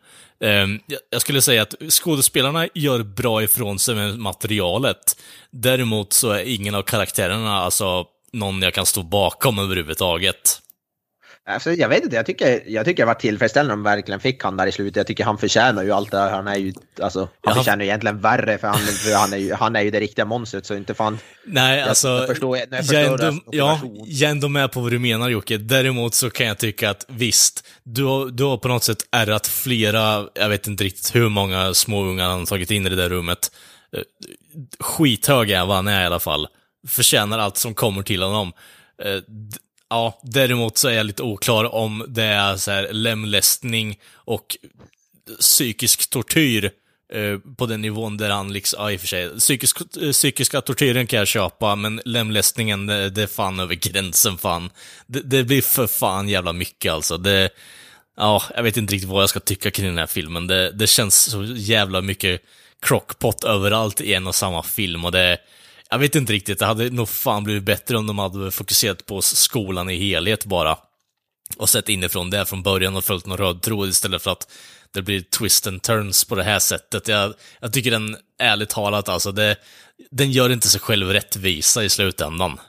Ehm, 0.45 0.81
jag- 0.87 1.01
Jag 1.11 1.21
skulle 1.21 1.43
säga 1.43 1.63
att 1.63 1.75
skådespelarna 1.91 2.69
gör 2.75 3.03
bra 3.03 3.43
ifrån 3.43 3.79
sig 3.79 3.95
med 3.95 4.19
materialet. 4.19 5.17
Däremot 5.51 6.13
så 6.13 6.31
är 6.31 6.45
ingen 6.55 6.75
av 6.75 6.83
karaktärerna 6.83 7.57
alltså 7.59 8.05
någon 8.33 8.63
jag 8.63 8.75
kan 8.75 8.87
stå 8.87 9.03
bakom 9.03 9.59
överhuvudtaget. 9.59 10.59
Alltså, 11.47 11.73
jag 11.73 11.89
vet 11.89 12.05
inte, 12.05 12.17
jag 12.17 12.27
tycker, 12.27 12.63
jag 12.67 12.85
tycker 12.85 13.03
det 13.03 13.07
var 13.07 13.15
tillfredsställande 13.15 13.75
om 13.75 13.83
de 13.83 13.91
verkligen 13.91 14.21
fick 14.21 14.43
han 14.45 14.57
där 14.57 14.67
i 14.67 14.73
slutet. 14.73 14.97
Jag 14.97 15.07
tycker 15.07 15.25
han 15.25 15.39
förtjänar 15.39 15.83
ju 15.83 15.93
allt 15.93 16.11
det 16.11 16.19
här. 16.19 16.31
Han 16.31 16.49
är 16.49 16.57
ju, 16.57 16.73
alltså, 17.03 17.21
han 17.21 17.29
Ja. 17.43 17.55
förtjänar 17.55 17.85
ju 17.85 17.89
egentligen 17.89 18.21
värre 18.21 18.59
för 18.59 18.69
han, 18.69 18.79
för 18.79 19.15
han, 19.15 19.33
är 19.33 19.37
ju, 19.37 19.55
han 19.55 19.77
är 19.77 19.81
ju 19.83 19.91
det 19.91 20.01
riktiga 20.01 20.25
monstret 20.25 20.67
så 20.67 20.75
inte 20.75 20.95
fan. 20.95 21.19
Nej, 21.47 21.79
Jag, 21.79 21.89
alltså... 21.89 22.09
jag 22.09 22.27
förstår, 22.29 22.57
jag 22.59 22.67
jag, 22.71 22.79
förstår 22.79 22.99
är 22.99 23.29
ändå, 23.29 23.43
ja, 23.51 23.81
jag 24.07 24.29
är 24.29 24.31
ändå 24.31 24.49
med 24.49 24.73
på 24.73 24.81
vad 24.81 24.91
du 24.91 24.99
menar 24.99 25.29
Jocke. 25.29 25.59
Däremot 25.59 26.15
så 26.15 26.31
kan 26.31 26.47
jag 26.47 26.59
tycka 26.59 26.91
att 26.91 27.05
visst, 27.09 27.67
du 27.83 28.05
har, 28.05 28.27
du 28.27 28.45
har 28.45 28.57
på 28.57 28.69
något 28.69 28.85
sätt 28.85 29.07
ärrat 29.11 29.47
flera, 29.47 30.27
jag 30.35 30.49
vet 30.49 30.67
inte 30.67 30.85
riktigt 30.85 31.15
hur 31.15 31.29
många 31.29 31.75
små 31.75 32.03
ungar 32.05 32.29
han 32.29 32.39
har 32.39 32.47
tagit 32.47 32.71
in 32.71 32.87
i 32.87 32.89
det 32.91 32.97
där 32.97 33.09
rummet. 33.09 33.51
Eh, 33.97 34.03
Skithög 34.81 35.51
är 35.51 35.67
vad 35.67 35.77
han 35.77 35.89
är 35.89 36.03
i 36.03 36.07
alla 36.07 36.21
fall. 36.21 36.49
Förtjänar 36.89 37.39
allt 37.39 37.57
som 37.57 37.75
kommer 37.75 38.03
till 38.03 38.23
honom. 38.23 38.53
Ja, 39.93 40.19
däremot 40.23 40.79
så 40.79 40.89
är 40.89 40.93
jag 40.93 41.07
lite 41.07 41.23
oklar 41.23 41.75
om 41.75 42.05
det 42.09 42.23
är 42.23 42.57
så 42.57 42.71
här 42.71 42.93
lemlästning 42.93 43.99
och 44.15 44.57
psykisk 45.41 46.11
tortyr 46.11 46.71
eh, 47.13 47.39
på 47.57 47.67
den 47.67 47.81
nivån 47.81 48.17
där 48.17 48.31
han 48.31 48.53
liksom, 48.53 48.83
ja 48.83 48.93
i 48.93 48.97
och 48.97 49.01
för 49.01 49.07
sig, 49.07 49.39
psykisk, 49.39 49.79
eh, 50.03 50.13
psykiska 50.13 50.61
tortyren 50.61 51.07
kan 51.07 51.19
jag 51.19 51.29
köpa, 51.29 51.77
men 51.77 52.01
lemlästningen, 52.05 52.87
det, 52.87 53.11
det 53.11 53.23
är 53.23 53.27
fan 53.27 53.61
över 53.61 53.75
gränsen 53.75 54.39
fan. 54.39 54.71
Det, 55.07 55.21
det 55.21 55.45
blir 55.45 55.63
för 55.63 55.87
fan 55.87 56.29
jävla 56.29 56.53
mycket 56.53 56.93
alltså. 56.93 57.19
Det, 57.19 57.51
ja, 58.17 58.43
jag 58.57 58.63
vet 58.63 58.77
inte 58.77 58.95
riktigt 58.95 59.11
vad 59.11 59.23
jag 59.23 59.31
ska 59.31 59.41
tycka 59.41 59.71
kring 59.71 59.87
den 59.87 59.99
här 59.99 60.07
filmen. 60.07 60.47
Det, 60.47 60.71
det 60.71 60.87
känns 60.87 61.31
så 61.31 61.45
jävla 61.45 62.01
mycket 62.01 62.43
crockpot 62.81 63.45
överallt 63.45 64.01
i 64.01 64.15
en 64.15 64.27
och 64.27 64.35
samma 64.35 64.63
film 64.63 65.05
och 65.05 65.13
det, 65.13 65.39
jag 65.93 65.99
vet 65.99 66.15
inte 66.15 66.33
riktigt, 66.33 66.59
det 66.59 66.67
hade 66.67 66.91
nog 66.91 67.09
fan 67.09 67.45
blivit 67.45 67.63
bättre 67.63 67.97
om 67.97 68.07
de 68.07 68.19
hade 68.19 68.51
fokuserat 68.51 69.07
på 69.07 69.23
skolan 69.23 69.91
i 69.91 69.97
helhet 69.97 70.45
bara 70.45 70.79
och 71.57 71.69
sett 71.69 71.89
inifrån 71.89 72.31
det 72.31 72.47
från 72.47 72.63
början 72.63 72.97
och 72.97 73.05
följt 73.05 73.27
någon 73.27 73.39
röd 73.39 73.63
tråd 73.63 73.89
istället 73.89 74.23
för 74.23 74.31
att 74.31 74.53
det 74.91 75.03
blir 75.03 75.21
twist 75.21 75.67
and 75.67 75.83
turns 75.83 76.25
på 76.25 76.35
det 76.35 76.43
här 76.43 76.59
sättet. 76.59 77.09
Jag, 77.09 77.35
jag 77.61 77.73
tycker 77.73 77.91
den, 77.91 78.17
ärligt 78.39 78.71
talat, 78.71 79.09
alltså, 79.09 79.33
det, 79.33 79.57
den 80.11 80.31
gör 80.31 80.51
inte 80.51 80.69
sig 80.69 80.81
själv 80.81 81.09
rättvisa 81.09 81.85
i 81.85 81.89
slutändan. 81.89 82.61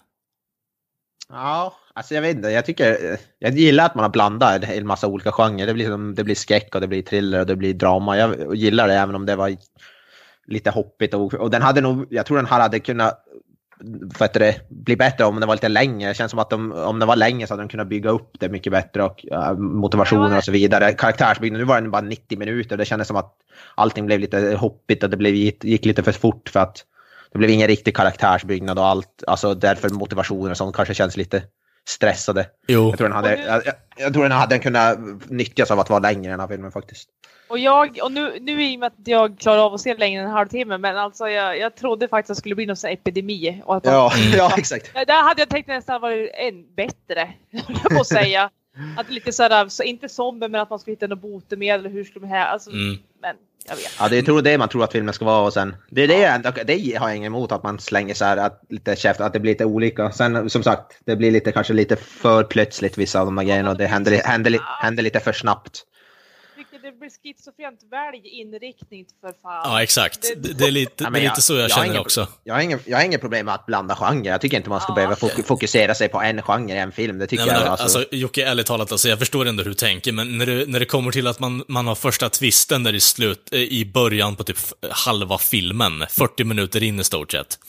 Ja, 1.30 1.76
alltså 1.94 2.16
jag 2.16 2.22
vet 2.22 2.36
inte. 2.36 2.50
Jag 2.50 2.66
tycker, 2.66 3.18
jag 3.40 3.58
gillar 3.58 3.86
att 3.86 3.96
man 3.96 4.04
har 4.04 4.10
blandat 4.10 4.64
en 4.64 4.88
massa 4.88 5.08
olika 5.08 5.32
genrer. 5.32 5.68
Det 5.68 5.74
blir, 5.74 6.14
det 6.14 6.24
blir 6.24 6.36
skräck 6.36 6.76
och 6.76 6.82
det 6.82 6.88
blir 6.88 7.02
thriller 7.02 7.40
och 7.40 7.46
det 7.46 7.56
blir 7.56 7.74
drama. 7.74 8.18
Jag 8.18 8.56
gillar 8.56 8.88
det 8.88 8.94
även 8.94 9.16
om 9.16 9.26
det 9.26 9.36
var 9.36 9.58
lite 10.48 10.70
hoppigt 10.70 11.14
och, 11.14 11.34
och 11.34 11.50
den 11.50 11.62
hade 11.62 11.82
nog, 11.82 12.06
jag 12.10 12.26
tror 12.26 12.38
den 12.38 12.46
hade 12.46 12.80
kunnat 12.80 13.24
för 14.14 14.26
att 14.26 14.34
det 14.34 14.70
blir 14.70 14.96
bättre 14.96 15.26
om 15.26 15.40
det 15.40 15.46
var 15.46 15.56
lite 15.56 15.70
längre. 15.70 16.10
Det 16.10 16.14
känns 16.14 16.32
som 16.32 16.40
att 16.40 16.50
de, 16.50 16.72
om 16.72 17.00
det 17.00 17.06
var 17.06 17.16
längre 17.16 17.48
så 17.48 17.54
hade 17.54 17.64
de 17.64 17.70
kunnat 17.70 17.88
bygga 17.88 18.10
upp 18.10 18.40
det 18.40 18.50
mycket 18.50 18.72
bättre 18.72 19.04
och 19.04 19.26
uh, 19.32 19.54
motivationer 19.54 20.38
och 20.38 20.44
så 20.44 20.52
vidare. 20.52 20.94
Karaktärsbyggnad, 20.94 21.60
nu 21.60 21.66
var 21.66 21.82
den 21.82 21.92
bara 21.92 22.02
90 22.02 22.40
minuter. 22.40 22.78
Det 22.78 22.86
kändes 22.86 23.08
som 23.08 23.18
att 23.18 23.36
allting 23.76 24.06
blev 24.06 24.20
lite 24.20 24.56
hoppigt 24.60 25.04
och 25.04 25.10
det 25.10 25.18
blev, 25.18 25.36
gick 25.36 25.86
lite 25.86 26.04
för 26.04 26.12
fort 26.12 26.50
för 26.50 26.60
att 26.60 26.86
det 27.32 27.38
blev 27.38 27.50
ingen 27.50 27.68
riktig 27.68 27.96
karaktärsbyggnad 27.96 28.80
och 28.80 28.86
allt. 28.86 29.24
Alltså 29.28 29.54
därför 29.54 29.90
motivationer 29.90 30.52
och 30.52 30.58
sånt 30.58 30.76
kanske 30.76 30.94
känns 30.94 31.18
lite 31.18 31.44
stressade. 31.88 32.46
Jo. 32.68 32.90
Jag 32.90 32.98
tror 32.98 33.08
den 33.08 33.16
hade, 33.16 33.36
nu- 33.36 33.42
jag, 33.44 33.62
jag, 33.98 34.14
tror 34.14 34.24
den 34.24 34.32
hade 34.32 34.60
kunnat 34.60 34.98
nyttjas 35.30 35.72
av 35.72 35.80
att 35.80 35.90
vara 35.90 36.00
längre 36.00 36.32
den 36.32 36.40
här 36.40 36.48
filmen 36.48 36.72
faktiskt. 36.72 37.10
Och 37.48 37.60
jag, 37.60 38.00
och 38.04 38.12
nu, 38.12 38.38
nu 38.42 38.64
i 38.64 38.76
och 38.76 38.80
med 38.80 38.88
att 38.88 39.08
jag 39.08 39.40
klarar 39.40 39.66
av 39.66 39.74
att 39.74 39.82
se 39.82 39.96
längre 39.98 40.22
än 40.22 40.28
en 40.28 40.34
halvtimme, 40.34 40.78
men 40.78 40.98
alltså 40.98 41.30
jag, 41.30 41.58
jag 41.60 41.76
trodde 41.76 42.08
faktiskt 42.08 42.30
att 42.32 42.36
det 42.36 42.40
skulle 42.40 42.56
bli 42.56 42.66
någon 42.66 42.76
sån 42.76 42.88
här 42.88 42.94
epidemi. 42.94 43.62
Och 43.66 43.76
att 43.76 43.86
man, 43.86 43.94
Ja, 43.94 44.12
ja 44.38 44.52
exakt. 44.58 44.94
Där 44.94 45.24
hade 45.24 45.42
jag 45.42 45.50
tänkt 45.50 45.68
nästan 45.68 46.02
varit 46.02 46.32
än 46.34 46.76
bättre, 46.76 47.34
på 47.96 48.02
att 48.02 48.08
säga. 48.08 48.50
Att 48.98 49.10
lite 49.10 49.32
sådär, 49.32 49.68
så 49.70 49.84
inte 49.84 50.10
zombie 50.10 50.48
men 50.48 50.62
att 50.62 50.70
man 50.70 50.80
skulle 50.80 50.94
hitta 50.94 51.08
något 51.08 51.22
botemedel, 51.22 51.88
hur 51.92 52.04
skulle 52.04 52.26
de 52.26 52.30
här, 52.34 52.46
alltså, 52.48 52.70
Mm. 52.70 52.98
Jag 53.66 53.76
vet. 53.76 53.92
Ja, 54.00 54.10
det 54.10 54.18
är 54.18 54.22
tror 54.22 54.42
det 54.42 54.58
man 54.58 54.70
tror 54.70 54.84
att 54.84 54.92
filmen 54.92 55.14
ska 55.14 55.26
vara 55.26 55.46
och 55.46 55.54
sen... 55.54 55.76
Det, 55.90 56.04
är 56.04 56.08
det, 56.08 56.18
jag 56.18 56.36
ändå, 56.36 56.52
det 56.66 56.98
har 57.00 57.08
jag 57.08 57.18
inget 57.18 57.28
emot 57.28 57.52
att 57.52 57.64
man 57.64 57.80
slänger 57.80 58.14
så 58.14 58.26
här 58.26 58.38
att, 58.38 58.62
lite 58.70 58.96
käft, 58.96 59.22
att 59.22 59.34
det 59.34 59.40
blir 59.40 59.52
lite 59.52 59.66
olika. 59.66 60.12
Sen 60.12 60.50
som 60.50 60.64
sagt, 60.64 61.00
det 61.06 61.16
blir 61.16 61.32
lite 61.32 61.52
kanske 61.52 61.74
lite 61.74 61.96
för 61.96 62.44
plötsligt 62.44 62.98
vissa 62.98 63.20
av 63.20 63.26
de 63.26 63.38
här 63.38 63.46
grejerna 63.46 63.70
och 63.72 63.78
det 63.78 63.86
händer, 63.88 64.22
händer, 64.24 64.52
li- 64.52 64.60
händer 64.82 65.04
lite 65.04 65.20
för 65.20 65.34
snabbt. 65.34 65.84
Jag 66.84 66.94
det 66.94 67.00
blir 67.00 67.10
schizofrent, 67.24 67.80
välj 67.92 68.28
inriktning 68.28 69.06
för 69.22 69.34
fan. 69.42 69.62
Ja, 69.72 69.84
exakt. 69.84 70.22
Det- 70.22 70.54
Det, 70.54 70.66
är, 70.68 70.72
lite, 70.72 70.92
Ja, 70.98 71.06
det 71.06 71.12
men 71.12 71.22
är 71.22 71.26
lite 71.30 71.42
så 71.42 71.54
jag, 71.54 71.62
har 71.70 71.70
känner 71.86 72.00
också. 72.00 72.28
Jag 72.44 72.54
har, 72.54 72.62
ingen, 72.62 72.80
jag 72.86 72.98
har 72.98 73.06
inget 73.06 73.22
problem 73.22 73.46
med 73.46 73.56
att 73.56 73.66
blanda 73.66 73.96
genre. 73.96 74.30
Jag 74.30 74.42
tycker 74.42 74.58
inte 74.58 74.70
man 74.70 74.82
ska 74.82 74.92
Ja. 74.92 74.96
behöva 74.96 75.16
fok- 75.16 75.44
fokusera 75.48 75.96
sig 75.96 76.10
på 76.10 76.22
en 76.22 76.42
genre 76.42 76.74
i 76.76 76.78
en 76.78 76.92
film. 76.92 77.18
Det 77.20 77.28
tycker 77.28 77.46
Nej, 77.46 77.54
men, 77.54 77.62
jag. 77.64 77.72
alltså, 77.72 78.00
Alltså, 78.00 78.16
Jocke, 78.16 78.46
ärligt 78.46 78.66
talat, 78.68 78.92
alltså, 78.92 79.10
jag 79.10 79.20
förstår 79.20 79.46
ändå 79.46 79.64
hur 79.64 79.70
du 79.70 79.76
tänker, 79.76 80.12
men 80.12 80.38
när 80.38 80.46
det, 80.46 80.66
när 80.70 80.80
det 80.80 80.86
kommer 80.86 81.12
till 81.12 81.28
att 81.28 81.40
man, 81.40 81.64
man 81.68 81.88
har 81.88 81.96
första 81.96 82.30
twisten 82.30 82.84
där 82.84 82.96
i 82.96 83.00
slut, 83.00 83.54
i 83.54 83.86
början 83.86 84.36
på 84.36 84.44
typ 84.44 84.58
halva 84.92 85.38
filmen, 85.38 86.06
40 86.10 86.44
minuter 86.44 86.84
in 86.84 87.00
i 87.00 87.04
stort 87.04 87.32
sett, 87.32 87.60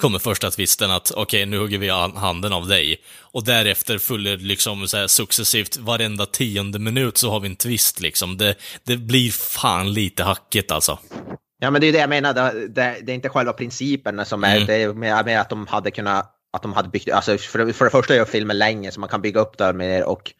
kommer 0.00 0.18
första 0.18 0.50
twisten 0.50 0.90
att 0.90 1.10
okej, 1.16 1.46
nu 1.46 1.58
hugger 1.58 1.78
vi 1.78 1.90
an- 1.90 2.16
handen 2.16 2.52
av 2.52 2.66
dig. 2.68 2.96
Och 3.20 3.44
därefter 3.44 3.98
följer 3.98 4.36
liksom 4.36 4.88
så 4.88 4.96
här 4.96 5.06
successivt, 5.06 5.76
varenda 5.76 6.26
tionde 6.26 6.78
minut 6.78 7.16
så 7.16 7.30
har 7.30 7.40
vi 7.40 7.48
en 7.48 7.56
twist 7.56 8.00
liksom. 8.00 8.36
Det, 8.36 8.54
det 8.84 8.96
blir 8.96 9.30
fan 9.30 9.92
lite 9.92 10.22
hackigt 10.24 10.70
alltså. 10.70 10.98
Ja, 11.60 11.70
men 11.70 11.80
det 11.80 11.86
är 11.86 11.92
det 11.92 11.98
jag 11.98 12.08
menar. 12.10 12.34
Det, 12.34 12.68
det, 12.68 12.96
det 13.02 13.12
är 13.12 13.14
inte 13.14 13.28
själva 13.28 13.52
principerna 13.52 14.24
som 14.24 14.44
är, 14.44 14.54
Mm. 14.56 14.66
det 14.66 14.74
är 14.74 14.92
mer, 14.92 15.24
mer 15.24 15.38
att 15.38 15.50
de 15.50 15.66
hade 15.66 15.90
kunnat, 15.90 16.30
att 16.52 16.62
de 16.62 16.72
hade 16.72 16.88
byggt, 16.88 17.10
alltså 17.10 17.38
för, 17.38 17.72
för 17.72 17.84
det 17.84 17.90
första 17.90 18.16
gör 18.16 18.24
filmen 18.24 18.58
länge 18.58 18.90
så 18.92 19.00
man 19.00 19.08
kan 19.08 19.22
bygga 19.22 19.40
upp 19.40 19.58
det 19.58 19.72
mer 19.72 20.04
och 20.04 20.32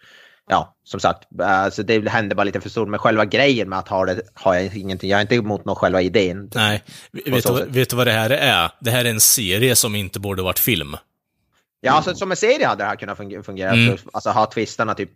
ja, 0.50 0.76
som 0.84 1.00
sagt, 1.00 1.40
alltså 1.40 1.82
det 1.82 2.08
händer 2.08 2.36
bara 2.36 2.44
lite 2.44 2.60
för 2.60 2.68
stort. 2.70 2.88
Men 2.88 2.98
själva 3.00 3.24
grejen 3.24 3.68
med 3.68 3.78
att 3.78 3.88
ha 3.88 4.04
det 4.04 4.20
har 4.34 4.54
jag 4.54 4.76
ingenting, 4.76 5.10
jag 5.10 5.18
är 5.18 5.22
inte 5.22 5.34
emot 5.34 5.64
någon 5.64 5.76
själva 5.76 6.02
idén. 6.02 6.50
Nej, 6.54 6.82
vet 7.12 7.46
du, 7.46 7.64
vet 7.68 7.90
du 7.90 7.96
vad 7.96 8.06
det 8.06 8.12
här 8.12 8.30
är? 8.30 8.70
Det 8.80 8.90
här 8.90 9.04
är 9.04 9.10
en 9.10 9.20
serie 9.20 9.76
som 9.76 9.94
inte 9.94 10.20
borde 10.20 10.42
varit 10.42 10.58
film. 10.58 10.96
Ja, 11.80 11.92
alltså 11.92 12.14
som 12.14 12.30
en 12.30 12.36
serie 12.36 12.66
hade 12.66 12.82
det 12.84 12.88
här 12.88 12.96
kunnat 12.96 13.18
funge- 13.18 13.42
fungera. 13.42 13.70
Mm. 13.70 13.96
Alltså 14.12 14.30
ha 14.30 14.46
twistarna 14.46 14.94
typ, 14.94 15.10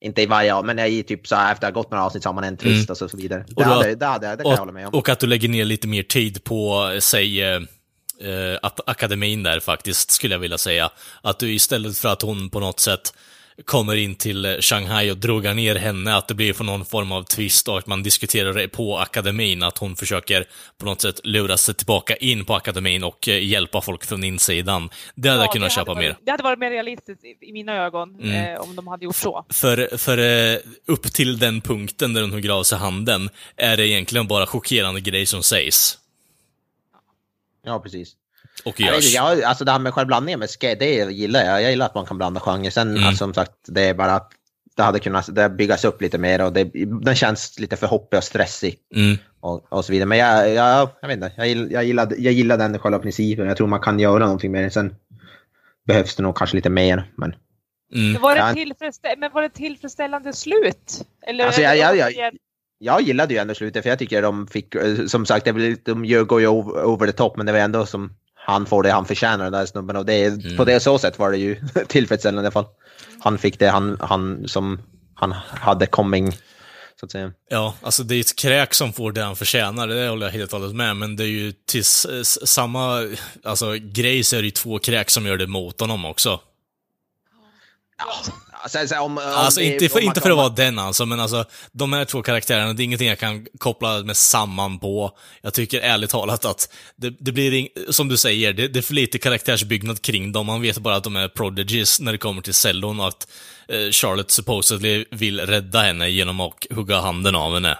inte 0.00 0.22
i 0.22 0.26
varje, 0.26 0.62
men 0.62 0.78
i 0.78 1.02
typ 1.02 1.26
så 1.26 1.34
här, 1.36 1.52
efter 1.52 1.68
att 1.68 1.74
ha 1.74 1.82
gått 1.82 1.90
några 1.90 2.04
avsnitt 2.04 2.22
så 2.22 2.28
har 2.28 2.34
man 2.34 2.44
en 2.44 2.56
twist 2.56 2.90
och 2.90 2.96
så, 2.96 3.08
så 3.08 3.16
vidare. 3.16 3.44
Det, 3.48 3.62
Mm. 3.62 3.68
Och 3.72 3.74
då- 3.76 3.82
hade, 3.82 3.94
det, 3.94 4.06
hade, 4.06 4.36
det 4.36 4.42
kan 4.42 4.50
jag 4.50 4.58
hålla 4.58 4.72
med 4.72 4.86
om. 4.86 4.94
Och 4.94 5.08
att 5.08 5.20
du 5.20 5.26
lägger 5.26 5.48
ner 5.48 5.64
lite 5.64 5.88
mer 5.88 6.02
tid 6.02 6.44
på, 6.44 6.90
säg, 7.00 7.42
eh, 7.42 7.54
eh, 8.20 8.58
att 8.62 8.88
akademin 8.88 9.42
där 9.42 9.60
faktiskt, 9.60 10.10
skulle 10.10 10.34
jag 10.34 10.40
vilja 10.40 10.58
säga. 10.58 10.90
Att 11.22 11.38
du 11.38 11.52
istället 11.54 11.98
för 11.98 12.08
att 12.08 12.22
hon 12.22 12.50
på 12.50 12.60
något 12.60 12.80
sätt 12.80 13.14
kommer 13.64 13.96
in 13.96 14.14
till 14.14 14.44
eh, 14.44 14.56
Shanghai 14.60 15.10
och 15.10 15.16
drogar 15.16 15.54
ner 15.54 15.76
henne, 15.76 16.14
att 16.16 16.28
det 16.28 16.34
blir 16.34 16.52
för 16.52 16.64
någon 16.64 16.84
form 16.84 17.12
av 17.12 17.22
twist 17.22 17.68
och 17.68 17.78
att 17.78 17.86
man 17.86 18.02
diskuterar 18.02 18.54
det 18.54 18.68
på 18.68 18.98
akademin, 18.98 19.62
att 19.62 19.78
hon 19.78 19.96
försöker 19.96 20.44
på 20.78 20.86
något 20.86 21.00
sätt 21.00 21.20
lura 21.24 21.56
sig 21.56 21.74
tillbaka 21.74 22.16
in 22.16 22.44
på 22.44 22.54
akademin 22.54 23.04
och 23.04 23.28
eh, 23.28 23.44
hjälpa 23.44 23.80
folk 23.80 24.04
från 24.04 24.24
insidan. 24.24 24.90
Det 25.14 25.28
hade 25.28 25.40
jag 25.40 25.48
Ja, 25.48 25.52
kunnat 25.52 25.68
det 25.70 25.74
köpa 25.74 25.90
hade 25.90 26.00
mer. 26.00 26.08
varit, 26.08 26.24
Det 26.26 26.30
hade 26.30 26.42
varit 26.42 26.58
mer 26.58 26.70
realistiskt 26.70 27.24
i, 27.24 27.36
i 27.40 27.52
mina 27.52 27.72
ögon 27.76 28.14
Mm. 28.20 28.54
eh, 28.54 28.60
om 28.60 28.76
de 28.76 28.86
hade 28.86 29.04
gjort 29.04 29.16
så. 29.16 29.44
För, 29.50 29.96
för 29.96 30.18
eh, 30.18 30.58
upp 30.86 31.02
till 31.12 31.38
den 31.38 31.60
punkten 31.60 32.12
där 32.12 32.20
hon 32.22 32.32
hugger 32.32 32.50
av 32.50 32.62
sig 32.62 32.78
handen, 32.78 33.30
är 33.56 33.76
det 33.76 33.88
egentligen 33.88 34.26
bara 34.26 34.46
chockerande 34.46 35.00
grejer 35.00 35.26
som 35.26 35.42
sägs. 35.42 35.98
Ja, 37.64 37.80
precis. 37.80 38.16
Och 38.64 38.80
görs. 38.80 39.14
jag, 39.14 39.42
alltså 39.42 39.64
det 39.64 39.72
här 39.72 39.78
med 39.78 39.94
självblandningen 39.94 40.38
med 40.40 40.50
skate, 40.50 40.74
det 40.74 40.94
gillar 41.12 41.44
jag. 41.44 41.62
Jag 41.62 41.70
gillar 41.70 41.86
att 41.86 41.94
man 41.94 42.06
kan 42.06 42.16
blanda 42.18 42.40
genrer. 42.40 42.70
Sen 42.70 42.90
Mm. 42.90 43.04
alltså, 43.04 43.24
som 43.24 43.34
sagt, 43.34 43.52
det 43.66 43.82
är 43.82 43.94
bara 43.94 44.12
att 44.14 44.32
det 44.76 44.82
hade 44.82 44.98
kunnat 44.98 45.34
det 45.34 45.48
byggas 45.48 45.84
upp 45.84 46.02
lite 46.02 46.18
mer 46.18 46.44
och 46.44 46.52
det, 46.52 46.64
den 47.02 47.14
känns 47.14 47.58
lite 47.58 47.76
för 47.76 47.86
hoppig 47.86 48.16
och 48.18 48.24
stressig 48.24 48.76
Mm. 48.94 49.18
och, 49.40 49.72
och 49.72 49.84
så 49.84 49.92
vidare. 49.92 50.06
Men 50.06 50.18
jag, 50.18 50.50
jag, 50.54 50.88
jag 51.00 51.08
vet 51.08 51.14
inte, 51.16 51.32
jag, 51.36 51.48
jag, 51.72 51.84
gillar, 51.84 52.12
jag 52.18 52.32
gillar 52.32 52.58
den 52.58 52.78
själva 52.78 52.98
principen. 52.98 53.46
Jag 53.46 53.56
tror 53.56 53.66
man 53.66 53.80
kan 53.80 54.00
göra 54.00 54.18
någonting 54.24 54.52
med 54.52 54.62
den. 54.62 54.70
Sen 54.70 54.94
behövs 55.86 56.16
det 56.16 56.22
nog 56.22 56.36
kanske 56.36 56.56
lite 56.56 56.70
mer. 56.70 57.10
Men 57.16 57.34
Mm. 57.94 58.22
Var 58.22 58.34
det, 58.34 58.40
Ja. 58.40 58.52
tillfredsstä- 58.52 59.14
men 59.18 59.30
var 59.32 59.42
det 59.42 59.48
tillfredsställande 59.48 60.32
slut? 60.32 61.02
Eller, 61.26 61.46
Alltså, 61.46 61.60
jag- 61.60 61.76
jag- 61.76 61.96
jag- 61.96 62.32
jag 62.78 63.00
gillade 63.02 63.34
ju 63.34 63.40
ändå 63.40 63.54
slutet 63.54 63.82
för 63.82 63.90
jag 63.90 63.98
tycker 63.98 64.22
de 64.22 64.46
fick, 64.46 64.74
som 65.06 65.26
sagt, 65.26 65.44
det 65.44 65.52
blir, 65.52 65.76
de 65.84 66.04
gör, 66.04 66.24
går 66.24 66.40
ju 66.40 66.46
over, 66.46 66.84
over 66.84 67.06
the 67.06 67.12
top 67.12 67.36
men 67.36 67.46
det 67.46 67.52
var 67.52 67.58
ändå 67.58 67.86
som 67.86 68.12
han 68.46 68.66
får 68.66 68.82
det 68.82 68.90
han 68.92 69.04
förtjänar 69.06 69.44
den 69.44 69.52
där 69.52 69.66
snubben 69.66 69.96
och 69.96 70.06
det, 70.06 70.14
är- 70.14 70.28
Mm. 70.30 70.56
på 70.56 70.64
det 70.64 70.80
så 70.80 70.98
sätt 70.98 71.18
var 71.18 71.30
det 71.30 71.38
ju 71.38 71.60
tillfredsställande 71.88 72.42
i 72.42 72.46
alla 72.46 72.50
fall. 72.52 72.66
Han 73.20 73.38
fick 73.38 73.58
det 73.58 73.68
han, 73.68 73.96
han 74.00 74.48
som 74.48 74.80
han 75.14 75.32
hade 75.48 75.86
coming, 75.86 76.32
så 77.00 77.06
att 77.06 77.12
säga. 77.12 77.32
Ja, 77.48 77.74
alltså 77.82 78.02
det 78.02 78.14
är 78.14 78.20
ett 78.20 78.36
kräk 78.36 78.74
som 78.74 78.92
får 78.92 79.12
det 79.12 79.22
han 79.22 79.36
förtjänar, 79.36 79.88
det 79.88 80.08
håller 80.08 80.26
jag 80.26 80.32
helt 80.32 80.52
och 80.52 80.60
hållet 80.60 80.76
med, 80.76 80.96
men 80.96 81.16
det 81.16 81.24
är 81.24 81.28
ju 81.28 81.52
till 81.52 81.84
samma 81.84 83.08
alltså, 83.44 83.72
grej 83.80 84.24
så 84.24 84.36
är 84.36 84.40
det 84.40 84.46
ju 84.46 84.50
två 84.50 84.78
kräk 84.78 85.10
som 85.10 85.26
gör 85.26 85.36
det 85.36 85.46
mot 85.46 85.80
honom 85.80 86.04
också. 86.04 86.40
Sen, 88.68 88.88
sen, 88.88 88.98
om, 89.00 89.18
om 89.18 89.24
Alltså 89.26 89.60
det- 89.60 89.66
inte 89.66 89.88
för, 89.88 90.00
inte 90.00 90.20
för 90.20 90.30
att 90.30 90.36
vara 90.36 90.48
den 90.48 90.78
alltså, 90.78 91.06
men 91.06 91.20
alltså 91.20 91.44
de 91.72 91.92
här 91.92 92.04
två 92.04 92.22
karaktärerna, 92.22 92.72
det 92.72 92.82
är 92.82 92.84
ingenting 92.84 93.08
jag 93.08 93.18
kan 93.18 93.46
koppla 93.58 93.98
med 94.02 94.16
samman 94.16 94.78
på. 94.78 95.18
Jag 95.42 95.54
tycker 95.54 95.80
ärligt 95.80 96.10
talat 96.10 96.44
att 96.44 96.68
det, 96.96 97.10
det 97.20 97.32
blir, 97.32 97.68
som 97.92 98.08
du 98.08 98.16
säger, 98.16 98.52
det, 98.52 98.68
det 98.68 98.78
är 98.80 98.82
för 98.82 98.94
lite 98.94 99.18
karaktärsbyggnad 99.18 100.02
kring 100.02 100.32
dem. 100.32 100.46
Man 100.46 100.62
vet 100.62 100.78
bara 100.78 100.96
att 100.96 101.04
de 101.04 101.16
är 101.16 101.28
prodigies 101.28 102.00
när 102.00 102.12
det 102.12 102.18
kommer 102.18 102.42
till 102.42 102.54
cellon 102.54 103.00
och 103.00 103.08
att 103.08 103.26
eh, 103.68 103.90
Charlotte 103.90 104.30
supposedly 104.30 105.04
vill 105.10 105.40
rädda 105.40 105.80
henne 105.80 106.08
genom 106.10 106.40
att 106.40 106.66
hugga 106.70 107.00
handen 107.00 107.34
av 107.36 107.54
henne. 107.54 107.78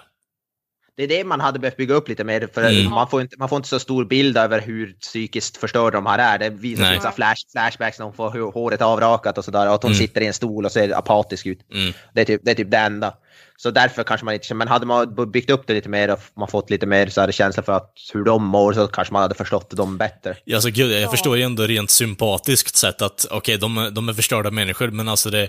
Det 1.01 1.05
är 1.05 1.09
det 1.19 1.25
man 1.25 1.41
hade 1.41 1.59
behövt 1.59 1.77
bygga 1.77 1.95
upp 1.95 2.09
lite 2.09 2.25
mer, 2.25 2.49
för 2.55 2.63
Mm. 2.65 2.91
man, 2.91 3.09
får 3.09 3.21
inte, 3.21 3.37
man 3.39 3.49
får 3.49 3.57
inte 3.57 3.69
så 3.69 3.79
stor 3.79 4.05
bild 4.05 4.37
över 4.37 4.61
hur 4.61 4.93
psykiskt 4.93 5.57
förstörda 5.57 5.91
de 5.91 6.07
här 6.07 6.19
är. 6.19 6.39
Det 6.39 6.51
visar 6.51 6.85
sig 7.01 7.13
flash, 7.13 7.37
flashbacks 7.53 7.99
när 7.99 8.05
hon 8.07 8.15
får 8.15 8.31
hå- 8.31 8.53
håret 8.53 8.83
avrakat 8.83 9.39
och 9.39 9.45
sådär, 9.45 9.69
och 9.69 9.75
att 9.75 9.83
hon 9.83 9.93
Mm. 9.93 9.99
sitter 9.99 10.21
i 10.21 10.27
en 10.27 10.33
stol 10.33 10.65
och 10.65 10.73
ser 10.73 10.99
apatisk 10.99 11.47
ut. 11.47 11.61
Mm. 11.73 11.93
Det 12.15 12.21
är, 12.21 12.25
typ, 12.25 12.41
det 12.45 12.51
är 12.51 12.55
typ 12.55 12.71
det 12.71 12.79
enda. 12.79 13.15
Så 13.63 13.71
därför 13.71 14.03
kanske 14.05 14.25
man 14.25 14.35
inte, 14.35 14.55
men 14.55 14.69
hade 14.69 14.87
man 14.87 15.31
byggt 15.33 15.51
upp 15.51 15.67
det 15.67 15.75
lite 15.75 15.89
mer 15.89 16.11
och 16.11 16.19
man 16.37 16.49
fått 16.49 16.71
lite 16.71 16.87
mer 16.87 17.07
så 17.09 17.21
här 17.21 17.33
känsla 17.33 17.63
för 17.63 17.73
att 17.73 17.93
hur 18.13 18.25
de 18.25 18.45
mår 18.45 18.73
så 18.73 18.87
kanske 18.87 19.13
man 19.13 19.23
hade 19.23 19.35
förstått 19.35 19.71
dem 19.71 19.97
bättre. 19.99 20.37
Ja, 20.45 20.57
alltså 20.57 20.71
gud, 20.71 20.93
jag 20.93 21.01
Ja. 21.01 21.11
förstår 21.11 21.37
ju 21.37 21.43
ändå 21.43 21.63
rent 21.67 21.91
sympatiskt 21.91 22.77
sett 22.77 23.03
att, 23.03 23.27
okej, 23.31 23.59
de, 23.59 23.79
är- 23.79 23.91
de 23.91 24.09
är 24.09 24.13
förstörda 24.13 24.51
människor, 24.51 24.89
men 24.91 25.09
alltså 25.09 25.31
det, 25.31 25.49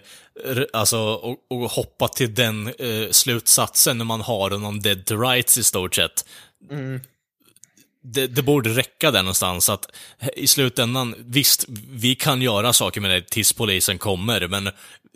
alltså, 0.73 0.97
och, 0.99 1.37
och 1.49 1.71
hoppa 1.71 2.07
till 2.07 2.33
den 2.33 2.67
eh, 2.67 3.09
slutsatsen 3.11 3.97
när 3.97 4.05
man 4.05 4.21
har 4.21 4.49
någon 4.49 4.79
dead 4.79 5.05
to 5.05 5.15
rights 5.21 5.57
i 5.57 5.63
stort 5.63 5.95
sett. 5.95 6.25
Det, 8.03 8.27
det 8.27 8.41
borde 8.41 8.69
räcka 8.69 9.11
där 9.11 9.21
någonstans, 9.23 9.69
att 9.69 9.85
i 10.35 10.47
slutändan, 10.47 11.15
visst, 11.17 11.65
vi 11.89 12.15
kan 12.15 12.41
göra 12.41 12.73
saker 12.73 13.01
med 13.01 13.11
det 13.11 13.21
tills 13.29 13.53
polisen 13.53 13.97
kommer, 13.97 14.47
men 14.47 14.69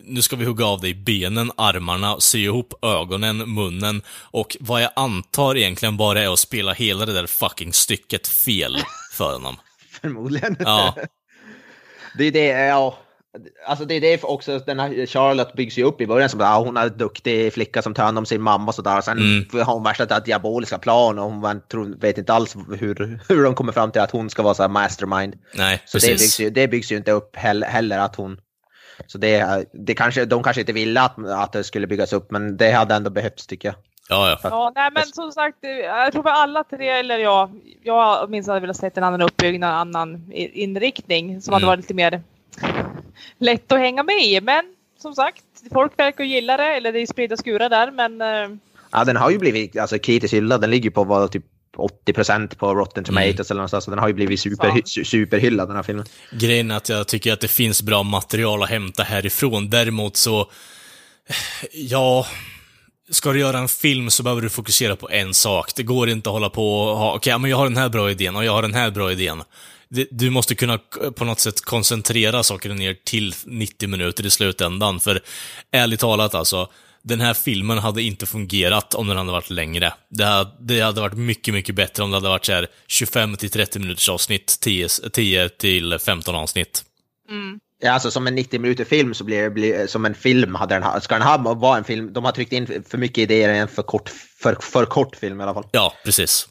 nu 0.07 0.21
ska 0.21 0.35
vi 0.35 0.45
hugga 0.45 0.65
av 0.65 0.81
dig 0.81 0.93
benen, 0.93 1.51
armarna, 1.57 2.19
sy 2.19 2.43
ihop 2.43 2.73
ögonen, 2.85 3.37
munnen, 3.53 4.01
och 4.21 4.57
vad 4.59 4.81
jag 4.83 4.91
antar 4.95 5.57
egentligen 5.57 5.97
bara 5.97 6.21
är 6.21 6.33
att 6.33 6.39
spela 6.39 6.73
hela 6.73 7.05
det 7.05 7.13
där 7.13 7.27
fucking 7.27 7.73
stycket 7.73 8.27
fel 8.27 8.77
för 9.13 9.33
honom. 9.33 9.55
Förmodligen. 10.01 10.55
Ja. 10.59 10.95
Det 12.17 12.23
är 12.25 12.31
det, 12.31 12.45
ja. 12.47 12.97
Alltså 13.67 13.85
det 13.85 13.93
är 13.95 14.01
det 14.01 14.23
också, 14.23 14.59
den 14.59 14.79
här 14.79 15.05
Charlotte 15.05 15.53
byggs 15.53 15.77
ju 15.77 15.83
upp 15.83 16.01
i 16.01 16.07
början 16.07 16.29
som 16.29 16.41
att 16.41 16.47
ah, 16.47 16.59
hon 16.59 16.77
är 16.77 16.85
en 16.87 16.97
duktig 16.97 17.53
flicka 17.53 17.81
som 17.81 17.93
tar 17.93 18.03
hand 18.03 18.17
om 18.17 18.25
sin 18.25 18.41
mamma 18.41 18.67
och 18.67 18.75
sådär. 18.75 19.01
Sen 19.01 19.17
Mm. 19.17 19.65
har 19.65 19.73
hon 19.73 19.83
värsta 19.83 20.19
diaboliska 20.19 20.77
plan 20.77 21.19
och 21.19 21.31
hon 21.31 21.61
tror, 21.71 21.97
vet 22.01 22.17
inte 22.17 22.33
alls 22.33 22.55
hur, 22.79 23.19
hur 23.29 23.43
de 23.43 23.55
kommer 23.55 23.71
fram 23.73 23.91
till 23.91 24.01
att 24.01 24.11
hon 24.11 24.29
ska 24.29 24.43
vara 24.43 24.53
så 24.53 24.63
här 24.63 24.69
mastermind. 24.69 25.35
Nej, 25.53 25.81
Så 25.85 25.97
det 25.97 26.07
precis. 26.07 26.21
byggs, 26.21 26.39
ju, 26.39 26.49
det 26.49 26.67
byggs 26.67 26.91
ju 26.91 26.97
inte 26.97 27.11
upp 27.11 27.35
heller, 27.35 27.67
heller 27.67 27.99
att 27.99 28.15
hon... 28.15 28.37
Så 29.07 29.17
det, 29.17 29.65
det 29.73 29.93
kanske, 29.93 30.25
de 30.25 30.43
kanske 30.43 30.61
inte 30.61 30.73
ville 30.73 31.01
att, 31.01 31.27
att 31.27 31.51
det 31.51 31.63
skulle 31.63 31.87
byggas 31.87 32.13
upp, 32.13 32.31
men 32.31 32.57
det 32.57 32.71
hade 32.71 32.95
ändå 32.95 33.09
behövts 33.09 33.47
tycker 33.47 33.67
jag. 33.67 33.75
Ja, 34.09 34.29
ja. 34.29 34.49
Ja, 34.49 34.71
nej 34.75 34.89
men 34.93 35.05
som 35.05 35.31
sagt, 35.31 35.63
eh, 35.63 35.69
jag 35.71 36.11
tror 36.13 36.23
för 36.23 36.29
alla 36.29 36.63
tre, 36.63 36.89
eller 36.89 37.17
ja, 37.17 37.49
jag 37.83 38.29
minst 38.29 38.49
hade 38.49 38.59
velat 38.59 38.77
sett 38.77 38.97
en 38.97 39.03
annan 39.03 39.21
uppbyggnad, 39.21 39.69
en 39.69 39.75
annan 39.75 40.31
inriktning 40.31 41.41
som 41.41 41.53
hade 41.53 41.63
Mm. 41.63 41.67
varit 41.67 41.79
lite 41.79 41.93
mer 41.93 42.21
lätt 43.37 43.71
att 43.71 43.79
hänga 43.79 44.03
med 44.03 44.15
i. 44.23 44.41
Men 44.41 44.65
som 45.01 45.15
sagt, 45.15 45.43
folk 45.73 45.99
verkar 45.99 46.23
gilla 46.23 46.57
det, 46.57 46.75
eller 46.75 46.91
det 46.91 46.99
är 46.99 47.05
spridda 47.07 47.37
skurar 47.37 47.69
där, 47.69 47.91
men 47.91 48.21
eh, 48.21 48.57
Ja, 48.91 49.03
den 49.03 49.15
har 49.15 49.29
ju 49.29 49.37
blivit 49.37 49.77
alltså, 49.77 49.99
kritiskt 49.99 50.33
hyllad. 50.33 50.61
Den 50.61 50.69
ligger 50.71 50.89
på 50.89 51.03
vad, 51.03 51.31
typ 51.31 51.45
80% 51.75 52.55
på 52.55 52.75
Rotten 52.75 53.03
Tomatoes 53.03 53.51
eller 53.51 53.59
någonstans. 53.59 53.83
Så 53.83 53.91
den 53.91 53.99
har 53.99 54.07
ju 54.07 54.13
blivit 54.13 54.39
super, 54.39 55.03
superhyllad 55.03 55.69
den 55.69 55.75
här 55.75 55.83
filmen. 55.83 56.05
Grejen 56.31 56.71
är 56.71 56.77
att 56.77 56.89
jag 56.89 57.07
tycker 57.07 57.33
att 57.33 57.41
det 57.41 57.47
finns 57.47 57.81
bra 57.81 58.03
material 58.03 58.63
att 58.63 58.69
hämta 58.69 59.03
härifrån. 59.03 59.69
Däremot 59.69 60.17
så, 60.17 60.51
ja, 61.73 62.27
ska 63.09 63.33
du 63.33 63.39
göra 63.39 63.57
en 63.57 63.67
film 63.67 64.09
så 64.09 64.23
behöver 64.23 64.41
du 64.41 64.49
fokusera 64.49 64.95
på 64.95 65.09
en 65.09 65.33
sak. 65.33 65.71
Det 65.75 65.83
går 65.83 66.09
inte 66.09 66.29
att 66.29 66.33
hålla 66.33 66.49
på 66.49 66.79
och 66.79 66.97
ha, 66.97 67.15
okej, 67.15 67.39
men 67.39 67.51
jag 67.51 67.57
har 67.57 67.65
den 67.65 67.77
här 67.77 67.89
bra 67.89 68.11
idén 68.11 68.35
och 68.35 68.45
jag 68.45 68.51
har 68.51 68.61
den 68.61 68.73
här 68.73 68.91
bra 68.91 69.11
idén. 69.11 69.43
Du 70.11 70.29
måste 70.29 70.55
kunna 70.55 70.79
på 71.15 71.25
något 71.25 71.39
sätt 71.39 71.61
koncentrera 71.61 72.43
saker 72.43 72.69
ner 72.69 72.97
till 73.03 73.33
90 73.45 73.89
minuter 73.89 74.25
i 74.25 74.29
slutändan, 74.29 74.99
för 74.99 75.21
ärligt 75.71 75.99
talat 75.99 76.35
alltså, 76.35 76.69
den 77.05 77.21
här 77.21 77.33
filmen 77.33 77.77
hade 77.77 78.01
inte 78.01 78.25
fungerat 78.25 78.93
om 78.93 79.07
den 79.07 79.17
hade 79.17 79.31
varit 79.31 79.49
längre. 79.49 79.93
Det 80.09 80.25
hade, 80.25 80.51
det 80.59 80.81
hade 80.81 81.01
varit 81.01 81.17
mycket, 81.17 81.53
mycket 81.53 81.75
bättre 81.75 82.03
om 82.03 82.11
det 82.11 82.17
hade 82.17 82.29
varit 82.29 82.45
så 82.45 82.51
här 82.51 82.67
25 82.87 83.37
till 83.37 83.49
30 83.49 83.79
minuters 83.79 84.09
avsnitt, 84.09 84.57
10, 84.61 84.87
10 84.89 85.49
till 85.49 85.99
15 85.99 86.35
avsnitt. 86.35 86.83
Ja, 87.79 87.91
alltså 87.91 88.11
som 88.11 88.27
en 88.27 88.35
90 88.35 88.59
minuter 88.59 88.85
film 88.85 89.13
så 89.13 89.23
blir 89.23 89.41
det 89.41 89.49
blir, 89.49 89.87
som 89.87 90.05
en 90.05 90.15
film. 90.15 90.55
Hade 90.55 90.79
den, 90.79 91.01
ska 91.01 91.15
den 91.15 91.27
ha, 91.27 91.53
vara 91.53 91.77
en 91.77 91.83
film, 91.83 92.13
de 92.13 92.25
har 92.25 92.31
tryckt 92.31 92.53
in 92.53 92.83
för 92.89 92.97
mycket 92.97 93.17
idéer 93.17 93.53
i 93.53 93.57
en 93.57 93.67
för 93.67 93.83
kort, 93.83 94.09
för, 94.41 94.57
för 94.61 94.85
kort 94.85 95.15
film 95.15 95.39
i 95.39 95.43
alla 95.43 95.53
fall. 95.53 95.67
Ja, 95.71 95.93
precis. 96.05 96.47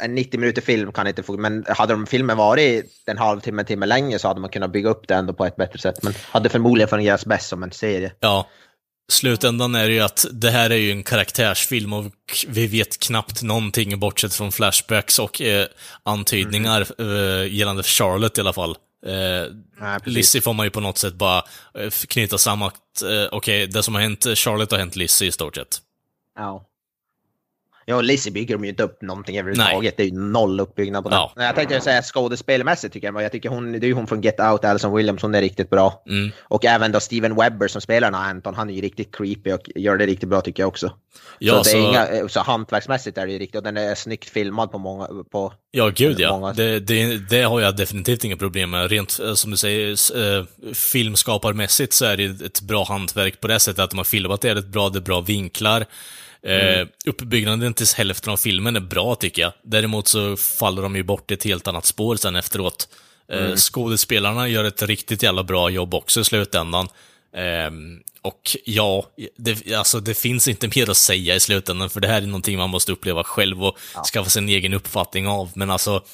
En 0.00 0.14
90 0.14 0.40
minuter 0.40 0.62
film 0.62 0.92
kan 0.92 1.06
inte 1.06 1.22
få, 1.22 1.36
men 1.36 1.64
hade 1.68 1.92
de 1.92 2.06
filmen 2.06 2.36
varit 2.36 2.86
en 3.06 3.18
halvtimme, 3.18 3.62
en 3.62 3.66
timme 3.66 3.86
längre 3.86 4.18
så 4.18 4.28
hade 4.28 4.40
man 4.40 4.50
kunnat 4.50 4.72
bygga 4.72 4.90
upp 4.90 5.08
det 5.08 5.14
ändå 5.14 5.32
på 5.32 5.46
ett 5.46 5.56
bättre 5.56 5.78
sätt. 5.78 6.02
Men 6.02 6.14
hade 6.30 6.48
förmodligen 6.48 6.88
fungerat 6.88 7.24
bäst 7.24 7.48
som 7.48 7.62
en 7.62 7.72
serie. 7.72 8.12
Ja. 8.20 8.48
Slutändan 9.12 9.74
är 9.74 9.88
det 9.88 9.94
ju 9.94 10.00
att 10.00 10.26
det 10.32 10.50
här 10.50 10.70
är 10.70 10.76
ju 10.76 10.90
en 10.90 11.02
karaktärsfilm 11.02 11.92
och 11.92 12.12
vi 12.48 12.66
vet 12.66 12.98
knappt 12.98 13.42
någonting 13.42 13.98
bortsett 14.00 14.34
från 14.34 14.52
flashbacks 14.52 15.18
och 15.18 15.40
eh, 15.40 15.66
antydningar 16.02 16.86
eh, 16.98 17.54
gällande 17.54 17.82
Charlotte 17.82 18.38
i 18.38 18.40
alla 18.40 18.52
fall. 18.52 18.76
Eh, 19.06 19.52
Nej. 19.80 20.00
Lizzie 20.04 20.40
får 20.40 20.52
man 20.52 20.66
ju 20.66 20.70
på 20.70 20.80
något 20.80 20.98
sätt 20.98 21.14
bara 21.14 21.44
eh, 21.78 21.90
knyta 21.90 22.38
samman 22.38 22.68
att, 22.68 23.02
eh, 23.02 23.28
okej, 23.32 23.66
det 23.66 23.82
som 23.82 23.94
har 23.94 24.02
hänt 24.02 24.26
Charlotte 24.34 24.70
har 24.70 24.78
hänt 24.78 24.96
Lizzie 24.96 25.28
i 25.28 25.32
stort 25.32 25.54
sett. 25.54 25.78
Ja. 26.36 26.64
Ja, 27.90 28.00
Lizzie 28.00 28.32
bygger 28.32 28.54
de 28.54 28.64
ju 28.64 28.70
inte 28.70 28.82
upp 28.82 29.02
någonting 29.02 29.38
överhuvudtaget. 29.38 29.96
Det 29.96 30.02
är 30.02 30.06
ju 30.06 30.18
noll 30.20 30.60
uppbyggnad 30.60 31.02
på 31.04 31.10
den. 31.10 31.18
Ja. 31.18 31.32
Nej, 31.36 31.46
Jag 31.46 31.54
tänkte 31.54 31.80
säga 31.80 32.02
skådespelmässigt 32.02 32.92
tycker 32.92 33.12
jag, 33.12 33.22
jag 33.22 33.32
tycker 33.32 33.48
hon, 33.48 33.72
det 33.72 33.78
är 33.78 33.88
ju 33.88 33.92
hon 33.92 34.06
från 34.06 34.20
Get 34.20 34.40
Out, 34.40 34.64
Alison 34.64 34.96
Williams, 34.96 35.22
hon 35.22 35.34
är 35.34 35.40
riktigt 35.40 35.70
bra. 35.70 36.02
Mm. 36.08 36.30
Och 36.42 36.64
även 36.64 36.92
då 36.92 37.00
Steven 37.00 37.34
Webber 37.36 37.68
som 37.68 37.80
spelar 37.80 38.10
den 38.10 38.20
Anton, 38.20 38.54
han 38.54 38.70
är 38.70 38.74
ju 38.74 38.80
riktigt 38.80 39.16
creepy 39.16 39.52
och 39.52 39.60
gör 39.74 39.96
det 39.96 40.06
riktigt 40.06 40.28
bra 40.28 40.40
tycker 40.40 40.62
jag 40.62 40.68
också. 40.68 40.92
Ja, 41.38 41.64
så, 41.64 41.70
det 41.70 41.78
är 41.78 41.82
så- 41.82 41.88
inga, 41.90 42.06
eh, 42.06 42.26
så 42.26 42.40
hantverksmässigt 42.40 43.18
är 43.18 43.26
det 43.26 43.32
ju 43.32 43.38
riktigt, 43.38 43.56
och 43.56 43.62
den 43.62 43.76
är 43.76 43.94
snyggt 43.94 44.28
filmad 44.30 44.70
på 44.72 44.78
många, 44.78 45.08
på, 45.32 45.52
Ja, 45.70 45.90
gud 45.94 46.20
ja. 46.20 46.30
Många- 46.30 46.52
Det, 46.52 46.80
det, 46.80 47.16
det 47.30 47.42
har 47.42 47.60
jag 47.60 47.76
definitivt 47.76 48.24
inga 48.24 48.36
problem 48.36 48.70
med. 48.70 48.90
Rent 48.90 49.20
eh, 49.20 49.34
som 49.34 49.50
du 49.50 49.56
säger, 49.56 49.90
eh, 50.38 50.44
filmskaparmässigt 50.74 51.92
så 51.92 52.04
är 52.04 52.16
det 52.16 52.44
ett 52.46 52.60
bra 52.60 52.84
hantverk 52.84 53.40
på 53.40 53.48
det 53.48 53.60
sättet 53.60 53.78
att 53.84 53.90
de 53.90 53.96
har 53.96 54.04
filmat 54.04 54.40
det 54.40 54.54
rätt 54.54 54.66
bra, 54.66 54.88
det 54.88 54.98
är 54.98 55.00
bra 55.00 55.20
vinklar. 55.20 55.86
Eh, 56.42 56.86
uppbyggnaden 57.06 57.74
till 57.74 57.86
hälften 57.96 58.32
av 58.32 58.36
filmen 58.36 58.76
är 58.76 58.80
bra 58.80 59.14
tycker 59.14 59.42
jag. 59.42 59.52
Däremot 59.62 60.08
så 60.08 60.36
faller 60.36 60.82
de 60.82 60.96
ju 60.96 61.02
bort 61.02 61.30
i 61.30 61.34
ett 61.34 61.44
helt 61.44 61.68
annat 61.68 61.86
spår 61.86 62.16
sen 62.16 62.36
efteråt. 62.36 62.88
Eh, 63.32 63.54
Skådespelarna 63.54 64.48
gör 64.48 64.64
ett 64.64 64.82
riktigt 64.82 65.22
jävla 65.22 65.44
bra 65.44 65.70
jobb 65.70 65.94
också 65.94 66.20
i 66.20 66.24
slutändan. 66.24 66.88
Ehm, 67.36 68.00
och 68.22 68.56
ja, 68.64 69.06
det, 69.36 69.74
alltså 69.74 70.00
det 70.00 70.14
finns 70.14 70.48
inte 70.48 70.70
mer 70.76 70.90
att 70.90 70.96
säga 70.96 71.34
i 71.34 71.40
slutändan, 71.40 71.90
för 71.90 72.00
det 72.00 72.08
här 72.08 72.22
är 72.22 72.26
någonting 72.26 72.58
man 72.58 72.70
måste 72.70 72.92
uppleva 72.92 73.24
själv 73.24 73.64
och 73.64 73.78
skaffa 74.12 74.30
sig 74.30 74.42
en 74.42 74.48
egen 74.48 74.74
uppfattning 74.74 75.28
av. 75.28 75.50
Men 75.54 75.70
alltså, 75.70 76.04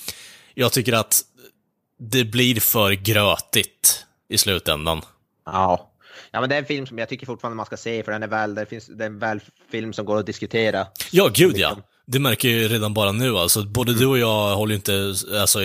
jag 0.55 0.73
tycker 0.73 0.93
att 0.93 1.23
det 1.99 2.25
blir 2.25 2.61
för 2.61 2.93
grötigt 2.93 4.07
i 4.29 4.39
slutändan. 4.39 5.03
ja. 5.47 5.91
Ja 6.35 6.41
men 6.41 6.49
det 6.49 6.55
är 6.55 6.59
en 6.59 6.65
film 6.67 6.87
som 6.87 6.99
jag 6.99 7.09
tycker 7.09 7.27
fortfarande 7.27 7.57
man 7.57 7.67
ska 7.67 7.77
se 7.77 8.03
för 8.03 8.13
den 8.13 8.23
är 8.23 8.27
väl, 8.27 8.55
det 8.55 8.67
finns, 8.67 8.87
det 8.87 9.05
är 9.05 9.07
en 9.07 9.19
väl 9.19 9.41
film 9.71 9.93
som 9.93 10.07
går 10.07 10.19
att 10.19 10.27
diskutera. 10.27 10.87
Ja, 11.11 11.31
gud 11.35 11.59
ja. 11.59 11.77
Det 12.07 12.19
märker 12.19 12.49
jag 12.49 12.59
ju 12.59 12.69
redan 12.69 12.95
bara 12.95 13.13
nu 13.13 13.37
alltså. 13.37 13.63
Både 13.63 13.95
du 13.95 14.07
och 14.07 14.19
jag 14.19 14.57
håller 14.57 14.73
ju 14.73 14.77
inte 14.77 15.15
alltså, 15.41 15.59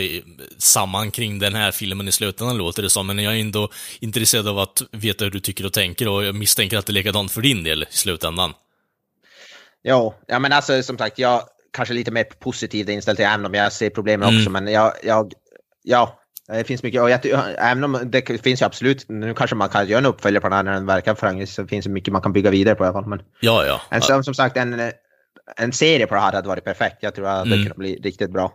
samman 0.58 1.12
kring 1.12 1.40
den 1.40 1.56
här 1.56 1.72
filmen 1.72 2.08
i 2.08 2.12
slutändan 2.12 2.58
låter 2.58 2.84
det 2.84 2.90
som, 2.90 3.08
men 3.08 3.20
jag 3.20 3.36
är 3.36 3.42
ändå 3.42 3.70
intresserad 4.00 4.48
av 4.48 4.60
att 4.60 4.82
veta 4.92 5.24
hur 5.24 5.32
du 5.32 5.40
tycker 5.40 5.66
och 5.66 5.74
tänker 5.74 6.08
och 6.08 6.24
jag 6.24 6.36
misstänker 6.36 6.78
att 6.78 6.86
det 6.86 6.92
är 6.92 6.94
likadant 6.94 7.32
för 7.32 7.42
din 7.42 7.64
del 7.64 7.84
i 7.84 7.86
slutändan. 7.90 8.54
Jo, 9.84 10.14
ja 10.28 10.40
men 10.40 10.54
alltså 10.54 10.84
som 10.84 10.98
sagt, 10.98 11.20
jag 11.20 11.44
kanske 11.74 11.94
lite 11.94 12.12
mer 12.12 12.24
positivt 12.24 12.90
inställd 12.90 13.18
till 13.18 13.26
även 13.26 13.46
om 13.46 13.54
jag 13.54 13.74
ser 13.74 13.90
problemen 13.90 14.30
Mm. 14.30 14.40
också, 14.40 14.50
men 14.50 14.68
jag, 14.68 14.94
jag, 15.04 15.34
ja, 15.84 16.20
det 16.58 16.64
finns 16.64 16.84
mycket, 16.84 17.02
och 17.02 17.10
jag, 17.10 17.20
även 17.58 17.84
om 17.84 18.00
det 18.06 18.42
finns 18.44 18.62
ju 18.62 18.66
absolut, 18.66 19.06
nu 19.10 19.34
kanske 19.34 19.56
man 19.56 19.70
kan 19.70 19.88
göra 19.88 20.00
en 20.00 20.06
uppföljare 20.06 20.42
på 20.42 20.48
den 20.50 20.56
här 20.56 20.64
när 20.64 20.72
den 20.74 20.86
verkar 20.86 21.16
framgångsrik, 21.16 21.56
så 21.56 21.68
finns 21.68 21.86
det 21.86 21.92
mycket 21.92 22.14
man 22.14 22.22
kan 22.22 22.34
bygga 22.34 22.50
vidare 22.50 22.76
på 22.76 22.84
i 22.84 22.88
alla 22.88 22.94
fall. 22.94 23.06
Men 23.10 23.22
Ja, 23.40 23.66
ja. 23.66 23.82
en, 23.90 24.02
som, 24.02 24.24
som 24.24 24.34
sagt, 24.34 24.58
en, 24.58 24.92
en 25.58 25.72
serie 25.74 26.08
på 26.08 26.16
det 26.16 26.22
här 26.22 26.32
hade 26.32 26.48
varit 26.48 26.64
perfekt. 26.64 26.98
Jag 27.00 27.16
tror 27.16 27.28
att 27.28 27.44
det 27.46 27.50
Mm. 27.56 27.64
kunde 27.66 27.76
bli 27.80 27.96
riktigt 27.96 28.32
bra. 28.32 28.54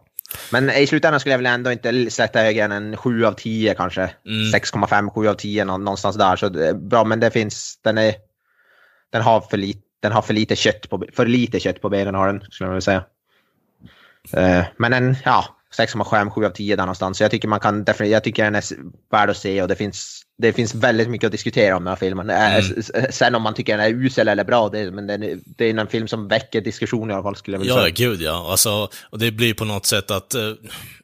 Men 0.52 0.70
i 0.70 0.86
slutändan 0.86 1.20
skulle 1.20 1.32
jag 1.32 1.38
väl 1.38 1.46
ändå 1.46 1.72
inte 1.72 2.10
sätta 2.10 2.38
högre 2.38 2.62
än 2.64 2.72
en 2.72 2.96
7 2.96 3.24
av 3.24 3.32
10 3.32 3.74
kanske. 3.74 4.00
Mm. 4.02 4.52
6,5, 4.52 5.10
7 5.10 5.28
av 5.28 5.34
10 5.34 5.64
nå- 5.64 5.78
någonstans 5.78 6.16
där. 6.16 6.36
Så 6.36 6.50
bra, 6.74 7.04
men 7.04 7.20
det 7.20 7.30
finns, 7.30 7.78
den 7.82 7.98
är, 7.98 8.14
den 9.12 9.22
har 9.22 9.40
för 9.40 9.56
lite, 9.56 9.80
den 10.02 10.12
har 10.12 10.22
för 10.22 10.34
lite 10.34 10.56
kött 10.56 10.88
på, 10.90 11.04
för 11.16 11.26
lite 11.26 11.60
kött 11.60 11.80
på 11.80 11.88
benen 11.88 12.14
har 12.14 12.26
den, 12.26 12.40
skulle 12.50 12.66
jag 12.68 12.72
vilja 12.72 12.80
säga. 12.80 13.04
Eh, 14.32 14.64
men 14.76 14.92
en, 14.92 15.16
ja, 15.24 15.44
6,5, 15.78 16.30
7 16.30 16.44
av 16.44 16.50
10 16.50 16.76
där 16.76 16.82
någonstans. 16.82 17.18
Så 17.18 17.24
jag 17.24 17.30
tycker 17.30 17.48
man 17.48 17.60
kan 17.60 17.84
definitivt, 17.84 18.12
jag 18.12 18.24
tycker 18.24 18.44
den 18.44 18.54
är 18.54 18.64
värd 19.12 19.30
att 19.30 19.36
se 19.36 19.62
och 19.62 19.68
det 19.68 19.76
finns, 19.76 20.22
det 20.38 20.52
finns 20.52 20.74
väldigt 20.74 21.08
mycket 21.08 21.26
att 21.26 21.32
diskutera 21.32 21.76
om 21.76 21.84
den 21.84 21.88
här 21.88 21.96
filmen. 21.96 22.30
Mm. 22.30 22.62
Sen 23.10 23.34
om 23.34 23.42
man 23.42 23.54
tycker 23.54 23.76
den 23.76 23.86
är 23.86 23.90
usel 23.90 24.28
eller 24.28 24.44
bra, 24.44 24.68
det, 24.68 24.90
men 24.90 25.06
den 25.06 25.42
det 25.46 25.64
är 25.64 25.78
en 25.78 25.86
film 25.88 26.08
som 26.08 26.28
väcker 26.28 26.60
diskussion 26.60 27.10
i 27.10 27.14
alla 27.14 27.22
fall 27.22 27.36
skulle 27.36 27.54
jag 27.54 27.60
vilja 27.60 27.74
Ja, 27.74 27.80
säga. 27.80 27.94
gud 27.94 28.22
ja. 28.22 28.50
Alltså, 28.50 28.88
och 29.10 29.18
det 29.18 29.30
blir 29.30 29.54
på 29.54 29.64
något 29.64 29.86
sätt 29.86 30.10
att, 30.10 30.34
eh, 30.34 30.52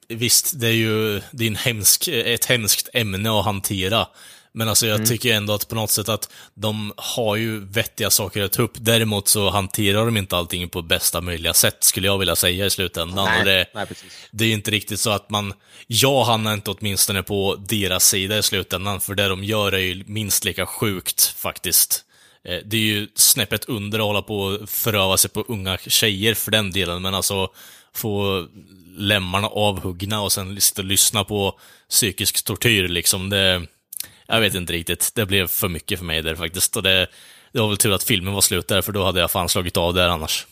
visst, 0.09 0.61
det 0.61 0.67
är 0.67 0.73
ju 0.73 1.21
det 1.31 1.45
är 1.45 1.49
en 1.49 1.57
hemsk, 1.57 2.09
ett 2.09 2.45
hemskt 2.45 2.89
ämne 2.93 3.31
att 3.39 3.45
hantera. 3.45 4.07
Men 4.53 4.69
alltså 4.69 4.87
Mm. 4.87 4.99
jag 5.01 5.09
tycker 5.09 5.35
ändå 5.35 5.53
att 5.53 5.69
på 5.69 5.75
något 5.75 5.91
sätt 5.91 6.09
att 6.09 6.29
de 6.55 6.93
har 6.97 7.37
ju 7.37 7.61
vettiga 7.61 8.11
saker 8.11 8.43
att 8.43 8.53
ta 8.53 8.63
upp. 8.63 8.73
Däremot 8.75 9.29
så 9.29 9.51
hanterar 9.51 10.05
de 10.07 10.17
inte 10.17 10.37
allting 10.37 10.69
på 10.69 10.83
bästa 10.83 11.21
möjliga 11.21 11.55
sätt, 11.55 11.77
skulle 11.85 12.07
jag 12.07 12.19
vilja 12.19 12.37
säga 12.37 12.67
i 12.67 12.71
slutändan. 12.71 13.25
Nej, 13.25 13.45
det, 13.45 13.67
nej, 13.75 13.87
det 14.31 14.45
är 14.45 14.53
inte 14.53 14.71
riktigt 14.71 15.01
så 15.01 15.11
att 15.11 15.31
man, 15.31 15.53
jag 15.87 16.25
hamnar 16.25 16.55
inte 16.55 16.71
åtminstone 16.71 17.23
på 17.23 17.57
deras 17.69 18.05
sida 18.09 18.39
i 18.39 18.43
slutändan, 18.43 19.01
för 19.01 19.15
det 19.15 19.29
de 19.29 19.45
gör 19.45 19.73
är 19.73 19.79
ju 19.79 20.05
minst 20.07 20.45
lika 20.45 20.67
sjukt 20.67 21.25
faktiskt. 21.25 22.05
Eh, 22.45 22.59
Det 22.65 22.77
är 22.77 22.81
ju 22.81 23.09
snäppet 23.15 23.65
under 23.65 23.99
att 23.99 24.05
hålla 24.05 24.23
på 24.23 24.41
och 24.41 24.69
föröva 24.69 25.17
sig 25.17 25.31
på 25.31 25.45
unga 25.49 25.79
tjejer 25.79 26.35
för 26.35 26.51
den 26.51 26.71
delen, 26.71 27.03
men 27.03 27.15
alltså 27.15 27.49
få 27.95 28.47
lemmarna 28.97 29.49
avhuggna 29.49 30.21
och 30.23 30.33
sen 30.33 30.61
sitta 30.61 30.83
och 30.83 30.87
lyssna 30.87 31.25
på 31.25 31.59
psykisk 31.91 32.45
tortyr 32.45 32.89
liksom, 32.89 33.31
det... 33.31 33.67
Jag 34.31 34.41
vet 34.41 34.55
inte 34.55 34.73
riktigt. 34.73 35.13
Det 35.15 35.27
blev 35.27 35.47
för 35.47 35.69
mycket 35.69 35.99
för 35.99 36.07
mig 36.07 36.23
där 36.23 36.35
faktiskt. 36.35 36.77
Och 36.77 36.83
det, 36.83 37.07
det 37.53 37.61
var 37.61 37.69
väl 37.69 37.77
tur 37.77 37.93
att 37.93 38.03
filmen 38.03 38.35
var 38.35 38.41
slut 38.41 38.69
där, 38.69 38.83
för 38.83 38.93
då 38.93 39.05
hade 39.05 39.21
jag 39.21 39.31
fan 39.31 39.49
slagit 39.49 39.77
av 39.77 39.95
där 39.95 40.09
annars. 40.09 40.47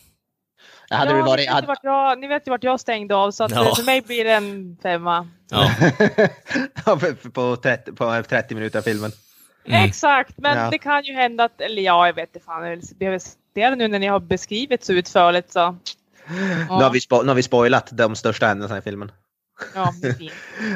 Hade 0.90 1.10
ja, 1.10 1.16
ni, 1.16 1.22
varit... 1.22 1.48
vet 1.50 1.66
vart 1.66 1.78
jag, 1.82 2.18
ni 2.18 2.28
vet 2.28 2.46
ju 2.46 2.50
vart 2.50 2.64
jag 2.64 2.80
stängde 2.80 3.14
av, 3.14 3.30
så 3.30 3.44
att 3.44 3.50
Ja. 3.50 3.74
för 3.74 3.82
mig 3.82 4.00
blir 4.00 4.24
det 4.24 4.32
en 4.32 4.78
femma. 4.82 5.28
Ja. 5.50 5.70
på, 7.32 7.56
30, 7.56 7.92
på 7.92 8.22
30 8.28 8.54
minuter 8.54 8.78
av 8.78 8.82
filmen. 8.82 9.12
Mm. 9.64 9.84
Exakt, 9.84 10.34
men 10.38 10.58
Ja. 10.58 10.70
det 10.70 10.78
kan 10.78 11.04
ju 11.04 11.14
hända 11.14 11.44
att, 11.44 11.60
eller 11.60 11.82
ja, 11.82 12.06
jag 12.06 12.14
vet 12.14 12.34
inte 12.34 12.46
fan, 12.46 12.66
jag 12.66 12.82
behöver 12.98 13.18
se 13.18 13.34
det 13.54 13.76
nu 13.76 13.88
när 13.88 13.98
ni 13.98 14.06
har 14.06 14.20
beskrivit 14.20 14.84
så 14.84 14.92
utförligt 14.92 15.52
så. 15.52 15.76
Nu, 16.28 16.64
har 16.68 16.90
vi 16.90 17.00
spo, 17.00 17.22
nu 17.22 17.28
har 17.28 17.34
vi 17.34 17.42
spoilat 17.42 17.88
de 17.92 18.16
största 18.16 18.46
händelserna 18.46 18.78
i 18.78 18.82
filmen. 18.82 19.12
Ja, 19.74 19.92
det 20.02 20.08
är 20.08 20.12
fint. 20.12 20.32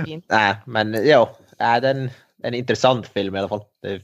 fint. 0.07 0.25
Nej, 0.29 0.57
men 0.65 0.97
jo, 1.05 1.29
äh, 1.61 1.81
den, 1.83 2.11
en 2.43 2.55
intressant 2.55 3.07
film 3.15 3.37
i 3.37 3.39
alla 3.39 3.49
fall. 3.49 3.61
Det, 3.83 3.89
det 3.89 4.03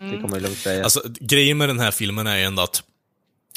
Mm. 0.00 0.22
kommer 0.22 0.36
jag 0.36 0.42
lugnt 0.42 0.58
säga. 0.58 0.84
Alltså, 0.84 1.02
grejen 1.20 1.58
med 1.58 1.68
den 1.68 1.80
här 1.80 1.90
filmen 1.90 2.26
är 2.26 2.36
ju 2.36 2.42
ändå 2.42 2.62
att 2.62 2.82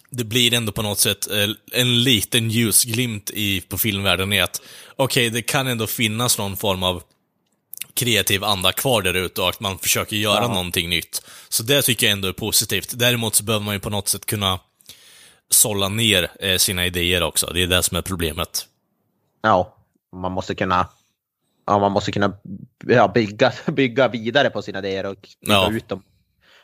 det 0.09 0.23
blir 0.23 0.53
ändå 0.53 0.71
på 0.71 0.81
något 0.81 0.99
sätt 0.99 1.31
eh, 1.31 1.49
en 1.71 2.03
liten 2.03 2.49
ljusglimt 2.49 3.29
i, 3.33 3.61
på 3.61 3.77
filmvärlden 3.77 4.33
i 4.33 4.39
att 4.41 4.61
okej, 4.95 5.29
det 5.29 5.41
kan 5.41 5.67
ändå 5.67 5.87
finnas 5.87 6.37
någon 6.37 6.57
form 6.57 6.83
av 6.83 7.03
kreativ 7.93 8.43
anda 8.43 8.71
kvar 8.71 9.01
där 9.01 9.13
ute 9.13 9.41
och 9.41 9.49
att 9.49 9.59
man 9.59 9.79
försöker 9.79 10.15
göra 10.15 10.41
Ja. 10.43 10.47
någonting 10.47 10.89
nytt. 10.89 11.21
Så 11.49 11.63
det 11.63 11.81
tycker 11.81 12.07
jag 12.07 12.11
ändå 12.11 12.27
är 12.27 12.33
positivt. 12.33 12.93
Däremot 12.95 13.35
så 13.35 13.43
behöver 13.43 13.65
man 13.65 13.73
ju 13.73 13.79
på 13.79 13.89
något 13.89 14.07
sätt 14.07 14.25
kunna 14.25 14.59
sålla 15.49 15.89
ner 15.89 16.31
eh, 16.39 16.57
sina 16.57 16.85
idéer 16.85 17.23
också. 17.23 17.51
Det 17.53 17.63
är 17.63 17.67
det 17.67 17.83
som 17.83 17.97
är 17.97 18.01
problemet. 18.01 18.67
Ja, 19.41 19.77
man 20.15 20.31
måste 20.31 20.55
kunna, 20.55 20.87
ja, 21.71 21.79
man 21.79 21.91
måste 21.91 22.11
kunna 22.11 22.37
ja, 22.87 23.07
bygga, 23.07 23.51
bygga 23.71 24.07
vidare 24.07 24.49
på 24.49 24.61
sina 24.61 24.79
idéer 24.79 25.05
och 25.05 25.29
Ja. 25.39 25.71
ut 25.71 25.87
dem, 25.89 26.03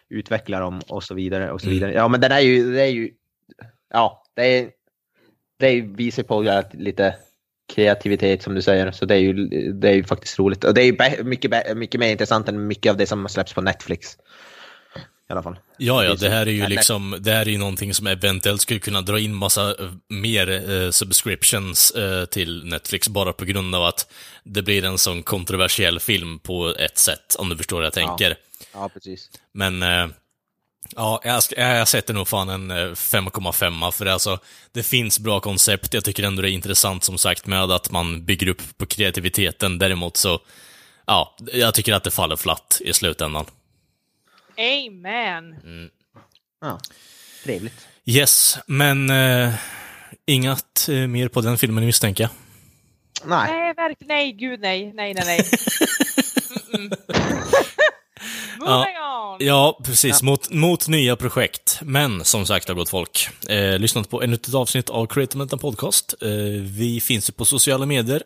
utveckla 0.10 0.60
dem 0.60 0.82
och 0.88 1.04
så 1.04 1.14
vidare. 1.16 1.52
Och 1.52 1.62
så 1.62 1.68
Mm. 1.68 1.76
vidare. 1.76 1.94
Ja, 1.94 2.08
men 2.08 2.22
den 2.22 2.32
är 2.32 2.40
ju, 2.40 2.72
det 2.74 2.82
är 2.82 2.86
ju, 2.92 3.10
ja, 3.94 4.24
det 4.36 4.42
är, 4.60 4.70
det 5.60 5.82
visar 5.82 6.24
på 6.24 6.62
lite 6.74 7.16
kreativitet 7.74 8.44
som 8.44 8.56
du 8.56 8.62
säger, 8.62 8.92
så 8.92 9.06
det 9.06 9.16
är 9.16 9.20
ju, 9.20 9.34
det 9.74 9.90
är 9.90 9.94
ju 9.94 10.04
faktiskt 10.04 10.40
roligt. 10.40 10.64
Och 10.64 10.74
det 10.74 10.82
är 10.82 10.86
ju 11.18 11.24
mycket, 11.24 11.78
mycket 11.78 12.00
mer 12.00 12.12
intressant 12.12 12.50
än 12.50 12.68
mycket 12.68 12.90
av 12.90 12.98
det 12.98 13.06
som 13.06 13.30
släpps 13.30 13.54
på 13.54 13.62
Netflix. 13.62 14.18
I 15.30 15.34
alla 15.34 15.44
fall. 15.44 15.60
Ja, 15.78 16.04
ja, 16.04 16.10
Det 16.16 16.26
är 16.26 16.30
det 16.30 16.36
här 16.36 16.46
är 16.46 16.52
ju 16.52 16.68
liksom, 16.68 17.18
det 17.20 17.32
här 17.32 17.42
är 17.42 17.50
ju 17.50 17.58
någonting 17.58 17.94
som 17.94 18.08
eventuellt 18.08 18.62
skulle 18.62 18.80
kunna 18.80 19.02
dra 19.02 19.20
in 19.20 19.36
massa 19.36 19.70
eh, 19.70 19.92
mer 20.10 20.72
eh, 20.72 20.92
subscriptions 20.92 21.92
eh, 21.92 22.26
till 22.26 22.66
Netflix 22.66 23.08
bara 23.10 23.34
på 23.34 23.46
grund 23.46 23.76
av 23.76 23.84
att 23.84 24.12
det 24.44 24.62
blir 24.62 24.86
en 24.86 24.98
sån 24.98 25.24
kontroversiell 25.24 26.00
film 26.00 26.40
på 26.40 26.76
ett 26.80 26.98
sätt, 26.98 27.36
om 27.40 27.50
du 27.50 27.58
förstår 27.58 27.78
vad 27.78 27.86
jag 27.86 27.94
tänker. 27.94 28.36
Ja, 28.74 28.90
precis. 28.90 29.30
Men, 29.54 29.84
eh, 29.84 30.08
ja, 30.96 31.22
jag, 31.24 31.44
jag 31.58 31.88
sätter 31.88 32.14
nog 32.14 32.28
fan 32.28 32.50
en 32.50 32.72
eh, 32.72 32.76
5,5 32.76 33.92
för 33.92 34.06
det, 34.06 34.14
alltså, 34.14 34.40
det 34.72 34.84
finns 34.84 35.20
bra 35.20 35.40
koncept, 35.40 35.94
jag 35.94 36.04
tycker 36.06 36.24
ändå 36.24 36.42
det 36.42 36.50
är 36.50 36.54
intressant 36.54 37.04
som 37.04 37.18
sagt 37.18 37.46
med 37.46 37.72
att 37.72 37.92
man 37.92 38.26
bygger 38.26 38.48
upp 38.48 38.78
på 38.78 38.86
kreativiteten, 38.86 39.80
däremot 39.80 40.18
så, 40.18 40.40
ja, 41.06 41.36
jag 41.54 41.74
tycker 41.74 41.94
att 41.94 42.04
det 42.04 42.12
faller 42.12 42.36
flatt 42.36 42.82
i 42.86 42.94
slutändan. 42.94 43.46
Amen. 44.58 45.56
Ja, 46.62 46.80
trevligt. 47.44 47.88
Yes, 48.06 48.58
men 48.68 49.10
eh, 49.10 49.54
inget 50.26 50.90
eh, 50.90 50.96
mer 50.96 51.28
på 51.28 51.42
den 51.42 51.58
filmen 51.58 51.86
misstänker 51.86 52.24
jag. 52.24 52.32
Nej, 53.26 53.52
Nej, 53.52 53.74
verkligen. 53.74 54.08
Nej, 54.08 54.32
gud 54.32 54.60
nej. 54.60 54.94
Nej, 54.94 55.14
nej, 55.14 55.24
nej. 55.26 55.40
Moving 58.60 58.98
on. 58.98 59.38
Ja, 59.40 59.80
precis. 59.84 60.22
Mot, 60.22 60.52
mot 60.52 60.88
nya 60.88 61.16
projekt. 61.16 61.80
Men 61.82 62.26
som 62.26 62.46
sagt, 62.46 62.68
har 62.68 62.76
gott 62.76 62.90
folk. 62.90 63.30
Eh, 63.50 63.80
lyssnat 63.80 64.10
på 64.10 64.24
ännu 64.24 64.34
ett 64.36 64.54
avsnitt 64.54 64.90
av 64.90 65.06
Creative 65.08 65.38
Mental 65.38 65.60
Podcast. 65.60 66.14
Eh, 66.22 66.30
vi 66.62 67.02
finns 67.02 67.30
ju 67.30 67.34
på 67.34 67.46
sociala 67.46 67.86
medier. 67.86 68.24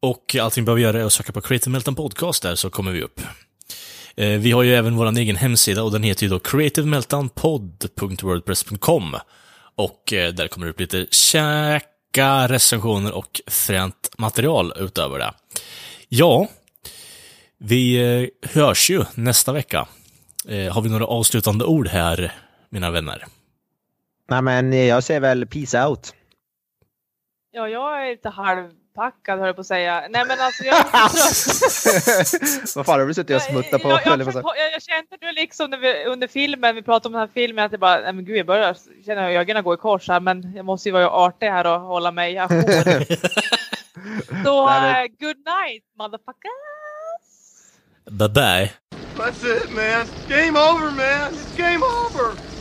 Och 0.00 0.36
allting 0.40 0.62
vi 0.62 0.66
behöver 0.66 0.82
göra 0.82 1.00
är 1.00 1.04
att 1.04 1.12
söka 1.12 1.32
på 1.32 1.40
Creative 1.40 1.70
Meltdown 1.72 1.94
Podcast 1.94 2.42
där 2.42 2.54
så 2.54 2.70
kommer 2.70 2.92
vi 2.92 3.02
upp. 3.02 3.20
Eh, 4.16 4.38
vi 4.38 4.52
har 4.52 4.62
ju 4.62 4.74
även 4.74 4.96
vår 4.96 5.18
egen 5.18 5.36
hemsida 5.36 5.82
och 5.82 5.92
den 5.92 6.02
heter 6.02 6.22
ju 6.22 6.28
då 6.28 6.38
creativemeltdownpod.wordpress.com. 6.38 9.16
Och 9.74 10.12
eh, 10.12 10.32
där 10.32 10.48
kommer 10.48 10.66
det 10.66 10.70
upp 10.70 10.80
lite 10.80 11.06
käka 11.10 12.48
recensioner 12.48 13.12
och 13.12 13.40
fränt 13.46 14.10
material 14.18 14.72
utöver 14.76 15.18
det. 15.18 15.32
Ja, 16.08 16.48
vi 17.58 17.96
eh, 17.96 18.28
hörs 18.50 18.90
ju 18.90 19.04
nästa 19.14 19.52
vecka. 19.52 19.88
Har 20.70 20.82
vi 20.82 20.90
några 20.90 21.06
avslutande 21.06 21.64
ord 21.64 21.88
här, 21.88 22.32
mina 22.68 22.90
vänner? 22.90 23.24
Nej 24.28 24.42
men 24.42 24.86
jag 24.86 25.04
säger 25.04 25.20
väl 25.20 25.46
peace 25.46 25.86
out. 25.86 26.14
Ja, 27.52 27.68
jag 27.68 28.06
är 28.06 28.10
lite 28.10 28.28
halvpackad 28.96 29.38
höll 29.38 29.46
jag 29.46 29.54
på 29.56 29.60
att 29.60 29.66
säga. 29.66 30.04
Nej 30.10 30.24
men 30.28 30.40
alltså 30.40 30.64
jag. 30.64 30.76
Vad 32.74 32.86
fan 32.86 33.00
har 33.00 33.06
du 33.06 33.14
suttit 33.14 33.36
och 33.36 33.42
smuttat 33.42 33.82
på? 33.82 33.88
Jag, 33.88 34.00
jag, 34.04 34.20
jag, 34.20 34.34
jag, 34.34 34.72
jag 34.72 34.82
kände 34.82 35.16
nu 35.20 35.32
liksom 35.32 35.70
när 35.70 35.78
vi, 35.78 36.04
under 36.04 36.28
filmen, 36.28 36.74
vi 36.74 36.82
pratade 36.82 37.08
om 37.08 37.12
den 37.12 37.20
här 37.20 37.28
filmen, 37.34 37.64
att 37.64 37.72
jag 37.72 37.80
bara, 37.80 38.00
nej 38.00 38.12
men 38.12 38.24
gud 38.24 38.36
jag 38.36 38.46
börjar 38.46 38.76
känna 39.06 39.32
ögonen 39.32 39.64
gå 39.64 39.74
i 39.74 39.76
kors 39.76 40.08
här 40.08 40.20
men 40.20 40.52
jag 40.56 40.64
måste 40.64 40.88
ju 40.88 40.92
vara 40.92 41.10
artig 41.10 41.46
här 41.46 41.66
och 41.66 41.80
hålla 41.80 42.10
mig 42.12 42.38
ajour. 42.38 42.62
Så 44.44 44.66
Nej, 44.66 44.80
men- 44.80 44.96
eh, 44.96 45.08
good 45.20 45.36
night 45.36 45.84
motherfuckers! 45.98 46.52
Bye 48.10 48.28
bye. 48.28 48.72
That's 49.16 49.44
it, 49.56 49.70
man. 49.70 50.06
Game 50.28 50.58
over, 50.58 50.90
man. 50.90 51.32
It's 51.32 51.56
game 51.56 51.84
over. 51.84 52.51